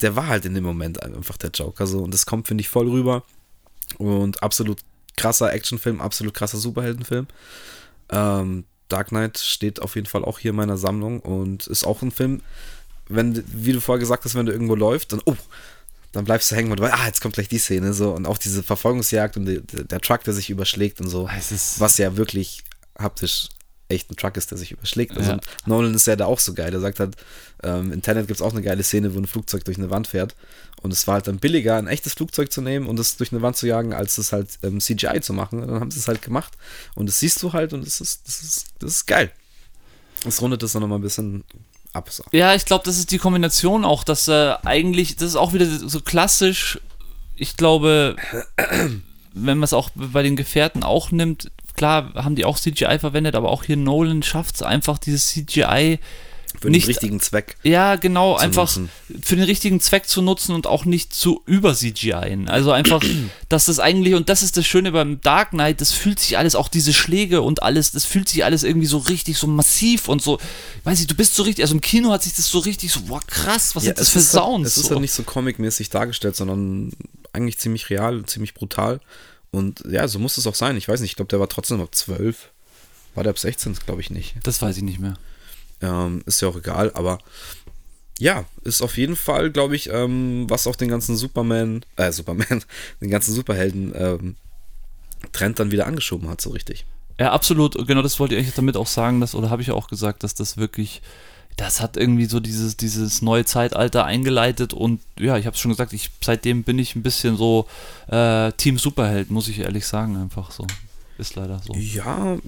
der 0.00 0.14
war 0.14 0.28
halt 0.28 0.44
in 0.44 0.54
dem 0.54 0.64
Moment 0.64 1.02
einfach 1.02 1.36
der 1.36 1.50
Joker 1.50 1.86
so 1.86 1.98
und 1.98 2.14
das 2.14 2.24
kommt, 2.24 2.46
finde 2.46 2.62
ich, 2.62 2.68
voll 2.68 2.88
rüber. 2.88 3.24
Und 3.96 4.42
absolut 4.42 4.78
krasser 5.16 5.52
Actionfilm, 5.52 6.00
absolut 6.00 6.34
krasser 6.34 6.58
Superheldenfilm. 6.58 7.26
Ähm, 8.10 8.64
Dark 8.88 9.08
Knight 9.08 9.38
steht 9.38 9.82
auf 9.82 9.96
jeden 9.96 10.06
Fall 10.06 10.24
auch 10.24 10.38
hier 10.38 10.50
in 10.50 10.56
meiner 10.56 10.78
Sammlung 10.78 11.20
und 11.20 11.66
ist 11.66 11.84
auch 11.84 12.02
ein 12.02 12.10
Film, 12.10 12.42
wenn, 13.08 13.42
wie 13.46 13.72
du 13.72 13.80
vorher 13.80 14.00
gesagt 14.00 14.24
hast, 14.24 14.34
wenn 14.34 14.46
du 14.46 14.52
irgendwo 14.52 14.74
läufst, 14.74 15.12
dann, 15.12 15.20
oh, 15.24 15.36
dann 16.12 16.24
bleibst 16.24 16.50
du 16.50 16.56
hängen 16.56 16.72
und 16.72 16.80
ah, 16.80 17.06
jetzt 17.06 17.20
kommt 17.20 17.34
gleich 17.34 17.48
die 17.48 17.58
Szene, 17.58 17.92
so, 17.92 18.12
und 18.12 18.26
auch 18.26 18.38
diese 18.38 18.62
Verfolgungsjagd 18.62 19.36
und 19.36 19.46
die, 19.46 19.60
der 19.62 20.00
Truck, 20.00 20.24
der 20.24 20.34
sich 20.34 20.50
überschlägt 20.50 21.00
und 21.00 21.08
so, 21.08 21.28
was 21.78 21.98
ja 21.98 22.16
wirklich 22.16 22.62
haptisch 22.98 23.48
echt 23.88 24.10
ein 24.10 24.16
Truck 24.16 24.36
ist, 24.36 24.50
der 24.50 24.58
sich 24.58 24.72
überschlägt. 24.72 25.16
Also 25.16 25.32
Ja. 25.32 25.40
Nolan 25.66 25.94
ist 25.94 26.06
ja 26.06 26.16
da 26.16 26.26
auch 26.26 26.38
so 26.38 26.52
geil. 26.52 26.70
Der 26.70 26.80
sagt 26.80 27.00
halt, 27.00 27.16
ähm, 27.62 27.90
in 27.92 28.02
Tenet 28.02 28.26
gibt 28.26 28.38
es 28.38 28.42
auch 28.42 28.52
eine 28.52 28.62
geile 28.62 28.82
Szene, 28.82 29.14
wo 29.14 29.18
ein 29.18 29.26
Flugzeug 29.26 29.64
durch 29.64 29.78
eine 29.78 29.90
Wand 29.90 30.06
fährt. 30.06 30.36
Und 30.82 30.92
es 30.92 31.06
war 31.06 31.14
halt 31.14 31.26
dann 31.26 31.38
billiger, 31.38 31.76
ein 31.76 31.86
echtes 31.86 32.14
Flugzeug 32.14 32.52
zu 32.52 32.60
nehmen 32.60 32.86
und 32.86 33.00
es 33.00 33.16
durch 33.16 33.32
eine 33.32 33.42
Wand 33.42 33.56
zu 33.56 33.66
jagen, 33.66 33.94
als 33.94 34.18
es 34.18 34.32
halt 34.32 34.58
ähm, 34.62 34.80
CGI 34.80 35.20
zu 35.20 35.32
machen. 35.32 35.62
Und 35.62 35.68
dann 35.68 35.80
haben 35.80 35.90
sie 35.90 35.98
es 35.98 36.06
halt 36.08 36.22
gemacht. 36.22 36.52
Und 36.94 37.06
das 37.06 37.18
siehst 37.18 37.42
du 37.42 37.52
halt 37.52 37.72
und 37.72 37.86
das 37.86 38.00
ist, 38.00 38.26
das 38.28 38.42
ist, 38.42 38.66
das 38.78 38.90
ist 38.92 39.06
geil. 39.06 39.32
Das 40.24 40.42
rundet 40.42 40.62
das 40.62 40.72
dann 40.72 40.82
nochmal 40.82 40.98
ein 40.98 41.02
bisschen 41.02 41.44
ab. 41.92 42.10
So. 42.10 42.24
Ja, 42.32 42.54
ich 42.54 42.64
glaube, 42.64 42.84
das 42.84 42.98
ist 42.98 43.10
die 43.10 43.18
Kombination 43.18 43.84
auch, 43.84 44.04
dass 44.04 44.28
äh, 44.28 44.54
eigentlich, 44.64 45.16
das 45.16 45.30
ist 45.30 45.36
auch 45.36 45.52
wieder 45.52 45.66
so 45.66 46.00
klassisch, 46.00 46.80
ich 47.36 47.56
glaube, 47.56 48.16
wenn 49.34 49.58
man 49.58 49.64
es 49.64 49.72
auch 49.72 49.90
bei 49.94 50.22
den 50.22 50.36
Gefährten 50.36 50.82
auch 50.82 51.10
nimmt, 51.10 51.50
klar 51.76 52.12
haben 52.14 52.34
die 52.34 52.44
auch 52.44 52.58
CGI 52.58 52.98
verwendet, 52.98 53.36
aber 53.36 53.50
auch 53.50 53.64
hier 53.64 53.76
Nolan 53.76 54.22
schafft 54.22 54.56
es 54.56 54.62
einfach, 54.62 54.98
dieses 54.98 55.28
CGI 55.28 55.98
Für 56.60 56.70
Nicht- 56.70 56.86
den 56.86 56.90
richtigen 56.90 57.20
Zweck. 57.20 57.56
Ja, 57.62 57.94
genau, 57.96 58.36
einfach 58.36 58.64
nutzen. 58.76 58.90
für 59.22 59.36
den 59.36 59.44
richtigen 59.44 59.80
Zweck 59.80 60.08
zu 60.08 60.22
nutzen 60.22 60.54
und 60.54 60.66
auch 60.66 60.84
nicht 60.84 61.14
zu 61.14 61.42
über 61.46 61.74
CGI. 61.74 62.46
Also 62.46 62.72
einfach, 62.72 63.02
dass 63.48 63.64
das 63.66 63.78
eigentlich, 63.78 64.14
und 64.14 64.28
das 64.28 64.42
ist 64.42 64.56
das 64.56 64.66
Schöne 64.66 64.90
beim 64.92 65.20
Dark 65.20 65.50
Knight, 65.50 65.80
das 65.80 65.92
fühlt 65.92 66.18
sich 66.18 66.36
alles, 66.36 66.54
auch 66.56 66.68
diese 66.68 66.92
Schläge 66.92 67.42
und 67.42 67.62
alles, 67.62 67.92
das 67.92 68.04
fühlt 68.04 68.28
sich 68.28 68.44
alles 68.44 68.64
irgendwie 68.64 68.86
so 68.88 68.98
richtig, 68.98 69.38
so 69.38 69.46
massiv 69.46 70.08
und 70.08 70.20
so, 70.20 70.38
weiß 70.84 71.00
ich, 71.00 71.06
du 71.06 71.14
bist 71.14 71.34
so 71.36 71.44
richtig, 71.44 71.62
also 71.62 71.74
im 71.74 71.80
Kino 71.80 72.10
hat 72.10 72.22
sich 72.24 72.34
das 72.34 72.48
so 72.48 72.58
richtig 72.58 72.90
so, 72.92 73.02
boah, 73.02 73.20
krass, 73.26 73.76
was 73.76 73.84
Ja, 73.84 73.88
sind 73.90 74.00
das 74.00 74.08
für 74.10 74.18
ist 74.18 74.34
halt- 74.34 74.44
Sounds? 74.44 74.68
Es 74.70 74.76
ist 74.78 74.84
so. 74.86 74.90
halt 74.90 75.00
nicht 75.00 75.12
so 75.12 75.22
comic-mäßig 75.22 75.90
dargestellt, 75.90 76.34
sondern 76.36 76.92
eigentlich 77.32 77.58
ziemlich 77.58 77.88
real, 77.90 78.24
ziemlich 78.26 78.54
brutal. 78.54 79.00
Und 79.50 79.82
ja, 79.88 80.08
so 80.08 80.18
muss 80.18 80.36
es 80.38 80.46
auch 80.46 80.54
sein. 80.54 80.76
Ich 80.76 80.88
weiß 80.88 81.00
nicht, 81.00 81.10
ich 81.12 81.16
glaube, 81.16 81.28
der 81.28 81.40
war 81.40 81.48
trotzdem 81.48 81.80
ab 81.80 81.94
12. 81.94 82.50
War 83.14 83.22
der 83.24 83.30
ab 83.30 83.38
16? 83.38 83.74
Glaube 83.86 84.00
ich 84.00 84.10
nicht. 84.10 84.34
das 84.42 84.60
weiß 84.60 84.76
ich 84.76 84.82
nicht 84.82 84.98
mehr. 85.00 85.14
Ähm, 85.80 86.22
ist 86.26 86.40
ja 86.40 86.48
auch 86.48 86.56
egal, 86.56 86.90
aber 86.94 87.18
ja, 88.18 88.44
ist 88.64 88.82
auf 88.82 88.96
jeden 88.96 89.16
Fall, 89.16 89.50
glaube 89.50 89.76
ich, 89.76 89.90
ähm, 89.90 90.46
was 90.48 90.66
auch 90.66 90.76
den 90.76 90.88
ganzen 90.88 91.16
Superman, 91.16 91.84
äh, 91.96 92.10
Superman, 92.10 92.64
den 93.00 93.10
ganzen 93.10 93.32
Superhelden 93.32 93.92
ähm, 93.96 94.36
Trend 95.32 95.58
dann 95.58 95.70
wieder 95.70 95.86
angeschoben 95.86 96.28
hat, 96.28 96.40
so 96.40 96.50
richtig. 96.50 96.84
Ja, 97.18 97.32
absolut. 97.32 97.74
Genau 97.86 98.02
das 98.02 98.20
wollte 98.20 98.34
ich 98.34 98.40
eigentlich 98.40 98.54
damit 98.54 98.76
auch 98.76 98.86
sagen, 98.86 99.20
dass, 99.20 99.34
oder 99.34 99.50
habe 99.50 99.62
ich 99.62 99.70
auch 99.70 99.88
gesagt, 99.88 100.22
dass 100.22 100.34
das 100.34 100.56
wirklich, 100.56 101.02
das 101.56 101.80
hat 101.80 101.96
irgendwie 101.96 102.26
so 102.26 102.38
dieses, 102.40 102.76
dieses 102.76 103.22
neue 103.22 103.44
Zeitalter 103.44 104.04
eingeleitet 104.04 104.72
und 104.72 105.00
ja, 105.18 105.36
ich 105.36 105.46
habe 105.46 105.54
es 105.54 105.60
schon 105.60 105.72
gesagt, 105.72 105.92
ich, 105.92 106.10
seitdem 106.22 106.62
bin 106.62 106.78
ich 106.78 106.94
ein 106.94 107.02
bisschen 107.02 107.36
so 107.36 107.66
äh, 108.08 108.52
Team 108.52 108.78
Superheld, 108.78 109.30
muss 109.30 109.48
ich 109.48 109.60
ehrlich 109.60 109.86
sagen, 109.86 110.16
einfach 110.16 110.52
so. 110.52 110.66
Ist 111.18 111.34
leider 111.34 111.60
so. 111.64 111.74
Ja, 111.74 112.38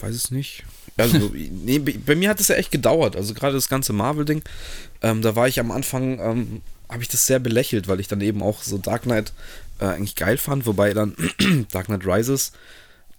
weiß 0.00 0.14
es 0.14 0.30
nicht. 0.30 0.64
Also, 0.96 1.30
nee, 1.34 1.78
bei 1.78 2.14
mir 2.14 2.30
hat 2.30 2.40
es 2.40 2.48
ja 2.48 2.56
echt 2.56 2.70
gedauert. 2.70 3.16
Also 3.16 3.34
gerade 3.34 3.54
das 3.54 3.68
ganze 3.68 3.92
Marvel-Ding, 3.92 4.42
ähm, 5.02 5.22
da 5.22 5.36
war 5.36 5.46
ich 5.46 5.60
am 5.60 5.70
Anfang, 5.70 6.18
ähm, 6.20 6.62
habe 6.88 7.02
ich 7.02 7.08
das 7.08 7.26
sehr 7.26 7.38
belächelt, 7.38 7.88
weil 7.88 8.00
ich 8.00 8.08
dann 8.08 8.20
eben 8.20 8.42
auch 8.42 8.62
so 8.62 8.78
Dark 8.78 9.02
Knight 9.02 9.32
äh, 9.78 9.86
eigentlich 9.86 10.14
geil 10.14 10.38
fand, 10.38 10.64
wobei 10.66 10.94
dann 10.94 11.14
Dark 11.70 11.86
Knight 11.86 12.06
Rises 12.06 12.52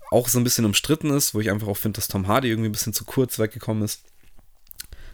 auch 0.09 0.27
so 0.27 0.39
ein 0.39 0.43
bisschen 0.43 0.65
umstritten 0.65 1.11
ist, 1.11 1.33
wo 1.33 1.39
ich 1.39 1.51
einfach 1.51 1.67
auch 1.67 1.77
finde, 1.77 1.97
dass 1.97 2.07
Tom 2.07 2.27
Hardy 2.27 2.49
irgendwie 2.49 2.69
ein 2.69 2.73
bisschen 2.73 2.93
zu 2.93 3.05
kurz 3.05 3.39
weggekommen 3.39 3.83
ist. 3.83 4.01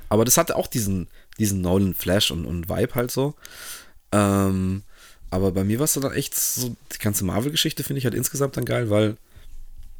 Aber 0.07 0.23
das 0.23 0.37
hatte 0.37 0.55
auch 0.55 0.67
diesen, 0.67 1.07
diesen 1.39 1.61
Nolan-Flash 1.61 2.31
und, 2.31 2.45
und 2.45 2.69
Vibe 2.69 2.95
halt 2.95 3.11
so. 3.11 3.33
Ähm, 4.11 4.83
aber 5.31 5.51
bei 5.51 5.63
mir 5.63 5.79
war 5.79 5.85
es 5.85 5.93
dann 5.93 6.13
echt 6.13 6.35
so, 6.35 6.75
die 6.93 6.99
ganze 6.99 7.25
Marvel-Geschichte 7.25 7.83
finde 7.83 7.97
ich 7.97 8.05
halt 8.05 8.13
insgesamt 8.13 8.55
dann 8.55 8.65
geil, 8.65 8.91
weil 8.91 9.17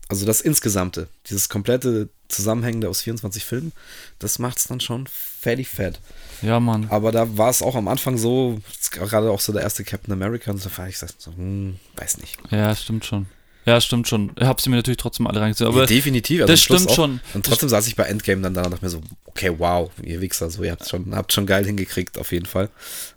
also 0.10 0.26
das 0.26 0.42
Insgesamte, 0.42 1.08
dieses 1.28 1.50
komplette 1.50 2.10
Zusammenhängende 2.28 2.90
aus 2.90 3.02
24 3.02 3.46
Filmen, 3.46 3.72
das 4.20 4.40
macht 4.40 4.58
es 4.58 4.68
dann 4.68 4.80
schon 4.80 5.08
fairly 5.08 5.64
fett. 5.64 6.00
Ja, 6.42 6.60
Mann. 6.60 6.88
Aber 6.90 7.12
da 7.12 7.38
war 7.38 7.50
es 7.50 7.62
auch 7.62 7.76
am 7.76 7.88
Anfang 7.88 8.18
so, 8.18 8.60
gerade 8.92 9.32
auch 9.32 9.40
so 9.40 9.54
der 9.54 9.62
erste 9.62 9.84
Captain 9.84 10.14
America, 10.14 10.52
und 10.52 10.64
da 10.64 10.78
war 10.78 10.88
ich 10.88 10.98
so, 10.98 11.08
hm, 11.36 11.80
weiß 11.96 12.18
nicht. 12.18 12.38
Ja, 12.50 12.76
stimmt 12.76 13.06
schon. 13.06 13.28
Ja, 13.66 13.80
stimmt 13.80 14.08
schon. 14.08 14.32
Ich 14.38 14.44
habe 14.46 14.62
sie 14.62 14.70
mir 14.70 14.76
natürlich 14.76 14.98
trotzdem 14.98 15.26
alle 15.26 15.40
reingezogen. 15.40 15.72
Aber 15.74 15.82
Ja, 15.84 15.88
definitiv. 15.88 16.42
also 16.42 16.52
das 16.54 16.62
stimmt 16.62 16.90
auch. 16.90 16.96
schon. 16.96 17.22
Und 17.34 17.46
trotzdem 17.46 17.70
saß 17.70 17.88
ich 17.88 17.96
bei 17.96 18.04
Endgame 18.04 18.42
dann 18.42 18.54
da 18.54 18.64
und 18.64 18.72
dachte 18.72 18.84
mir 18.84 18.90
so, 18.90 19.02
okay, 19.26 19.52
wow, 19.58 19.90
ihr 20.04 20.20
Wichser, 20.22 20.50
so, 20.50 20.64
ihr 20.64 20.72
habt 20.72 20.88
schon, 20.90 21.16
habt 21.16 21.32
schon 21.34 21.46
geil 21.46 21.66
hingekriegt, 21.66 22.18
auf 22.20 22.32
jeden 22.34 22.46
Fall. 22.46 22.70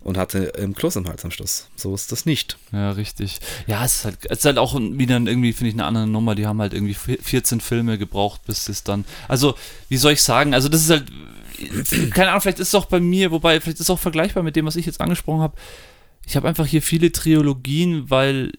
Und 0.02 0.16
hatte 0.16 0.38
im 0.38 0.74
Kloß 0.74 0.96
im 0.96 1.08
Hals 1.08 1.24
am 1.24 1.30
Schluss. 1.32 1.66
So 1.74 1.94
ist 1.94 2.12
das 2.12 2.26
nicht. 2.26 2.56
Ja, 2.72 2.92
richtig. 2.92 3.40
Ja, 3.66 3.84
es 3.84 3.96
ist 3.96 4.04
halt, 4.04 4.18
es 4.30 4.38
ist 4.38 4.44
halt 4.44 4.58
auch 4.58 4.74
wieder 4.78 5.16
irgendwie, 5.18 5.52
finde 5.52 5.68
ich, 5.70 5.74
eine 5.74 5.84
andere 5.84 6.06
Nummer. 6.06 6.34
Die 6.36 6.46
haben 6.46 6.60
halt 6.60 6.72
irgendwie 6.74 6.94
vi- 6.94 7.20
14 7.20 7.60
Filme 7.60 7.98
gebraucht, 7.98 8.42
bis 8.46 8.68
es 8.68 8.84
dann. 8.84 9.04
Also, 9.28 9.56
wie 9.88 9.96
soll 9.96 10.12
ich 10.12 10.22
sagen? 10.22 10.54
Also, 10.54 10.68
das 10.68 10.82
ist 10.82 10.90
halt. 10.90 11.04
Keine 12.12 12.28
Ahnung, 12.30 12.42
vielleicht 12.42 12.58
ist 12.58 12.68
es 12.68 12.74
auch 12.74 12.84
bei 12.84 13.00
mir, 13.00 13.30
wobei, 13.30 13.60
vielleicht 13.60 13.76
ist 13.80 13.86
es 13.86 13.90
auch 13.90 13.98
vergleichbar 13.98 14.42
mit 14.42 14.56
dem, 14.56 14.66
was 14.66 14.76
ich 14.76 14.84
jetzt 14.86 15.00
angesprochen 15.00 15.40
habe. 15.40 15.56
Ich 16.26 16.36
habe 16.36 16.46
einfach 16.48 16.66
hier 16.66 16.82
viele 16.82 17.12
Trilogien, 17.12 18.10
weil 18.10 18.52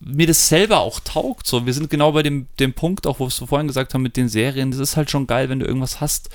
mir 0.00 0.26
das 0.26 0.48
selber 0.48 0.80
auch 0.80 1.00
taugt. 1.00 1.46
So, 1.46 1.66
wir 1.66 1.74
sind 1.74 1.90
genau 1.90 2.12
bei 2.12 2.22
dem, 2.22 2.46
dem 2.58 2.72
Punkt, 2.72 3.06
auch 3.06 3.18
wo 3.18 3.24
wir 3.24 3.28
es 3.28 3.38
vorhin 3.38 3.68
gesagt 3.68 3.94
haben 3.94 4.02
mit 4.02 4.16
den 4.16 4.28
Serien. 4.28 4.70
Das 4.70 4.80
ist 4.80 4.96
halt 4.96 5.10
schon 5.10 5.26
geil, 5.26 5.48
wenn 5.48 5.60
du 5.60 5.66
irgendwas 5.66 6.00
hast, 6.00 6.30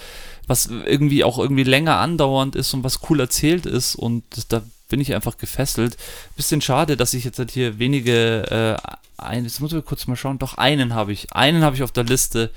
was 0.47 0.67
irgendwie 0.67 1.23
auch 1.23 1.37
irgendwie 1.39 1.63
länger 1.63 1.97
andauernd 1.97 2.55
ist 2.55 2.73
und 2.73 2.83
was 2.83 2.99
cool 3.09 3.19
erzählt 3.19 3.65
ist. 3.65 3.95
Und 3.95 4.23
da 4.49 4.63
bin 4.89 4.99
ich 4.99 5.13
einfach 5.13 5.37
gefesselt. 5.37 5.97
Bisschen 6.35 6.61
schade, 6.61 6.97
dass 6.97 7.13
ich 7.13 7.23
jetzt 7.23 7.39
halt 7.39 7.51
hier 7.51 7.79
wenige, 7.79 8.77
äh, 8.77 8.91
ein, 9.17 9.43
jetzt 9.43 9.59
muss 9.59 9.73
ich 9.73 9.85
kurz 9.85 10.07
mal 10.07 10.15
schauen, 10.15 10.39
doch 10.39 10.57
einen 10.57 10.93
habe 10.93 11.13
ich. 11.13 11.33
Einen 11.33 11.63
habe 11.63 11.75
ich 11.75 11.83
auf 11.83 11.91
der 11.91 12.03
Liste, 12.03 12.51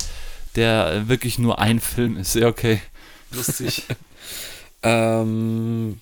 der 0.57 1.09
wirklich 1.09 1.39
nur 1.39 1.59
ein 1.59 1.81
Film 1.81 2.17
ist. 2.17 2.35
Ja, 2.35 2.49
okay. 2.49 2.81
Lustig. 3.31 3.85
Ähm, 4.83 6.01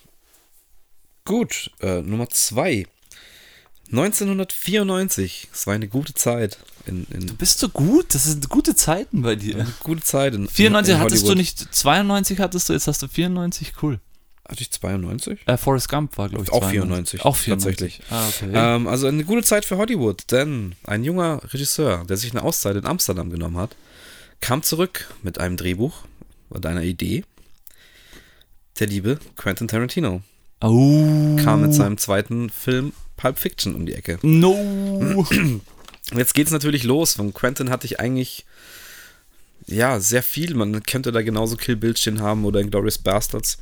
gut, 1.24 1.70
äh, 1.80 2.00
Nummer 2.00 2.30
zwei. 2.30 2.86
1994. 3.90 5.48
Es 5.52 5.66
war 5.66 5.74
eine 5.74 5.88
gute 5.88 6.14
Zeit. 6.14 6.58
In, 6.86 7.06
in, 7.10 7.36
Bist 7.36 7.62
du 7.62 7.68
gut? 7.68 8.14
Das 8.14 8.24
sind 8.24 8.48
gute 8.48 8.74
Zeiten 8.74 9.22
bei 9.22 9.36
dir. 9.36 9.66
gute 9.80 10.02
Zeit 10.02 10.34
in, 10.34 10.48
94 10.48 10.94
in 10.94 11.00
hattest 11.00 11.28
du 11.28 11.34
nicht, 11.34 11.74
92 11.74 12.40
hattest 12.40 12.68
du, 12.68 12.72
jetzt 12.72 12.86
hast 12.86 13.02
du 13.02 13.08
94, 13.08 13.74
cool. 13.82 14.00
Hatte 14.48 14.62
ich 14.62 14.70
92? 14.72 15.40
Äh, 15.46 15.56
Forrest 15.56 15.88
Gump 15.88 16.16
war, 16.18 16.28
glaube 16.28 16.44
ich, 16.44 16.52
Auch 16.52 16.68
92. 16.68 17.20
94, 17.20 17.24
Auch 17.24 17.36
94. 17.36 17.98
tatsächlich. 17.98 18.00
Ah, 18.10 18.28
okay. 18.28 18.50
Ähm, 18.52 18.88
also 18.88 19.06
eine 19.06 19.24
gute 19.24 19.42
Zeit 19.42 19.64
für 19.64 19.76
Hollywood, 19.76 20.24
denn 20.32 20.74
ein 20.84 21.04
junger 21.04 21.40
Regisseur, 21.52 22.04
der 22.08 22.16
sich 22.16 22.32
eine 22.32 22.42
Auszeit 22.42 22.76
in 22.76 22.84
Amsterdam 22.84 23.30
genommen 23.30 23.58
hat, 23.58 23.76
kam 24.40 24.62
zurück 24.62 25.08
mit 25.22 25.38
einem 25.38 25.56
Drehbuch 25.56 26.04
und 26.48 26.66
einer 26.66 26.82
Idee. 26.82 27.24
Der 28.80 28.86
liebe 28.86 29.20
Quentin 29.36 29.68
Tarantino 29.68 30.22
oh. 30.62 31.36
kam 31.36 31.62
mit 31.62 31.74
seinem 31.74 31.98
zweiten 31.98 32.50
Film 32.50 32.92
Pulp 33.20 33.38
Fiction 33.38 33.74
um 33.74 33.86
die 33.86 33.94
Ecke. 33.94 34.18
No. 34.22 35.26
Jetzt 36.12 36.34
geht's 36.34 36.50
natürlich 36.50 36.84
los. 36.84 37.14
Von 37.14 37.34
Quentin 37.34 37.70
hatte 37.70 37.86
ich 37.86 38.00
eigentlich 38.00 38.46
ja 39.66 40.00
sehr 40.00 40.22
viel. 40.22 40.54
Man 40.54 40.82
könnte 40.82 41.12
da 41.12 41.22
genauso 41.22 41.56
Kill 41.56 41.76
Bill 41.76 41.96
stehen 41.96 42.20
haben 42.20 42.44
oder 42.44 42.60
Inglourious 42.60 42.98
Bastards 42.98 43.58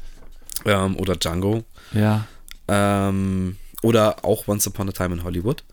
ähm, 0.65 0.97
oder 0.97 1.17
Django 1.17 1.65
ja. 1.93 2.27
ähm, 2.69 3.57
oder 3.83 4.25
auch 4.25 4.47
Once 4.47 4.67
Upon 4.67 4.89
a 4.89 4.93
Time 4.93 5.17
in 5.17 5.25
Hollywood. 5.25 5.65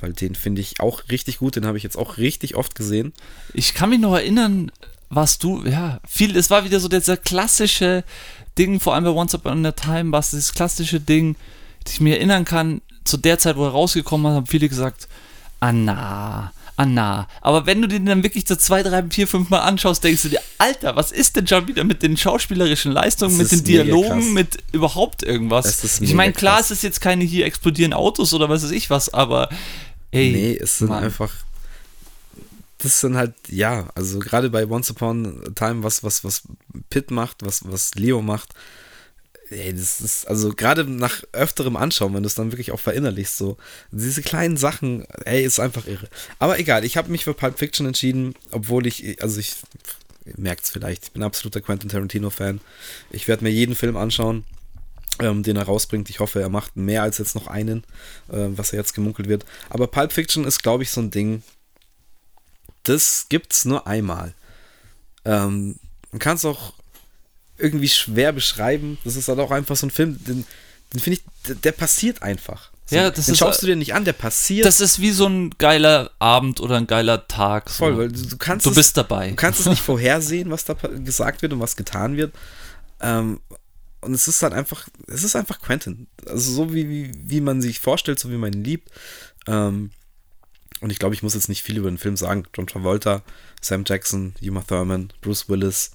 Weil 0.00 0.12
den 0.12 0.34
finde 0.34 0.62
ich 0.62 0.80
auch 0.80 1.02
richtig 1.10 1.38
gut. 1.38 1.56
Den 1.56 1.66
habe 1.66 1.76
ich 1.76 1.84
jetzt 1.84 1.98
auch 1.98 2.16
richtig 2.16 2.54
oft 2.54 2.74
gesehen. 2.74 3.12
Ich 3.52 3.74
kann 3.74 3.90
mich 3.90 4.00
noch 4.00 4.14
erinnern, 4.14 4.70
was 5.10 5.38
du, 5.38 5.66
ja, 5.66 6.00
viel, 6.08 6.36
es 6.36 6.48
war 6.48 6.64
wieder 6.64 6.78
so 6.78 6.88
dieser 6.88 7.16
klassische 7.16 8.04
Ding, 8.56 8.78
vor 8.78 8.94
allem 8.94 9.04
bei 9.04 9.10
Once 9.10 9.34
Upon 9.34 9.66
a 9.66 9.72
Time, 9.72 10.12
was 10.12 10.30
das 10.30 10.54
klassische 10.54 11.00
Ding, 11.00 11.36
das 11.84 11.94
ich 11.94 12.00
mir 12.00 12.16
erinnern 12.16 12.44
kann, 12.44 12.80
zu 13.04 13.16
der 13.16 13.38
Zeit, 13.38 13.56
wo 13.56 13.64
er 13.64 13.70
rausgekommen 13.70 14.30
ist, 14.32 14.36
haben 14.36 14.46
viele 14.46 14.68
gesagt, 14.68 15.08
Anna, 15.60 16.52
Anna. 16.76 17.28
Aber 17.42 17.66
wenn 17.66 17.82
du 17.82 17.88
den 17.88 18.06
dann 18.06 18.22
wirklich 18.22 18.44
so 18.48 18.56
zwei, 18.56 18.82
drei, 18.82 19.04
vier, 19.10 19.28
fünf 19.28 19.50
Mal 19.50 19.60
anschaust, 19.60 20.02
denkst 20.02 20.22
du 20.22 20.28
dir, 20.30 20.40
Alter, 20.58 20.96
was 20.96 21.12
ist 21.12 21.36
denn 21.36 21.46
schon 21.46 21.68
wieder 21.68 21.84
mit 21.84 22.02
den 22.02 22.16
schauspielerischen 22.16 22.92
Leistungen, 22.92 23.38
Das 23.38 23.50
mit 23.50 23.60
den 23.60 23.64
Dialogen, 23.64 24.32
mit 24.32 24.58
überhaupt 24.72 25.22
irgendwas? 25.22 26.00
Ich 26.00 26.14
meine, 26.14 26.32
klar, 26.32 26.56
krass. 26.56 26.70
es 26.70 26.78
ist 26.78 26.82
jetzt 26.82 27.00
keine 27.00 27.24
hier 27.24 27.44
explodieren 27.44 27.92
Autos 27.92 28.32
oder 28.32 28.48
was 28.48 28.62
weiß 28.64 28.70
ich 28.70 28.88
was, 28.88 29.12
aber 29.12 29.50
ey. 30.10 30.32
nee, 30.32 30.56
es 30.56 30.78
sind 30.78 30.88
Mann. 30.88 31.04
einfach. 31.04 31.30
Das 32.78 33.00
sind 33.00 33.14
halt, 33.14 33.34
ja, 33.48 33.88
also 33.94 34.18
gerade 34.18 34.48
bei 34.48 34.66
Once 34.66 34.90
Upon 34.90 35.42
a 35.46 35.50
Time, 35.50 35.82
was, 35.82 36.02
was, 36.02 36.24
was 36.24 36.42
Pitt 36.88 37.10
macht, 37.10 37.44
was, 37.44 37.70
was 37.70 37.94
Leo 37.94 38.22
macht, 38.22 38.54
ey, 39.50 39.72
das 39.72 40.00
ist, 40.00 40.28
also 40.28 40.52
gerade 40.54 40.84
nach 40.84 41.22
öfterem 41.32 41.76
Anschauen, 41.76 42.14
wenn 42.14 42.22
du 42.22 42.26
es 42.28 42.34
dann 42.34 42.52
wirklich 42.52 42.72
auch 42.72 42.80
verinnerlichst, 42.80 43.36
so, 43.36 43.56
diese 43.90 44.22
kleinen 44.22 44.56
Sachen, 44.56 45.04
ey, 45.24 45.44
ist 45.44 45.60
einfach 45.60 45.86
irre. 45.86 46.08
Aber 46.38 46.58
egal, 46.58 46.84
ich 46.84 46.96
habe 46.96 47.10
mich 47.10 47.24
für 47.24 47.34
Pulp 47.34 47.58
Fiction 47.58 47.86
entschieden, 47.86 48.34
obwohl 48.50 48.86
ich, 48.86 49.22
also 49.22 49.40
ich, 49.40 49.56
merkt 50.36 50.64
es 50.64 50.70
vielleicht, 50.70 51.04
ich 51.04 51.12
bin 51.12 51.22
absoluter 51.22 51.60
Quentin 51.60 51.88
Tarantino-Fan. 51.88 52.60
Ich 53.10 53.28
werde 53.28 53.44
mir 53.44 53.50
jeden 53.50 53.74
Film 53.74 53.96
anschauen, 53.96 54.44
ähm, 55.18 55.42
den 55.42 55.56
er 55.56 55.64
rausbringt. 55.64 56.10
Ich 56.10 56.20
hoffe, 56.20 56.40
er 56.40 56.48
macht 56.48 56.76
mehr 56.76 57.02
als 57.02 57.18
jetzt 57.18 57.34
noch 57.34 57.46
einen, 57.46 57.84
äh, 58.28 58.48
was 58.50 58.72
er 58.72 58.78
jetzt 58.78 58.94
gemunkelt 58.94 59.28
wird. 59.28 59.44
Aber 59.68 59.86
Pulp 59.86 60.12
Fiction 60.12 60.44
ist, 60.44 60.62
glaube 60.62 60.82
ich, 60.82 60.90
so 60.90 61.00
ein 61.00 61.10
Ding, 61.10 61.42
das 62.84 63.26
gibt's 63.28 63.64
nur 63.64 63.86
einmal. 63.86 64.34
Ähm, 65.24 65.76
man 66.12 66.18
kann 66.18 66.36
es 66.36 66.44
auch 66.44 66.74
irgendwie 67.60 67.88
schwer 67.88 68.32
beschreiben. 68.32 68.98
Das 69.04 69.16
ist 69.16 69.28
halt 69.28 69.38
auch 69.38 69.50
einfach 69.50 69.76
so 69.76 69.86
ein 69.86 69.90
Film, 69.90 70.22
den, 70.24 70.44
den 70.92 71.00
finde 71.00 71.18
ich, 71.18 71.24
der, 71.46 71.54
der, 71.56 71.72
passiert 71.72 72.22
einfach. 72.22 72.70
So, 72.86 72.96
ja, 72.96 73.10
das 73.10 73.26
den 73.26 73.34
ist, 73.34 73.38
schaust 73.38 73.62
du 73.62 73.66
dir 73.66 73.76
nicht 73.76 73.94
an, 73.94 74.04
der 74.04 74.12
passiert. 74.12 74.66
Das 74.66 74.80
ist 74.80 75.00
wie 75.00 75.12
so 75.12 75.26
ein 75.26 75.50
geiler 75.58 76.10
Abend 76.18 76.60
oder 76.60 76.76
ein 76.76 76.86
geiler 76.86 77.28
Tag. 77.28 77.70
So. 77.70 77.84
Voll, 77.84 77.98
weil 77.98 78.08
du, 78.08 78.22
du 78.26 78.36
kannst 78.36 78.66
du 78.66 78.70
es, 78.70 78.76
bist 78.76 78.96
dabei. 78.96 79.30
Du 79.30 79.36
kannst 79.36 79.60
es 79.60 79.66
nicht 79.66 79.82
vorhersehen, 79.82 80.50
was 80.50 80.64
da 80.64 80.74
gesagt 80.74 81.42
wird 81.42 81.52
und 81.52 81.60
was 81.60 81.76
getan 81.76 82.16
wird. 82.16 82.34
Ähm, 83.00 83.40
und 84.00 84.14
es 84.14 84.28
ist 84.28 84.42
halt 84.42 84.54
einfach, 84.54 84.88
es 85.06 85.24
ist 85.24 85.36
einfach 85.36 85.60
Quentin. 85.60 86.06
Also 86.26 86.52
so 86.52 86.74
wie, 86.74 86.88
wie, 86.88 87.12
wie 87.14 87.40
man 87.40 87.60
sich 87.60 87.80
vorstellt, 87.80 88.18
so 88.18 88.30
wie 88.30 88.36
man 88.36 88.52
ihn 88.52 88.64
liebt. 88.64 88.90
Ähm, 89.46 89.90
und 90.80 90.90
ich 90.90 90.98
glaube, 90.98 91.14
ich 91.14 91.22
muss 91.22 91.34
jetzt 91.34 91.48
nicht 91.48 91.62
viel 91.62 91.76
über 91.76 91.90
den 91.90 91.98
Film 91.98 92.16
sagen. 92.16 92.44
John 92.54 92.66
Travolta, 92.66 93.22
Sam 93.60 93.84
Jackson, 93.86 94.34
Uma 94.42 94.62
Thurman, 94.62 95.12
Bruce 95.20 95.48
Willis. 95.48 95.92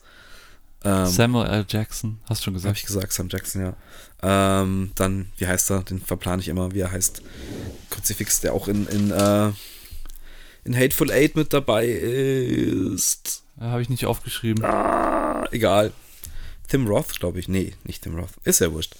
Ähm, 0.86 1.06
Samuel 1.08 1.48
L. 1.48 1.66
Jackson, 1.68 2.20
hast 2.30 2.42
du 2.42 2.46
schon 2.46 2.54
gesagt? 2.54 2.70
Habe 2.70 2.78
ich 2.78 2.86
gesagt, 2.86 3.12
Sam 3.12 3.28
Jackson, 3.30 3.62
ja. 3.62 3.74
Ähm, 4.22 4.92
dann, 4.96 5.32
wie 5.38 5.48
heißt 5.48 5.72
er? 5.72 5.84
Den 5.84 6.00
verplane 6.00 6.42
ich 6.42 6.48
immer, 6.48 6.72
wie 6.74 6.80
er 6.80 6.92
heißt. 6.92 7.22
Kruzifix, 7.90 8.40
der 8.42 8.54
auch 8.54 8.68
in, 8.68 8.88
in, 8.88 9.12
äh, 9.12 9.52
in 10.64 10.76
Hateful 10.76 11.12
Eight 11.12 11.36
mit 11.36 11.54
dabei 11.54 11.88
ist. 11.88 13.44
Habe 13.60 13.82
ich 13.82 13.90
nicht 13.90 14.06
aufgeschrieben. 14.06 14.64
Ah, 14.64 15.48
egal. 15.52 15.92
Tim 16.68 16.88
Roth, 16.88 17.20
glaube 17.20 17.40
ich. 17.40 17.48
Nee, 17.48 17.74
nicht 17.84 18.04
Tim 18.04 18.16
Roth. 18.16 18.32
Ist 18.44 18.60
ja 18.60 18.72
wurscht. 18.72 18.96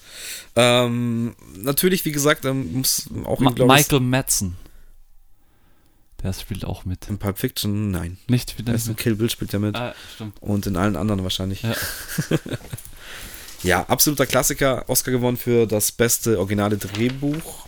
Ähm, 0.56 1.36
natürlich, 1.58 2.06
wie 2.06 2.12
gesagt, 2.12 2.44
muss 2.44 3.10
auch 3.26 3.40
Ma 3.40 3.52
Michael 3.52 4.02
Madsen. 4.02 4.56
Der 6.26 6.34
spielt 6.34 6.66
auch 6.66 6.86
mit. 6.86 7.08
In 7.08 7.20
Pulp 7.20 7.38
Fiction, 7.38 7.92
nein. 7.92 8.18
Nicht 8.28 8.58
wieder. 8.58 8.74
in 8.74 8.96
Kill 8.96 9.14
Bill 9.14 9.30
spielt 9.30 9.54
er 9.54 9.60
mit. 9.60 9.76
Ah, 9.76 9.94
stimmt. 10.16 10.42
Und 10.42 10.66
in 10.66 10.76
allen 10.76 10.96
anderen 10.96 11.22
wahrscheinlich. 11.22 11.62
Ja. 11.62 11.76
ja, 13.62 13.84
absoluter 13.84 14.26
Klassiker. 14.26 14.90
Oscar 14.90 15.12
gewonnen 15.12 15.38
für 15.38 15.68
das 15.68 15.92
beste 15.92 16.40
originale 16.40 16.78
Drehbuch. 16.78 17.68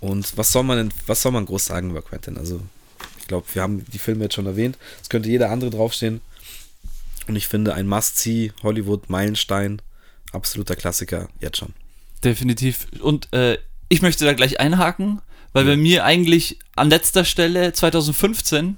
Und 0.00 0.34
was 0.38 0.50
soll 0.50 0.62
man 0.62 0.78
denn, 0.78 0.94
was 1.06 1.20
soll 1.20 1.32
man 1.32 1.44
groß 1.44 1.66
sagen 1.66 1.90
über 1.90 2.00
Quentin? 2.00 2.38
Also, 2.38 2.62
ich 3.18 3.26
glaube, 3.26 3.46
wir 3.52 3.60
haben 3.60 3.84
die 3.84 3.98
Filme 3.98 4.24
jetzt 4.24 4.36
schon 4.36 4.46
erwähnt. 4.46 4.78
Es 5.02 5.10
könnte 5.10 5.28
jeder 5.28 5.50
andere 5.50 5.68
draufstehen. 5.68 6.22
Und 7.28 7.36
ich 7.36 7.48
finde 7.48 7.74
ein 7.74 7.86
Must-See, 7.86 8.54
Hollywood-Meilenstein, 8.62 9.82
absoluter 10.32 10.74
Klassiker, 10.74 11.28
jetzt 11.38 11.58
schon. 11.58 11.74
Definitiv. 12.24 12.86
Und 13.02 13.30
äh, 13.34 13.58
ich 13.90 14.00
möchte 14.00 14.24
da 14.24 14.32
gleich 14.32 14.58
einhaken, 14.58 15.20
weil 15.52 15.64
bei 15.64 15.76
mir 15.76 16.04
eigentlich 16.04 16.58
an 16.76 16.90
letzter 16.90 17.24
Stelle 17.24 17.72
2015 17.72 18.76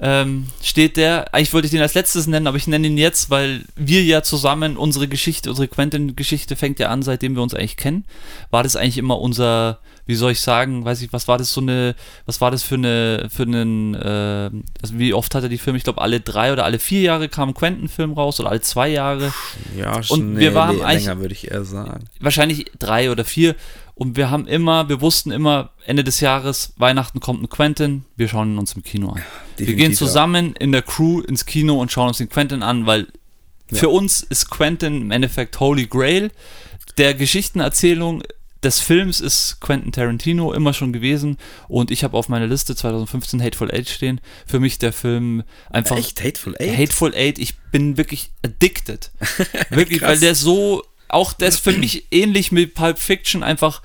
ähm, 0.00 0.48
steht 0.62 0.96
der, 0.96 1.32
eigentlich 1.32 1.52
wollte 1.52 1.66
ich 1.66 1.70
den 1.70 1.80
als 1.80 1.94
letztes 1.94 2.26
nennen, 2.26 2.46
aber 2.46 2.56
ich 2.56 2.66
nenne 2.66 2.86
ihn 2.86 2.98
jetzt, 2.98 3.30
weil 3.30 3.62
wir 3.76 4.02
ja 4.02 4.22
zusammen 4.22 4.76
unsere 4.76 5.08
Geschichte, 5.08 5.50
unsere 5.50 5.68
Quentin-Geschichte 5.68 6.56
fängt 6.56 6.80
ja 6.80 6.88
an, 6.88 7.02
seitdem 7.02 7.36
wir 7.36 7.42
uns 7.42 7.54
eigentlich 7.54 7.76
kennen. 7.76 8.04
War 8.50 8.62
das 8.62 8.74
eigentlich 8.74 8.98
immer 8.98 9.20
unser, 9.20 9.78
wie 10.06 10.16
soll 10.16 10.32
ich 10.32 10.40
sagen, 10.40 10.84
weiß 10.84 11.00
ich, 11.02 11.12
was 11.12 11.28
war 11.28 11.38
das 11.38 11.52
so 11.52 11.60
eine, 11.60 11.94
was 12.26 12.40
war 12.40 12.50
das 12.50 12.64
für 12.64 12.74
eine, 12.74 13.28
für 13.30 13.44
einen, 13.44 13.94
äh, 13.94 14.50
also 14.82 14.98
wie 14.98 15.14
oft 15.14 15.34
hat 15.34 15.44
er 15.44 15.48
die 15.48 15.58
Filme, 15.58 15.78
ich 15.78 15.84
glaube 15.84 16.00
alle 16.00 16.20
drei 16.20 16.52
oder 16.52 16.64
alle 16.64 16.80
vier 16.80 17.02
Jahre 17.02 17.28
kam 17.28 17.50
ein 17.50 17.54
Quentin-Film 17.54 18.14
raus 18.14 18.40
oder 18.40 18.50
alle 18.50 18.62
zwei 18.62 18.88
Jahre. 18.88 19.32
Ja, 19.78 20.00
und 20.08 20.34
nee, 20.34 20.40
wir 20.40 20.54
waren 20.54 20.78
länger 20.78 21.20
würde 21.20 21.34
ich 21.34 21.50
eher 21.50 21.64
sagen. 21.64 22.04
Wahrscheinlich 22.18 22.66
drei 22.80 23.12
oder 23.12 23.24
vier 23.24 23.54
und 23.94 24.16
wir 24.16 24.30
haben 24.30 24.46
immer, 24.46 24.88
wir 24.88 25.00
wussten 25.00 25.30
immer, 25.30 25.70
Ende 25.86 26.04
des 26.04 26.20
Jahres, 26.20 26.72
Weihnachten 26.76 27.20
kommt 27.20 27.42
ein 27.42 27.48
Quentin, 27.48 28.04
wir 28.16 28.28
schauen 28.28 28.54
ihn 28.54 28.58
uns 28.58 28.74
im 28.74 28.82
Kino 28.82 29.10
an. 29.10 29.22
Definitiv, 29.52 29.66
wir 29.66 29.74
gehen 29.76 29.94
zusammen 29.94 30.54
in 30.56 30.72
der 30.72 30.82
Crew 30.82 31.20
ins 31.20 31.46
Kino 31.46 31.80
und 31.80 31.92
schauen 31.92 32.08
uns 32.08 32.18
den 32.18 32.28
Quentin 32.28 32.62
an, 32.62 32.86
weil 32.86 33.06
ja. 33.70 33.78
für 33.78 33.88
uns 33.88 34.22
ist 34.22 34.50
Quentin 34.50 35.02
im 35.02 35.10
Endeffekt 35.10 35.60
Holy 35.60 35.86
Grail 35.86 36.30
der 36.98 37.14
Geschichtenerzählung 37.14 38.22
des 38.62 38.80
Films 38.80 39.20
ist 39.20 39.60
Quentin 39.60 39.92
Tarantino 39.92 40.52
immer 40.52 40.72
schon 40.72 40.92
gewesen 40.92 41.36
und 41.68 41.90
ich 41.90 42.02
habe 42.02 42.16
auf 42.16 42.28
meiner 42.28 42.46
Liste 42.46 42.74
2015 42.74 43.42
Hateful 43.42 43.70
Eight 43.70 43.88
stehen. 43.88 44.20
Für 44.46 44.58
mich 44.58 44.78
der 44.78 44.92
Film 44.92 45.42
einfach. 45.70 45.98
Echt? 45.98 46.24
Hateful 46.24 46.56
Eight? 46.58 46.78
Hateful 46.78 47.14
Eight. 47.14 47.38
Ich 47.38 47.58
bin 47.72 47.98
wirklich 47.98 48.30
addicted. 48.42 49.10
wirklich, 49.70 50.02
weil 50.02 50.18
der 50.18 50.34
so. 50.34 50.82
Auch 51.14 51.32
der 51.32 51.48
ist 51.48 51.60
für 51.60 51.72
mich 51.72 52.08
ähnlich 52.10 52.50
mit 52.50 52.74
Pulp 52.74 52.98
Fiction 52.98 53.44
einfach. 53.44 53.82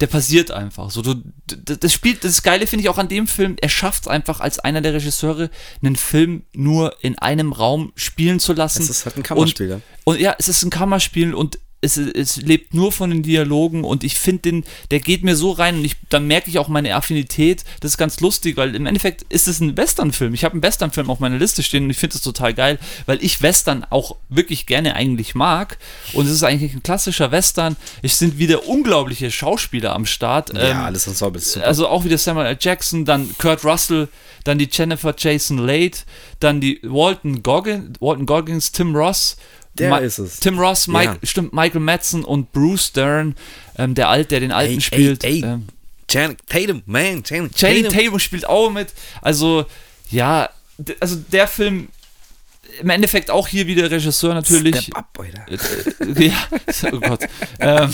Der 0.00 0.06
passiert 0.06 0.50
einfach. 0.50 0.90
So, 0.90 1.02
du, 1.02 1.14
das 1.46 1.92
spielt, 1.92 2.24
das 2.24 2.42
Geile 2.42 2.66
finde 2.66 2.82
ich 2.82 2.88
auch 2.88 2.98
an 2.98 3.08
dem 3.08 3.28
Film, 3.28 3.56
er 3.60 3.68
schafft 3.68 4.04
es 4.04 4.08
einfach 4.08 4.40
als 4.40 4.58
einer 4.58 4.80
der 4.80 4.94
Regisseure, 4.94 5.50
einen 5.82 5.94
Film 5.94 6.44
nur 6.52 6.96
in 7.02 7.18
einem 7.18 7.52
Raum 7.52 7.92
spielen 7.94 8.40
zu 8.40 8.54
lassen. 8.54 8.82
Es 8.82 8.90
ist 8.90 9.04
halt 9.04 9.18
ein 9.18 9.22
Kammerspiel. 9.22 9.74
Und, 9.74 9.82
und 10.04 10.20
ja, 10.20 10.34
es 10.38 10.48
ist 10.48 10.64
ein 10.64 10.70
Kammerspiel 10.70 11.34
und 11.34 11.58
es, 11.84 11.96
es 11.96 12.36
lebt 12.36 12.74
nur 12.74 12.90
von 12.90 13.10
den 13.10 13.22
Dialogen 13.22 13.84
und 13.84 14.02
ich 14.02 14.18
finde 14.18 14.42
den, 14.42 14.64
der 14.90 15.00
geht 15.00 15.22
mir 15.22 15.36
so 15.36 15.52
rein 15.52 15.76
und 15.76 15.84
ich, 15.84 15.96
dann 16.08 16.26
merke 16.26 16.50
ich 16.50 16.58
auch 16.58 16.68
meine 16.68 16.94
Affinität. 16.94 17.64
Das 17.80 17.92
ist 17.92 17.98
ganz 17.98 18.20
lustig, 18.20 18.56
weil 18.56 18.74
im 18.74 18.86
Endeffekt 18.86 19.22
ist 19.28 19.46
es 19.46 19.60
ein 19.60 19.76
Western-Film. 19.76 20.34
Ich 20.34 20.44
habe 20.44 20.54
einen 20.54 20.62
Western-Film 20.62 21.10
auf 21.10 21.20
meiner 21.20 21.38
Liste 21.38 21.62
stehen 21.62 21.84
und 21.84 21.90
ich 21.90 21.98
finde 21.98 22.16
es 22.16 22.22
total 22.22 22.54
geil, 22.54 22.78
weil 23.06 23.22
ich 23.22 23.42
Western 23.42 23.84
auch 23.90 24.16
wirklich 24.28 24.66
gerne 24.66 24.96
eigentlich 24.96 25.34
mag 25.34 25.78
und 26.14 26.26
es 26.26 26.32
ist 26.32 26.42
eigentlich 26.42 26.74
ein 26.74 26.82
klassischer 26.82 27.30
Western. 27.30 27.76
Es 28.02 28.18
sind 28.18 28.38
wieder 28.38 28.66
unglaubliche 28.66 29.30
Schauspieler 29.30 29.94
am 29.94 30.06
Start. 30.06 30.54
Ja, 30.54 30.70
ähm, 30.70 30.76
alles 30.78 31.06
Ensemble 31.06 31.40
ist 31.40 31.52
super. 31.52 31.66
Also 31.66 31.88
auch 31.88 32.04
wieder 32.04 32.18
Samuel 32.18 32.46
L. 32.46 32.56
Jackson, 32.58 33.04
dann 33.04 33.34
Kurt 33.38 33.64
Russell, 33.64 34.08
dann 34.44 34.58
die 34.58 34.68
Jennifer 34.70 35.14
Jason 35.16 35.58
Leigh, 35.58 36.04
dann 36.40 36.60
die 36.60 36.80
Walton 36.82 37.42
Goggins, 37.42 38.00
Walton 38.00 38.26
Goggins, 38.26 38.72
Tim 38.72 38.96
Ross 38.96 39.36
der 39.74 39.90
Ma 39.90 39.98
ist 39.98 40.18
es. 40.18 40.40
Tim 40.40 40.58
Ross, 40.58 40.86
Mike, 40.86 41.18
ja. 41.20 41.28
stimmt, 41.28 41.52
Michael 41.52 41.80
Madsen 41.80 42.24
und 42.24 42.52
Bruce 42.52 42.92
Dern, 42.92 43.34
ähm, 43.76 43.94
der 43.94 44.08
Alt, 44.08 44.30
der 44.30 44.40
den 44.40 44.52
Alten 44.52 44.74
ey, 44.74 44.80
spielt. 44.80 45.24
Ey, 45.24 45.42
ey. 45.42 45.44
Ähm, 45.44 45.66
Channing 46.08 46.36
Tatum, 46.48 46.82
man, 46.86 47.24
Channing 47.24 47.50
Tatum. 47.50 47.54
Channing 47.54 47.88
Tatum 47.88 48.18
spielt 48.18 48.46
auch 48.46 48.70
mit. 48.70 48.92
Also, 49.20 49.66
ja, 50.10 50.48
also 51.00 51.16
der 51.16 51.48
Film 51.48 51.88
im 52.80 52.90
Endeffekt 52.90 53.30
auch 53.30 53.48
hier 53.48 53.66
wieder 53.66 53.90
Regisseur 53.90 54.34
natürlich. 54.34 54.76
Step 54.76 54.96
up, 54.96 55.18
Alter. 55.18 55.46
Äh, 55.48 56.26
ja, 56.28 56.48
oh 56.92 57.00
Gott. 57.00 57.24
ähm, 57.60 57.90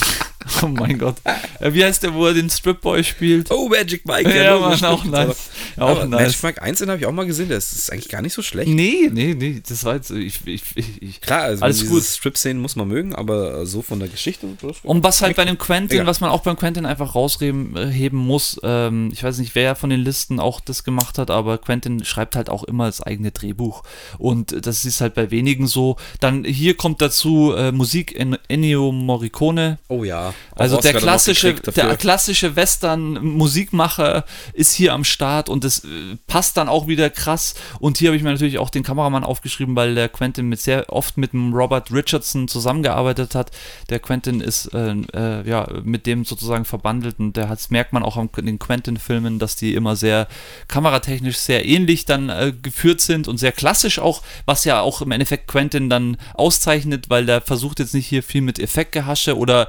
oh 0.61 0.67
mein 0.67 0.97
Gott. 0.97 1.15
Äh, 1.59 1.73
wie 1.73 1.83
heißt 1.83 2.03
der, 2.03 2.13
wo 2.13 2.25
er 2.25 2.33
den 2.33 2.49
Strip-Boy 2.49 3.03
spielt? 3.03 3.51
Oh, 3.51 3.67
Magic 3.69 4.05
Mike. 4.05 4.29
Ja, 4.29 4.43
ja 4.43 4.59
Mann, 4.59 4.83
auch 4.83 5.03
nice. 5.03 5.49
Aber, 5.75 5.85
auch 5.85 5.97
aber 5.97 6.05
nice. 6.07 6.21
Magic 6.21 6.43
Mike 6.43 6.61
1, 6.61 6.79
den 6.79 6.89
habe 6.89 6.99
ich 6.99 7.05
auch 7.05 7.11
mal 7.11 7.25
gesehen, 7.25 7.49
der 7.49 7.57
ist, 7.57 7.91
eigentlich 7.91 8.09
gar 8.09 8.21
nicht 8.21 8.33
so 8.33 8.41
schlecht. 8.41 8.69
Nee, 8.69 9.09
nee, 9.11 9.35
nee, 9.37 9.61
das 9.67 9.83
war 9.83 9.95
jetzt, 9.95 10.11
ich, 10.11 10.45
ich, 10.45 10.63
ich 10.75 11.21
Klar, 11.21 11.41
also 11.43 11.63
alles 11.63 11.87
gut. 11.87 12.03
Strip-Szenen 12.03 12.61
muss 12.61 12.75
man 12.75 12.87
mögen, 12.87 13.15
aber 13.15 13.65
so 13.65 13.81
von 13.81 13.99
der 13.99 14.09
Geschichte. 14.09 14.47
Und 14.83 15.03
was 15.03 15.21
halt 15.21 15.35
bei 15.35 15.45
dem 15.45 15.57
Quentin, 15.57 15.97
Egal. 15.97 16.07
was 16.07 16.19
man 16.19 16.29
auch 16.29 16.41
beim 16.41 16.57
Quentin 16.57 16.85
einfach 16.85 17.15
rausheben 17.15 17.75
äh, 17.75 18.09
muss, 18.11 18.59
ähm, 18.63 19.09
ich 19.13 19.23
weiß 19.23 19.37
nicht, 19.37 19.55
wer 19.55 19.75
von 19.75 19.89
den 19.89 19.99
Listen 19.99 20.39
auch 20.39 20.59
das 20.59 20.83
gemacht 20.83 21.17
hat, 21.17 21.29
aber 21.29 21.57
Quentin 21.57 22.03
schreibt 22.03 22.35
halt 22.35 22.49
auch 22.49 22.63
immer 22.63 22.85
das 22.87 23.01
eigene 23.01 23.31
Drehbuch. 23.31 23.83
Und 24.17 24.65
das 24.65 24.85
ist 24.85 25.01
halt 25.01 25.13
bei 25.13 25.31
wenigen 25.31 25.67
so. 25.67 25.97
Dann 26.19 26.43
hier 26.43 26.75
kommt 26.75 27.01
dazu 27.01 27.53
äh, 27.55 27.71
Musik 27.71 28.11
in 28.11 28.37
Ennio 28.47 28.91
Morricone. 28.91 29.79
Oh 29.87 30.03
ja. 30.03 30.30
Also 30.55 30.79
der 30.79 30.93
klassische, 30.93 31.53
der 31.53 31.97
klassische 31.97 32.55
Western-Musikmacher 32.55 34.25
ist 34.53 34.73
hier 34.73 34.93
am 34.93 35.03
Start 35.03 35.49
und 35.49 35.63
das 35.63 35.83
äh, 35.83 36.17
passt 36.27 36.57
dann 36.57 36.69
auch 36.69 36.87
wieder 36.87 37.09
krass. 37.09 37.55
Und 37.79 37.97
hier 37.97 38.09
habe 38.09 38.17
ich 38.17 38.23
mir 38.23 38.31
natürlich 38.31 38.59
auch 38.59 38.69
den 38.69 38.83
Kameramann 38.83 39.23
aufgeschrieben, 39.23 39.75
weil 39.75 39.95
der 39.95 40.09
Quentin 40.09 40.47
mit 40.47 40.59
sehr 40.59 40.91
oft 40.91 41.17
mit 41.17 41.33
dem 41.33 41.53
Robert 41.53 41.91
Richardson 41.91 42.47
zusammengearbeitet 42.47 43.35
hat. 43.35 43.51
Der 43.89 43.99
Quentin 43.99 44.41
ist 44.41 44.73
äh, 44.73 44.91
äh, 45.13 45.47
ja 45.47 45.67
mit 45.83 46.05
dem 46.05 46.25
sozusagen 46.25 46.65
verbandelt 46.65 47.19
und 47.19 47.37
der 47.37 47.49
hat, 47.49 47.59
merkt 47.71 47.93
man 47.93 48.03
auch 48.03 48.17
an 48.17 48.29
den 48.37 48.59
Quentin-Filmen, 48.59 49.39
dass 49.39 49.55
die 49.55 49.73
immer 49.73 49.95
sehr 49.95 50.27
kameratechnisch 50.67 51.37
sehr 51.37 51.65
ähnlich 51.65 52.05
dann 52.05 52.29
äh, 52.29 52.53
geführt 52.61 53.01
sind 53.01 53.27
und 53.27 53.37
sehr 53.37 53.51
klassisch 53.51 53.99
auch, 53.99 54.21
was 54.45 54.65
ja 54.65 54.81
auch 54.81 55.01
im 55.01 55.11
Endeffekt 55.11 55.47
Quentin 55.47 55.89
dann 55.89 56.17
auszeichnet, 56.33 57.09
weil 57.09 57.25
der 57.25 57.41
versucht 57.41 57.79
jetzt 57.79 57.93
nicht 57.93 58.07
hier 58.07 58.23
viel 58.23 58.41
mit 58.41 58.59
Effektgehasche 58.59 59.37
oder 59.37 59.67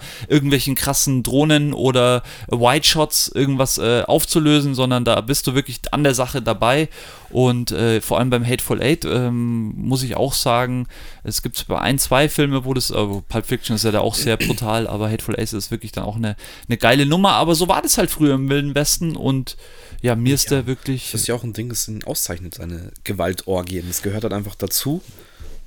irgendwelchen 0.52 0.74
krassen 0.74 1.22
Drohnen 1.22 1.72
oder 1.72 2.22
White 2.48 2.86
Shots 2.86 3.28
irgendwas 3.28 3.78
äh, 3.78 4.02
aufzulösen, 4.02 4.74
sondern 4.74 5.04
da 5.04 5.20
bist 5.22 5.46
du 5.46 5.54
wirklich 5.54 5.80
an 5.90 6.04
der 6.04 6.14
Sache 6.14 6.42
dabei. 6.42 6.88
Und 7.30 7.72
äh, 7.72 8.02
vor 8.02 8.18
allem 8.18 8.28
beim 8.28 8.46
Hateful 8.46 8.82
Eight 8.82 9.06
ähm, 9.06 9.72
muss 9.76 10.02
ich 10.02 10.16
auch 10.16 10.34
sagen, 10.34 10.86
es 11.24 11.40
gibt 11.40 11.66
bei 11.66 11.80
ein, 11.80 11.98
zwei 11.98 12.28
Filme, 12.28 12.66
wo 12.66 12.74
das, 12.74 12.90
äh, 12.90 12.94
Pulp 13.28 13.46
Fiction 13.46 13.76
ist 13.76 13.84
ja 13.84 13.90
da 13.90 14.00
auch 14.00 14.14
sehr 14.14 14.36
brutal, 14.36 14.86
aber 14.86 15.10
Hateful 15.10 15.36
Eight 15.36 15.52
ist 15.54 15.70
wirklich 15.70 15.92
dann 15.92 16.04
auch 16.04 16.16
eine, 16.16 16.36
eine 16.68 16.76
geile 16.76 17.06
Nummer. 17.06 17.32
Aber 17.32 17.54
so 17.54 17.68
war 17.68 17.80
das 17.80 17.96
halt 17.96 18.10
früher 18.10 18.34
im 18.34 18.50
Wilden 18.50 18.74
Westen 18.74 19.16
und 19.16 19.56
ja, 20.02 20.14
mir 20.16 20.34
ist 20.34 20.50
ja, 20.50 20.58
der 20.58 20.66
wirklich. 20.66 21.12
Das 21.12 21.22
ist 21.22 21.26
ja 21.28 21.34
auch 21.34 21.44
ein 21.44 21.54
Ding, 21.54 21.70
das 21.70 21.90
auszeichnet, 22.04 22.54
seine 22.56 22.90
Gewaltorgien. 23.04 23.86
Das 23.88 24.02
gehört 24.02 24.24
halt 24.24 24.34
einfach 24.34 24.56
dazu. 24.56 25.00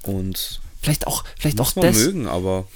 Und 0.03 0.59
vielleicht 0.81 1.07
auch, 1.07 1.23
vielleicht 1.39 1.59
auch 1.59 1.71
das, 1.71 1.95
mögen, 1.95 2.27
aber 2.27 2.67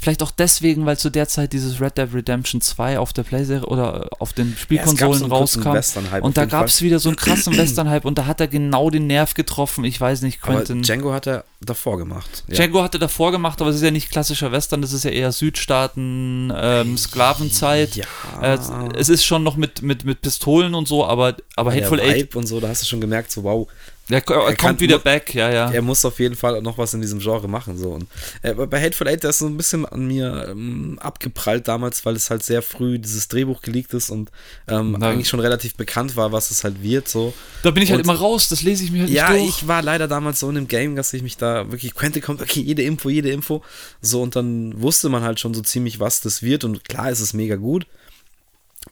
vielleicht 0.00 0.22
auch 0.22 0.30
deswegen, 0.30 0.86
weil 0.86 0.98
zu 0.98 1.10
der 1.10 1.28
Zeit 1.28 1.52
dieses 1.52 1.80
Red 1.80 1.98
Dead 1.98 2.12
Redemption 2.12 2.60
2 2.60 2.98
auf 2.98 3.12
der 3.12 3.22
Playserie 3.22 3.66
oder 3.66 4.08
auf 4.18 4.32
den 4.32 4.56
Spielkonsolen 4.56 5.18
so 5.18 5.24
einen 5.26 5.32
kurzen 5.32 5.62
rauskam. 5.62 6.22
Und 6.22 6.36
da 6.36 6.46
gab 6.46 6.66
es 6.66 6.82
wieder 6.82 6.98
so 6.98 7.10
einen 7.10 7.16
krassen 7.16 7.56
Western-Hype 7.56 8.04
und 8.04 8.18
da 8.18 8.26
hat 8.26 8.40
er 8.40 8.48
genau 8.48 8.90
den 8.90 9.06
Nerv 9.06 9.34
getroffen. 9.34 9.84
Ich 9.84 10.00
weiß 10.00 10.22
nicht, 10.22 10.38
Aber 10.42 10.54
Quentin. 10.54 10.82
Django 10.82 11.12
hat 11.12 11.26
er 11.26 11.44
davor 11.60 11.98
gemacht. 11.98 12.44
Ja. 12.48 12.54
Django 12.56 12.82
hatte 12.82 12.98
davor 12.98 13.32
gemacht, 13.32 13.60
aber 13.60 13.70
es 13.70 13.76
ist 13.76 13.82
ja 13.82 13.90
nicht 13.90 14.10
klassischer 14.10 14.50
Western, 14.52 14.80
das 14.80 14.92
ist 14.92 15.04
ja 15.04 15.10
eher 15.10 15.32
Südstaaten, 15.32 16.52
ähm, 16.56 16.96
Sklavenzeit. 16.96 17.96
Ja. 17.96 18.06
Äh, 18.40 18.58
es 18.96 19.08
ist 19.08 19.24
schon 19.24 19.42
noch 19.42 19.56
mit, 19.56 19.82
mit, 19.82 20.04
mit 20.04 20.22
Pistolen 20.22 20.74
und 20.74 20.88
so, 20.88 21.04
aber, 21.04 21.36
aber 21.56 21.72
der 21.72 21.82
Hateful 21.82 22.00
Eight, 22.00 22.34
und 22.34 22.46
so, 22.46 22.60
da 22.60 22.68
hast 22.68 22.82
du 22.82 22.86
schon 22.86 23.00
gemerkt, 23.00 23.30
so 23.30 23.42
wow, 23.42 23.68
der, 24.10 24.18
er 24.18 24.22
kann- 24.22 24.56
kommt 24.56 24.80
wieder 24.80 24.98
back, 24.98 25.34
ja, 25.34 25.50
ja. 25.50 25.70
er 25.70 25.82
muss 25.82 26.04
auf 26.04 26.18
jeden 26.18 26.34
Fall 26.34 26.60
noch 26.62 26.76
was 26.78 26.92
in 26.94 27.00
diesem 27.00 27.20
Genre 27.20 27.48
machen. 27.48 27.78
So. 27.78 27.90
Und, 27.92 28.06
äh, 28.42 28.52
bei 28.54 28.80
Hateful 28.82 29.08
Eight, 29.08 29.24
das 29.24 29.36
ist 29.36 29.38
so 29.38 29.46
ein 29.46 29.56
bisschen 29.56 29.86
an 29.86 30.06
mir 30.06 30.48
ähm, 30.50 30.98
abgeprallt 31.00 31.68
damals, 31.68 32.04
weil 32.04 32.16
es 32.16 32.28
halt 32.30 32.42
sehr 32.42 32.60
früh 32.62 32.98
dieses 32.98 33.28
Drehbuch 33.28 33.62
geleakt 33.62 33.94
ist 33.94 34.10
und 34.10 34.30
ähm, 34.68 35.02
eigentlich 35.02 35.28
schon 35.28 35.40
relativ 35.40 35.74
bekannt 35.76 36.16
war, 36.16 36.32
was 36.32 36.50
es 36.50 36.64
halt 36.64 36.82
wird. 36.82 37.08
So. 37.08 37.32
Da 37.62 37.70
bin 37.70 37.82
ich 37.82 37.90
halt 37.90 38.00
Und- 38.00 38.04
immer 38.10 38.18
raus, 38.18 38.48
das 38.48 38.62
lese 38.62 38.84
ich 38.84 38.90
mir 38.90 39.02
halt 39.02 39.10
Ja, 39.10 39.30
nicht 39.30 39.40
durch. 39.42 39.48
ich 39.62 39.68
war 39.68 39.82
leider 39.82 40.08
damals 40.08 40.40
so 40.40 40.48
in 40.48 40.56
dem 40.56 40.68
Game, 40.68 40.96
dass 40.96 41.12
ich 41.12 41.22
mich 41.22 41.36
da 41.36 41.70
wirklich, 41.70 41.94
Quentin 41.94 42.22
kommt, 42.22 42.42
okay, 42.42 42.60
jede 42.60 42.82
Info, 42.82 43.08
jede 43.08 43.30
Info. 43.30 43.62
So, 44.02 44.22
und 44.22 44.34
dann 44.36 44.80
wusste 44.80 45.08
man 45.08 45.22
halt 45.22 45.40
schon 45.40 45.54
so 45.54 45.62
ziemlich, 45.62 46.00
was 46.00 46.20
das 46.20 46.42
wird. 46.42 46.64
Und 46.64 46.84
klar, 46.84 47.10
ist 47.10 47.20
es 47.20 47.32
mega 47.32 47.56
gut. 47.56 47.86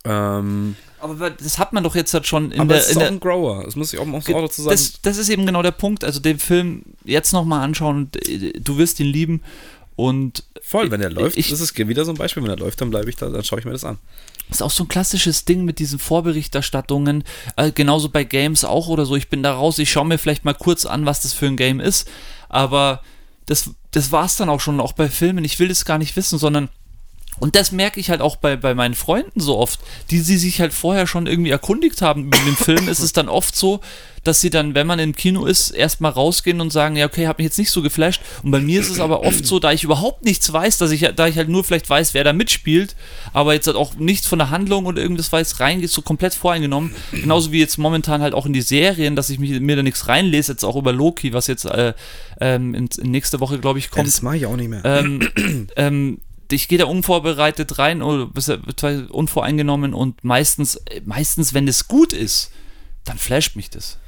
Ähm, 0.05 0.77
aber 1.01 1.31
das 1.31 1.59
hat 1.59 1.73
man 1.73 1.83
doch 1.85 1.95
jetzt 1.95 2.13
halt 2.15 2.27
schon 2.27 2.51
in 2.53 2.61
aber 2.61 2.75
der, 2.75 2.83
es 2.83 2.91
in 2.91 2.99
ist 2.99 3.03
auch 3.05 3.11
ein 3.11 3.21
Grower. 3.21 3.65
Das 3.65 3.77
muss 3.77 3.93
ich 3.93 3.99
auch, 3.99 4.07
auch, 4.07 4.25
dazu 4.25 4.63
sagen. 4.63 4.71
das, 4.71 5.01
das 5.03 5.17
ist 5.19 5.29
eben 5.29 5.47
genau 5.47 5.63
der 5.63 5.71
Punkt. 5.73 6.05
Also 6.05 6.21
den 6.21 6.39
Film 6.39 6.83
jetzt 7.05 7.33
nochmal 7.33 7.63
anschauen 7.63 7.97
und 7.97 8.29
äh, 8.29 8.53
du 8.61 8.79
wirst 8.79 9.01
ihn 9.01 9.07
lieben. 9.07 9.43
Und 9.97 10.45
Voll, 10.63 10.91
wenn 10.93 11.01
er 11.01 11.11
läuft, 11.11 11.37
ich- 11.37 11.51
das 11.51 11.61
ist 11.61 11.77
wieder 11.77 12.05
so 12.05 12.13
ein 12.13 12.17
Beispiel, 12.17 12.43
wenn 12.43 12.51
er 12.51 12.57
läuft, 12.57 12.81
dann 12.81 12.91
bleibe 12.91 13.11
ich 13.11 13.17
da, 13.17 13.29
dann 13.29 13.43
schaue 13.43 13.59
ich 13.59 13.65
mir 13.65 13.73
das 13.73 13.85
an. 13.85 13.99
ist 14.49 14.63
auch 14.63 14.71
so 14.71 14.85
ein 14.85 14.89
klassisches 14.89 15.45
Ding 15.45 15.65
mit 15.65 15.79
diesen 15.81 15.99
Vorberichterstattungen. 15.99 17.25
Äh, 17.57 17.73
genauso 17.73 18.09
bei 18.09 18.23
Games 18.25 18.65
auch 18.65 18.89
oder 18.89 19.07
so. 19.07 19.17
Ich 19.17 19.29
bin 19.29 19.43
da 19.43 19.55
raus, 19.55 19.79
ich 19.79 19.91
schaue 19.91 20.07
mir 20.07 20.19
vielleicht 20.19 20.45
mal 20.45 20.55
kurz 20.55 20.87
an, 20.87 21.05
was 21.07 21.23
das 21.23 21.33
für 21.33 21.47
ein 21.47 21.57
Game 21.57 21.81
ist. 21.81 22.09
Aber 22.49 23.03
das, 23.47 23.71
das 23.91 24.13
war 24.13 24.25
es 24.27 24.37
dann 24.37 24.49
auch 24.51 24.61
schon, 24.61 24.81
auch 24.81 24.93
bei 24.93 25.09
Filmen. 25.09 25.45
Ich 25.45 25.59
will 25.59 25.69
das 25.69 25.85
gar 25.85 25.99
nicht 25.99 26.15
wissen, 26.17 26.39
sondern. 26.39 26.69
Und 27.41 27.55
das 27.57 27.73
merke 27.73 28.01
ich 28.01 28.11
halt 28.11 28.21
auch 28.21 28.37
bei, 28.37 28.57
bei 28.57 28.75
meinen 28.75 28.95
Freunden 28.95 29.41
so 29.41 29.57
oft, 29.59 29.81
die 30.11 30.21
sie 30.21 30.39
sich 30.39 30.61
halt 30.61 30.73
vorher 30.73 31.07
schon 31.07 31.27
irgendwie 31.27 31.51
erkundigt 31.51 32.03
haben 32.03 32.25
über 32.27 32.39
den 32.39 32.57
Film, 32.57 32.89
ist 32.89 33.01
es 33.01 33.13
dann 33.13 33.29
oft 33.29 33.55
so, 33.57 33.81
dass 34.25 34.41
sie 34.41 34.51
dann, 34.51 34.75
wenn 34.75 34.87
man 34.87 34.99
im 34.99 35.15
Kino 35.15 35.47
ist, 35.47 35.71
erstmal 35.71 36.11
rausgehen 36.11 36.61
und 36.61 36.71
sagen, 36.71 36.97
ja, 36.97 37.07
okay, 37.07 37.27
hat 37.29 37.39
mich 37.39 37.47
jetzt 37.47 37.59
nicht 37.59 37.71
so 37.71 37.81
geflasht. 37.83 38.21
Und 38.43 38.51
bei 38.51 38.61
mir 38.61 38.81
ist 38.81 38.91
es 38.91 39.01
aber 39.01 39.23
oft 39.23 39.47
so, 39.47 39.59
da 39.59 39.73
ich 39.73 39.85
überhaupt 39.85 40.25
nichts 40.25 40.53
weiß, 40.53 40.77
dass 40.79 40.91
ich, 40.91 41.09
da 41.17 41.27
ich 41.29 41.37
halt 41.37 41.49
nur 41.49 41.65
vielleicht 41.65 41.89
weiß, 41.89 42.13
wer 42.15 42.25
da 42.25 42.33
mitspielt, 42.33 42.97
aber 43.33 43.55
jetzt 43.55 43.69
halt 43.69 43.77
auch 43.77 43.95
nichts 43.95 44.27
von 44.27 44.39
der 44.39 44.51
Handlung 44.51 44.87
oder 44.87 45.01
irgendwas 45.01 45.33
weiß, 45.33 45.61
reingeht, 45.61 45.91
so 45.91 46.03
komplett 46.03 46.35
voreingenommen. 46.35 46.95
Genauso 47.13 47.53
wie 47.53 47.61
jetzt 47.61 47.79
momentan 47.79 48.21
halt 48.21 48.35
auch 48.35 48.45
in 48.45 48.53
die 48.53 48.61
Serien, 48.63 49.17
dass 49.17 49.31
ich 49.31 49.39
mich, 49.39 49.61
mir 49.61 49.77
da 49.77 49.83
nichts 49.83 50.09
reinlese, 50.09 50.53
jetzt 50.53 50.65
auch 50.65 50.77
über 50.77 50.93
Loki, 50.93 51.33
was 51.33 51.47
jetzt 51.47 51.65
äh, 51.65 51.95
ähm, 52.41 52.75
in, 52.75 52.89
in 53.01 53.11
nächste 53.11 53.41
Woche, 53.41 53.59
glaube 53.61 53.79
ich, 53.79 53.87
Ja, 53.87 53.91
kommt 53.93 54.09
das 54.09 54.21
mache 54.21 54.37
ich 54.37 54.47
auch 54.47 54.57
nicht 54.57 54.69
mehr. 54.69 54.85
ähm, 54.85 55.29
ähm, 55.77 56.19
ich 56.51 56.69
gehe 56.69 56.79
da 56.79 56.87
unvorbereitet 56.87 57.79
rein 57.79 58.03
oder 58.03 58.29
unvoreingenommen 59.11 59.95
und 59.95 60.25
meistens, 60.25 60.81
meistens, 61.05 61.55
wenn 61.55 61.69
es 61.69 61.89
gut 61.89 62.13
ist, 62.13 62.51
dann 63.05 63.19
flasht 63.19 63.57
mich 63.57 63.71
das. 63.71 63.99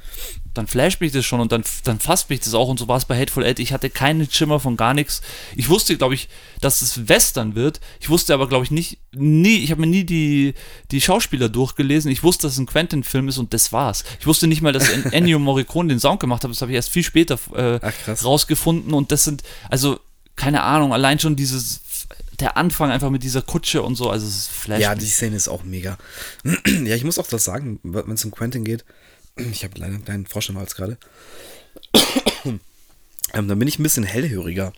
Dann 0.53 0.67
flasht 0.67 0.99
mich 0.99 1.13
das 1.13 1.25
schon 1.25 1.39
und 1.39 1.51
dann, 1.53 1.63
dann 1.85 1.99
fasst 1.99 2.29
mich 2.29 2.41
das 2.41 2.53
auch 2.53 2.67
und 2.67 2.77
so 2.77 2.87
war 2.89 2.97
es 2.97 3.05
bei 3.05 3.17
Hateful 3.17 3.45
Eight. 3.45 3.59
Ich 3.59 3.71
hatte 3.71 3.89
keinen 3.89 4.29
Schimmer 4.29 4.59
von 4.59 4.75
gar 4.75 4.93
nichts. 4.93 5.21
Ich 5.55 5.69
wusste, 5.69 5.97
glaube 5.97 6.13
ich, 6.13 6.27
dass 6.59 6.81
es 6.81 7.07
Western 7.07 7.55
wird. 7.55 7.79
Ich 8.01 8.09
wusste 8.09 8.33
aber, 8.33 8.49
glaube 8.49 8.65
ich, 8.65 8.71
nicht, 8.71 8.97
nie, 9.13 9.59
ich 9.59 9.71
habe 9.71 9.81
mir 9.81 9.87
nie 9.87 10.03
die, 10.03 10.53
die 10.91 10.99
Schauspieler 11.01 11.47
durchgelesen. 11.47 12.11
Ich 12.11 12.21
wusste, 12.23 12.43
dass 12.43 12.53
es 12.53 12.59
ein 12.59 12.65
Quentin-Film 12.65 13.29
ist 13.29 13.37
und 13.37 13.53
das 13.53 13.71
war's. 13.71 14.03
Ich 14.19 14.27
wusste 14.27 14.45
nicht 14.47 14.61
mal, 14.61 14.73
dass 14.73 14.89
En- 14.89 15.05
Ennio 15.13 15.39
Morricone 15.39 15.87
den 15.89 15.99
Sound 16.01 16.19
gemacht 16.19 16.43
hat. 16.43 16.51
Das 16.51 16.61
habe 16.61 16.71
ich 16.71 16.75
erst 16.75 16.89
viel 16.89 17.03
später 17.03 17.39
äh, 17.55 17.79
Ach, 17.81 18.23
rausgefunden 18.23 18.93
und 18.93 19.11
das 19.13 19.23
sind, 19.23 19.43
also, 19.69 19.99
keine 20.35 20.63
Ahnung, 20.63 20.91
allein 20.93 21.17
schon 21.19 21.35
dieses, 21.37 21.79
der 22.41 22.57
Anfang 22.57 22.91
einfach 22.91 23.09
mit 23.09 23.23
dieser 23.23 23.41
Kutsche 23.41 23.81
und 23.83 23.95
so, 23.95 24.09
also 24.09 24.27
es 24.27 24.47
flasht 24.47 24.81
Ja, 24.81 24.91
mich. 24.91 24.99
die 25.03 25.09
Szene 25.09 25.35
ist 25.35 25.47
auch 25.47 25.63
mega. 25.63 25.97
ja, 26.43 26.95
ich 26.95 27.03
muss 27.03 27.19
auch 27.19 27.27
das 27.27 27.43
sagen, 27.43 27.79
wenn 27.83 28.11
es 28.11 28.25
um 28.25 28.31
Quentin 28.31 28.63
geht. 28.63 28.83
Ich 29.37 29.63
habe 29.63 29.79
leider 29.79 29.93
einen 29.93 30.03
kleinen 30.03 30.25
Frosch 30.27 30.49
im 30.49 30.57
Hals 30.57 30.75
gerade. 30.75 30.97
ähm, 32.43 32.59
dann 33.47 33.59
bin 33.59 33.67
ich 33.67 33.79
ein 33.79 33.83
bisschen 33.83 34.03
hellhöriger. 34.03 34.73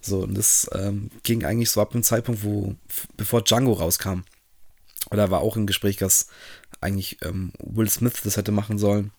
So, 0.00 0.20
und 0.20 0.34
das 0.36 0.68
ähm, 0.72 1.10
ging 1.24 1.44
eigentlich 1.44 1.70
so 1.70 1.80
ab 1.82 1.90
dem 1.92 2.02
Zeitpunkt, 2.02 2.42
wo, 2.42 2.74
bevor 3.16 3.42
Django 3.42 3.74
rauskam. 3.74 4.20
Oder 5.10 5.30
war 5.30 5.40
auch 5.40 5.56
im 5.56 5.66
Gespräch, 5.66 5.96
dass 5.96 6.28
eigentlich 6.80 7.18
ähm, 7.22 7.52
Will 7.58 7.88
Smith 7.88 8.14
das 8.24 8.36
hätte 8.36 8.52
machen 8.52 8.78
sollen. 8.78 9.12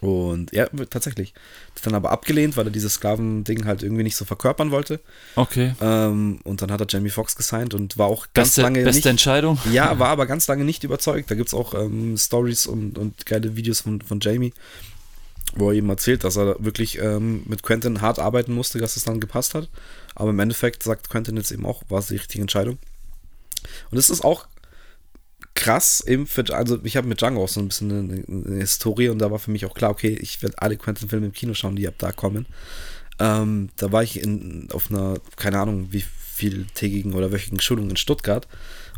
Und 0.00 0.52
ja, 0.52 0.66
tatsächlich. 0.90 1.32
Das 1.74 1.82
dann 1.82 1.94
aber 1.94 2.10
abgelehnt, 2.10 2.56
weil 2.56 2.66
er 2.66 2.70
dieses 2.70 2.94
Sklavending 2.94 3.64
halt 3.64 3.82
irgendwie 3.82 4.02
nicht 4.02 4.16
so 4.16 4.24
verkörpern 4.24 4.70
wollte. 4.70 5.00
Okay. 5.36 5.74
Ähm, 5.80 6.40
und 6.44 6.62
dann 6.62 6.70
hat 6.70 6.80
er 6.80 6.86
Jamie 6.88 7.10
Foxx 7.10 7.36
gesigned 7.36 7.74
und 7.74 7.96
war 7.96 8.06
auch 8.06 8.26
ganz 8.34 8.48
Beste, 8.48 8.62
lange 8.62 8.82
beste 8.82 8.98
nicht. 8.98 9.06
Entscheidung. 9.06 9.58
Ja, 9.72 9.98
war 9.98 10.08
aber 10.08 10.26
ganz 10.26 10.46
lange 10.46 10.64
nicht 10.64 10.84
überzeugt. 10.84 11.30
Da 11.30 11.34
gibt 11.34 11.48
es 11.48 11.54
auch 11.54 11.74
ähm, 11.74 12.16
Stories 12.16 12.66
und, 12.66 12.98
und 12.98 13.24
geile 13.26 13.56
Videos 13.56 13.80
von, 13.80 14.00
von 14.00 14.20
Jamie, 14.20 14.52
wo 15.56 15.70
er 15.70 15.76
eben 15.76 15.88
erzählt, 15.88 16.24
dass 16.24 16.36
er 16.36 16.56
wirklich 16.58 16.98
ähm, 16.98 17.42
mit 17.46 17.62
Quentin 17.62 18.00
hart 18.00 18.18
arbeiten 18.18 18.52
musste, 18.52 18.78
dass 18.78 18.96
es 18.96 19.04
dann 19.04 19.20
gepasst 19.20 19.54
hat. 19.54 19.68
Aber 20.14 20.30
im 20.30 20.38
Endeffekt 20.38 20.82
sagt 20.82 21.10
Quentin 21.10 21.36
jetzt 21.36 21.50
eben 21.50 21.66
auch, 21.66 21.82
war 21.88 22.00
es 22.00 22.08
die 22.08 22.16
richtige 22.16 22.42
Entscheidung. 22.42 22.78
Und 23.90 23.98
es 23.98 24.10
ist 24.10 24.24
auch 24.24 24.46
krass, 25.54 26.04
für, 26.26 26.54
also 26.54 26.78
ich 26.82 26.96
habe 26.96 27.06
mit 27.06 27.20
Django 27.20 27.44
auch 27.44 27.48
so 27.48 27.60
ein 27.60 27.68
bisschen 27.68 27.90
eine, 27.90 28.24
eine 28.26 28.60
Historie 28.60 29.08
und 29.08 29.18
da 29.18 29.30
war 29.30 29.38
für 29.38 29.50
mich 29.50 29.64
auch 29.66 29.74
klar, 29.74 29.90
okay, 29.90 30.16
ich 30.20 30.42
werde 30.42 30.60
alle 30.60 30.76
Quentin-Filme 30.76 31.26
im 31.26 31.32
Kino 31.32 31.54
schauen, 31.54 31.76
die 31.76 31.86
ab 31.86 31.94
da 31.98 32.12
kommen. 32.12 32.46
Ähm, 33.20 33.70
da 33.76 33.92
war 33.92 34.02
ich 34.02 34.20
in, 34.20 34.68
auf 34.72 34.90
einer, 34.90 35.18
keine 35.36 35.60
Ahnung, 35.60 35.88
wie 35.90 36.04
vieltägigen 36.34 37.14
oder 37.14 37.30
wöchigen 37.30 37.60
Schulung 37.60 37.90
in 37.90 37.96
Stuttgart 37.96 38.48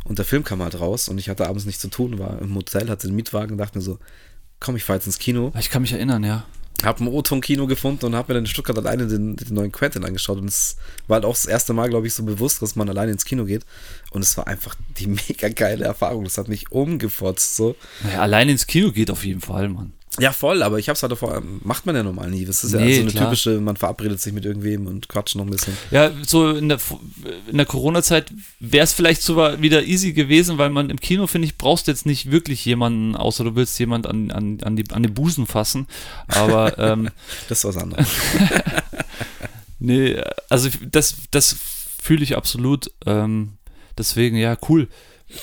und 0.03 0.17
der 0.17 0.25
Film 0.25 0.43
kam 0.43 0.63
halt 0.63 0.79
raus 0.79 1.07
und 1.09 1.19
ich 1.19 1.29
hatte 1.29 1.47
abends 1.47 1.65
nichts 1.65 1.81
zu 1.81 1.89
tun, 1.89 2.17
war 2.17 2.41
im 2.41 2.55
Hotel, 2.55 2.89
hatte 2.89 3.07
den 3.07 3.15
Mietwagen 3.15 3.51
und 3.51 3.57
dachte 3.59 3.77
mir 3.77 3.83
so, 3.83 3.99
komm, 4.59 4.75
ich 4.75 4.83
fahr 4.83 4.95
jetzt 4.95 5.05
ins 5.05 5.19
Kino. 5.19 5.53
Ich 5.59 5.69
kann 5.69 5.83
mich 5.83 5.93
erinnern, 5.93 6.23
ja. 6.23 6.45
Hab 6.83 6.99
ein 6.99 7.07
O-Ton-Kino 7.07 7.65
gefunden 7.65 8.05
und 8.05 8.15
hab 8.15 8.27
mir 8.27 8.35
dann 8.35 8.43
in 8.43 8.49
Stuttgart 8.49 8.77
alleine 8.77 9.07
den, 9.07 9.35
den 9.35 9.53
neuen 9.53 9.71
Quentin 9.71 10.05
angeschaut. 10.05 10.37
Und 10.37 10.47
es 10.47 10.77
war 11.07 11.15
halt 11.15 11.25
auch 11.25 11.33
das 11.33 11.45
erste 11.45 11.73
Mal, 11.73 11.89
glaube 11.89 12.07
ich, 12.07 12.13
so 12.13 12.23
bewusst, 12.23 12.61
dass 12.61 12.75
man 12.75 12.87
alleine 12.87 13.11
ins 13.11 13.25
Kino 13.25 13.45
geht. 13.45 13.65
Und 14.11 14.21
es 14.21 14.37
war 14.37 14.47
einfach 14.47 14.75
die 14.97 15.07
mega 15.29 15.49
geile 15.49 15.85
Erfahrung. 15.85 16.23
Das 16.23 16.37
hat 16.37 16.47
mich 16.47 16.71
umgefotzt. 16.71 17.55
So. 17.55 17.75
Naja, 18.03 18.21
allein 18.21 18.49
ins 18.49 18.67
Kino 18.67 18.91
geht 18.91 19.09
auf 19.09 19.25
jeden 19.25 19.41
Fall, 19.41 19.69
Mann. 19.69 19.93
Ja, 20.19 20.31
voll, 20.31 20.63
aber 20.63 20.79
ich 20.79 20.89
hab's 20.89 21.03
halt 21.03 21.11
davor, 21.11 21.41
macht 21.63 21.85
man 21.85 21.95
ja 21.95 22.01
normal 22.03 22.31
nie. 22.31 22.43
Das 22.45 22.63
ist 22.63 22.73
ja 22.73 22.79
Nee, 22.79 22.95
so 22.95 23.01
eine 23.01 23.11
klar. 23.11 23.25
typische, 23.25 23.59
man 23.61 23.75
verabredet 23.77 24.19
sich 24.19 24.33
mit 24.33 24.45
irgendwem 24.45 24.87
und 24.87 25.07
quatscht 25.09 25.35
noch 25.35 25.45
ein 25.45 25.49
bisschen. 25.51 25.77
Ja, 25.91 26.11
so 26.25 26.51
in 26.51 26.69
der, 26.69 26.79
in 27.47 27.57
der 27.57 27.65
Corona-Zeit 27.65 28.31
wäre 28.59 28.83
es 28.83 28.93
vielleicht 28.93 29.21
sogar 29.21 29.61
wieder 29.61 29.83
easy 29.83 30.13
gewesen, 30.13 30.57
weil 30.57 30.69
man 30.69 30.89
im 30.89 30.99
Kino, 30.99 31.27
finde 31.27 31.47
ich, 31.47 31.57
brauchst 31.57 31.87
du 31.87 31.91
jetzt 31.91 32.05
nicht 32.05 32.31
wirklich 32.31 32.65
jemanden, 32.65 33.15
außer 33.15 33.43
du 33.43 33.55
willst 33.55 33.77
jemand 33.79 34.07
an, 34.07 34.31
an, 34.31 34.57
an, 34.63 34.75
die, 34.75 34.89
an 34.91 35.03
den 35.03 35.13
Busen 35.13 35.45
fassen. 35.45 35.87
Aber 36.27 36.77
ähm, 36.79 37.09
Das 37.47 37.59
ist 37.59 37.65
was 37.65 37.77
anderes. 37.77 38.07
nee, 39.79 40.19
also 40.49 40.69
das, 40.89 41.15
das 41.31 41.55
fühle 42.01 42.23
ich 42.23 42.35
absolut. 42.35 42.91
Ähm, 43.05 43.53
deswegen, 43.97 44.37
ja, 44.37 44.57
cool. 44.69 44.87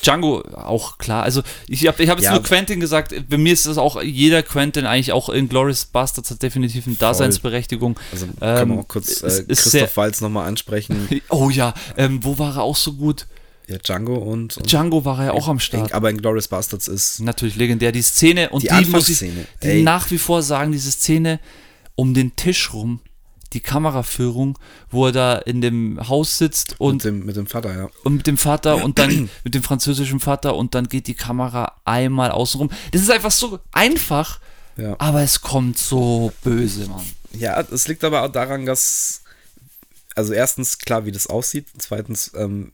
Django 0.03 0.41
auch 0.55 0.99
klar. 0.99 1.23
Also 1.25 1.43
ich 1.69 1.87
habe 1.87 2.03
ich 2.03 2.09
hab 2.09 2.19
jetzt 2.19 2.25
Ja. 2.27 2.33
nur 2.33 2.43
Quentin 2.43 2.81
gesagt. 2.81 3.15
Bei 3.29 3.37
mir 3.37 3.53
ist 3.53 3.67
das 3.67 3.77
auch 3.79 4.03
jeder 4.03 4.43
Quentin 4.43 4.87
eigentlich 4.87 5.13
auch 5.13 5.29
in 5.29 5.49
Glorious 5.49 5.85
Bastards 5.85 6.31
hat 6.31 6.43
definitiv 6.43 6.87
eine 6.87 6.97
Daseinsberechtigung. 6.97 7.99
Also 8.13 8.27
Ähm, 8.27 8.33
können 8.41 8.71
wir 8.73 8.81
auch 8.81 8.89
kurz 8.89 9.23
äh, 9.23 9.45
ist 9.47 9.63
Christoph 9.63 9.97
Walz 9.97 10.21
nochmal 10.21 10.47
ansprechen. 10.49 11.09
Oh 11.29 11.51
ja, 11.51 11.75
ähm, 11.97 12.21
wo 12.25 12.39
war 12.39 12.57
er 12.57 12.63
auch 12.63 12.77
so 12.77 12.93
gut? 12.95 13.27
Ja, 13.67 13.79
Django 13.79 14.15
und, 14.17 14.57
und 14.59 14.71
Django 14.71 15.05
war 15.05 15.19
er 15.21 15.25
ja 15.27 15.33
auch 15.33 15.49
am 15.49 15.59
Start. 15.59 15.93
aber 15.93 16.11
in 16.11 16.19
Glorious 16.19 16.49
Bastards 16.49 16.87
ist 16.89 17.21
Natürlich 17.21 17.57
legendär. 17.57 17.93
Die 17.93 18.03
Szene 18.03 18.51
und 18.51 18.63
Die 18.63 18.69
die, 18.69 18.91
muss 18.91 19.09
ich 19.09 19.23
die 19.63 19.83
nach 19.83 20.11
wie 20.11 20.19
vor 20.19 20.43
sagen, 20.43 20.73
diese 20.73 20.91
Szene 20.91 21.41
um 21.95 22.13
den 22.15 22.37
Tisch 22.37 22.73
rum, 22.75 23.01
die 23.55 23.61
Kameraführung, 23.61 24.59
wo 24.91 25.07
er 25.07 25.13
da 25.13 25.37
in 25.37 25.61
dem 25.61 26.09
Haus 26.09 26.39
sitzt 26.39 26.77
und 26.79 26.97
mit, 26.97 27.05
dem, 27.05 27.25
mit 27.25 27.37
dem 27.37 27.47
Vater, 27.47 27.75
ja. 27.75 27.89
und 28.03 28.17
mit 28.17 28.27
dem 28.27 28.37
Vater 28.37 28.85
und 28.85 28.99
dann 28.99 29.31
mit 29.45 29.55
dem 29.55 29.63
französischen 29.63 30.21
Vater 30.21 30.57
und 30.57 30.75
dann 30.75 30.89
geht 30.89 31.07
die 31.07 31.15
Kamera 31.15 31.81
einmal 31.85 32.31
außenrum. 32.31 32.71
Das 32.93 33.01
ist 33.01 33.11
einfach 33.11 33.31
so 33.31 33.61
einfach, 33.73 34.41
ja. 34.77 34.97
aber 34.99 35.23
es 35.23 35.41
kommt 35.41 35.79
so 35.79 36.33
böse, 36.43 36.87
Mann. 36.89 37.05
Ja, 37.33 37.61
es 37.61 37.89
liegt 37.89 38.05
aber 38.05 38.23
auch 38.23 38.33
daran, 38.33 38.67
dass, 38.67 39.23
also 40.15 40.33
erstens 40.33 40.79
klar, 40.79 41.05
wie 41.07 41.13
das 41.13 41.27
aussieht, 41.27 41.67
zweitens, 41.79 42.33
ähm, 42.37 42.73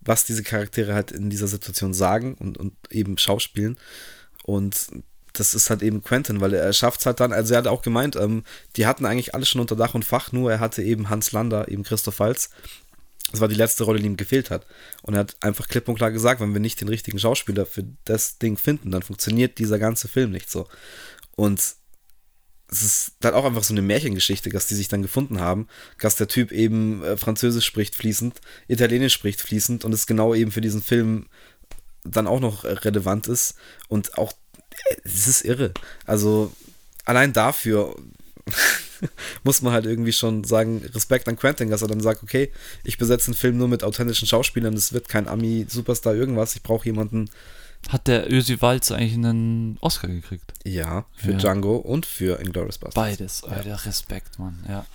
was 0.00 0.24
diese 0.24 0.42
Charaktere 0.42 0.94
halt 0.94 1.12
in 1.12 1.30
dieser 1.30 1.46
Situation 1.46 1.94
sagen 1.94 2.34
und, 2.34 2.58
und 2.58 2.74
eben 2.90 3.18
schauspielen. 3.18 3.78
Und 4.44 4.88
das 5.32 5.54
ist 5.54 5.70
halt 5.70 5.82
eben 5.82 6.02
Quentin, 6.02 6.40
weil 6.40 6.54
er 6.54 6.72
schafft 6.72 7.00
es 7.00 7.06
halt 7.06 7.20
dann, 7.20 7.32
also 7.32 7.54
er 7.54 7.58
hat 7.58 7.66
auch 7.66 7.82
gemeint, 7.82 8.16
ähm, 8.16 8.44
die 8.76 8.86
hatten 8.86 9.06
eigentlich 9.06 9.34
alle 9.34 9.46
schon 9.46 9.60
unter 9.60 9.76
Dach 9.76 9.94
und 9.94 10.04
Fach, 10.04 10.32
nur 10.32 10.50
er 10.52 10.60
hatte 10.60 10.82
eben 10.82 11.10
Hans 11.10 11.32
Lander, 11.32 11.68
eben 11.68 11.84
Christoph 11.84 12.20
Walz, 12.20 12.50
Das 13.30 13.40
war 13.40 13.48
die 13.48 13.54
letzte 13.54 13.84
Rolle, 13.84 14.00
die 14.00 14.06
ihm 14.06 14.16
gefehlt 14.16 14.50
hat. 14.50 14.66
Und 15.02 15.14
er 15.14 15.20
hat 15.20 15.36
einfach 15.40 15.68
klipp 15.68 15.88
und 15.88 15.96
klar 15.96 16.10
gesagt, 16.10 16.40
wenn 16.40 16.52
wir 16.52 16.60
nicht 16.60 16.80
den 16.80 16.88
richtigen 16.88 17.18
Schauspieler 17.18 17.66
für 17.66 17.84
das 18.04 18.38
Ding 18.38 18.58
finden, 18.58 18.90
dann 18.90 19.02
funktioniert 19.02 19.58
dieser 19.58 19.78
ganze 19.78 20.08
Film 20.08 20.30
nicht 20.32 20.50
so. 20.50 20.68
Und 21.34 21.60
es 22.72 22.82
ist 22.82 23.12
dann 23.20 23.34
auch 23.34 23.44
einfach 23.44 23.62
so 23.62 23.74
eine 23.74 23.82
Märchengeschichte, 23.82 24.48
dass 24.48 24.66
die 24.66 24.74
sich 24.74 24.88
dann 24.88 25.02
gefunden 25.02 25.40
haben, 25.40 25.68
dass 26.00 26.16
der 26.16 26.28
Typ 26.28 26.52
eben 26.52 27.02
äh, 27.04 27.16
Französisch 27.16 27.66
spricht 27.66 27.94
fließend, 27.94 28.40
Italienisch 28.66 29.12
spricht 29.12 29.40
fließend 29.40 29.84
und 29.84 29.92
es 29.92 30.06
genau 30.06 30.34
eben 30.34 30.50
für 30.50 30.62
diesen 30.62 30.82
Film 30.82 31.26
dann 32.04 32.26
auch 32.26 32.40
noch 32.40 32.64
äh, 32.64 32.72
relevant 32.72 33.28
ist 33.28 33.54
und 33.88 34.16
auch 34.18 34.32
es 35.04 35.26
ist 35.26 35.44
irre. 35.44 35.72
Also 36.06 36.52
allein 37.04 37.32
dafür 37.32 37.94
muss 39.44 39.62
man 39.62 39.72
halt 39.72 39.86
irgendwie 39.86 40.12
schon 40.12 40.44
sagen, 40.44 40.82
Respekt 40.94 41.28
an 41.28 41.36
Quentin, 41.36 41.70
dass 41.70 41.82
er 41.82 41.88
dann 41.88 42.00
sagt, 42.00 42.22
okay, 42.22 42.50
ich 42.84 42.98
besetze 42.98 43.28
einen 43.28 43.34
Film 43.36 43.56
nur 43.58 43.68
mit 43.68 43.84
authentischen 43.84 44.28
Schauspielern, 44.28 44.74
es 44.74 44.92
wird 44.92 45.08
kein 45.08 45.28
Ami-Superstar 45.28 46.14
irgendwas, 46.14 46.54
ich 46.54 46.62
brauche 46.62 46.86
jemanden. 46.86 47.30
Hat 47.88 48.06
der 48.06 48.30
Ösi 48.32 48.60
Walz 48.60 48.92
eigentlich 48.92 49.14
einen 49.14 49.76
Oscar 49.80 50.06
gekriegt? 50.08 50.52
Ja, 50.64 51.04
für 51.16 51.32
Ja. 51.32 51.38
Django 51.38 51.76
und 51.76 52.06
für 52.06 52.38
Inglourious 52.40 52.78
Basterds. 52.78 52.94
Beides, 52.94 53.44
Alter, 53.44 53.84
Respekt, 53.86 54.38
Mann, 54.38 54.64
ja. 54.68 54.86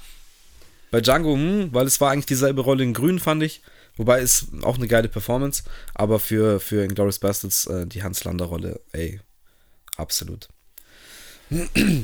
Bei 0.89 1.01
Django, 1.01 1.33
hm, 1.33 1.73
weil 1.73 1.85
es 1.85 1.99
war 1.99 2.11
eigentlich 2.11 2.27
dieselbe 2.27 2.61
Rolle 2.61 2.83
in 2.83 2.93
Grün, 2.93 3.19
fand 3.19 3.43
ich. 3.43 3.61
Wobei 3.97 4.21
es 4.21 4.47
auch 4.61 4.77
eine 4.77 4.87
geile 4.87 5.09
Performance, 5.09 5.63
aber 5.95 6.19
für, 6.19 6.59
für 6.59 6.83
Inglourious 6.83 7.19
Bastards 7.19 7.65
äh, 7.65 7.87
die 7.87 8.03
Hans 8.03 8.23
Lander 8.23 8.45
Rolle, 8.45 8.79
ey, 8.93 9.19
absolut. 9.97 10.47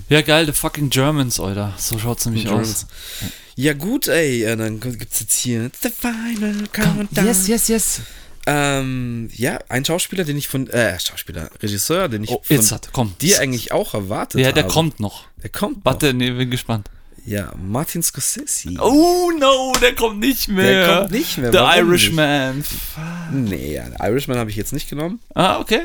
Ja, 0.10 0.22
geil, 0.22 0.46
the 0.46 0.54
fucking 0.54 0.90
Germans, 0.90 1.40
Alter. 1.40 1.74
So 1.78 2.00
schaut's 2.00 2.26
nämlich 2.26 2.48
aus. 2.48 2.86
Ja 3.56 3.74
gut, 3.74 4.08
ey, 4.08 4.44
äh, 4.44 4.56
dann 4.56 4.80
gibt's 4.80 5.20
jetzt 5.20 5.38
hier 5.38 5.70
The 5.82 5.90
Final 5.90 6.68
Countdown. 6.72 7.26
yes, 7.26 7.48
yes, 7.48 7.68
yes. 7.68 8.02
Ähm, 8.46 9.30
ja, 9.34 9.60
ein 9.70 9.86
Schauspieler, 9.86 10.24
den 10.24 10.38
ich 10.38 10.48
von, 10.48 10.70
äh, 10.70 11.00
Schauspieler, 11.00 11.50
Regisseur, 11.62 12.10
den 12.10 12.24
ich 12.24 12.30
Oh, 12.30 12.42
von 12.44 12.56
jetzt 12.58 12.72
hat, 12.72 12.90
komm. 12.92 13.16
dir 13.22 13.40
eigentlich 13.40 13.72
auch 13.72 13.94
erwartet 13.94 14.42
Ja, 14.42 14.48
habe. 14.48 14.56
der 14.56 14.64
kommt 14.68 15.00
noch. 15.00 15.26
Der 15.42 15.50
kommt. 15.50 15.84
Warte, 15.86 16.08
noch. 16.08 16.14
nee, 16.20 16.32
bin 16.32 16.50
gespannt. 16.52 16.90
Ja, 17.26 17.54
Martin 17.56 18.04
Scorsese. 18.04 18.70
Oh 18.82 19.32
no, 19.40 19.72
der 19.82 19.96
kommt 19.96 20.20
nicht 20.20 20.50
mehr. 20.50 20.88
Der 20.88 20.98
kommt 21.00 21.12
nicht 21.12 21.38
mehr, 21.38 21.52
The 21.54 21.58
warum 21.60 21.88
Irishman. 21.90 22.64
Nee, 23.32 23.76
ja, 23.76 23.86
Irishman 24.06 24.38
habe 24.38 24.50
ich 24.50 24.58
jetzt 24.58 24.74
nicht 24.74 24.90
genommen. 24.90 25.20
Ah, 25.34 25.60
okay. 25.60 25.82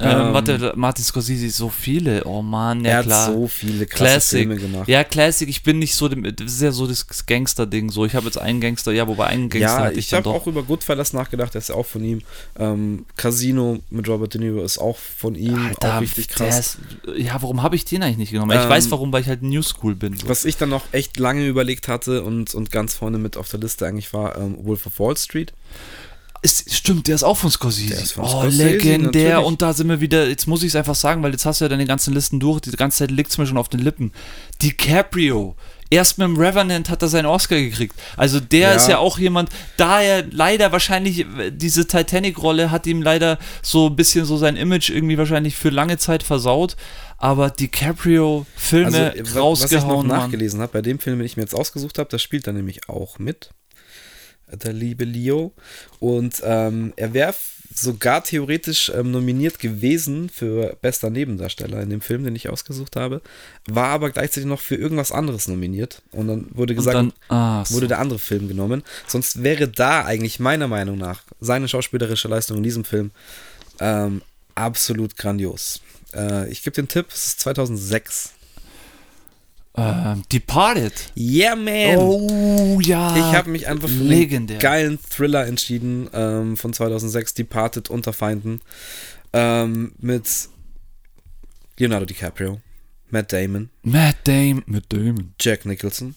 Ähm, 0.00 0.32
warte, 0.34 0.72
Martin 0.76 1.04
Scorsese, 1.04 1.50
so 1.50 1.68
viele. 1.68 2.24
Oh 2.24 2.42
Mann, 2.42 2.84
ja 2.84 2.90
er 2.92 3.02
klar. 3.02 3.26
hat 3.26 3.32
so 3.34 3.48
viele 3.48 3.86
krasse 3.86 4.04
Classic. 4.04 4.38
Filme 4.40 4.56
gemacht. 4.56 4.88
Ja, 4.88 5.04
Classic, 5.04 5.48
ich 5.48 5.62
bin 5.62 5.78
nicht 5.78 5.94
so, 5.94 6.08
dem, 6.08 6.22
das 6.36 6.52
ist 6.52 6.62
ja 6.62 6.72
so 6.72 6.86
das 6.86 7.06
Gangster-Ding. 7.26 7.90
So, 7.90 8.04
ich 8.04 8.14
habe 8.14 8.26
jetzt 8.26 8.38
einen 8.38 8.60
Gangster, 8.60 8.92
ja, 8.92 9.06
wobei 9.08 9.26
einen 9.26 9.48
Gangster 9.48 9.58
Ja, 9.78 9.84
hatte 9.84 9.92
ich, 9.94 9.98
ich 10.06 10.08
dann 10.10 10.18
habe 10.18 10.30
doch. 10.30 10.34
auch 10.42 10.46
über 10.46 10.62
Goodfellas 10.62 11.12
nachgedacht, 11.12 11.54
der 11.54 11.60
ist 11.60 11.68
ja 11.68 11.74
auch 11.74 11.86
von 11.86 12.04
ihm. 12.04 12.22
Ähm, 12.58 13.06
Casino 13.16 13.78
mit 13.90 14.08
Robert 14.08 14.34
De 14.34 14.40
Niro 14.40 14.62
ist 14.62 14.78
auch 14.78 14.96
von 14.96 15.34
ihm, 15.34 15.66
Alter, 15.68 15.96
auch 15.96 16.00
richtig 16.00 16.28
krass. 16.28 16.58
Ist, 16.58 16.78
ja, 17.16 17.36
warum 17.40 17.62
habe 17.62 17.76
ich 17.76 17.84
den 17.84 18.02
eigentlich 18.02 18.18
nicht 18.18 18.32
genommen? 18.32 18.52
Ich 18.52 18.62
Ähm, 18.62 18.68
weiß 18.68 18.90
warum, 18.90 19.12
weil 19.12 19.22
ich 19.22 19.28
halt 19.28 19.42
New 19.42 19.62
School 19.62 19.94
bin. 19.94 20.16
So. 20.16 20.28
Was 20.28 20.44
ich 20.44 20.56
dann 20.56 20.68
noch 20.70 20.84
echt 20.92 21.18
lange 21.18 21.46
überlegt 21.46 21.88
hatte 21.88 22.22
und, 22.22 22.54
und 22.54 22.70
ganz 22.70 22.94
vorne 22.94 23.18
mit 23.18 23.36
auf 23.36 23.48
der 23.48 23.60
Liste 23.60 23.86
eigentlich 23.86 24.12
war 24.12 24.36
ähm, 24.38 24.56
Wolf 24.62 24.86
of 24.86 24.98
Wall 25.00 25.16
Street. 25.16 25.52
Ist, 26.40 26.72
stimmt, 26.72 27.08
der 27.08 27.16
ist 27.16 27.24
auch 27.24 27.36
von 27.36 27.50
Scorsese. 27.50 27.94
Der 27.94 28.02
ist 28.02 28.12
von 28.12 28.24
oh, 28.24 28.28
Scorsese, 28.28 28.62
legendär. 28.64 29.28
natürlich. 29.30 29.46
Und 29.46 29.62
da 29.62 29.72
sind 29.72 29.88
wir 29.88 30.00
wieder, 30.00 30.28
jetzt 30.28 30.46
muss 30.46 30.62
ich 30.62 30.68
es 30.68 30.76
einfach 30.76 30.94
sagen, 30.94 31.22
weil 31.22 31.32
jetzt 31.32 31.44
hast 31.44 31.60
du 31.60 31.64
ja 31.64 31.68
deine 31.68 31.84
ganzen 31.84 32.14
Listen 32.14 32.38
durch, 32.38 32.60
die 32.60 32.70
ganze 32.70 32.98
Zeit 32.98 33.10
liegt 33.10 33.30
es 33.30 33.38
mir 33.38 33.46
schon 33.46 33.58
auf 33.58 33.68
den 33.68 33.80
Lippen. 33.80 34.12
DiCaprio. 34.62 35.56
Erst 35.90 36.18
mit 36.18 36.26
dem 36.28 36.36
Revenant 36.36 36.90
hat 36.90 37.00
er 37.00 37.08
seinen 37.08 37.26
Oscar 37.26 37.56
gekriegt. 37.56 37.94
Also 38.16 38.40
der 38.40 38.70
Ja. 38.70 38.74
ist 38.74 38.88
ja 38.88 38.98
auch 38.98 39.18
jemand, 39.18 39.48
da 39.78 40.02
er 40.02 40.22
leider 40.30 40.70
wahrscheinlich, 40.70 41.20
äh, 41.20 41.50
diese 41.50 41.86
Titanic-Rolle 41.86 42.70
hat 42.70 42.86
ihm 42.86 43.00
leider 43.00 43.38
so 43.62 43.86
ein 43.86 43.96
bisschen 43.96 44.26
so 44.26 44.36
sein 44.36 44.56
Image 44.56 44.90
irgendwie 44.90 45.16
wahrscheinlich 45.16 45.56
für 45.56 45.70
lange 45.70 45.96
Zeit 45.96 46.22
versaut. 46.22 46.76
Aber 47.16 47.48
DiCaprio 47.50 48.44
Filme 48.54 49.12
Also, 49.16 49.40
rausgehauen. 49.40 49.60
was 49.60 49.72
ich 49.72 49.88
noch 49.88 50.02
nachgelesen 50.04 50.60
habe, 50.60 50.72
bei 50.72 50.82
dem 50.82 50.98
Film, 50.98 51.18
den 51.18 51.26
ich 51.26 51.36
mir 51.36 51.42
jetzt 51.44 51.54
ausgesucht 51.54 51.98
habe, 51.98 52.10
da 52.10 52.18
spielt 52.18 52.46
er 52.46 52.52
nämlich 52.52 52.88
auch 52.88 53.18
mit. 53.18 53.50
Der 54.52 54.72
liebe 54.72 55.04
Leo. 55.04 55.52
Und 56.00 56.42
ähm, 56.44 56.92
er 56.96 57.14
wäre 57.14 57.34
sogar 57.74 58.24
theoretisch 58.24 58.90
ähm, 58.94 59.10
nominiert 59.10 59.58
gewesen 59.58 60.28
für 60.28 60.76
bester 60.80 61.10
Nebendarsteller 61.10 61.80
in 61.80 61.90
dem 61.90 62.00
Film, 62.00 62.24
den 62.24 62.34
ich 62.34 62.48
ausgesucht 62.48 62.96
habe. 62.96 63.20
War 63.66 63.88
aber 63.88 64.10
gleichzeitig 64.10 64.46
noch 64.46 64.60
für 64.60 64.74
irgendwas 64.74 65.12
anderes 65.12 65.48
nominiert. 65.48 66.02
Und 66.10 66.28
dann 66.28 66.46
wurde 66.50 66.74
gesagt, 66.74 66.96
dann, 66.96 67.12
ah, 67.28 67.64
so. 67.64 67.74
wurde 67.76 67.88
der 67.88 67.98
andere 67.98 68.18
Film 68.18 68.48
genommen. 68.48 68.82
Sonst 69.06 69.42
wäre 69.42 69.68
da 69.68 70.04
eigentlich 70.04 70.40
meiner 70.40 70.68
Meinung 70.68 70.98
nach 70.98 71.22
seine 71.40 71.68
schauspielerische 71.68 72.28
Leistung 72.28 72.56
in 72.58 72.62
diesem 72.62 72.84
Film 72.84 73.10
ähm, 73.80 74.22
absolut 74.54 75.16
grandios. 75.16 75.80
Äh, 76.14 76.50
ich 76.50 76.62
gebe 76.62 76.74
den 76.74 76.88
Tipp, 76.88 77.06
es 77.10 77.26
ist 77.26 77.40
2006. 77.40 78.32
ähm, 79.78 80.22
Departed. 80.32 80.92
Yeah, 81.16 81.54
man! 81.56 81.96
Oh 81.98 82.78
ja. 82.82 83.16
Ich 83.16 83.34
habe 83.36 83.50
mich 83.50 83.66
einfach 83.68 83.88
für 83.88 83.94
legendär. 84.02 84.56
einen 84.56 84.60
geilen 84.62 84.98
Thriller 85.08 85.46
entschieden 85.46 86.08
ähm, 86.12 86.56
von 86.56 86.72
2006, 86.72 87.34
Departed 87.34 87.90
unter 87.90 88.12
Feinden, 88.12 88.60
ähm, 89.32 89.92
mit 89.98 90.26
Leonardo 91.78 92.06
DiCaprio, 92.06 92.60
Matt 93.10 93.32
Damon, 93.32 93.70
Matt 93.82 94.16
Damon. 94.24 94.62
Matt 94.66 94.84
Damon. 94.88 95.34
Jack 95.40 95.64
Nicholson, 95.64 96.14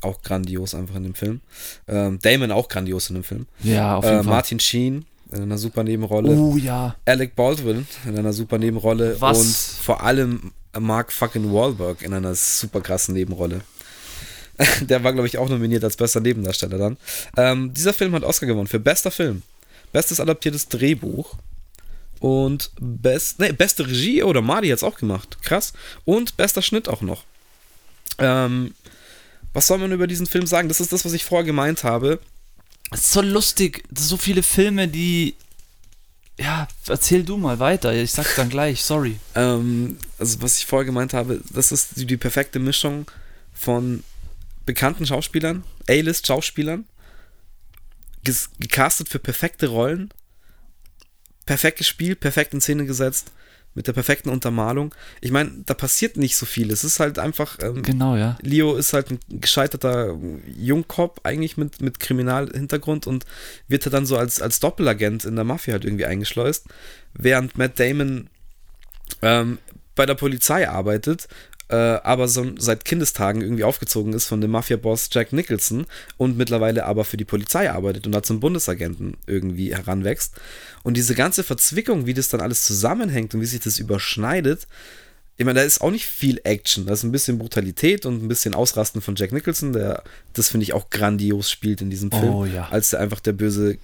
auch 0.00 0.22
grandios 0.22 0.74
einfach 0.74 0.94
in 0.96 1.02
dem 1.04 1.14
Film. 1.14 1.40
Ähm, 1.86 2.18
Damon 2.22 2.50
auch 2.52 2.68
grandios 2.68 3.08
in 3.10 3.14
dem 3.14 3.24
Film. 3.24 3.46
Ja, 3.62 3.96
auf 3.96 4.04
jeden 4.04 4.20
Äh, 4.20 4.22
Fall. 4.24 4.32
Martin 4.32 4.60
Sheen 4.60 5.04
in 5.32 5.42
einer 5.42 5.58
super 5.58 5.82
Nebenrolle. 5.82 6.30
Oh 6.30 6.56
ja. 6.56 6.94
Alec 7.06 7.34
Baldwin 7.34 7.86
in 8.06 8.16
einer 8.18 8.32
super 8.32 8.56
Nebenrolle 8.58 9.16
Was? 9.20 9.38
und 9.38 9.82
vor 9.84 10.02
allem 10.04 10.52
Mark 10.78 11.12
fucking 11.12 11.52
Wahlberg 11.52 12.02
in 12.02 12.12
einer 12.12 12.34
super 12.34 12.80
krassen 12.80 13.14
Nebenrolle. 13.14 13.62
Der 14.80 15.02
war, 15.02 15.12
glaube 15.12 15.26
ich, 15.26 15.38
auch 15.38 15.48
nominiert 15.48 15.84
als 15.84 15.96
bester 15.96 16.20
Nebendarsteller 16.20 16.78
dann. 16.78 16.96
Ähm, 17.36 17.74
dieser 17.74 17.92
Film 17.92 18.14
hat 18.14 18.22
Oscar 18.22 18.46
gewonnen 18.46 18.68
für 18.68 18.78
bester 18.78 19.10
Film, 19.10 19.42
bestes 19.92 20.20
adaptiertes 20.20 20.68
Drehbuch 20.68 21.36
und 22.20 22.70
best, 22.80 23.38
nee, 23.40 23.52
beste 23.52 23.86
Regie. 23.86 24.22
Oder 24.22 24.40
Mardi 24.40 24.68
hat 24.68 24.78
es 24.78 24.84
auch 24.84 24.96
gemacht. 24.96 25.36
Krass. 25.42 25.72
Und 26.04 26.36
bester 26.36 26.62
Schnitt 26.62 26.88
auch 26.88 27.02
noch. 27.02 27.24
Ähm, 28.18 28.74
was 29.52 29.66
soll 29.66 29.78
man 29.78 29.92
über 29.92 30.06
diesen 30.06 30.26
Film 30.26 30.46
sagen? 30.46 30.68
Das 30.68 30.80
ist 30.80 30.92
das, 30.92 31.04
was 31.04 31.12
ich 31.12 31.24
vorher 31.24 31.44
gemeint 31.44 31.84
habe. 31.84 32.20
Es 32.90 33.00
ist 33.00 33.12
so 33.12 33.20
lustig. 33.20 33.84
So 33.94 34.16
viele 34.16 34.42
Filme, 34.42 34.88
die. 34.88 35.34
Ja, 36.38 36.66
erzähl 36.88 37.24
du 37.24 37.36
mal 37.36 37.58
weiter. 37.60 37.94
Ich 37.94 38.12
sag's 38.12 38.34
dann 38.36 38.48
gleich. 38.48 38.82
Sorry. 38.82 39.18
Ähm, 39.34 39.98
also 40.18 40.42
was 40.42 40.58
ich 40.58 40.66
vorher 40.66 40.84
gemeint 40.84 41.14
habe, 41.14 41.40
das 41.50 41.70
ist 41.70 41.96
die, 41.96 42.06
die 42.06 42.16
perfekte 42.16 42.58
Mischung 42.58 43.10
von 43.52 44.02
bekannten 44.66 45.06
Schauspielern, 45.06 45.64
A-List-Schauspielern, 45.88 46.86
gecastet 48.58 49.08
für 49.08 49.18
perfekte 49.18 49.68
Rollen, 49.68 50.12
perfekt 51.46 51.78
gespielt, 51.78 52.20
perfekt 52.20 52.54
in 52.54 52.60
Szene 52.60 52.86
gesetzt, 52.86 53.30
mit 53.74 53.86
der 53.86 53.92
perfekten 53.92 54.28
Untermalung. 54.28 54.94
Ich 55.20 55.30
meine, 55.30 55.50
da 55.66 55.74
passiert 55.74 56.16
nicht 56.16 56.36
so 56.36 56.46
viel. 56.46 56.70
Es 56.70 56.84
ist 56.84 57.00
halt 57.00 57.18
einfach. 57.18 57.58
Ähm, 57.60 57.82
Genau, 57.82 58.16
ja. 58.16 58.38
Leo 58.40 58.76
ist 58.76 58.92
halt 58.92 59.10
ein 59.10 59.18
gescheiterter 59.28 60.16
Jungkopf 60.56 61.20
eigentlich 61.24 61.56
mit, 61.56 61.80
mit 61.80 62.00
Kriminalhintergrund 62.00 63.06
und 63.06 63.24
wird 63.68 63.84
er 63.86 63.90
dann 63.90 64.06
so 64.06 64.16
als, 64.16 64.40
als 64.40 64.60
Doppelagent 64.60 65.24
in 65.24 65.36
der 65.36 65.44
Mafia 65.44 65.72
halt 65.72 65.84
irgendwie 65.84 66.06
eingeschleust, 66.06 66.66
während 67.14 67.58
Matt 67.58 67.78
Damon 67.80 68.28
ähm, 69.22 69.58
bei 69.94 70.06
der 70.06 70.14
Polizei 70.14 70.68
arbeitet, 70.68 71.28
äh, 71.68 71.76
aber 71.76 72.28
so 72.28 72.52
seit 72.58 72.84
Kindestagen 72.84 73.42
irgendwie 73.42 73.64
aufgezogen 73.64 74.12
ist 74.12 74.26
von 74.26 74.40
dem 74.40 74.50
Mafia-Boss 74.50 75.08
Jack 75.12 75.32
Nicholson 75.32 75.86
und 76.16 76.36
mittlerweile 76.36 76.84
aber 76.84 77.04
für 77.04 77.16
die 77.16 77.24
Polizei 77.24 77.70
arbeitet 77.70 78.06
und 78.06 78.12
da 78.12 78.22
zum 78.22 78.40
Bundesagenten 78.40 79.16
irgendwie 79.26 79.74
heranwächst. 79.74 80.34
Und 80.82 80.96
diese 80.96 81.14
ganze 81.14 81.42
Verzwickung, 81.42 82.06
wie 82.06 82.14
das 82.14 82.28
dann 82.28 82.40
alles 82.40 82.64
zusammenhängt 82.64 83.34
und 83.34 83.40
wie 83.40 83.46
sich 83.46 83.60
das 83.60 83.78
überschneidet, 83.78 84.66
ich 85.36 85.44
meine, 85.44 85.58
da 85.58 85.64
ist 85.64 85.80
auch 85.80 85.90
nicht 85.90 86.06
viel 86.06 86.40
Action. 86.44 86.86
Da 86.86 86.92
ist 86.92 87.02
ein 87.02 87.10
bisschen 87.10 87.38
Brutalität 87.38 88.06
und 88.06 88.22
ein 88.22 88.28
bisschen 88.28 88.54
Ausrasten 88.54 89.00
von 89.00 89.16
Jack 89.16 89.32
Nicholson, 89.32 89.72
der 89.72 90.04
das 90.32 90.48
finde 90.48 90.62
ich 90.62 90.74
auch 90.74 90.90
grandios 90.90 91.50
spielt 91.50 91.80
in 91.80 91.90
diesem 91.90 92.12
Film. 92.12 92.32
Oh, 92.32 92.44
ja. 92.44 92.68
Als 92.68 92.90
der 92.90 93.00
einfach 93.00 93.18
der 93.18 93.32
böse 93.32 93.78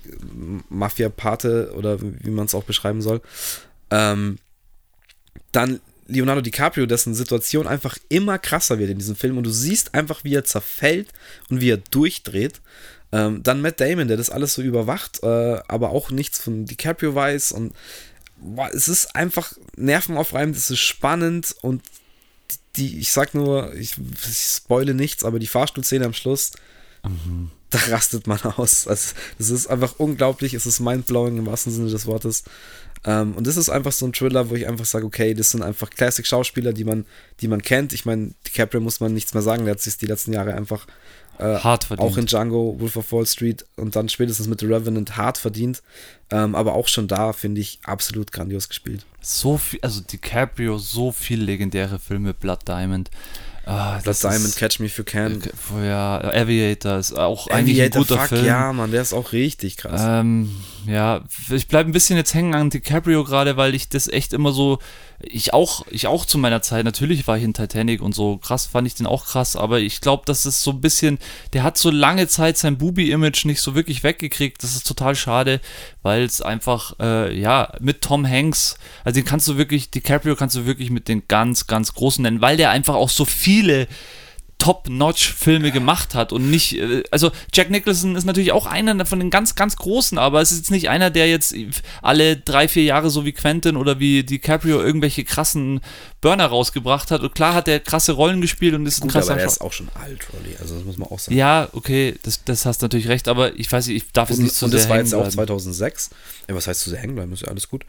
Mafia-Pate 0.68 1.72
oder 1.76 1.98
wie 2.00 2.30
man 2.30 2.46
es 2.46 2.54
auch 2.54 2.62
beschreiben 2.62 3.02
soll. 3.02 3.20
Ähm, 3.90 4.38
dann 5.50 5.80
Leonardo 6.10 6.40
DiCaprio, 6.40 6.86
dessen 6.86 7.14
Situation 7.14 7.66
einfach 7.66 7.96
immer 8.08 8.38
krasser 8.38 8.78
wird 8.78 8.90
in 8.90 8.98
diesem 8.98 9.16
Film 9.16 9.38
und 9.38 9.44
du 9.44 9.50
siehst 9.50 9.94
einfach, 9.94 10.24
wie 10.24 10.34
er 10.34 10.44
zerfällt 10.44 11.08
und 11.48 11.60
wie 11.60 11.70
er 11.70 11.78
durchdreht. 11.78 12.60
Ähm, 13.12 13.42
dann 13.42 13.60
Matt 13.60 13.80
Damon, 13.80 14.08
der 14.08 14.16
das 14.16 14.30
alles 14.30 14.54
so 14.54 14.62
überwacht, 14.62 15.22
äh, 15.22 15.60
aber 15.66 15.90
auch 15.90 16.10
nichts 16.10 16.40
von 16.40 16.64
DiCaprio 16.66 17.14
weiß 17.14 17.52
und 17.52 17.74
boah, 18.38 18.70
es 18.72 18.88
ist 18.88 19.14
einfach 19.16 19.52
nervenaufreibend, 19.76 20.56
es 20.56 20.70
ist 20.70 20.80
spannend 20.80 21.54
und 21.62 21.82
die, 22.76 22.98
ich 22.98 23.10
sag 23.10 23.34
nur, 23.34 23.74
ich, 23.74 23.96
ich 24.28 24.38
spoile 24.38 24.94
nichts, 24.94 25.24
aber 25.24 25.38
die 25.38 25.48
Fahrstuhlszene 25.48 26.04
am 26.04 26.12
Schluss, 26.14 26.52
da 27.70 27.78
rastet 27.88 28.26
man 28.26 28.40
aus. 28.42 28.86
Also, 28.86 29.14
es 29.38 29.50
ist 29.50 29.66
einfach 29.68 29.94
unglaublich, 29.98 30.54
es 30.54 30.66
ist 30.66 30.80
mindblowing 30.80 31.38
im 31.38 31.46
wahrsten 31.46 31.72
Sinne 31.72 31.90
des 31.90 32.06
Wortes. 32.06 32.44
Ähm, 33.04 33.34
und 33.34 33.46
das 33.46 33.56
ist 33.56 33.70
einfach 33.70 33.92
so 33.92 34.06
ein 34.06 34.12
Thriller, 34.12 34.50
wo 34.50 34.54
ich 34.54 34.68
einfach 34.68 34.84
sage, 34.84 35.06
okay, 35.06 35.34
das 35.34 35.50
sind 35.50 35.62
einfach 35.62 35.90
Classic-Schauspieler, 35.90 36.72
die 36.72 36.84
man, 36.84 37.06
die 37.40 37.48
man 37.48 37.62
kennt. 37.62 37.92
Ich 37.92 38.04
meine, 38.04 38.32
DiCaprio 38.46 38.80
muss 38.80 39.00
man 39.00 39.14
nichts 39.14 39.32
mehr 39.32 39.42
sagen, 39.42 39.64
der 39.64 39.74
hat 39.74 39.80
sich 39.80 39.96
die 39.96 40.06
letzten 40.06 40.32
Jahre 40.32 40.54
einfach 40.54 40.86
äh, 41.38 41.58
hart 41.58 41.84
verdient. 41.84 42.12
Auch 42.12 42.16
in 42.18 42.26
Django, 42.26 42.76
Wolf 42.78 42.96
of 42.96 43.12
Wall 43.12 43.26
Street 43.26 43.64
und 43.76 43.96
dann 43.96 44.08
spätestens 44.08 44.46
mit 44.46 44.60
The 44.60 44.66
Revenant 44.66 45.16
hart 45.16 45.38
verdient. 45.38 45.82
Ähm, 46.30 46.54
aber 46.54 46.74
auch 46.74 46.88
schon 46.88 47.08
da 47.08 47.32
finde 47.32 47.62
ich 47.62 47.80
absolut 47.84 48.32
grandios 48.32 48.68
gespielt. 48.68 49.06
So 49.22 49.56
viel, 49.56 49.80
also 49.82 50.00
DiCaprio, 50.00 50.78
so 50.78 51.10
viele 51.10 51.44
legendäre 51.44 51.98
Filme, 51.98 52.34
Blood 52.34 52.68
Diamond. 52.68 53.10
Ah, 53.70 54.00
Blood 54.02 54.22
Diamond, 54.22 54.56
Catch 54.56 54.80
Me 54.80 54.86
If 54.86 54.98
You 54.98 55.04
Can. 55.04 55.42
Ja, 55.84 56.18
Aviator 56.18 56.98
ist 56.98 57.12
auch 57.12 57.46
Aviator, 57.46 57.56
eigentlich 57.56 57.82
ein 57.82 57.90
guter 57.90 58.18
fuck, 58.18 58.28
Film. 58.28 58.44
Ja, 58.44 58.72
Mann, 58.72 58.90
der 58.90 59.02
ist 59.02 59.12
auch 59.12 59.32
richtig 59.32 59.76
krass. 59.76 60.00
Ähm, 60.04 60.50
ja, 60.86 61.22
ich 61.50 61.68
bleibe 61.68 61.88
ein 61.88 61.92
bisschen 61.92 62.16
jetzt 62.16 62.34
hängen 62.34 62.54
an 62.54 62.70
DiCaprio 62.70 63.22
gerade, 63.22 63.56
weil 63.56 63.76
ich 63.76 63.88
das 63.88 64.08
echt 64.08 64.32
immer 64.32 64.52
so, 64.52 64.80
ich 65.22 65.52
auch, 65.52 65.84
ich 65.90 66.06
auch 66.06 66.24
zu 66.24 66.38
meiner 66.38 66.62
Zeit, 66.62 66.84
natürlich 66.84 67.26
war 67.26 67.36
ich 67.36 67.44
in 67.44 67.54
Titanic 67.54 68.00
und 68.00 68.14
so, 68.14 68.38
krass 68.38 68.66
fand 68.66 68.86
ich 68.86 68.94
den 68.94 69.06
auch 69.06 69.26
krass, 69.26 69.56
aber 69.56 69.80
ich 69.80 70.00
glaube, 70.00 70.22
das 70.26 70.46
ist 70.46 70.62
so 70.62 70.70
ein 70.70 70.80
bisschen, 70.80 71.18
der 71.52 71.62
hat 71.62 71.76
so 71.76 71.90
lange 71.90 72.26
Zeit 72.28 72.56
sein 72.56 72.78
Bubi-Image 72.78 73.44
nicht 73.44 73.60
so 73.60 73.74
wirklich 73.74 74.02
weggekriegt, 74.02 74.62
das 74.62 74.74
ist 74.74 74.86
total 74.86 75.14
schade, 75.14 75.60
weil 76.02 76.22
es 76.22 76.40
einfach, 76.40 76.94
äh, 77.00 77.38
ja, 77.38 77.72
mit 77.80 78.00
Tom 78.02 78.26
Hanks, 78.26 78.76
also 79.04 79.20
den 79.20 79.26
kannst 79.26 79.46
du 79.48 79.56
wirklich, 79.56 79.90
DiCaprio 79.90 80.36
kannst 80.36 80.56
du 80.56 80.66
wirklich 80.66 80.90
mit 80.90 81.08
den 81.08 81.22
ganz, 81.28 81.66
ganz 81.66 81.94
Großen 81.94 82.22
nennen, 82.22 82.40
weil 82.40 82.56
der 82.56 82.70
einfach 82.70 82.94
auch 82.94 83.10
so 83.10 83.24
viele 83.24 83.88
Top-Notch-Filme 84.60 85.72
gemacht 85.72 86.14
hat 86.14 86.32
und 86.32 86.50
nicht, 86.50 86.78
äh, 86.78 87.02
also 87.10 87.32
Jack 87.52 87.70
Nicholson 87.70 88.14
ist 88.14 88.24
natürlich 88.24 88.52
auch 88.52 88.66
einer 88.66 89.06
von 89.06 89.18
den 89.18 89.30
ganz, 89.30 89.54
ganz 89.54 89.74
großen, 89.76 90.18
aber 90.18 90.40
es 90.42 90.52
ist 90.52 90.58
jetzt 90.58 90.70
nicht 90.70 90.90
einer, 90.90 91.10
der 91.10 91.28
jetzt 91.28 91.54
alle 92.02 92.36
drei, 92.36 92.68
vier 92.68 92.84
Jahre 92.84 93.10
so 93.10 93.24
wie 93.24 93.32
Quentin 93.32 93.76
oder 93.76 93.98
wie 93.98 94.22
DiCaprio 94.22 94.80
irgendwelche 94.80 95.24
krassen 95.24 95.80
Burner 96.20 96.46
rausgebracht 96.46 97.10
hat. 97.10 97.22
Und 97.22 97.34
klar 97.34 97.54
hat 97.54 97.66
er 97.68 97.80
krasse 97.80 98.12
Rollen 98.12 98.42
gespielt 98.42 98.74
und 98.74 98.86
ist 98.86 99.00
Gut, 99.00 99.10
ein 99.10 99.12
krasser 99.12 99.32
aber 99.32 99.40
er 99.40 99.46
ist 99.46 99.62
auch 99.62 99.72
schon 99.72 99.88
alt, 99.94 100.26
Rolli, 100.32 100.54
also 100.60 100.76
das 100.76 100.84
muss 100.84 100.98
man 100.98 101.08
auch 101.08 101.18
sagen. 101.18 101.36
Ja, 101.36 101.68
okay, 101.72 102.14
das, 102.22 102.44
das 102.44 102.66
hast 102.66 102.82
natürlich 102.82 103.08
recht, 103.08 103.28
aber 103.28 103.58
ich 103.58 103.72
weiß 103.72 103.86
nicht, 103.86 103.96
ich 103.96 104.12
darf 104.12 104.28
es 104.28 104.38
nicht 104.38 104.54
so 104.54 104.66
und 104.66 104.72
sehr 104.72 104.82
Und 104.82 104.82
das 104.82 104.90
war 104.90 104.98
jetzt 104.98 105.14
auch 105.14 105.28
2006. 105.28 106.10
Ja, 106.48 106.54
was 106.54 106.66
heißt 106.66 106.82
zu 106.82 106.90
sehr 106.90 106.98
hängen 106.98 107.14
bleiben, 107.14 107.32
ist 107.32 107.42
ja 107.42 107.48
alles 107.48 107.68
gut. 107.68 107.86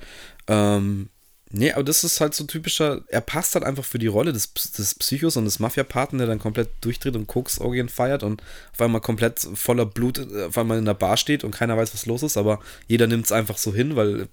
Ähm, 0.48 1.10
Nee, 1.53 1.73
aber 1.73 1.84
das 1.84 2.03
ist 2.03 2.22
halt 2.22 2.34
so 2.34 2.45
typischer, 2.45 3.02
er 3.07 3.22
passt 3.22 3.56
halt 3.56 3.65
einfach 3.65 3.84
für 3.84 3.99
die 3.99 4.07
Rolle 4.07 4.32
des, 4.32 4.53
des 4.53 4.95
Psychos 4.95 5.36
und 5.36 5.45
des 5.45 5.60
Mafia-Paten, 5.60 6.18
der 6.18 6.28
dann 6.28 6.40
komplett 6.40 6.69
durchdreht 6.80 7.15
und 7.15 7.28
Koks-Orgien 7.28 7.90
feiert 7.90 8.23
und 8.23 8.41
auf 8.73 8.82
einmal 8.82 9.02
komplett 9.02 9.40
voller 9.40 9.86
Blut 9.86 10.19
äh, 10.19 10.45
auf 10.45 10.57
einmal 10.57 10.78
in 10.78 10.86
der 10.86 10.94
Bar 10.94 11.18
steht 11.18 11.44
und 11.44 11.52
keiner 11.52 11.76
weiß, 11.76 11.94
was 11.94 12.06
los 12.06 12.23
ist, 12.23 12.38
aber 12.38 12.60
jeder 12.88 13.07
nimmt 13.07 13.26
es 13.26 13.32
einfach 13.34 13.57
so 13.57 13.73
hin, 13.73 13.98
weil 13.98 14.30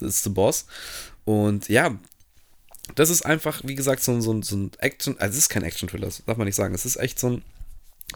das 0.00 0.16
ist 0.16 0.26
der 0.26 0.30
Boss. 0.30 0.66
Und 1.26 1.68
ja, 1.68 1.98
das 2.94 3.10
ist 3.10 3.22
einfach, 3.22 3.60
wie 3.64 3.74
gesagt, 3.74 4.02
so, 4.02 4.18
so, 4.20 4.40
so 4.42 4.56
ein 4.56 4.70
Action, 4.78 5.18
also 5.18 5.32
es 5.32 5.44
ist 5.44 5.48
kein 5.50 5.62
Action-Thriller, 5.62 6.08
darf 6.26 6.38
man 6.38 6.46
nicht 6.46 6.56
sagen, 6.56 6.74
es 6.74 6.86
ist 6.86 6.96
echt 6.96 7.18
so 7.18 7.28
ein, 7.28 7.42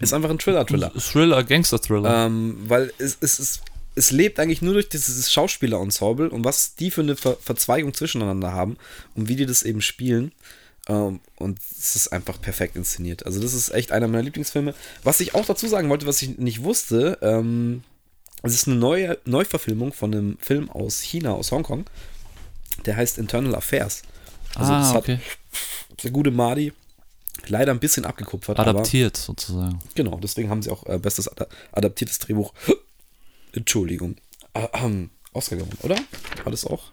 ist 0.01 0.15
einfach 0.15 0.31
ein 0.31 0.39
Thriller-Thriller. 0.39 0.93
Thriller, 0.95 1.45
Gangster-Thriller. 1.45 2.27
Ähm, 2.27 2.57
weil 2.67 2.93
es, 2.99 3.19
es 3.21 3.39
ist 3.39 3.61
es 3.95 4.11
lebt 4.11 4.41
eigentlich 4.41 4.62
nur 4.62 4.75
durch 4.75 4.89
dieses 4.89 5.33
Schauspieler-Ensemble 5.33 6.31
und 6.31 6.45
was 6.45 6.75
die 6.75 6.91
für 6.91 7.03
eine 7.03 7.16
Ver 7.16 7.37
Verzweigung 7.41 7.95
zwischeneinander 7.95 8.53
haben 8.53 8.77
und 9.15 9.29
wie 9.29 9.37
die 9.37 9.47
das 9.47 9.62
eben 9.62 9.81
spielen. 9.81 10.33
Ähm, 10.89 11.21
und 11.37 11.59
es 11.81 11.97
ist 11.97 12.09
einfach 12.09 12.41
perfekt 12.41 12.77
inszeniert. 12.77 13.25
Also, 13.25 13.41
das 13.41 13.55
ist 13.55 13.71
echt 13.71 13.93
einer 13.93 14.09
meiner 14.09 14.25
Lieblingsfilme. 14.25 14.75
Was 15.03 15.21
ich 15.21 15.35
auch 15.35 15.47
dazu 15.47 15.66
sagen 15.66 15.89
wollte, 15.89 16.07
was 16.07 16.21
ich 16.23 16.39
nicht 16.39 16.62
wusste, 16.62 17.19
ähm, 17.23 17.83
es 18.43 18.55
ist 18.55 18.69
eine 18.69 18.77
neue 18.77 19.19
Neuverfilmung 19.25 19.93
von 19.93 20.12
einem 20.12 20.39
Film 20.39 20.69
aus 20.71 21.01
China, 21.01 21.33
aus 21.33 21.53
Hongkong. 21.53 21.85
Der 22.85 22.97
heißt 22.97 23.19
Internal 23.19 23.55
Affairs. 23.55 24.03
Also, 24.57 24.73
ah, 24.73 24.81
das 24.81 24.95
okay. 24.95 25.19
hat 25.19 26.05
der 26.05 26.11
gute 26.11 26.31
Mardi 26.31 26.73
leider 27.47 27.73
ein 27.73 27.81
bisschen 27.81 28.05
abgekupfert. 28.05 28.59
Adaptiert 28.59 29.16
aber, 29.16 29.25
sozusagen. 29.25 29.79
Genau, 29.95 30.19
deswegen 30.23 30.51
haben 30.51 30.62
sie 30.62 30.71
auch 30.71 30.85
äh, 30.87 30.99
bestes 30.99 31.31
adaptiertes 31.73 32.19
Drehbuch 32.19 32.53
Entschuldigung. 33.55 34.17
Äh, 34.55 34.67
ähm, 34.75 35.11
Oscar 35.33 35.57
gewonnen, 35.57 35.79
oder? 35.83 35.97
War 36.43 36.51
das 36.51 36.65
auch? 36.65 36.85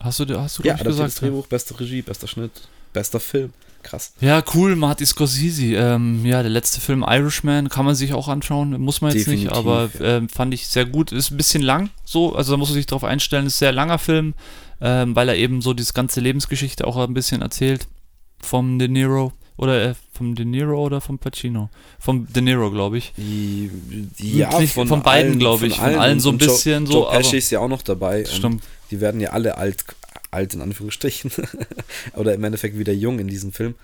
Hast 0.00 0.20
du, 0.20 0.40
hast 0.40 0.58
du 0.58 0.62
ja, 0.62 0.74
gesagt? 0.74 1.14
Ja, 1.14 1.20
Drehbuch, 1.20 1.46
beste 1.46 1.78
Regie, 1.78 2.02
bester 2.02 2.26
Schnitt, 2.26 2.68
bester 2.92 3.20
Film. 3.20 3.52
Krass. 3.82 4.14
Ja, 4.20 4.42
cool, 4.54 4.76
Marty 4.76 5.04
Scorsese. 5.04 5.74
Ähm, 5.74 6.24
ja, 6.24 6.42
der 6.42 6.50
letzte 6.50 6.80
Film 6.80 7.04
Irishman 7.06 7.68
kann 7.68 7.84
man 7.84 7.94
sich 7.94 8.14
auch 8.14 8.28
anschauen, 8.28 8.80
muss 8.80 9.02
man 9.02 9.12
jetzt 9.12 9.26
Definitiv, 9.26 9.50
nicht, 9.50 9.56
aber 9.56 9.90
ja. 9.98 10.16
ähm, 10.16 10.28
fand 10.30 10.54
ich 10.54 10.66
sehr 10.66 10.86
gut. 10.86 11.12
Ist 11.12 11.30
ein 11.30 11.36
bisschen 11.36 11.62
lang, 11.62 11.90
so, 12.04 12.34
also 12.34 12.52
da 12.52 12.56
muss 12.56 12.70
man 12.70 12.76
sich 12.76 12.86
drauf 12.86 13.04
einstellen. 13.04 13.46
Ist 13.46 13.56
ein 13.56 13.58
sehr 13.58 13.72
langer 13.72 13.98
Film, 13.98 14.32
ähm, 14.80 15.14
weil 15.14 15.28
er 15.28 15.36
eben 15.36 15.60
so 15.60 15.74
diese 15.74 15.92
ganze 15.92 16.20
Lebensgeschichte 16.20 16.86
auch 16.86 16.96
ein 16.96 17.12
bisschen 17.12 17.42
erzählt 17.42 17.86
vom 18.40 18.78
De 18.78 18.88
Niro. 18.88 19.34
Oder 19.56 19.90
äh, 19.90 19.94
vom 20.12 20.34
De 20.34 20.44
Niro 20.44 20.82
oder 20.82 21.00
vom 21.00 21.18
Pacino? 21.18 21.70
Vom 21.98 22.26
De 22.32 22.42
Niro, 22.42 22.70
glaube 22.70 22.98
ich. 22.98 23.12
Die, 23.16 23.70
die, 24.18 24.38
ja, 24.38 24.50
von, 24.50 24.88
von 24.88 25.02
beiden, 25.02 25.38
glaube 25.38 25.66
ich. 25.66 25.76
Von 25.76 25.84
allen, 25.84 25.94
von 25.94 26.02
allen 26.02 26.20
so 26.20 26.30
ein 26.30 26.38
bisschen 26.38 26.86
Joe, 26.86 26.92
so. 26.92 27.02
Joe 27.04 27.16
Pesci 27.16 27.36
ist 27.36 27.50
ja 27.50 27.60
auch 27.60 27.68
noch 27.68 27.82
dabei. 27.82 28.24
Stimmt. 28.24 28.64
Die 28.90 29.00
werden 29.00 29.20
ja 29.20 29.30
alle 29.30 29.56
alt, 29.56 29.84
alt 30.34 30.54
in 30.54 30.60
Anführungsstrichen. 30.60 31.30
oder 32.14 32.34
im 32.34 32.44
Endeffekt 32.44 32.78
wieder 32.78 32.92
jung 32.92 33.18
in 33.18 33.28
diesem 33.28 33.52
Film. 33.52 33.74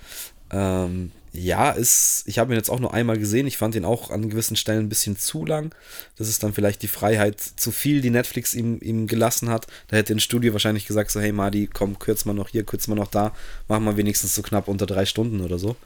Ähm, 0.53 1.13
ja, 1.33 1.71
ist, 1.71 2.25
ich 2.27 2.41
habe 2.41 2.53
ihn 2.53 2.57
jetzt 2.57 2.71
auch 2.71 2.81
nur 2.81 2.93
einmal 2.93 3.17
gesehen. 3.17 3.47
Ich 3.47 3.57
fand 3.57 3.77
ihn 3.77 3.85
auch 3.85 4.11
an 4.11 4.29
gewissen 4.29 4.57
Stellen 4.57 4.87
ein 4.87 4.89
bisschen 4.89 5.17
zu 5.17 5.47
lang. 5.47 5.73
Das 6.17 6.29
ist 6.29 6.43
dann 6.43 6.53
vielleicht 6.53 6.83
die 6.83 6.89
Freiheit 6.89 7.41
zu 7.41 7.71
viel, 7.71 8.01
die 8.01 8.11
Netflix 8.11 8.53
ihm, 8.53 8.79
ihm 8.81 9.07
gelassen 9.07 9.49
hat. 9.49 9.69
Da 9.89 9.97
hätte 9.97 10.13
ein 10.13 10.21
Studio 10.21 10.53
wahrscheinlich 10.53 10.87
gesagt: 10.87 11.13
so, 11.13 11.21
hey 11.21 11.31
Madi, 11.31 11.69
komm, 11.73 12.01
kürz 12.01 12.25
mal 12.25 12.33
noch 12.33 12.49
hier, 12.49 12.65
kürz 12.65 12.89
mal 12.89 12.97
noch 12.97 13.11
da, 13.11 13.33
machen 13.69 13.85
wir 13.85 13.97
wenigstens 13.97 14.35
so 14.35 14.43
knapp 14.43 14.67
unter 14.67 14.87
drei 14.87 15.07
Stunden 15.07 15.41
oder 15.41 15.59
so. 15.59 15.77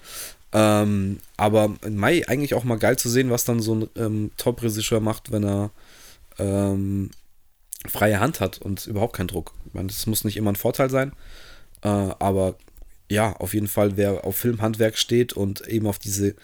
Ähm, 0.52 1.18
aber 1.36 1.74
in 1.84 1.96
Mai 1.96 2.26
eigentlich 2.26 2.54
auch 2.54 2.64
mal 2.64 2.78
geil 2.78 2.96
zu 2.96 3.10
sehen, 3.10 3.28
was 3.28 3.44
dann 3.44 3.60
so 3.60 3.74
ein 3.74 3.88
ähm, 3.96 4.30
Top-Regisseur 4.38 5.00
macht, 5.00 5.30
wenn 5.30 5.44
er 5.44 5.70
ähm, 6.38 7.10
freie 7.86 8.20
Hand 8.20 8.40
hat 8.40 8.58
und 8.58 8.86
überhaupt 8.86 9.16
keinen 9.16 9.28
Druck. 9.28 9.52
Ich 9.66 9.74
meine, 9.74 9.88
das 9.88 10.06
muss 10.06 10.24
nicht 10.24 10.36
immer 10.36 10.52
ein 10.52 10.56
Vorteil 10.56 10.90
sein, 10.90 11.12
äh, 11.82 11.88
aber 11.88 12.56
ja, 13.10 13.32
auf 13.34 13.54
jeden 13.54 13.68
Fall, 13.68 13.96
wer 13.96 14.24
auf 14.24 14.36
Filmhandwerk 14.36 14.96
steht 14.96 15.34
und 15.34 15.66
eben 15.68 15.86
auf 15.86 15.98
diese 15.98 16.34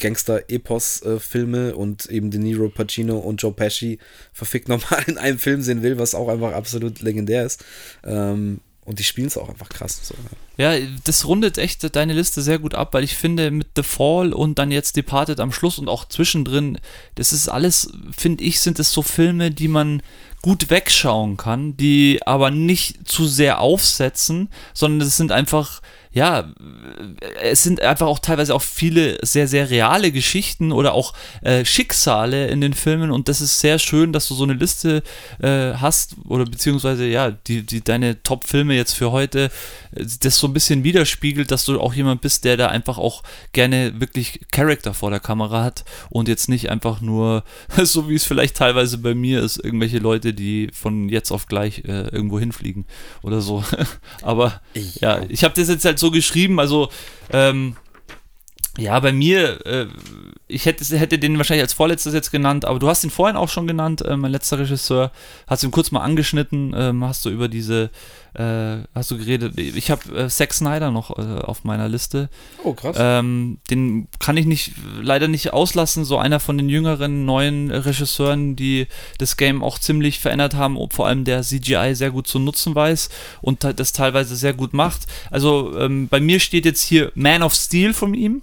Gangster-Epos-Filme 0.00 1.76
und 1.76 2.06
eben 2.06 2.30
De 2.30 2.40
Niro, 2.40 2.68
Pacino 2.68 3.18
und 3.18 3.42
Joe 3.42 3.52
Pesci 3.52 3.98
verfickt 4.32 4.68
nochmal 4.68 5.04
in 5.06 5.18
einem 5.18 5.38
Film 5.38 5.62
sehen 5.62 5.82
will, 5.82 5.98
was 5.98 6.14
auch 6.14 6.28
einfach 6.28 6.52
absolut 6.52 7.00
legendär 7.00 7.44
ist. 7.44 7.64
Ähm, 8.04 8.60
und 8.84 8.98
die 8.98 9.04
spielen 9.04 9.26
es 9.26 9.36
auch 9.36 9.48
einfach 9.48 9.68
krass. 9.68 10.00
So. 10.02 10.14
Ja, 10.56 10.74
das 11.04 11.26
rundet 11.26 11.58
echt 11.58 11.94
deine 11.94 12.12
Liste 12.12 12.42
sehr 12.42 12.58
gut 12.58 12.74
ab, 12.74 12.92
weil 12.92 13.04
ich 13.04 13.14
finde, 13.14 13.50
mit 13.50 13.68
The 13.76 13.82
Fall 13.82 14.32
und 14.32 14.58
dann 14.58 14.70
jetzt 14.70 14.96
Departed 14.96 15.38
am 15.38 15.52
Schluss 15.52 15.78
und 15.78 15.88
auch 15.88 16.08
zwischendrin, 16.08 16.78
das 17.14 17.32
ist 17.32 17.48
alles, 17.48 17.92
finde 18.16 18.44
ich, 18.44 18.60
sind 18.60 18.78
es 18.78 18.92
so 18.92 19.02
Filme, 19.02 19.50
die 19.50 19.68
man 19.68 20.02
gut 20.42 20.70
wegschauen 20.70 21.36
kann, 21.36 21.76
die 21.76 22.20
aber 22.26 22.50
nicht 22.50 23.06
zu 23.06 23.26
sehr 23.26 23.60
aufsetzen, 23.60 24.48
sondern 24.72 25.06
es 25.06 25.16
sind 25.16 25.32
einfach 25.32 25.82
ja, 26.12 26.52
es 27.40 27.62
sind 27.62 27.80
einfach 27.80 28.06
auch 28.06 28.18
teilweise 28.18 28.54
auch 28.54 28.62
viele 28.62 29.18
sehr, 29.22 29.46
sehr 29.46 29.70
reale 29.70 30.10
Geschichten 30.10 30.72
oder 30.72 30.92
auch 30.92 31.14
äh, 31.42 31.64
Schicksale 31.64 32.48
in 32.48 32.60
den 32.60 32.74
Filmen 32.74 33.12
und 33.12 33.28
das 33.28 33.40
ist 33.40 33.60
sehr 33.60 33.78
schön, 33.78 34.12
dass 34.12 34.26
du 34.26 34.34
so 34.34 34.42
eine 34.42 34.54
Liste 34.54 35.02
äh, 35.40 35.74
hast 35.74 36.16
oder 36.28 36.44
beziehungsweise 36.44 37.06
ja, 37.06 37.30
die, 37.30 37.62
die 37.64 37.82
deine 37.82 38.22
Top-Filme 38.22 38.74
jetzt 38.74 38.94
für 38.94 39.12
heute 39.12 39.50
das 39.92 40.38
so 40.38 40.46
ein 40.46 40.52
bisschen 40.52 40.84
widerspiegelt, 40.84 41.50
dass 41.50 41.64
du 41.64 41.80
auch 41.80 41.94
jemand 41.94 42.20
bist, 42.20 42.44
der 42.44 42.56
da 42.56 42.68
einfach 42.68 42.98
auch 42.98 43.22
gerne 43.52 44.00
wirklich 44.00 44.40
Charakter 44.50 44.94
vor 44.94 45.10
der 45.10 45.20
Kamera 45.20 45.64
hat 45.64 45.84
und 46.08 46.28
jetzt 46.28 46.48
nicht 46.48 46.70
einfach 46.70 47.00
nur, 47.00 47.44
so 47.82 48.08
wie 48.08 48.14
es 48.14 48.24
vielleicht 48.24 48.56
teilweise 48.56 48.98
bei 48.98 49.14
mir 49.14 49.42
ist, 49.42 49.62
irgendwelche 49.62 49.98
Leute, 49.98 50.34
die 50.34 50.70
von 50.72 51.08
jetzt 51.08 51.30
auf 51.30 51.46
gleich 51.46 51.84
äh, 51.84 52.08
irgendwo 52.08 52.38
hinfliegen 52.40 52.84
oder 53.22 53.40
so. 53.40 53.64
Aber 54.22 54.60
ja, 54.74 55.18
ja 55.18 55.26
ich 55.28 55.44
habe 55.44 55.54
das 55.54 55.68
jetzt 55.68 55.84
halt 55.84 55.99
so 56.00 56.10
geschrieben, 56.10 56.58
also 56.58 56.88
ähm, 57.30 57.76
ja, 58.78 58.98
bei 59.00 59.12
mir, 59.12 59.64
äh, 59.66 59.86
ich 60.46 60.64
hätte, 60.64 60.84
hätte 60.96 61.18
den 61.18 61.36
wahrscheinlich 61.36 61.62
als 61.62 61.72
vorletztes 61.72 62.14
jetzt 62.14 62.30
genannt, 62.30 62.64
aber 62.64 62.78
du 62.78 62.88
hast 62.88 63.04
ihn 63.04 63.10
vorhin 63.10 63.36
auch 63.36 63.48
schon 63.48 63.66
genannt, 63.66 64.02
äh, 64.02 64.16
mein 64.16 64.32
letzter 64.32 64.58
Regisseur, 64.58 65.12
hast 65.46 65.62
ihn 65.62 65.70
kurz 65.70 65.90
mal 65.90 66.00
angeschnitten, 66.00 66.74
ähm, 66.76 67.04
hast 67.04 67.24
du 67.24 67.30
über 67.30 67.48
diese 67.48 67.90
äh, 68.34 68.78
hast 68.94 69.10
du 69.10 69.18
geredet. 69.18 69.58
Ich 69.58 69.90
habe 69.90 70.16
äh, 70.16 70.28
Zack 70.28 70.52
Snyder 70.54 70.90
noch 70.90 71.18
äh, 71.18 71.40
auf 71.40 71.64
meiner 71.64 71.88
Liste. 71.88 72.28
Oh, 72.62 72.74
krass. 72.74 72.96
Ähm, 72.98 73.58
den 73.70 74.08
kann 74.18 74.36
ich 74.36 74.46
nicht, 74.46 74.72
leider 75.00 75.28
nicht 75.28 75.52
auslassen. 75.52 76.04
So 76.04 76.18
einer 76.18 76.40
von 76.40 76.56
den 76.56 76.68
jüngeren, 76.68 77.24
neuen 77.24 77.70
Regisseuren, 77.70 78.56
die 78.56 78.86
das 79.18 79.36
Game 79.36 79.62
auch 79.62 79.78
ziemlich 79.78 80.20
verändert 80.20 80.54
haben, 80.54 80.78
vor 80.90 81.06
allem 81.06 81.24
der 81.24 81.42
CGI 81.42 81.94
sehr 81.94 82.10
gut 82.10 82.26
zu 82.26 82.38
nutzen 82.38 82.74
weiß 82.74 83.10
und 83.40 83.64
das 83.64 83.92
teilweise 83.92 84.36
sehr 84.36 84.54
gut 84.54 84.74
macht. 84.74 85.06
Also 85.30 85.76
ähm, 85.78 86.08
bei 86.08 86.20
mir 86.20 86.40
steht 86.40 86.64
jetzt 86.64 86.82
hier 86.82 87.10
Man 87.14 87.42
of 87.42 87.54
Steel 87.54 87.92
von 87.92 88.14
ihm, 88.14 88.42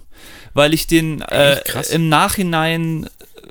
weil 0.54 0.74
ich 0.74 0.86
den 0.86 1.22
äh, 1.22 1.60
im 1.92 2.08
Nachhinein 2.08 3.08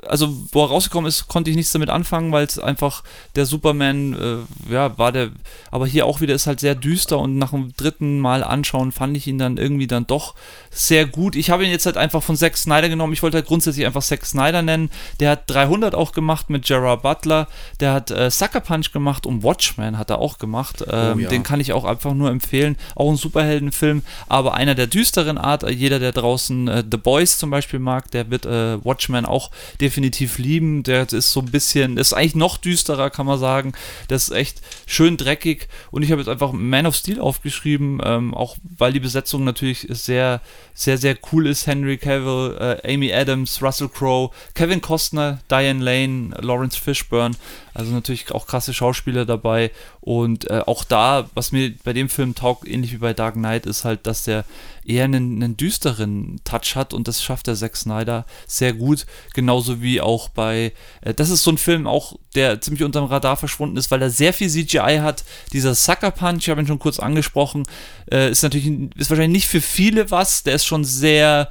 also 0.08 0.36
wo 0.52 0.62
er 0.62 0.68
rausgekommen 0.68 1.08
ist, 1.08 1.28
konnte 1.28 1.50
ich 1.50 1.56
nichts 1.56 1.72
damit 1.72 1.90
anfangen, 1.90 2.32
weil 2.32 2.44
es 2.44 2.58
einfach 2.58 3.02
der 3.36 3.46
Superman, 3.46 4.14
äh, 4.14 4.72
ja, 4.72 4.98
war 4.98 5.12
der, 5.12 5.30
aber 5.70 5.86
hier 5.86 6.06
auch 6.06 6.20
wieder 6.20 6.34
ist 6.34 6.46
halt 6.46 6.60
sehr 6.60 6.74
düster 6.74 7.18
und 7.18 7.38
nach 7.38 7.50
dem 7.50 7.72
dritten 7.76 8.18
Mal 8.20 8.42
anschauen 8.42 8.92
fand 8.92 9.16
ich 9.16 9.26
ihn 9.26 9.38
dann 9.38 9.56
irgendwie 9.56 9.86
dann 9.86 10.06
doch 10.06 10.34
sehr 10.70 11.06
gut. 11.06 11.36
Ich 11.36 11.50
habe 11.50 11.64
ihn 11.64 11.70
jetzt 11.70 11.86
halt 11.86 11.96
einfach 11.96 12.22
von 12.22 12.36
Zack 12.36 12.56
Snyder 12.56 12.88
genommen. 12.88 13.12
Ich 13.12 13.22
wollte 13.22 13.36
halt 13.36 13.46
grundsätzlich 13.46 13.86
einfach 13.86 14.02
Zack 14.02 14.24
Snyder 14.24 14.62
nennen. 14.62 14.90
Der 15.20 15.30
hat 15.30 15.42
300 15.46 15.94
auch 15.94 16.12
gemacht 16.12 16.50
mit 16.50 16.66
Gerard 16.66 17.02
Butler. 17.02 17.48
Der 17.80 17.92
hat 17.92 18.10
äh, 18.10 18.30
Sucker 18.30 18.60
Punch 18.60 18.92
gemacht 18.92 19.26
und 19.26 19.42
Watchmen 19.42 19.98
hat 19.98 20.10
er 20.10 20.18
auch 20.18 20.38
gemacht. 20.38 20.84
Ähm, 20.90 21.14
oh, 21.16 21.20
ja. 21.20 21.28
Den 21.28 21.42
kann 21.42 21.60
ich 21.60 21.72
auch 21.72 21.84
einfach 21.84 22.14
nur 22.14 22.30
empfehlen. 22.30 22.76
Auch 22.94 23.10
ein 23.10 23.16
Superheldenfilm, 23.16 24.02
aber 24.28 24.54
einer 24.54 24.74
der 24.74 24.86
düsteren 24.86 25.38
Art. 25.38 25.68
Jeder, 25.68 25.98
der 25.98 26.12
draußen 26.12 26.68
äh, 26.68 26.84
The 26.88 26.96
Boys 26.96 27.38
zum 27.38 27.50
Beispiel 27.50 27.80
mag, 27.80 28.10
der 28.10 28.30
wird 28.30 28.46
äh, 28.46 28.84
Watchmen 28.84 29.24
auch 29.24 29.50
definitiv 29.80 30.38
lieben. 30.38 30.82
Der 30.82 31.10
ist 31.12 31.32
so 31.32 31.40
ein 31.40 31.50
bisschen, 31.50 31.96
ist 31.96 32.12
eigentlich 32.12 32.34
noch 32.34 32.56
düsterer, 32.56 33.10
kann 33.10 33.26
man 33.26 33.38
sagen. 33.38 33.72
Das 34.08 34.24
ist 34.28 34.34
echt 34.34 34.60
schön 34.86 35.16
dreckig. 35.16 35.68
Und 35.90 36.02
ich 36.02 36.10
habe 36.10 36.20
jetzt 36.20 36.28
einfach 36.28 36.52
Man 36.52 36.86
of 36.86 36.94
Steel 36.94 37.20
aufgeschrieben, 37.20 38.00
ähm, 38.04 38.34
auch 38.34 38.56
weil 38.76 38.92
die 38.92 39.00
Besetzung 39.00 39.44
natürlich 39.44 39.86
sehr 39.90 40.40
sehr, 40.74 40.98
sehr 40.98 41.16
cool 41.32 41.46
ist. 41.46 41.66
Henry 41.66 41.98
Cavill, 41.98 42.56
äh, 42.58 42.94
Amy 42.94 43.12
Adams, 43.12 43.62
Russell 43.62 43.88
Crowe, 43.88 44.30
Kevin 44.54 44.80
Costner, 44.80 45.40
Diane 45.50 45.82
Lane, 45.82 46.30
Lawrence 46.40 46.78
Fishburne. 46.78 47.34
Also 47.74 47.92
natürlich 47.92 48.32
auch 48.32 48.46
krasse 48.46 48.74
Schauspieler 48.74 49.24
dabei. 49.24 49.70
Und 50.00 50.50
äh, 50.50 50.62
auch 50.66 50.84
da, 50.84 51.28
was 51.34 51.52
mir 51.52 51.74
bei 51.84 51.92
dem 51.92 52.08
Film 52.08 52.34
taugt, 52.34 52.66
ähnlich 52.66 52.92
wie 52.92 52.98
bei 52.98 53.14
Dark 53.14 53.34
Knight, 53.34 53.66
ist 53.66 53.84
halt, 53.84 54.06
dass 54.06 54.24
der 54.24 54.44
eher 54.88 55.04
einen, 55.04 55.42
einen 55.42 55.56
düsteren 55.56 56.40
Touch 56.44 56.74
hat 56.74 56.94
und 56.94 57.08
das 57.08 57.22
schafft 57.22 57.46
der 57.46 57.54
Zack 57.54 57.76
Snyder 57.76 58.24
sehr 58.46 58.72
gut. 58.72 59.06
Genauso 59.34 59.82
wie 59.82 60.00
auch 60.00 60.28
bei, 60.28 60.72
äh, 61.02 61.14
das 61.14 61.30
ist 61.30 61.42
so 61.42 61.50
ein 61.50 61.58
Film 61.58 61.86
auch, 61.86 62.16
der 62.34 62.60
ziemlich 62.60 62.82
unterm 62.82 63.04
Radar 63.04 63.36
verschwunden 63.36 63.76
ist, 63.76 63.90
weil 63.90 64.02
er 64.02 64.10
sehr 64.10 64.32
viel 64.32 64.48
CGI 64.48 64.98
hat. 65.00 65.24
Dieser 65.52 65.74
Sucker 65.74 66.10
Punch, 66.10 66.42
ich 66.42 66.50
habe 66.50 66.60
ihn 66.60 66.66
schon 66.66 66.78
kurz 66.78 66.98
angesprochen, 66.98 67.64
äh, 68.10 68.30
ist 68.30 68.42
natürlich, 68.42 68.66
ist 68.96 69.10
wahrscheinlich 69.10 69.42
nicht 69.42 69.48
für 69.48 69.60
viele 69.60 70.10
was, 70.10 70.42
der 70.42 70.54
ist 70.54 70.66
schon 70.66 70.84
sehr 70.84 71.50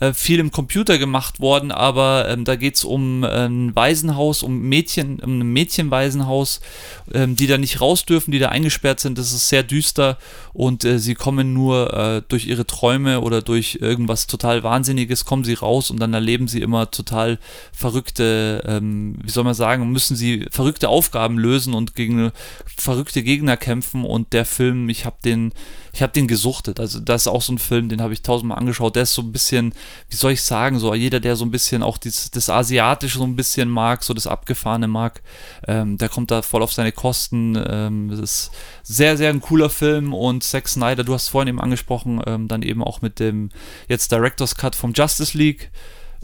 äh, 0.00 0.12
viel 0.12 0.38
im 0.38 0.50
Computer 0.50 0.98
gemacht 0.98 1.40
worden, 1.40 1.72
aber 1.72 2.28
ähm, 2.28 2.44
da 2.44 2.56
geht 2.56 2.76
es 2.76 2.84
um 2.84 3.24
ein 3.24 3.74
Waisenhaus, 3.74 4.42
um 4.42 4.60
Mädchen, 4.60 5.20
um 5.20 5.40
ein 5.40 5.52
Mädchenwaisenhaus, 5.52 6.60
ähm, 7.12 7.36
die 7.36 7.46
da 7.46 7.58
nicht 7.58 7.80
raus 7.80 8.04
dürfen, 8.04 8.30
die 8.30 8.38
da 8.38 8.48
eingesperrt 8.48 9.00
sind. 9.00 9.18
Das 9.18 9.32
ist 9.32 9.48
sehr 9.48 9.62
düster 9.62 10.18
und 10.52 10.84
äh, 10.84 10.98
sie 10.98 11.14
kommen 11.14 11.52
nur 11.52 11.94
äh, 11.94 12.22
durch 12.28 12.46
ihre 12.46 12.66
Träume 12.66 13.20
oder 13.20 13.42
durch 13.42 13.78
irgendwas 13.80 14.26
total 14.26 14.62
Wahnsinniges, 14.62 15.24
kommen 15.24 15.44
sie 15.44 15.54
raus 15.54 15.90
und 15.90 15.98
dann 16.00 16.14
erleben 16.14 16.48
sie 16.48 16.60
immer 16.60 16.90
total 16.90 17.38
verrückte, 17.72 18.62
ähm, 18.66 19.16
wie 19.22 19.30
soll 19.30 19.44
man 19.44 19.54
sagen, 19.54 19.90
müssen 19.90 20.16
sie 20.16 20.46
verrückte 20.50 20.88
Aufgaben 20.88 21.38
lösen 21.38 21.74
und 21.74 21.94
gegen 21.94 22.30
verrückte 22.66 23.22
Gegner 23.22 23.56
kämpfen 23.56 24.04
und 24.04 24.32
der 24.32 24.44
Film, 24.44 24.88
ich 24.88 25.04
habe 25.04 25.16
den 25.24 25.52
ich 25.98 26.02
habe 26.02 26.12
den 26.12 26.28
gesuchtet. 26.28 26.78
Also 26.78 27.00
das 27.00 27.22
ist 27.22 27.26
auch 27.26 27.42
so 27.42 27.52
ein 27.52 27.58
Film, 27.58 27.88
den 27.88 28.00
habe 28.00 28.12
ich 28.12 28.22
tausendmal 28.22 28.56
angeschaut. 28.56 28.94
Der 28.94 29.02
ist 29.02 29.14
so 29.14 29.22
ein 29.22 29.32
bisschen, 29.32 29.74
wie 30.08 30.14
soll 30.14 30.30
ich 30.30 30.42
sagen, 30.42 30.78
so 30.78 30.94
jeder, 30.94 31.18
der 31.18 31.34
so 31.34 31.44
ein 31.44 31.50
bisschen 31.50 31.82
auch 31.82 31.98
das, 31.98 32.30
das 32.30 32.48
Asiatische 32.48 33.18
so 33.18 33.24
ein 33.24 33.34
bisschen 33.34 33.68
mag, 33.68 34.04
so 34.04 34.14
das 34.14 34.28
Abgefahrene 34.28 34.86
mag, 34.86 35.22
ähm, 35.66 35.98
der 35.98 36.08
kommt 36.08 36.30
da 36.30 36.42
voll 36.42 36.62
auf 36.62 36.72
seine 36.72 36.92
Kosten. 36.92 37.60
Ähm, 37.68 38.10
das 38.10 38.20
ist 38.20 38.50
sehr, 38.84 39.16
sehr 39.16 39.30
ein 39.30 39.40
cooler 39.40 39.70
Film 39.70 40.14
und 40.14 40.44
Zack 40.44 40.68
Snyder, 40.68 41.02
du 41.02 41.14
hast 41.14 41.30
vorhin 41.30 41.48
eben 41.48 41.60
angesprochen, 41.60 42.22
ähm, 42.26 42.46
dann 42.46 42.62
eben 42.62 42.84
auch 42.84 43.02
mit 43.02 43.18
dem 43.18 43.50
jetzt 43.88 44.12
Director's 44.12 44.54
Cut 44.54 44.76
vom 44.76 44.92
Justice 44.92 45.36
League. 45.36 45.72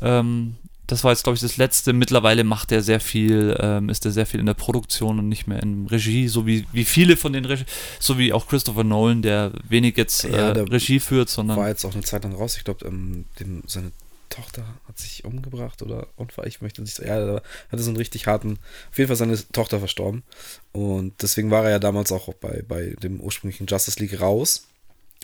Ähm, 0.01 0.55
das 0.95 1.03
war 1.03 1.11
jetzt, 1.11 1.25
glaube 1.25 1.35
ich, 1.35 1.41
das 1.41 1.57
letzte. 1.57 1.93
Mittlerweile 1.93 2.45
macht 2.45 2.71
er 2.71 2.81
sehr 2.81 3.01
viel, 3.01 3.57
ähm, 3.59 3.89
ist 3.89 4.05
er 4.05 4.13
sehr 4.13 4.27
viel 4.27 4.39
in 4.39 4.47
der 4.47 4.55
Produktion 4.55 5.19
und 5.19 5.29
nicht 5.29 5.49
mehr 5.49 5.61
in 5.61 5.89
Regie, 5.89 6.29
so 6.29 6.47
wie, 6.47 6.67
wie 6.73 6.85
viele 6.85 7.17
von 7.17 7.33
den 7.33 7.45
Regie, 7.45 7.65
so 7.99 8.17
wie 8.17 8.33
auch 8.33 8.47
Christopher 8.47 8.85
Nolan, 8.85 9.21
der 9.21 9.51
wenig 9.69 9.97
jetzt 9.97 10.25
äh, 10.25 10.31
ja, 10.31 10.53
Regie 10.53 11.01
führt, 11.01 11.29
sondern. 11.29 11.57
War 11.57 11.69
jetzt 11.69 11.85
auch 11.85 11.95
eine 11.95 12.05
Zeit 12.05 12.23
lang 12.23 12.35
raus. 12.35 12.57
Ich 12.57 12.63
glaube, 12.63 12.87
ähm, 12.87 13.25
seine 13.67 13.91
Tochter 14.31 14.65
hat 14.87 14.97
sich 14.97 15.25
umgebracht 15.25 15.83
oder 15.83 16.07
Unfall, 16.15 16.47
ich 16.47 16.61
möchte 16.61 16.81
nicht 16.81 16.95
so. 16.95 17.03
Ja, 17.03 17.19
er 17.19 17.43
hatte 17.73 17.83
so 17.83 17.91
einen 17.91 17.97
richtig 17.97 18.29
harten. 18.29 18.61
Auf 18.93 18.99
jeden 18.99 19.09
Fall 19.09 19.17
seine 19.17 19.37
Tochter 19.51 19.81
verstorben. 19.81 20.23
Und 20.71 21.23
deswegen 21.23 21.51
war 21.51 21.65
er 21.65 21.71
ja 21.71 21.79
damals 21.81 22.13
auch 22.13 22.33
bei, 22.35 22.63
bei 22.67 22.95
dem 23.03 23.21
ursprünglichen 23.21 23.67
Justice 23.67 23.99
League 23.99 24.21
raus. 24.21 24.69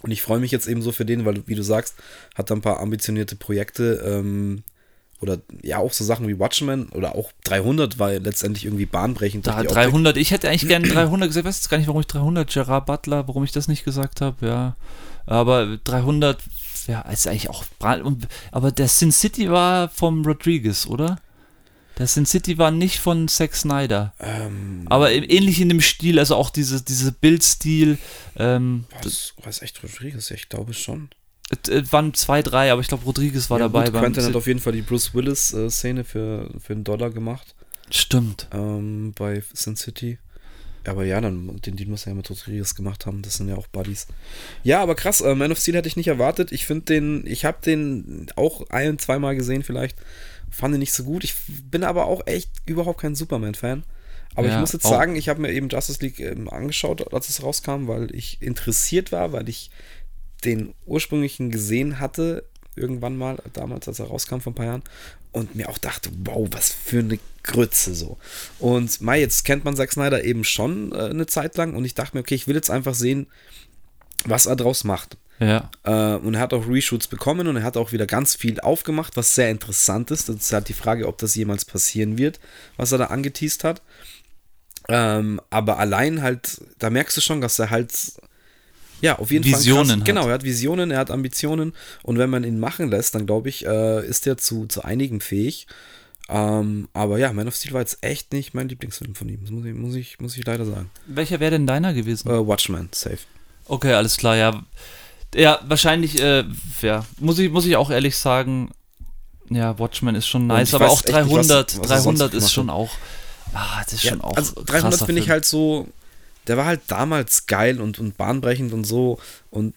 Und 0.02 0.10
ich 0.10 0.22
freue 0.22 0.40
mich 0.40 0.50
jetzt 0.50 0.66
eben 0.66 0.82
so 0.82 0.90
für 0.90 1.04
den, 1.04 1.24
weil, 1.26 1.46
wie 1.46 1.54
du 1.54 1.62
sagst, 1.62 1.94
hat 2.34 2.50
er 2.50 2.56
ein 2.56 2.60
paar 2.60 2.80
ambitionierte 2.80 3.36
Projekte. 3.36 4.02
Ähm, 4.04 4.64
oder 5.20 5.38
ja 5.62 5.78
auch 5.78 5.92
so 5.92 6.04
Sachen 6.04 6.26
wie 6.28 6.38
Watchmen 6.38 6.88
oder 6.90 7.14
auch 7.14 7.30
300 7.44 7.98
war 7.98 8.12
letztendlich 8.12 8.64
irgendwie 8.64 8.86
bahnbrechend. 8.86 9.46
Da 9.46 9.62
300, 9.62 10.16
ich 10.16 10.30
hätte 10.30 10.48
eigentlich 10.48 10.68
gerne 10.68 10.88
300 10.88 11.28
gesagt, 11.28 11.46
weiß 11.46 11.58
jetzt 11.58 11.68
gar 11.68 11.78
nicht, 11.78 11.86
warum 11.86 12.00
ich 12.00 12.06
300, 12.06 12.50
Gerard 12.50 12.86
Butler, 12.86 13.28
warum 13.28 13.44
ich 13.44 13.52
das 13.52 13.68
nicht 13.68 13.84
gesagt 13.84 14.20
habe, 14.20 14.46
ja. 14.46 14.76
Aber 15.26 15.78
300, 15.84 16.38
ja, 16.86 17.02
ist 17.02 17.28
eigentlich 17.28 17.50
auch, 17.50 17.64
aber 18.50 18.72
der 18.72 18.88
Sin 18.88 19.12
City 19.12 19.50
war 19.50 19.88
vom 19.90 20.24
Rodriguez, 20.24 20.86
oder? 20.86 21.18
Der 21.98 22.06
Sin 22.06 22.24
City 22.24 22.56
war 22.56 22.70
nicht 22.70 22.98
von 22.98 23.28
Zack 23.28 23.54
Snyder. 23.54 24.14
Ähm, 24.20 24.86
aber 24.88 25.12
ähnlich 25.12 25.60
in 25.60 25.68
dem 25.68 25.82
Stil, 25.82 26.18
also 26.18 26.34
auch 26.34 26.48
diese, 26.48 26.80
diese 26.80 27.12
Bildstil. 27.12 27.98
Ähm, 28.36 28.86
was, 29.02 29.34
was 29.42 29.60
echt 29.60 29.82
Rodriguez? 29.82 30.30
Ich 30.30 30.48
glaube 30.48 30.72
schon. 30.72 31.10
Es 31.50 31.68
äh, 31.68 31.92
waren 31.92 32.14
zwei, 32.14 32.42
drei, 32.42 32.72
aber 32.72 32.80
ich 32.80 32.88
glaube, 32.88 33.04
Rodriguez 33.04 33.50
war 33.50 33.58
ja, 33.58 33.66
dabei. 33.66 33.86
Gut, 33.86 34.00
Quentin 34.00 34.24
hat 34.24 34.36
auf 34.36 34.46
jeden 34.46 34.60
Fall 34.60 34.72
die 34.72 34.82
Bruce 34.82 35.14
Willis-Szene 35.14 36.04
für, 36.04 36.48
für 36.58 36.72
einen 36.72 36.84
Dollar 36.84 37.10
gemacht. 37.10 37.54
Stimmt. 37.90 38.46
Ähm, 38.52 39.12
bei 39.18 39.42
Sin 39.52 39.76
City. 39.76 40.18
Aber 40.86 41.04
ja, 41.04 41.20
dann, 41.20 41.60
den 41.60 41.76
Deal 41.76 41.90
muss 41.90 42.06
er 42.06 42.12
ja 42.12 42.16
mit 42.16 42.30
Rodriguez 42.30 42.74
gemacht 42.74 43.04
haben. 43.04 43.20
Das 43.22 43.34
sind 43.34 43.48
ja 43.48 43.56
auch 43.56 43.66
Buddies. 43.66 44.06
Ja, 44.62 44.80
aber 44.80 44.94
krass, 44.94 45.20
äh, 45.20 45.34
Man 45.34 45.52
of 45.52 45.58
Steel 45.58 45.74
hätte 45.74 45.88
ich 45.88 45.96
nicht 45.96 46.08
erwartet. 46.08 46.52
Ich 46.52 46.66
finde 46.66 46.86
den, 46.86 47.26
ich 47.26 47.44
habe 47.44 47.58
den 47.64 48.26
auch 48.36 48.70
ein, 48.70 48.98
zweimal 48.98 49.36
gesehen 49.36 49.62
vielleicht. 49.62 49.98
Fand 50.50 50.74
ihn 50.74 50.80
nicht 50.80 50.94
so 50.94 51.04
gut. 51.04 51.24
Ich 51.24 51.34
bin 51.70 51.84
aber 51.84 52.06
auch 52.06 52.26
echt 52.26 52.50
überhaupt 52.64 53.00
kein 53.00 53.14
Superman-Fan. 53.14 53.82
Aber 54.36 54.46
ja, 54.46 54.54
ich 54.54 54.60
muss 54.60 54.72
jetzt 54.72 54.86
auch. 54.86 54.90
sagen, 54.90 55.16
ich 55.16 55.28
habe 55.28 55.40
mir 55.40 55.52
eben 55.52 55.68
Justice 55.68 56.00
League 56.00 56.20
ähm, 56.20 56.48
angeschaut, 56.48 57.12
als 57.12 57.28
es 57.28 57.42
rauskam, 57.42 57.88
weil 57.88 58.14
ich 58.14 58.40
interessiert 58.40 59.12
war, 59.12 59.32
weil 59.32 59.48
ich 59.48 59.70
den 60.40 60.74
ursprünglichen 60.86 61.50
gesehen 61.50 62.00
hatte, 62.00 62.44
irgendwann 62.76 63.16
mal, 63.16 63.38
damals, 63.52 63.88
als 63.88 63.98
er 63.98 64.06
rauskam 64.06 64.40
vor 64.40 64.52
ein 64.52 64.56
paar 64.56 64.66
Jahren, 64.66 64.82
und 65.32 65.54
mir 65.54 65.68
auch 65.68 65.78
dachte, 65.78 66.10
wow, 66.24 66.48
was 66.50 66.72
für 66.72 66.98
eine 66.98 67.18
Grütze 67.42 67.94
so. 67.94 68.18
Und 68.58 69.00
Mai, 69.00 69.20
jetzt 69.20 69.44
kennt 69.44 69.64
man 69.64 69.76
Zack 69.76 69.92
Snyder 69.92 70.24
eben 70.24 70.44
schon 70.44 70.92
äh, 70.92 71.04
eine 71.04 71.26
Zeit 71.26 71.56
lang 71.56 71.74
und 71.74 71.84
ich 71.84 71.94
dachte 71.94 72.16
mir, 72.16 72.20
okay, 72.20 72.34
ich 72.34 72.48
will 72.48 72.56
jetzt 72.56 72.70
einfach 72.70 72.94
sehen, 72.94 73.26
was 74.24 74.46
er 74.46 74.56
draus 74.56 74.84
macht. 74.84 75.16
Ja. 75.38 75.70
Äh, 75.84 76.16
und 76.16 76.34
er 76.34 76.40
hat 76.40 76.52
auch 76.52 76.68
Reshoots 76.68 77.08
bekommen 77.08 77.46
und 77.46 77.56
er 77.56 77.62
hat 77.62 77.76
auch 77.76 77.92
wieder 77.92 78.06
ganz 78.06 78.34
viel 78.34 78.60
aufgemacht, 78.60 79.16
was 79.16 79.34
sehr 79.34 79.50
interessant 79.50 80.10
ist. 80.10 80.28
Das 80.28 80.36
ist 80.36 80.52
halt 80.52 80.68
die 80.68 80.74
Frage, 80.74 81.08
ob 81.08 81.18
das 81.18 81.34
jemals 81.34 81.64
passieren 81.64 82.18
wird, 82.18 82.40
was 82.76 82.92
er 82.92 82.98
da 82.98 83.06
angeteased 83.06 83.64
hat. 83.64 83.82
Ähm, 84.88 85.40
aber 85.48 85.78
allein 85.78 86.22
halt, 86.22 86.60
da 86.78 86.90
merkst 86.90 87.16
du 87.16 87.20
schon, 87.20 87.40
dass 87.40 87.58
er 87.58 87.70
halt 87.70 87.92
ja, 89.00 89.18
auf 89.18 89.30
jeden 89.30 89.44
Visionen 89.44 89.86
Fall. 89.86 89.96
Krass. 89.98 90.06
Genau, 90.06 90.26
er 90.28 90.34
hat 90.34 90.44
Visionen, 90.44 90.90
er 90.90 90.98
hat 90.98 91.10
Ambitionen 91.10 91.72
und 92.02 92.18
wenn 92.18 92.30
man 92.30 92.44
ihn 92.44 92.58
machen 92.58 92.90
lässt, 92.90 93.14
dann 93.14 93.26
glaube 93.26 93.48
ich, 93.48 93.66
äh, 93.66 94.06
ist 94.06 94.26
er 94.26 94.36
zu, 94.36 94.66
zu 94.66 94.82
einigen 94.82 95.20
fähig. 95.20 95.66
Ähm, 96.28 96.88
aber 96.92 97.18
ja, 97.18 97.32
Man 97.32 97.48
of 97.48 97.56
Steel 97.56 97.72
war 97.72 97.80
jetzt 97.80 97.98
echt 98.02 98.32
nicht 98.32 98.54
mein 98.54 98.68
Lieblingsfilm 98.68 99.14
von 99.14 99.28
ihm. 99.28 99.40
Das 99.42 99.50
muss 99.50 99.64
ich, 99.64 99.74
muss 99.74 99.94
ich, 99.94 100.20
muss 100.20 100.36
ich 100.36 100.46
leider 100.46 100.64
sagen. 100.64 100.90
Welcher 101.06 101.40
wäre 101.40 101.50
denn 101.50 101.66
deiner 101.66 101.92
gewesen? 101.92 102.28
Äh, 102.30 102.46
Watchmen, 102.46 102.88
safe. 102.92 103.18
Okay, 103.66 103.94
alles 103.94 104.16
klar, 104.16 104.36
ja. 104.36 104.62
Ja, 105.34 105.60
wahrscheinlich, 105.66 106.20
äh, 106.20 106.44
ja, 106.82 107.04
muss 107.18 107.38
ich, 107.38 107.50
muss 107.50 107.66
ich 107.66 107.76
auch 107.76 107.90
ehrlich 107.90 108.16
sagen, 108.16 108.70
ja, 109.48 109.78
Watchmen 109.78 110.14
ist 110.14 110.28
schon 110.28 110.46
nice, 110.46 110.74
aber 110.74 110.88
auch 110.88 111.02
300, 111.02 111.72
nicht, 111.72 111.80
was, 111.80 111.90
was 111.90 112.04
300 112.04 112.34
ist 112.34 112.52
schon 112.52 112.70
auch, 112.70 112.90
ah, 113.52 113.82
das 113.84 113.94
ist 113.94 114.04
ja, 114.04 114.10
schon 114.10 114.20
auch. 114.20 114.36
Also 114.36 114.62
300 114.64 115.04
finde 115.04 115.20
ich 115.20 115.30
halt 115.30 115.44
so, 115.44 115.88
der 116.50 116.56
war 116.56 116.66
halt 116.66 116.80
damals 116.88 117.46
geil 117.46 117.80
und, 117.80 118.00
und 118.00 118.16
bahnbrechend 118.16 118.72
und 118.72 118.82
so. 118.82 119.20
Und 119.50 119.72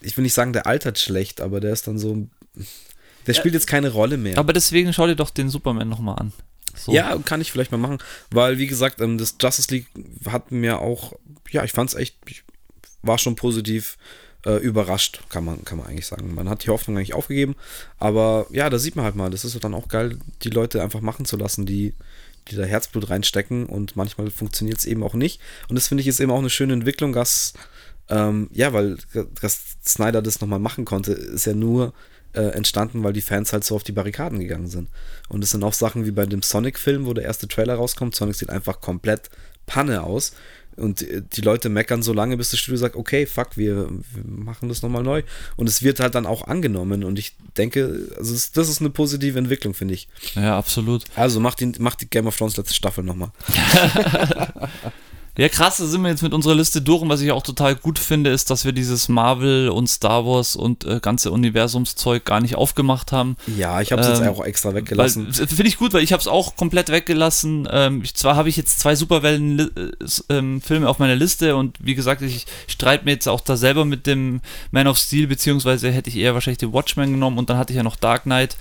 ich 0.00 0.16
will 0.16 0.22
nicht 0.22 0.32
sagen, 0.32 0.52
der 0.52 0.68
altert 0.68 1.00
schlecht, 1.00 1.40
aber 1.40 1.58
der 1.58 1.72
ist 1.72 1.88
dann 1.88 1.98
so. 1.98 2.28
Der 3.26 3.34
spielt 3.34 3.54
jetzt 3.54 3.66
keine 3.66 3.90
Rolle 3.90 4.16
mehr. 4.16 4.38
Aber 4.38 4.52
deswegen 4.52 4.92
schau 4.92 5.08
dir 5.08 5.16
doch 5.16 5.30
den 5.30 5.48
Superman 5.48 5.88
nochmal 5.88 6.20
an. 6.20 6.32
So. 6.76 6.92
Ja, 6.92 7.18
kann 7.18 7.40
ich 7.40 7.50
vielleicht 7.50 7.72
mal 7.72 7.78
machen, 7.78 7.98
weil 8.30 8.58
wie 8.58 8.68
gesagt, 8.68 9.00
ähm, 9.00 9.18
das 9.18 9.34
Justice 9.40 9.74
League 9.74 9.88
hat 10.28 10.52
mir 10.52 10.80
auch, 10.80 11.14
ja, 11.50 11.64
ich 11.64 11.72
fand 11.72 11.90
es 11.90 11.96
echt, 11.96 12.16
ich 12.28 12.44
war 13.02 13.18
schon 13.18 13.34
positiv 13.34 13.98
äh, 14.46 14.58
überrascht, 14.58 15.22
kann 15.30 15.44
man, 15.44 15.64
kann 15.64 15.78
man 15.78 15.88
eigentlich 15.88 16.06
sagen. 16.06 16.32
Man 16.32 16.48
hat 16.48 16.64
die 16.64 16.70
Hoffnung 16.70 16.96
eigentlich 16.96 17.14
aufgegeben, 17.14 17.56
aber 17.98 18.46
ja, 18.50 18.70
da 18.70 18.78
sieht 18.78 18.94
man 18.94 19.04
halt 19.04 19.16
mal, 19.16 19.30
das 19.30 19.44
ist 19.44 19.64
dann 19.64 19.74
auch 19.74 19.88
geil, 19.88 20.18
die 20.42 20.50
Leute 20.50 20.80
einfach 20.80 21.00
machen 21.00 21.24
zu 21.24 21.36
lassen, 21.36 21.66
die, 21.66 21.92
die 22.48 22.56
da 22.56 22.64
Herzblut 22.64 23.10
reinstecken 23.10 23.66
und 23.66 23.96
manchmal 23.96 24.30
funktioniert 24.30 24.78
es 24.78 24.84
eben 24.84 25.02
auch 25.02 25.14
nicht. 25.14 25.40
Und 25.68 25.76
das 25.76 25.88
finde 25.88 26.02
ich 26.02 26.08
ist 26.08 26.20
eben 26.20 26.30
auch 26.30 26.38
eine 26.38 26.50
schöne 26.50 26.72
Entwicklung, 26.72 27.12
dass, 27.12 27.54
ähm, 28.08 28.48
ja, 28.52 28.72
weil 28.72 28.96
dass 29.40 29.76
Snyder 29.84 30.22
das 30.22 30.40
nochmal 30.40 30.58
machen 30.58 30.84
konnte, 30.84 31.12
ist 31.12 31.46
ja 31.46 31.54
nur 31.54 31.92
äh, 32.34 32.48
entstanden, 32.48 33.02
weil 33.02 33.12
die 33.12 33.22
Fans 33.22 33.52
halt 33.52 33.64
so 33.64 33.76
auf 33.76 33.84
die 33.84 33.92
Barrikaden 33.92 34.40
gegangen 34.40 34.66
sind. 34.66 34.88
Und 35.28 35.42
es 35.42 35.50
sind 35.50 35.64
auch 35.64 35.72
Sachen 35.72 36.04
wie 36.04 36.10
bei 36.10 36.26
dem 36.26 36.42
Sonic-Film, 36.42 37.06
wo 37.06 37.14
der 37.14 37.24
erste 37.24 37.48
Trailer 37.48 37.74
rauskommt. 37.74 38.14
Sonic 38.14 38.36
sieht 38.36 38.50
einfach 38.50 38.80
komplett 38.80 39.30
Panne 39.66 40.02
aus. 40.02 40.32
Und 40.76 41.02
äh, 41.02 41.22
die 41.32 41.40
Leute 41.40 41.68
meckern 41.68 42.02
so 42.02 42.12
lange, 42.12 42.36
bis 42.36 42.50
das 42.50 42.60
Studio 42.60 42.78
sagt, 42.78 42.96
okay, 42.96 43.26
fuck, 43.26 43.56
wir, 43.56 43.88
wir 43.88 44.24
machen 44.24 44.68
das 44.68 44.82
nochmal 44.82 45.02
neu. 45.02 45.22
Und 45.56 45.68
es 45.68 45.82
wird 45.82 46.00
halt 46.00 46.14
dann 46.14 46.26
auch 46.26 46.46
angenommen. 46.46 47.04
Und 47.04 47.18
ich 47.18 47.36
denke, 47.56 48.08
also 48.16 48.34
das 48.54 48.68
ist 48.68 48.80
eine 48.80 48.90
positive 48.90 49.38
Entwicklung, 49.38 49.74
finde 49.74 49.94
ich. 49.94 50.08
Ja, 50.34 50.58
absolut. 50.58 51.04
Also 51.16 51.40
macht 51.40 51.60
die, 51.60 51.72
macht 51.78 52.00
die 52.00 52.08
Game 52.08 52.26
of 52.26 52.36
Thrones 52.36 52.56
letzte 52.56 52.74
Staffel 52.74 53.04
nochmal. 53.04 53.30
Ja, 55.36 55.48
krass, 55.48 55.78
da 55.78 55.86
sind 55.86 56.02
wir 56.02 56.10
jetzt 56.10 56.22
mit 56.22 56.32
unserer 56.32 56.54
Liste 56.54 56.80
durch 56.80 57.02
und 57.02 57.08
was 57.08 57.20
ich 57.20 57.32
auch 57.32 57.42
total 57.42 57.74
gut 57.74 57.98
finde, 57.98 58.30
ist, 58.30 58.50
dass 58.50 58.64
wir 58.64 58.70
dieses 58.72 59.08
Marvel 59.08 59.68
und 59.68 59.88
Star 59.88 60.24
Wars 60.24 60.54
und 60.54 60.84
äh, 60.84 61.00
ganze 61.00 61.32
Universumszeug 61.32 62.24
gar 62.24 62.40
nicht 62.40 62.54
aufgemacht 62.54 63.10
haben. 63.10 63.36
Ja, 63.56 63.80
ich 63.80 63.90
habe 63.90 64.00
es 64.02 64.20
Ähm, 64.20 64.24
jetzt 64.26 64.28
auch 64.38 64.44
extra 64.44 64.74
weggelassen. 64.74 65.26
Weil- 65.36 65.46
Finde 65.48 65.66
ich 65.66 65.76
gut, 65.76 65.92
weil 65.92 66.04
ich 66.04 66.12
habe 66.12 66.20
es 66.20 66.28
auch 66.28 66.54
komplett 66.54 66.88
weggelassen. 66.90 67.66
Ähm, 67.70 68.02
ich, 68.04 68.14
zwar 68.14 68.36
habe 68.36 68.48
ich 68.48 68.56
jetzt 68.56 68.78
zwei 68.78 68.94
Superwellen-Filme 68.94 70.88
auf 70.88 70.98
meiner 70.98 71.16
Liste 71.16 71.56
und 71.56 71.76
wie 71.80 71.94
gesagt, 71.96 72.22
ich 72.22 72.46
streite 72.68 73.04
mir 73.04 73.12
jetzt 73.12 73.28
auch 73.28 73.40
da 73.40 73.56
selber 73.56 73.84
mit 73.84 74.06
dem 74.06 74.40
Man 74.70 74.86
of 74.86 74.98
Steel, 74.98 75.26
beziehungsweise 75.26 75.90
hätte 75.90 76.10
ich 76.10 76.16
eher 76.16 76.34
wahrscheinlich 76.34 76.58
den 76.58 76.72
Watchmen 76.72 77.10
genommen 77.10 77.38
und 77.38 77.50
dann 77.50 77.56
hatte 77.58 77.72
ich 77.72 77.76
ja 77.76 77.82
noch 77.82 77.96
Dark 77.96 78.22
Knight. 78.22 78.56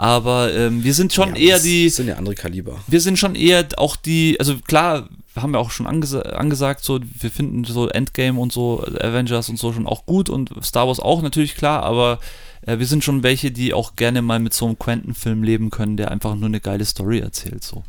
Aber 0.00 0.50
ähm, 0.54 0.82
wir 0.82 0.94
sind 0.94 1.12
schon 1.12 1.34
Ja, 1.34 1.40
eher 1.42 1.54
das 1.56 1.62
die, 1.64 1.90
sind 1.90 2.08
ja 2.08 2.14
andere 2.16 2.34
Kaliber. 2.34 2.78
wir 2.86 3.00
sind 3.02 3.18
schon 3.18 3.34
eher 3.34 3.68
auch 3.76 3.96
die, 3.96 4.38
also 4.40 4.56
klar, 4.56 5.10
haben 5.36 5.52
wir 5.52 5.58
auch 5.58 5.70
schon 5.70 5.86
angesa 5.86 6.20
angesagt, 6.22 6.82
so, 6.82 7.00
wir 7.20 7.30
finden 7.30 7.64
so 7.64 7.86
Endgame 7.86 8.40
und 8.40 8.50
so, 8.50 8.82
Avengers 8.82 9.50
und 9.50 9.58
so 9.58 9.74
schon 9.74 9.86
auch 9.86 10.06
gut 10.06 10.30
und 10.30 10.50
Star 10.64 10.88
Wars 10.88 11.00
auch 11.00 11.20
natürlich 11.20 11.54
klar, 11.54 11.82
aber 11.82 12.18
äh, 12.62 12.78
wir 12.78 12.86
sind 12.86 13.04
schon 13.04 13.22
welche, 13.22 13.50
die 13.50 13.74
auch 13.74 13.94
gerne 13.94 14.22
mal 14.22 14.38
mit 14.38 14.54
so 14.54 14.64
einem 14.64 14.78
Quentin-Film 14.78 15.42
leben 15.42 15.68
können, 15.68 15.98
der 15.98 16.10
einfach 16.10 16.34
nur 16.34 16.46
eine 16.46 16.60
geile 16.60 16.86
Story 16.86 17.18
erzählt, 17.18 17.62
so. 17.62 17.82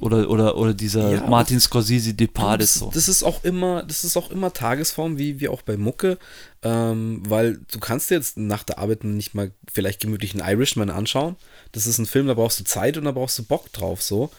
Oder, 0.00 0.28
oder, 0.28 0.56
oder 0.56 0.74
dieser 0.74 1.12
Ja, 1.12 1.26
Martin 1.28 1.60
Scorsese 1.60 2.14
Departed, 2.14 2.62
das, 2.62 2.74
so. 2.74 2.90
das 2.92 3.08
ist 3.08 3.22
auch 3.22 3.44
immer, 3.44 3.84
das 3.84 4.02
ist 4.02 4.16
auch 4.16 4.30
immer 4.30 4.52
Tagesform, 4.52 5.18
wie, 5.18 5.38
wie 5.38 5.48
auch 5.48 5.62
bei 5.62 5.76
Mucke, 5.76 6.18
ähm, 6.62 7.22
weil 7.28 7.60
du 7.70 7.78
kannst 7.78 8.10
dir 8.10 8.16
jetzt 8.16 8.36
nach 8.36 8.64
der 8.64 8.78
Arbeit 8.78 9.04
nicht 9.04 9.34
mal 9.34 9.52
vielleicht 9.72 10.00
gemütlich 10.00 10.34
einen 10.34 10.48
Irishman 10.48 10.90
anschauen. 10.90 11.36
Das 11.70 11.86
ist 11.86 11.98
ein 11.98 12.06
Film, 12.06 12.26
da 12.26 12.34
brauchst 12.34 12.58
du 12.58 12.64
Zeit 12.64 12.96
und 12.96 13.04
da 13.04 13.12
brauchst 13.12 13.38
du 13.38 13.44
Bock 13.44 13.72
drauf, 13.72 14.02
so. 14.02 14.30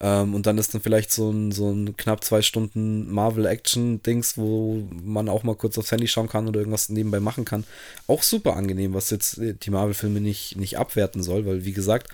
Ähm, 0.00 0.34
und 0.34 0.46
dann 0.46 0.58
ist 0.58 0.74
dann 0.74 0.80
vielleicht 0.80 1.12
so 1.12 1.30
ein, 1.30 1.52
so 1.52 1.70
ein 1.70 1.96
knapp 1.96 2.24
zwei 2.24 2.42
Stunden 2.42 3.10
Marvel-Action-Dings, 3.12 4.36
wo 4.36 4.82
man 5.04 5.28
auch 5.28 5.44
mal 5.44 5.54
kurz 5.54 5.78
aufs 5.78 5.92
Handy 5.92 6.08
schauen 6.08 6.28
kann 6.28 6.48
oder 6.48 6.58
irgendwas 6.60 6.88
nebenbei 6.88 7.20
machen 7.20 7.44
kann. 7.44 7.64
Auch 8.08 8.22
super 8.22 8.56
angenehm, 8.56 8.94
was 8.94 9.10
jetzt 9.10 9.40
die 9.40 9.70
Marvel-Filme 9.70 10.20
nicht, 10.20 10.56
nicht 10.56 10.78
abwerten 10.78 11.22
soll, 11.22 11.46
weil 11.46 11.64
wie 11.64 11.72
gesagt, 11.72 12.08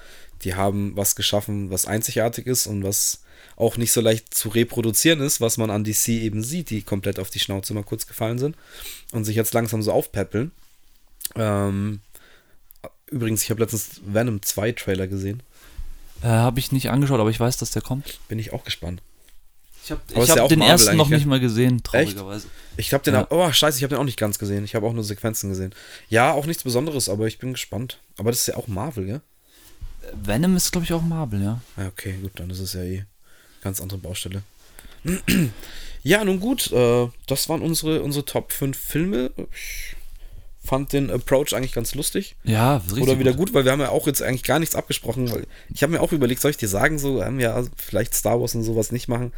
die 0.45 0.55
haben 0.55 0.97
was 0.97 1.17
geschaffen, 1.17 1.71
was 1.71 1.87
einzigartig 1.87 2.47
ist 2.47 2.67
und 2.67 2.83
was 2.85 3.23
auch 3.57 3.77
nicht 3.77 3.93
so 3.93 4.01
leicht 4.01 4.33
zu 4.33 4.49
reproduzieren 4.49 5.21
ist, 5.21 5.41
was 5.41 5.59
man 5.59 5.71
an 5.71 5.85
DC 5.85 6.09
eben 6.09 6.43
sieht, 6.43 6.71
die 6.71 6.83
komplett 6.83 7.19
auf 7.19 7.31
die 7.31 7.41
Schnauze 7.41 7.75
mal 7.75 7.85
kurz 7.85 8.07
gefallen 8.07 8.39
sind 8.39 8.57
und 9.13 9.25
sich 9.25 9.37
jetzt 9.37 9.53
langsam 9.53 9.83
so 9.83 9.93
aufpäppeln. 9.93 10.51
Ähm, 11.37 12.01
übrigens, 13.11 13.43
ich 13.43 13.51
habe 13.51 13.61
letztens 13.61 14.01
Venom 14.05 14.43
2 14.43 14.73
Trailer 14.73 15.07
gesehen. 15.07 15.43
Äh, 16.23 16.29
habe 16.29 16.59
ich 16.61 16.73
nicht 16.73 16.91
angeschaut, 16.91 17.21
aber 17.21 17.31
ich 17.31 17.41
weiß, 17.41 17.57
dass 17.59 17.71
der 17.71 17.83
kommt. 17.83 18.19
Bin 18.29 18.39
ich 18.39 18.53
auch 18.53 18.65
gespannt. 18.65 19.03
Ich 19.83 19.91
habe 19.91 20.01
hab 20.15 20.37
ja 20.37 20.49
den 20.49 20.61
ersten 20.61 20.97
noch 20.97 21.09
nicht 21.09 21.23
ja? 21.23 21.27
mal 21.27 21.41
gesehen, 21.41 21.83
traurigerweise. 21.83 22.49
Ich 22.77 22.93
habe 22.93 23.03
den, 23.03 23.15
Ja. 23.15 23.27
auch- 23.27 23.31
oh 23.31 23.51
scheiße, 23.53 23.79
ich 23.79 23.83
habe 23.83 23.95
den 23.95 23.99
auch 24.01 24.05
nicht 24.05 24.19
ganz 24.19 24.39
gesehen. 24.39 24.63
Ich 24.65 24.75
habe 24.75 24.87
auch 24.87 24.93
nur 24.93 25.05
Sequenzen 25.05 25.49
gesehen. 25.51 25.75
Ja, 26.09 26.33
auch 26.33 26.47
nichts 26.47 26.63
Besonderes, 26.65 27.09
aber 27.09 27.27
ich 27.27 27.39
bin 27.39 27.53
gespannt. 27.53 27.99
Aber 28.19 28.31
das 28.31 28.41
ist 28.41 28.47
ja 28.49 28.57
auch 28.57 28.69
Marvel, 28.69 29.07
gell? 29.07 29.21
Venom 30.15 30.57
ist, 30.57 30.73
glaube 30.73 30.85
ich, 30.85 30.93
auch 30.93 31.03
Marvel, 31.03 31.43
ja. 31.43 31.61
Ja, 31.77 31.89
okay, 31.89 32.15
gut, 32.21 32.33
dann 32.37 32.51
ist 32.51 32.61
es 32.61 32.73
ja 32.73 32.83
eh 32.83 33.05
ganz 33.63 33.81
andere 33.81 33.99
Baustelle. 33.99 34.43
ja, 36.03 36.25
nun 36.25 36.41
gut, 36.41 36.73
äh, 36.73 37.09
das 37.27 37.49
waren 37.49 37.63
unsere, 37.63 38.03
unsere 38.03 38.25
Top 38.25 38.53
5 38.53 38.77
Filme. 38.77 39.31
Ich 39.55 39.97
fand 40.63 40.93
den 40.93 41.11
Approach 41.11 41.55
eigentlich 41.55 41.73
ganz 41.73 41.95
lustig. 41.95 42.37
Ja, 42.45 42.77
richtig. 42.77 43.03
Oder 43.03 43.19
wieder 43.19 43.33
gut, 43.33 43.55
weil 43.55 43.65
wir 43.65 43.73
haben 43.73 43.81
ja 43.81 43.89
auch 43.89 44.07
jetzt 44.07 44.23
eigentlich 44.23 44.43
gar 44.43 44.59
nichts 44.59 44.75
abgesprochen. 44.75 45.47
Ich 45.73 45.83
habe 45.83 45.93
mir 45.93 46.01
auch 46.01 46.13
überlegt, 46.13 46.41
soll 46.43 46.51
ich 46.51 46.59
dir 46.59 46.69
sagen, 46.69 46.99
so 46.99 47.25
haben 47.25 47.39
wir 47.39 47.67
vielleicht 47.77 48.15
Star 48.15 48.41
Wars 48.41 48.55
und 48.55 48.63
sowas 48.63 48.93
nicht 48.93 49.09
machen. 49.09 49.33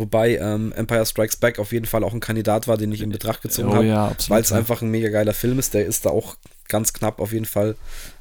Wobei 0.00 0.36
ähm, 0.38 0.72
Empire 0.72 1.04
Strikes 1.04 1.36
Back 1.36 1.58
auf 1.58 1.72
jeden 1.72 1.84
Fall 1.84 2.04
auch 2.04 2.14
ein 2.14 2.20
Kandidat 2.20 2.66
war, 2.66 2.78
den 2.78 2.90
ich 2.90 3.02
in 3.02 3.10
Betracht 3.10 3.42
gezogen 3.42 3.68
Oh 3.68 3.74
habe, 3.74 3.86
ja, 3.86 4.06
absolut, 4.08 4.30
weil 4.30 4.42
es 4.42 4.48
ja. 4.48 4.56
einfach 4.56 4.80
ein 4.80 4.90
mega 4.90 5.10
geiler 5.10 5.34
Film 5.34 5.58
ist. 5.58 5.74
Der 5.74 5.84
ist 5.84 6.06
da 6.06 6.10
auch 6.10 6.36
ganz 6.68 6.94
knapp 6.94 7.20
auf 7.20 7.34
jeden 7.34 7.44
Fall, 7.44 7.76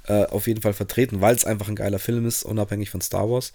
äh, 0.08 0.26
auf 0.26 0.48
jeden 0.48 0.62
Fall 0.62 0.74
vertreten, 0.74 1.22
weil 1.22 1.34
es 1.34 1.46
einfach 1.46 1.70
ein 1.70 1.78
geiler 1.78 2.00
Film 2.00 2.28
ist, 2.28 2.44
unabhängig 2.44 2.90
von 2.90 3.00
Star 3.00 3.30
Wars. 3.30 3.54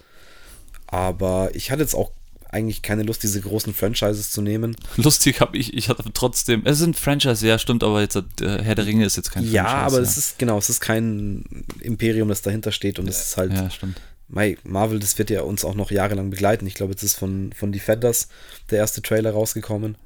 Aber 0.87 1.51
ich 1.53 1.71
hatte 1.71 1.83
jetzt 1.83 1.95
auch 1.95 2.13
eigentlich 2.51 2.81
keine 2.81 3.03
Lust, 3.03 3.23
diese 3.23 3.43
großen 3.43 3.75
Franchises 3.75 4.31
zu 4.31 4.41
nehmen. 4.41 4.75
Lustig 4.97 5.41
habe 5.41 5.59
ich, 5.59 5.75
ich 5.75 5.91
hatte 5.91 6.05
trotzdem, 6.15 6.63
es 6.65 6.79
sind 6.79 6.97
Franchise, 6.97 7.47
ja, 7.47 7.59
stimmt, 7.59 7.85
aber 7.85 8.01
jetzt 8.01 8.17
äh, 8.17 8.23
Herr 8.41 8.75
der 8.75 8.87
Ringe 8.87 9.05
ist 9.05 9.17
jetzt 9.17 9.33
kein 9.33 9.45
ja, 9.45 9.65
Franchise. 9.65 9.97
aber 9.97 10.03
es 10.03 10.17
ist 10.17 10.39
genau, 10.39 10.57
es 10.57 10.71
ist 10.71 10.81
kein 10.81 11.45
Imperium, 11.81 12.29
das 12.29 12.41
dahinter 12.41 12.73
steht 12.73 12.99
und 12.99 13.07
es 13.07 13.21
ist 13.21 13.37
halt 13.37 13.53
Ja, 13.53 13.69
stimmt. 13.69 14.01
Mei, 14.29 14.57
Marvel, 14.65 14.99
das 14.99 15.19
wird 15.19 15.31
ja 15.31 15.43
uns 15.43 15.65
auch 15.65 15.75
noch 15.75 15.91
jahrelang 15.91 16.31
begleiten. 16.31 16.67
Ich 16.67 16.75
glaube, 16.75 16.93
jetzt 16.93 17.03
ist 17.03 17.17
von, 17.17 17.53
von 17.53 17.73
Defenders 17.73 18.29
der 18.71 18.79
erste 18.79 19.03
Trailer 19.03 19.33
rausgekommen, 19.33 19.97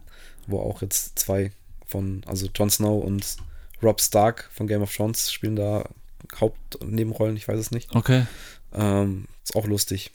wo 0.46 0.60
auch 0.60 0.82
jetzt 0.82 1.18
zwei 1.18 1.52
von, 1.86 2.22
also 2.26 2.48
Jon 2.54 2.68
Snow 2.70 3.02
und 3.04 3.36
Rob 3.82 4.00
Stark 4.00 4.50
von 4.52 4.66
Game 4.66 4.82
of 4.82 4.94
Thrones 4.94 5.30
spielen 5.32 5.56
da 5.56 5.88
Hauptnebenrollen, 6.34 7.36
ich 7.36 7.46
weiß 7.48 7.58
es 7.58 7.70
nicht. 7.70 7.94
Okay. 7.94 8.26
Ähm, 8.74 9.26
ist 9.44 9.56
auch 9.56 9.66
lustig. 9.66 10.10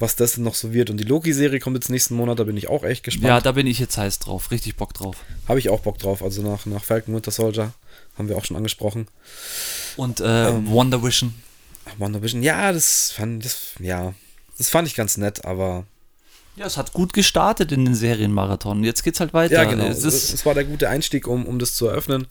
Was 0.00 0.14
das 0.16 0.32
denn 0.32 0.44
noch 0.44 0.54
so 0.54 0.72
wird. 0.72 0.90
Und 0.90 0.98
die 0.98 1.04
Loki-Serie 1.04 1.58
kommt 1.58 1.76
jetzt 1.76 1.90
nächsten 1.90 2.14
Monat, 2.14 2.38
da 2.38 2.44
bin 2.44 2.56
ich 2.56 2.68
auch 2.68 2.84
echt 2.84 3.00
Ja, 3.06 3.10
gespannt. 3.10 3.46
da 3.46 3.52
bin 3.52 3.66
ich 3.66 3.78
jetzt 3.80 3.98
heiß 3.98 4.20
drauf, 4.20 4.50
richtig 4.52 4.76
Bock 4.76 4.94
drauf. 4.94 5.16
Habe 5.48 5.58
ich 5.58 5.70
auch 5.70 5.80
Bock 5.80 5.98
drauf. 5.98 6.22
Also 6.22 6.42
nach, 6.42 6.66
nach 6.66 6.84
Falcon 6.84 7.14
Winter 7.14 7.32
Soldier 7.32 7.72
haben 8.16 8.28
wir 8.28 8.36
auch 8.36 8.44
schon 8.44 8.56
angesprochen. 8.56 9.08
Und 9.96 10.20
äh, 10.20 10.48
Ähm. 10.50 10.68
Wonder 10.70 11.02
Vision. 11.02 11.34
WandaVision, 11.98 12.42
ja, 12.42 12.72
das 12.72 13.10
fand, 13.12 13.44
das, 13.44 13.72
ja, 13.78 14.14
das 14.56 14.68
fand 14.68 14.88
ich 14.88 14.94
ganz 14.94 15.16
nett, 15.16 15.44
aber 15.44 15.86
Ja, 16.56 16.66
es 16.66 16.76
hat 16.76 16.92
gut 16.92 17.12
gestartet 17.12 17.72
in 17.72 17.84
den 17.84 17.94
Serienmarathon. 17.94 18.84
Jetzt 18.84 19.02
geht's 19.02 19.20
halt 19.20 19.32
weiter. 19.32 19.54
Ja, 19.54 19.64
genau. 19.64 19.86
Es 19.86 20.04
Es, 20.04 20.44
war 20.44 20.54
der 20.54 20.64
gute 20.64 20.88
Einstieg, 20.88 21.26
um, 21.26 21.46
um 21.46 21.58
das 21.58 21.74
zu 21.74 21.86
eröffnen. 21.86 22.26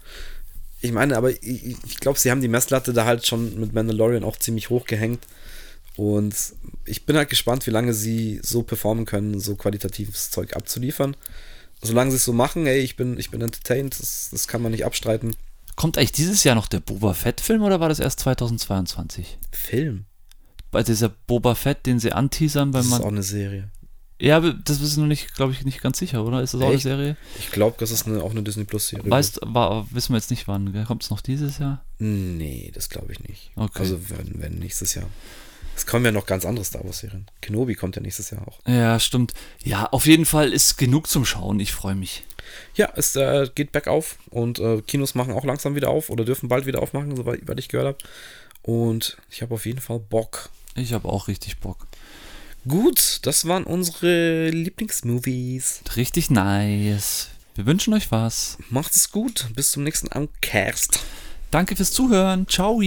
Ich 0.82 0.92
meine, 0.92 1.18
aber 1.18 1.32
ich, 1.32 1.42
ich 1.44 2.00
glaube, 2.00 2.20
sie 2.20 2.30
haben 2.30 2.42
die 2.42 2.48
Messlatte 2.48 2.94
da 2.94 3.06
halt 3.06 3.26
schon 3.26 3.60
mit 3.60 3.74
Mandalorian 3.74 4.24
auch 4.24 4.38
ziemlich 4.38 4.70
hoch 4.70 4.86
gehängt. 4.86 5.24
Und 5.96 6.36
ich 6.86 7.06
bin 7.06 7.18
halt 7.18 7.30
gespannt, 7.30 7.66
wie 7.66 7.72
lange 7.72 7.94
sie 7.94 8.40
so 8.44 8.62
performen 8.62 9.06
können, 9.06 9.40
so 9.40 9.56
qualitatives 9.56 10.30
Zeug 10.30 10.56
abzuliefern. 10.56 11.16
Solange 11.82 12.12
sie 12.12 12.18
es 12.18 12.26
so 12.26 12.34
machen, 12.34 12.68
ey, 12.68 12.80
ich 12.80 12.96
bin, 12.96 13.18
ich 13.18 13.32
bin 13.32 13.42
entertained, 13.42 14.00
das, 14.00 14.30
das 14.32 14.48
kann 14.48 14.62
man 14.62 14.72
nicht 14.72 14.86
abstreiten. 14.86 15.36
Kommt 15.78 15.98
eigentlich 15.98 16.12
dieses 16.12 16.44
Jahr 16.44 16.56
noch 16.56 16.68
der 16.68 16.82
Boba 16.82 17.14
Fett-Film 17.14 17.62
oder 17.64 17.80
war 17.80 17.88
das 17.88 18.00
erst 18.00 18.20
2022? 18.20 19.38
Film. 19.54 20.06
Bei 20.72 20.84
dieser 20.84 21.08
Boba 21.08 21.56
Fett, 21.56 21.86
den 21.86 22.00
sie 22.00 22.12
anteasern, 22.12 22.74
wenn 22.74 22.80
Das 22.82 22.88
ist 22.88 22.94
auch 22.94 23.00
man. 23.06 23.14
eine 23.14 23.24
Serie. 23.24 23.70
Ja, 24.20 24.38
aber 24.38 24.54
das 24.54 24.82
wissen 24.82 25.04
wir 25.04 25.08
nicht, 25.08 25.36
glaube 25.36 25.54
ich, 25.54 25.64
nicht 25.64 25.82
ganz 25.82 26.00
sicher, 26.00 26.26
oder? 26.26 26.42
Ist 26.42 26.56
das 26.56 26.62
auch 26.62 26.66
eine 26.66 26.74
Echt? 26.76 26.84
Serie? 26.84 27.16
Ich 27.38 27.52
glaube, 27.52 27.78
das 27.80 27.92
ist 27.92 28.08
eine, 28.08 28.24
auch 28.24 28.32
eine 28.32 28.42
Disney 28.42 28.64
Plus 28.64 28.88
Serie. 28.88 29.10
Weißt, 29.10 29.40
war, 29.44 29.88
wissen 29.92 30.14
wir 30.14 30.18
jetzt 30.18 30.32
nicht 30.32 30.48
wann. 30.48 30.74
Kommt 30.86 31.04
es 31.04 31.12
noch 31.12 31.22
dieses 31.22 31.60
Jahr? 31.60 31.86
Nee, 32.00 32.72
das 32.74 32.90
glaube 32.90 33.14
ich 33.14 33.20
nicht. 33.20 33.52
Okay. 33.56 33.80
Also, 33.80 34.10
wenn, 34.10 34.42
wenn 34.42 34.56
nächstes 34.56 34.96
Jahr. 34.96 35.06
Es 35.78 35.86
kommen 35.86 36.04
ja 36.04 36.12
noch 36.12 36.26
ganz 36.26 36.44
andere 36.44 36.66
Star 36.66 36.84
Wars 36.84 37.00
Serien. 37.00 37.28
Kenobi 37.40 37.76
kommt 37.76 37.96
ja 37.96 38.02
nächstes 38.02 38.32
Jahr 38.32 38.48
auch. 38.48 38.60
Ja, 38.66 39.00
stimmt. 39.00 39.34
Ja, 39.64 39.86
auf 39.86 40.08
jeden 40.08 40.26
Fall 40.26 40.52
ist 40.52 40.80
genug 40.80 41.08
zum 41.08 41.24
Schauen. 41.24 41.60
Ich 41.60 41.72
freue 41.72 41.94
mich. 41.94 42.24
Ja, 42.74 42.92
es 42.96 43.16
äh, 43.16 43.48
geht 43.54 43.72
bergauf 43.72 44.18
und 44.32 44.58
äh, 44.58 44.82
Kinos 44.82 45.14
machen 45.14 45.34
auch 45.34 45.46
langsam 45.46 45.76
wieder 45.76 45.90
auf 45.90 46.10
oder 46.10 46.26
dürfen 46.26 46.50
bald 46.50 46.66
wieder 46.66 46.82
aufmachen, 46.82 47.16
soweit 47.16 47.60
ich 47.60 47.70
gehört 47.70 47.88
habe. 47.88 47.98
Und 48.64 49.18
ich 49.30 49.44
habe 49.44 49.54
auf 49.54 49.68
jeden 49.68 49.80
Fall 49.80 50.00
Bock. 50.00 50.50
Ich 50.74 50.94
habe 50.94 51.08
auch 51.08 51.28
richtig 51.28 51.60
Bock. 51.60 51.86
Gut, 52.68 53.20
das 53.22 53.48
waren 53.48 53.64
unsere 53.64 54.50
Lieblingsmovies. 54.50 55.82
Richtig 55.96 56.32
nice. 56.32 57.30
Wir 57.54 57.68
wünschen 57.68 57.94
euch 57.94 58.12
was. 58.12 58.58
Macht 58.72 58.96
es 58.96 59.12
gut. 59.12 59.46
Bis 59.54 59.72
zum 59.72 59.84
nächsten 59.84 60.12
Ankast. 60.12 61.02
Danke 61.52 61.76
fürs 61.76 61.92
Zuhören. 61.92 62.48
Ciao. 62.48 62.82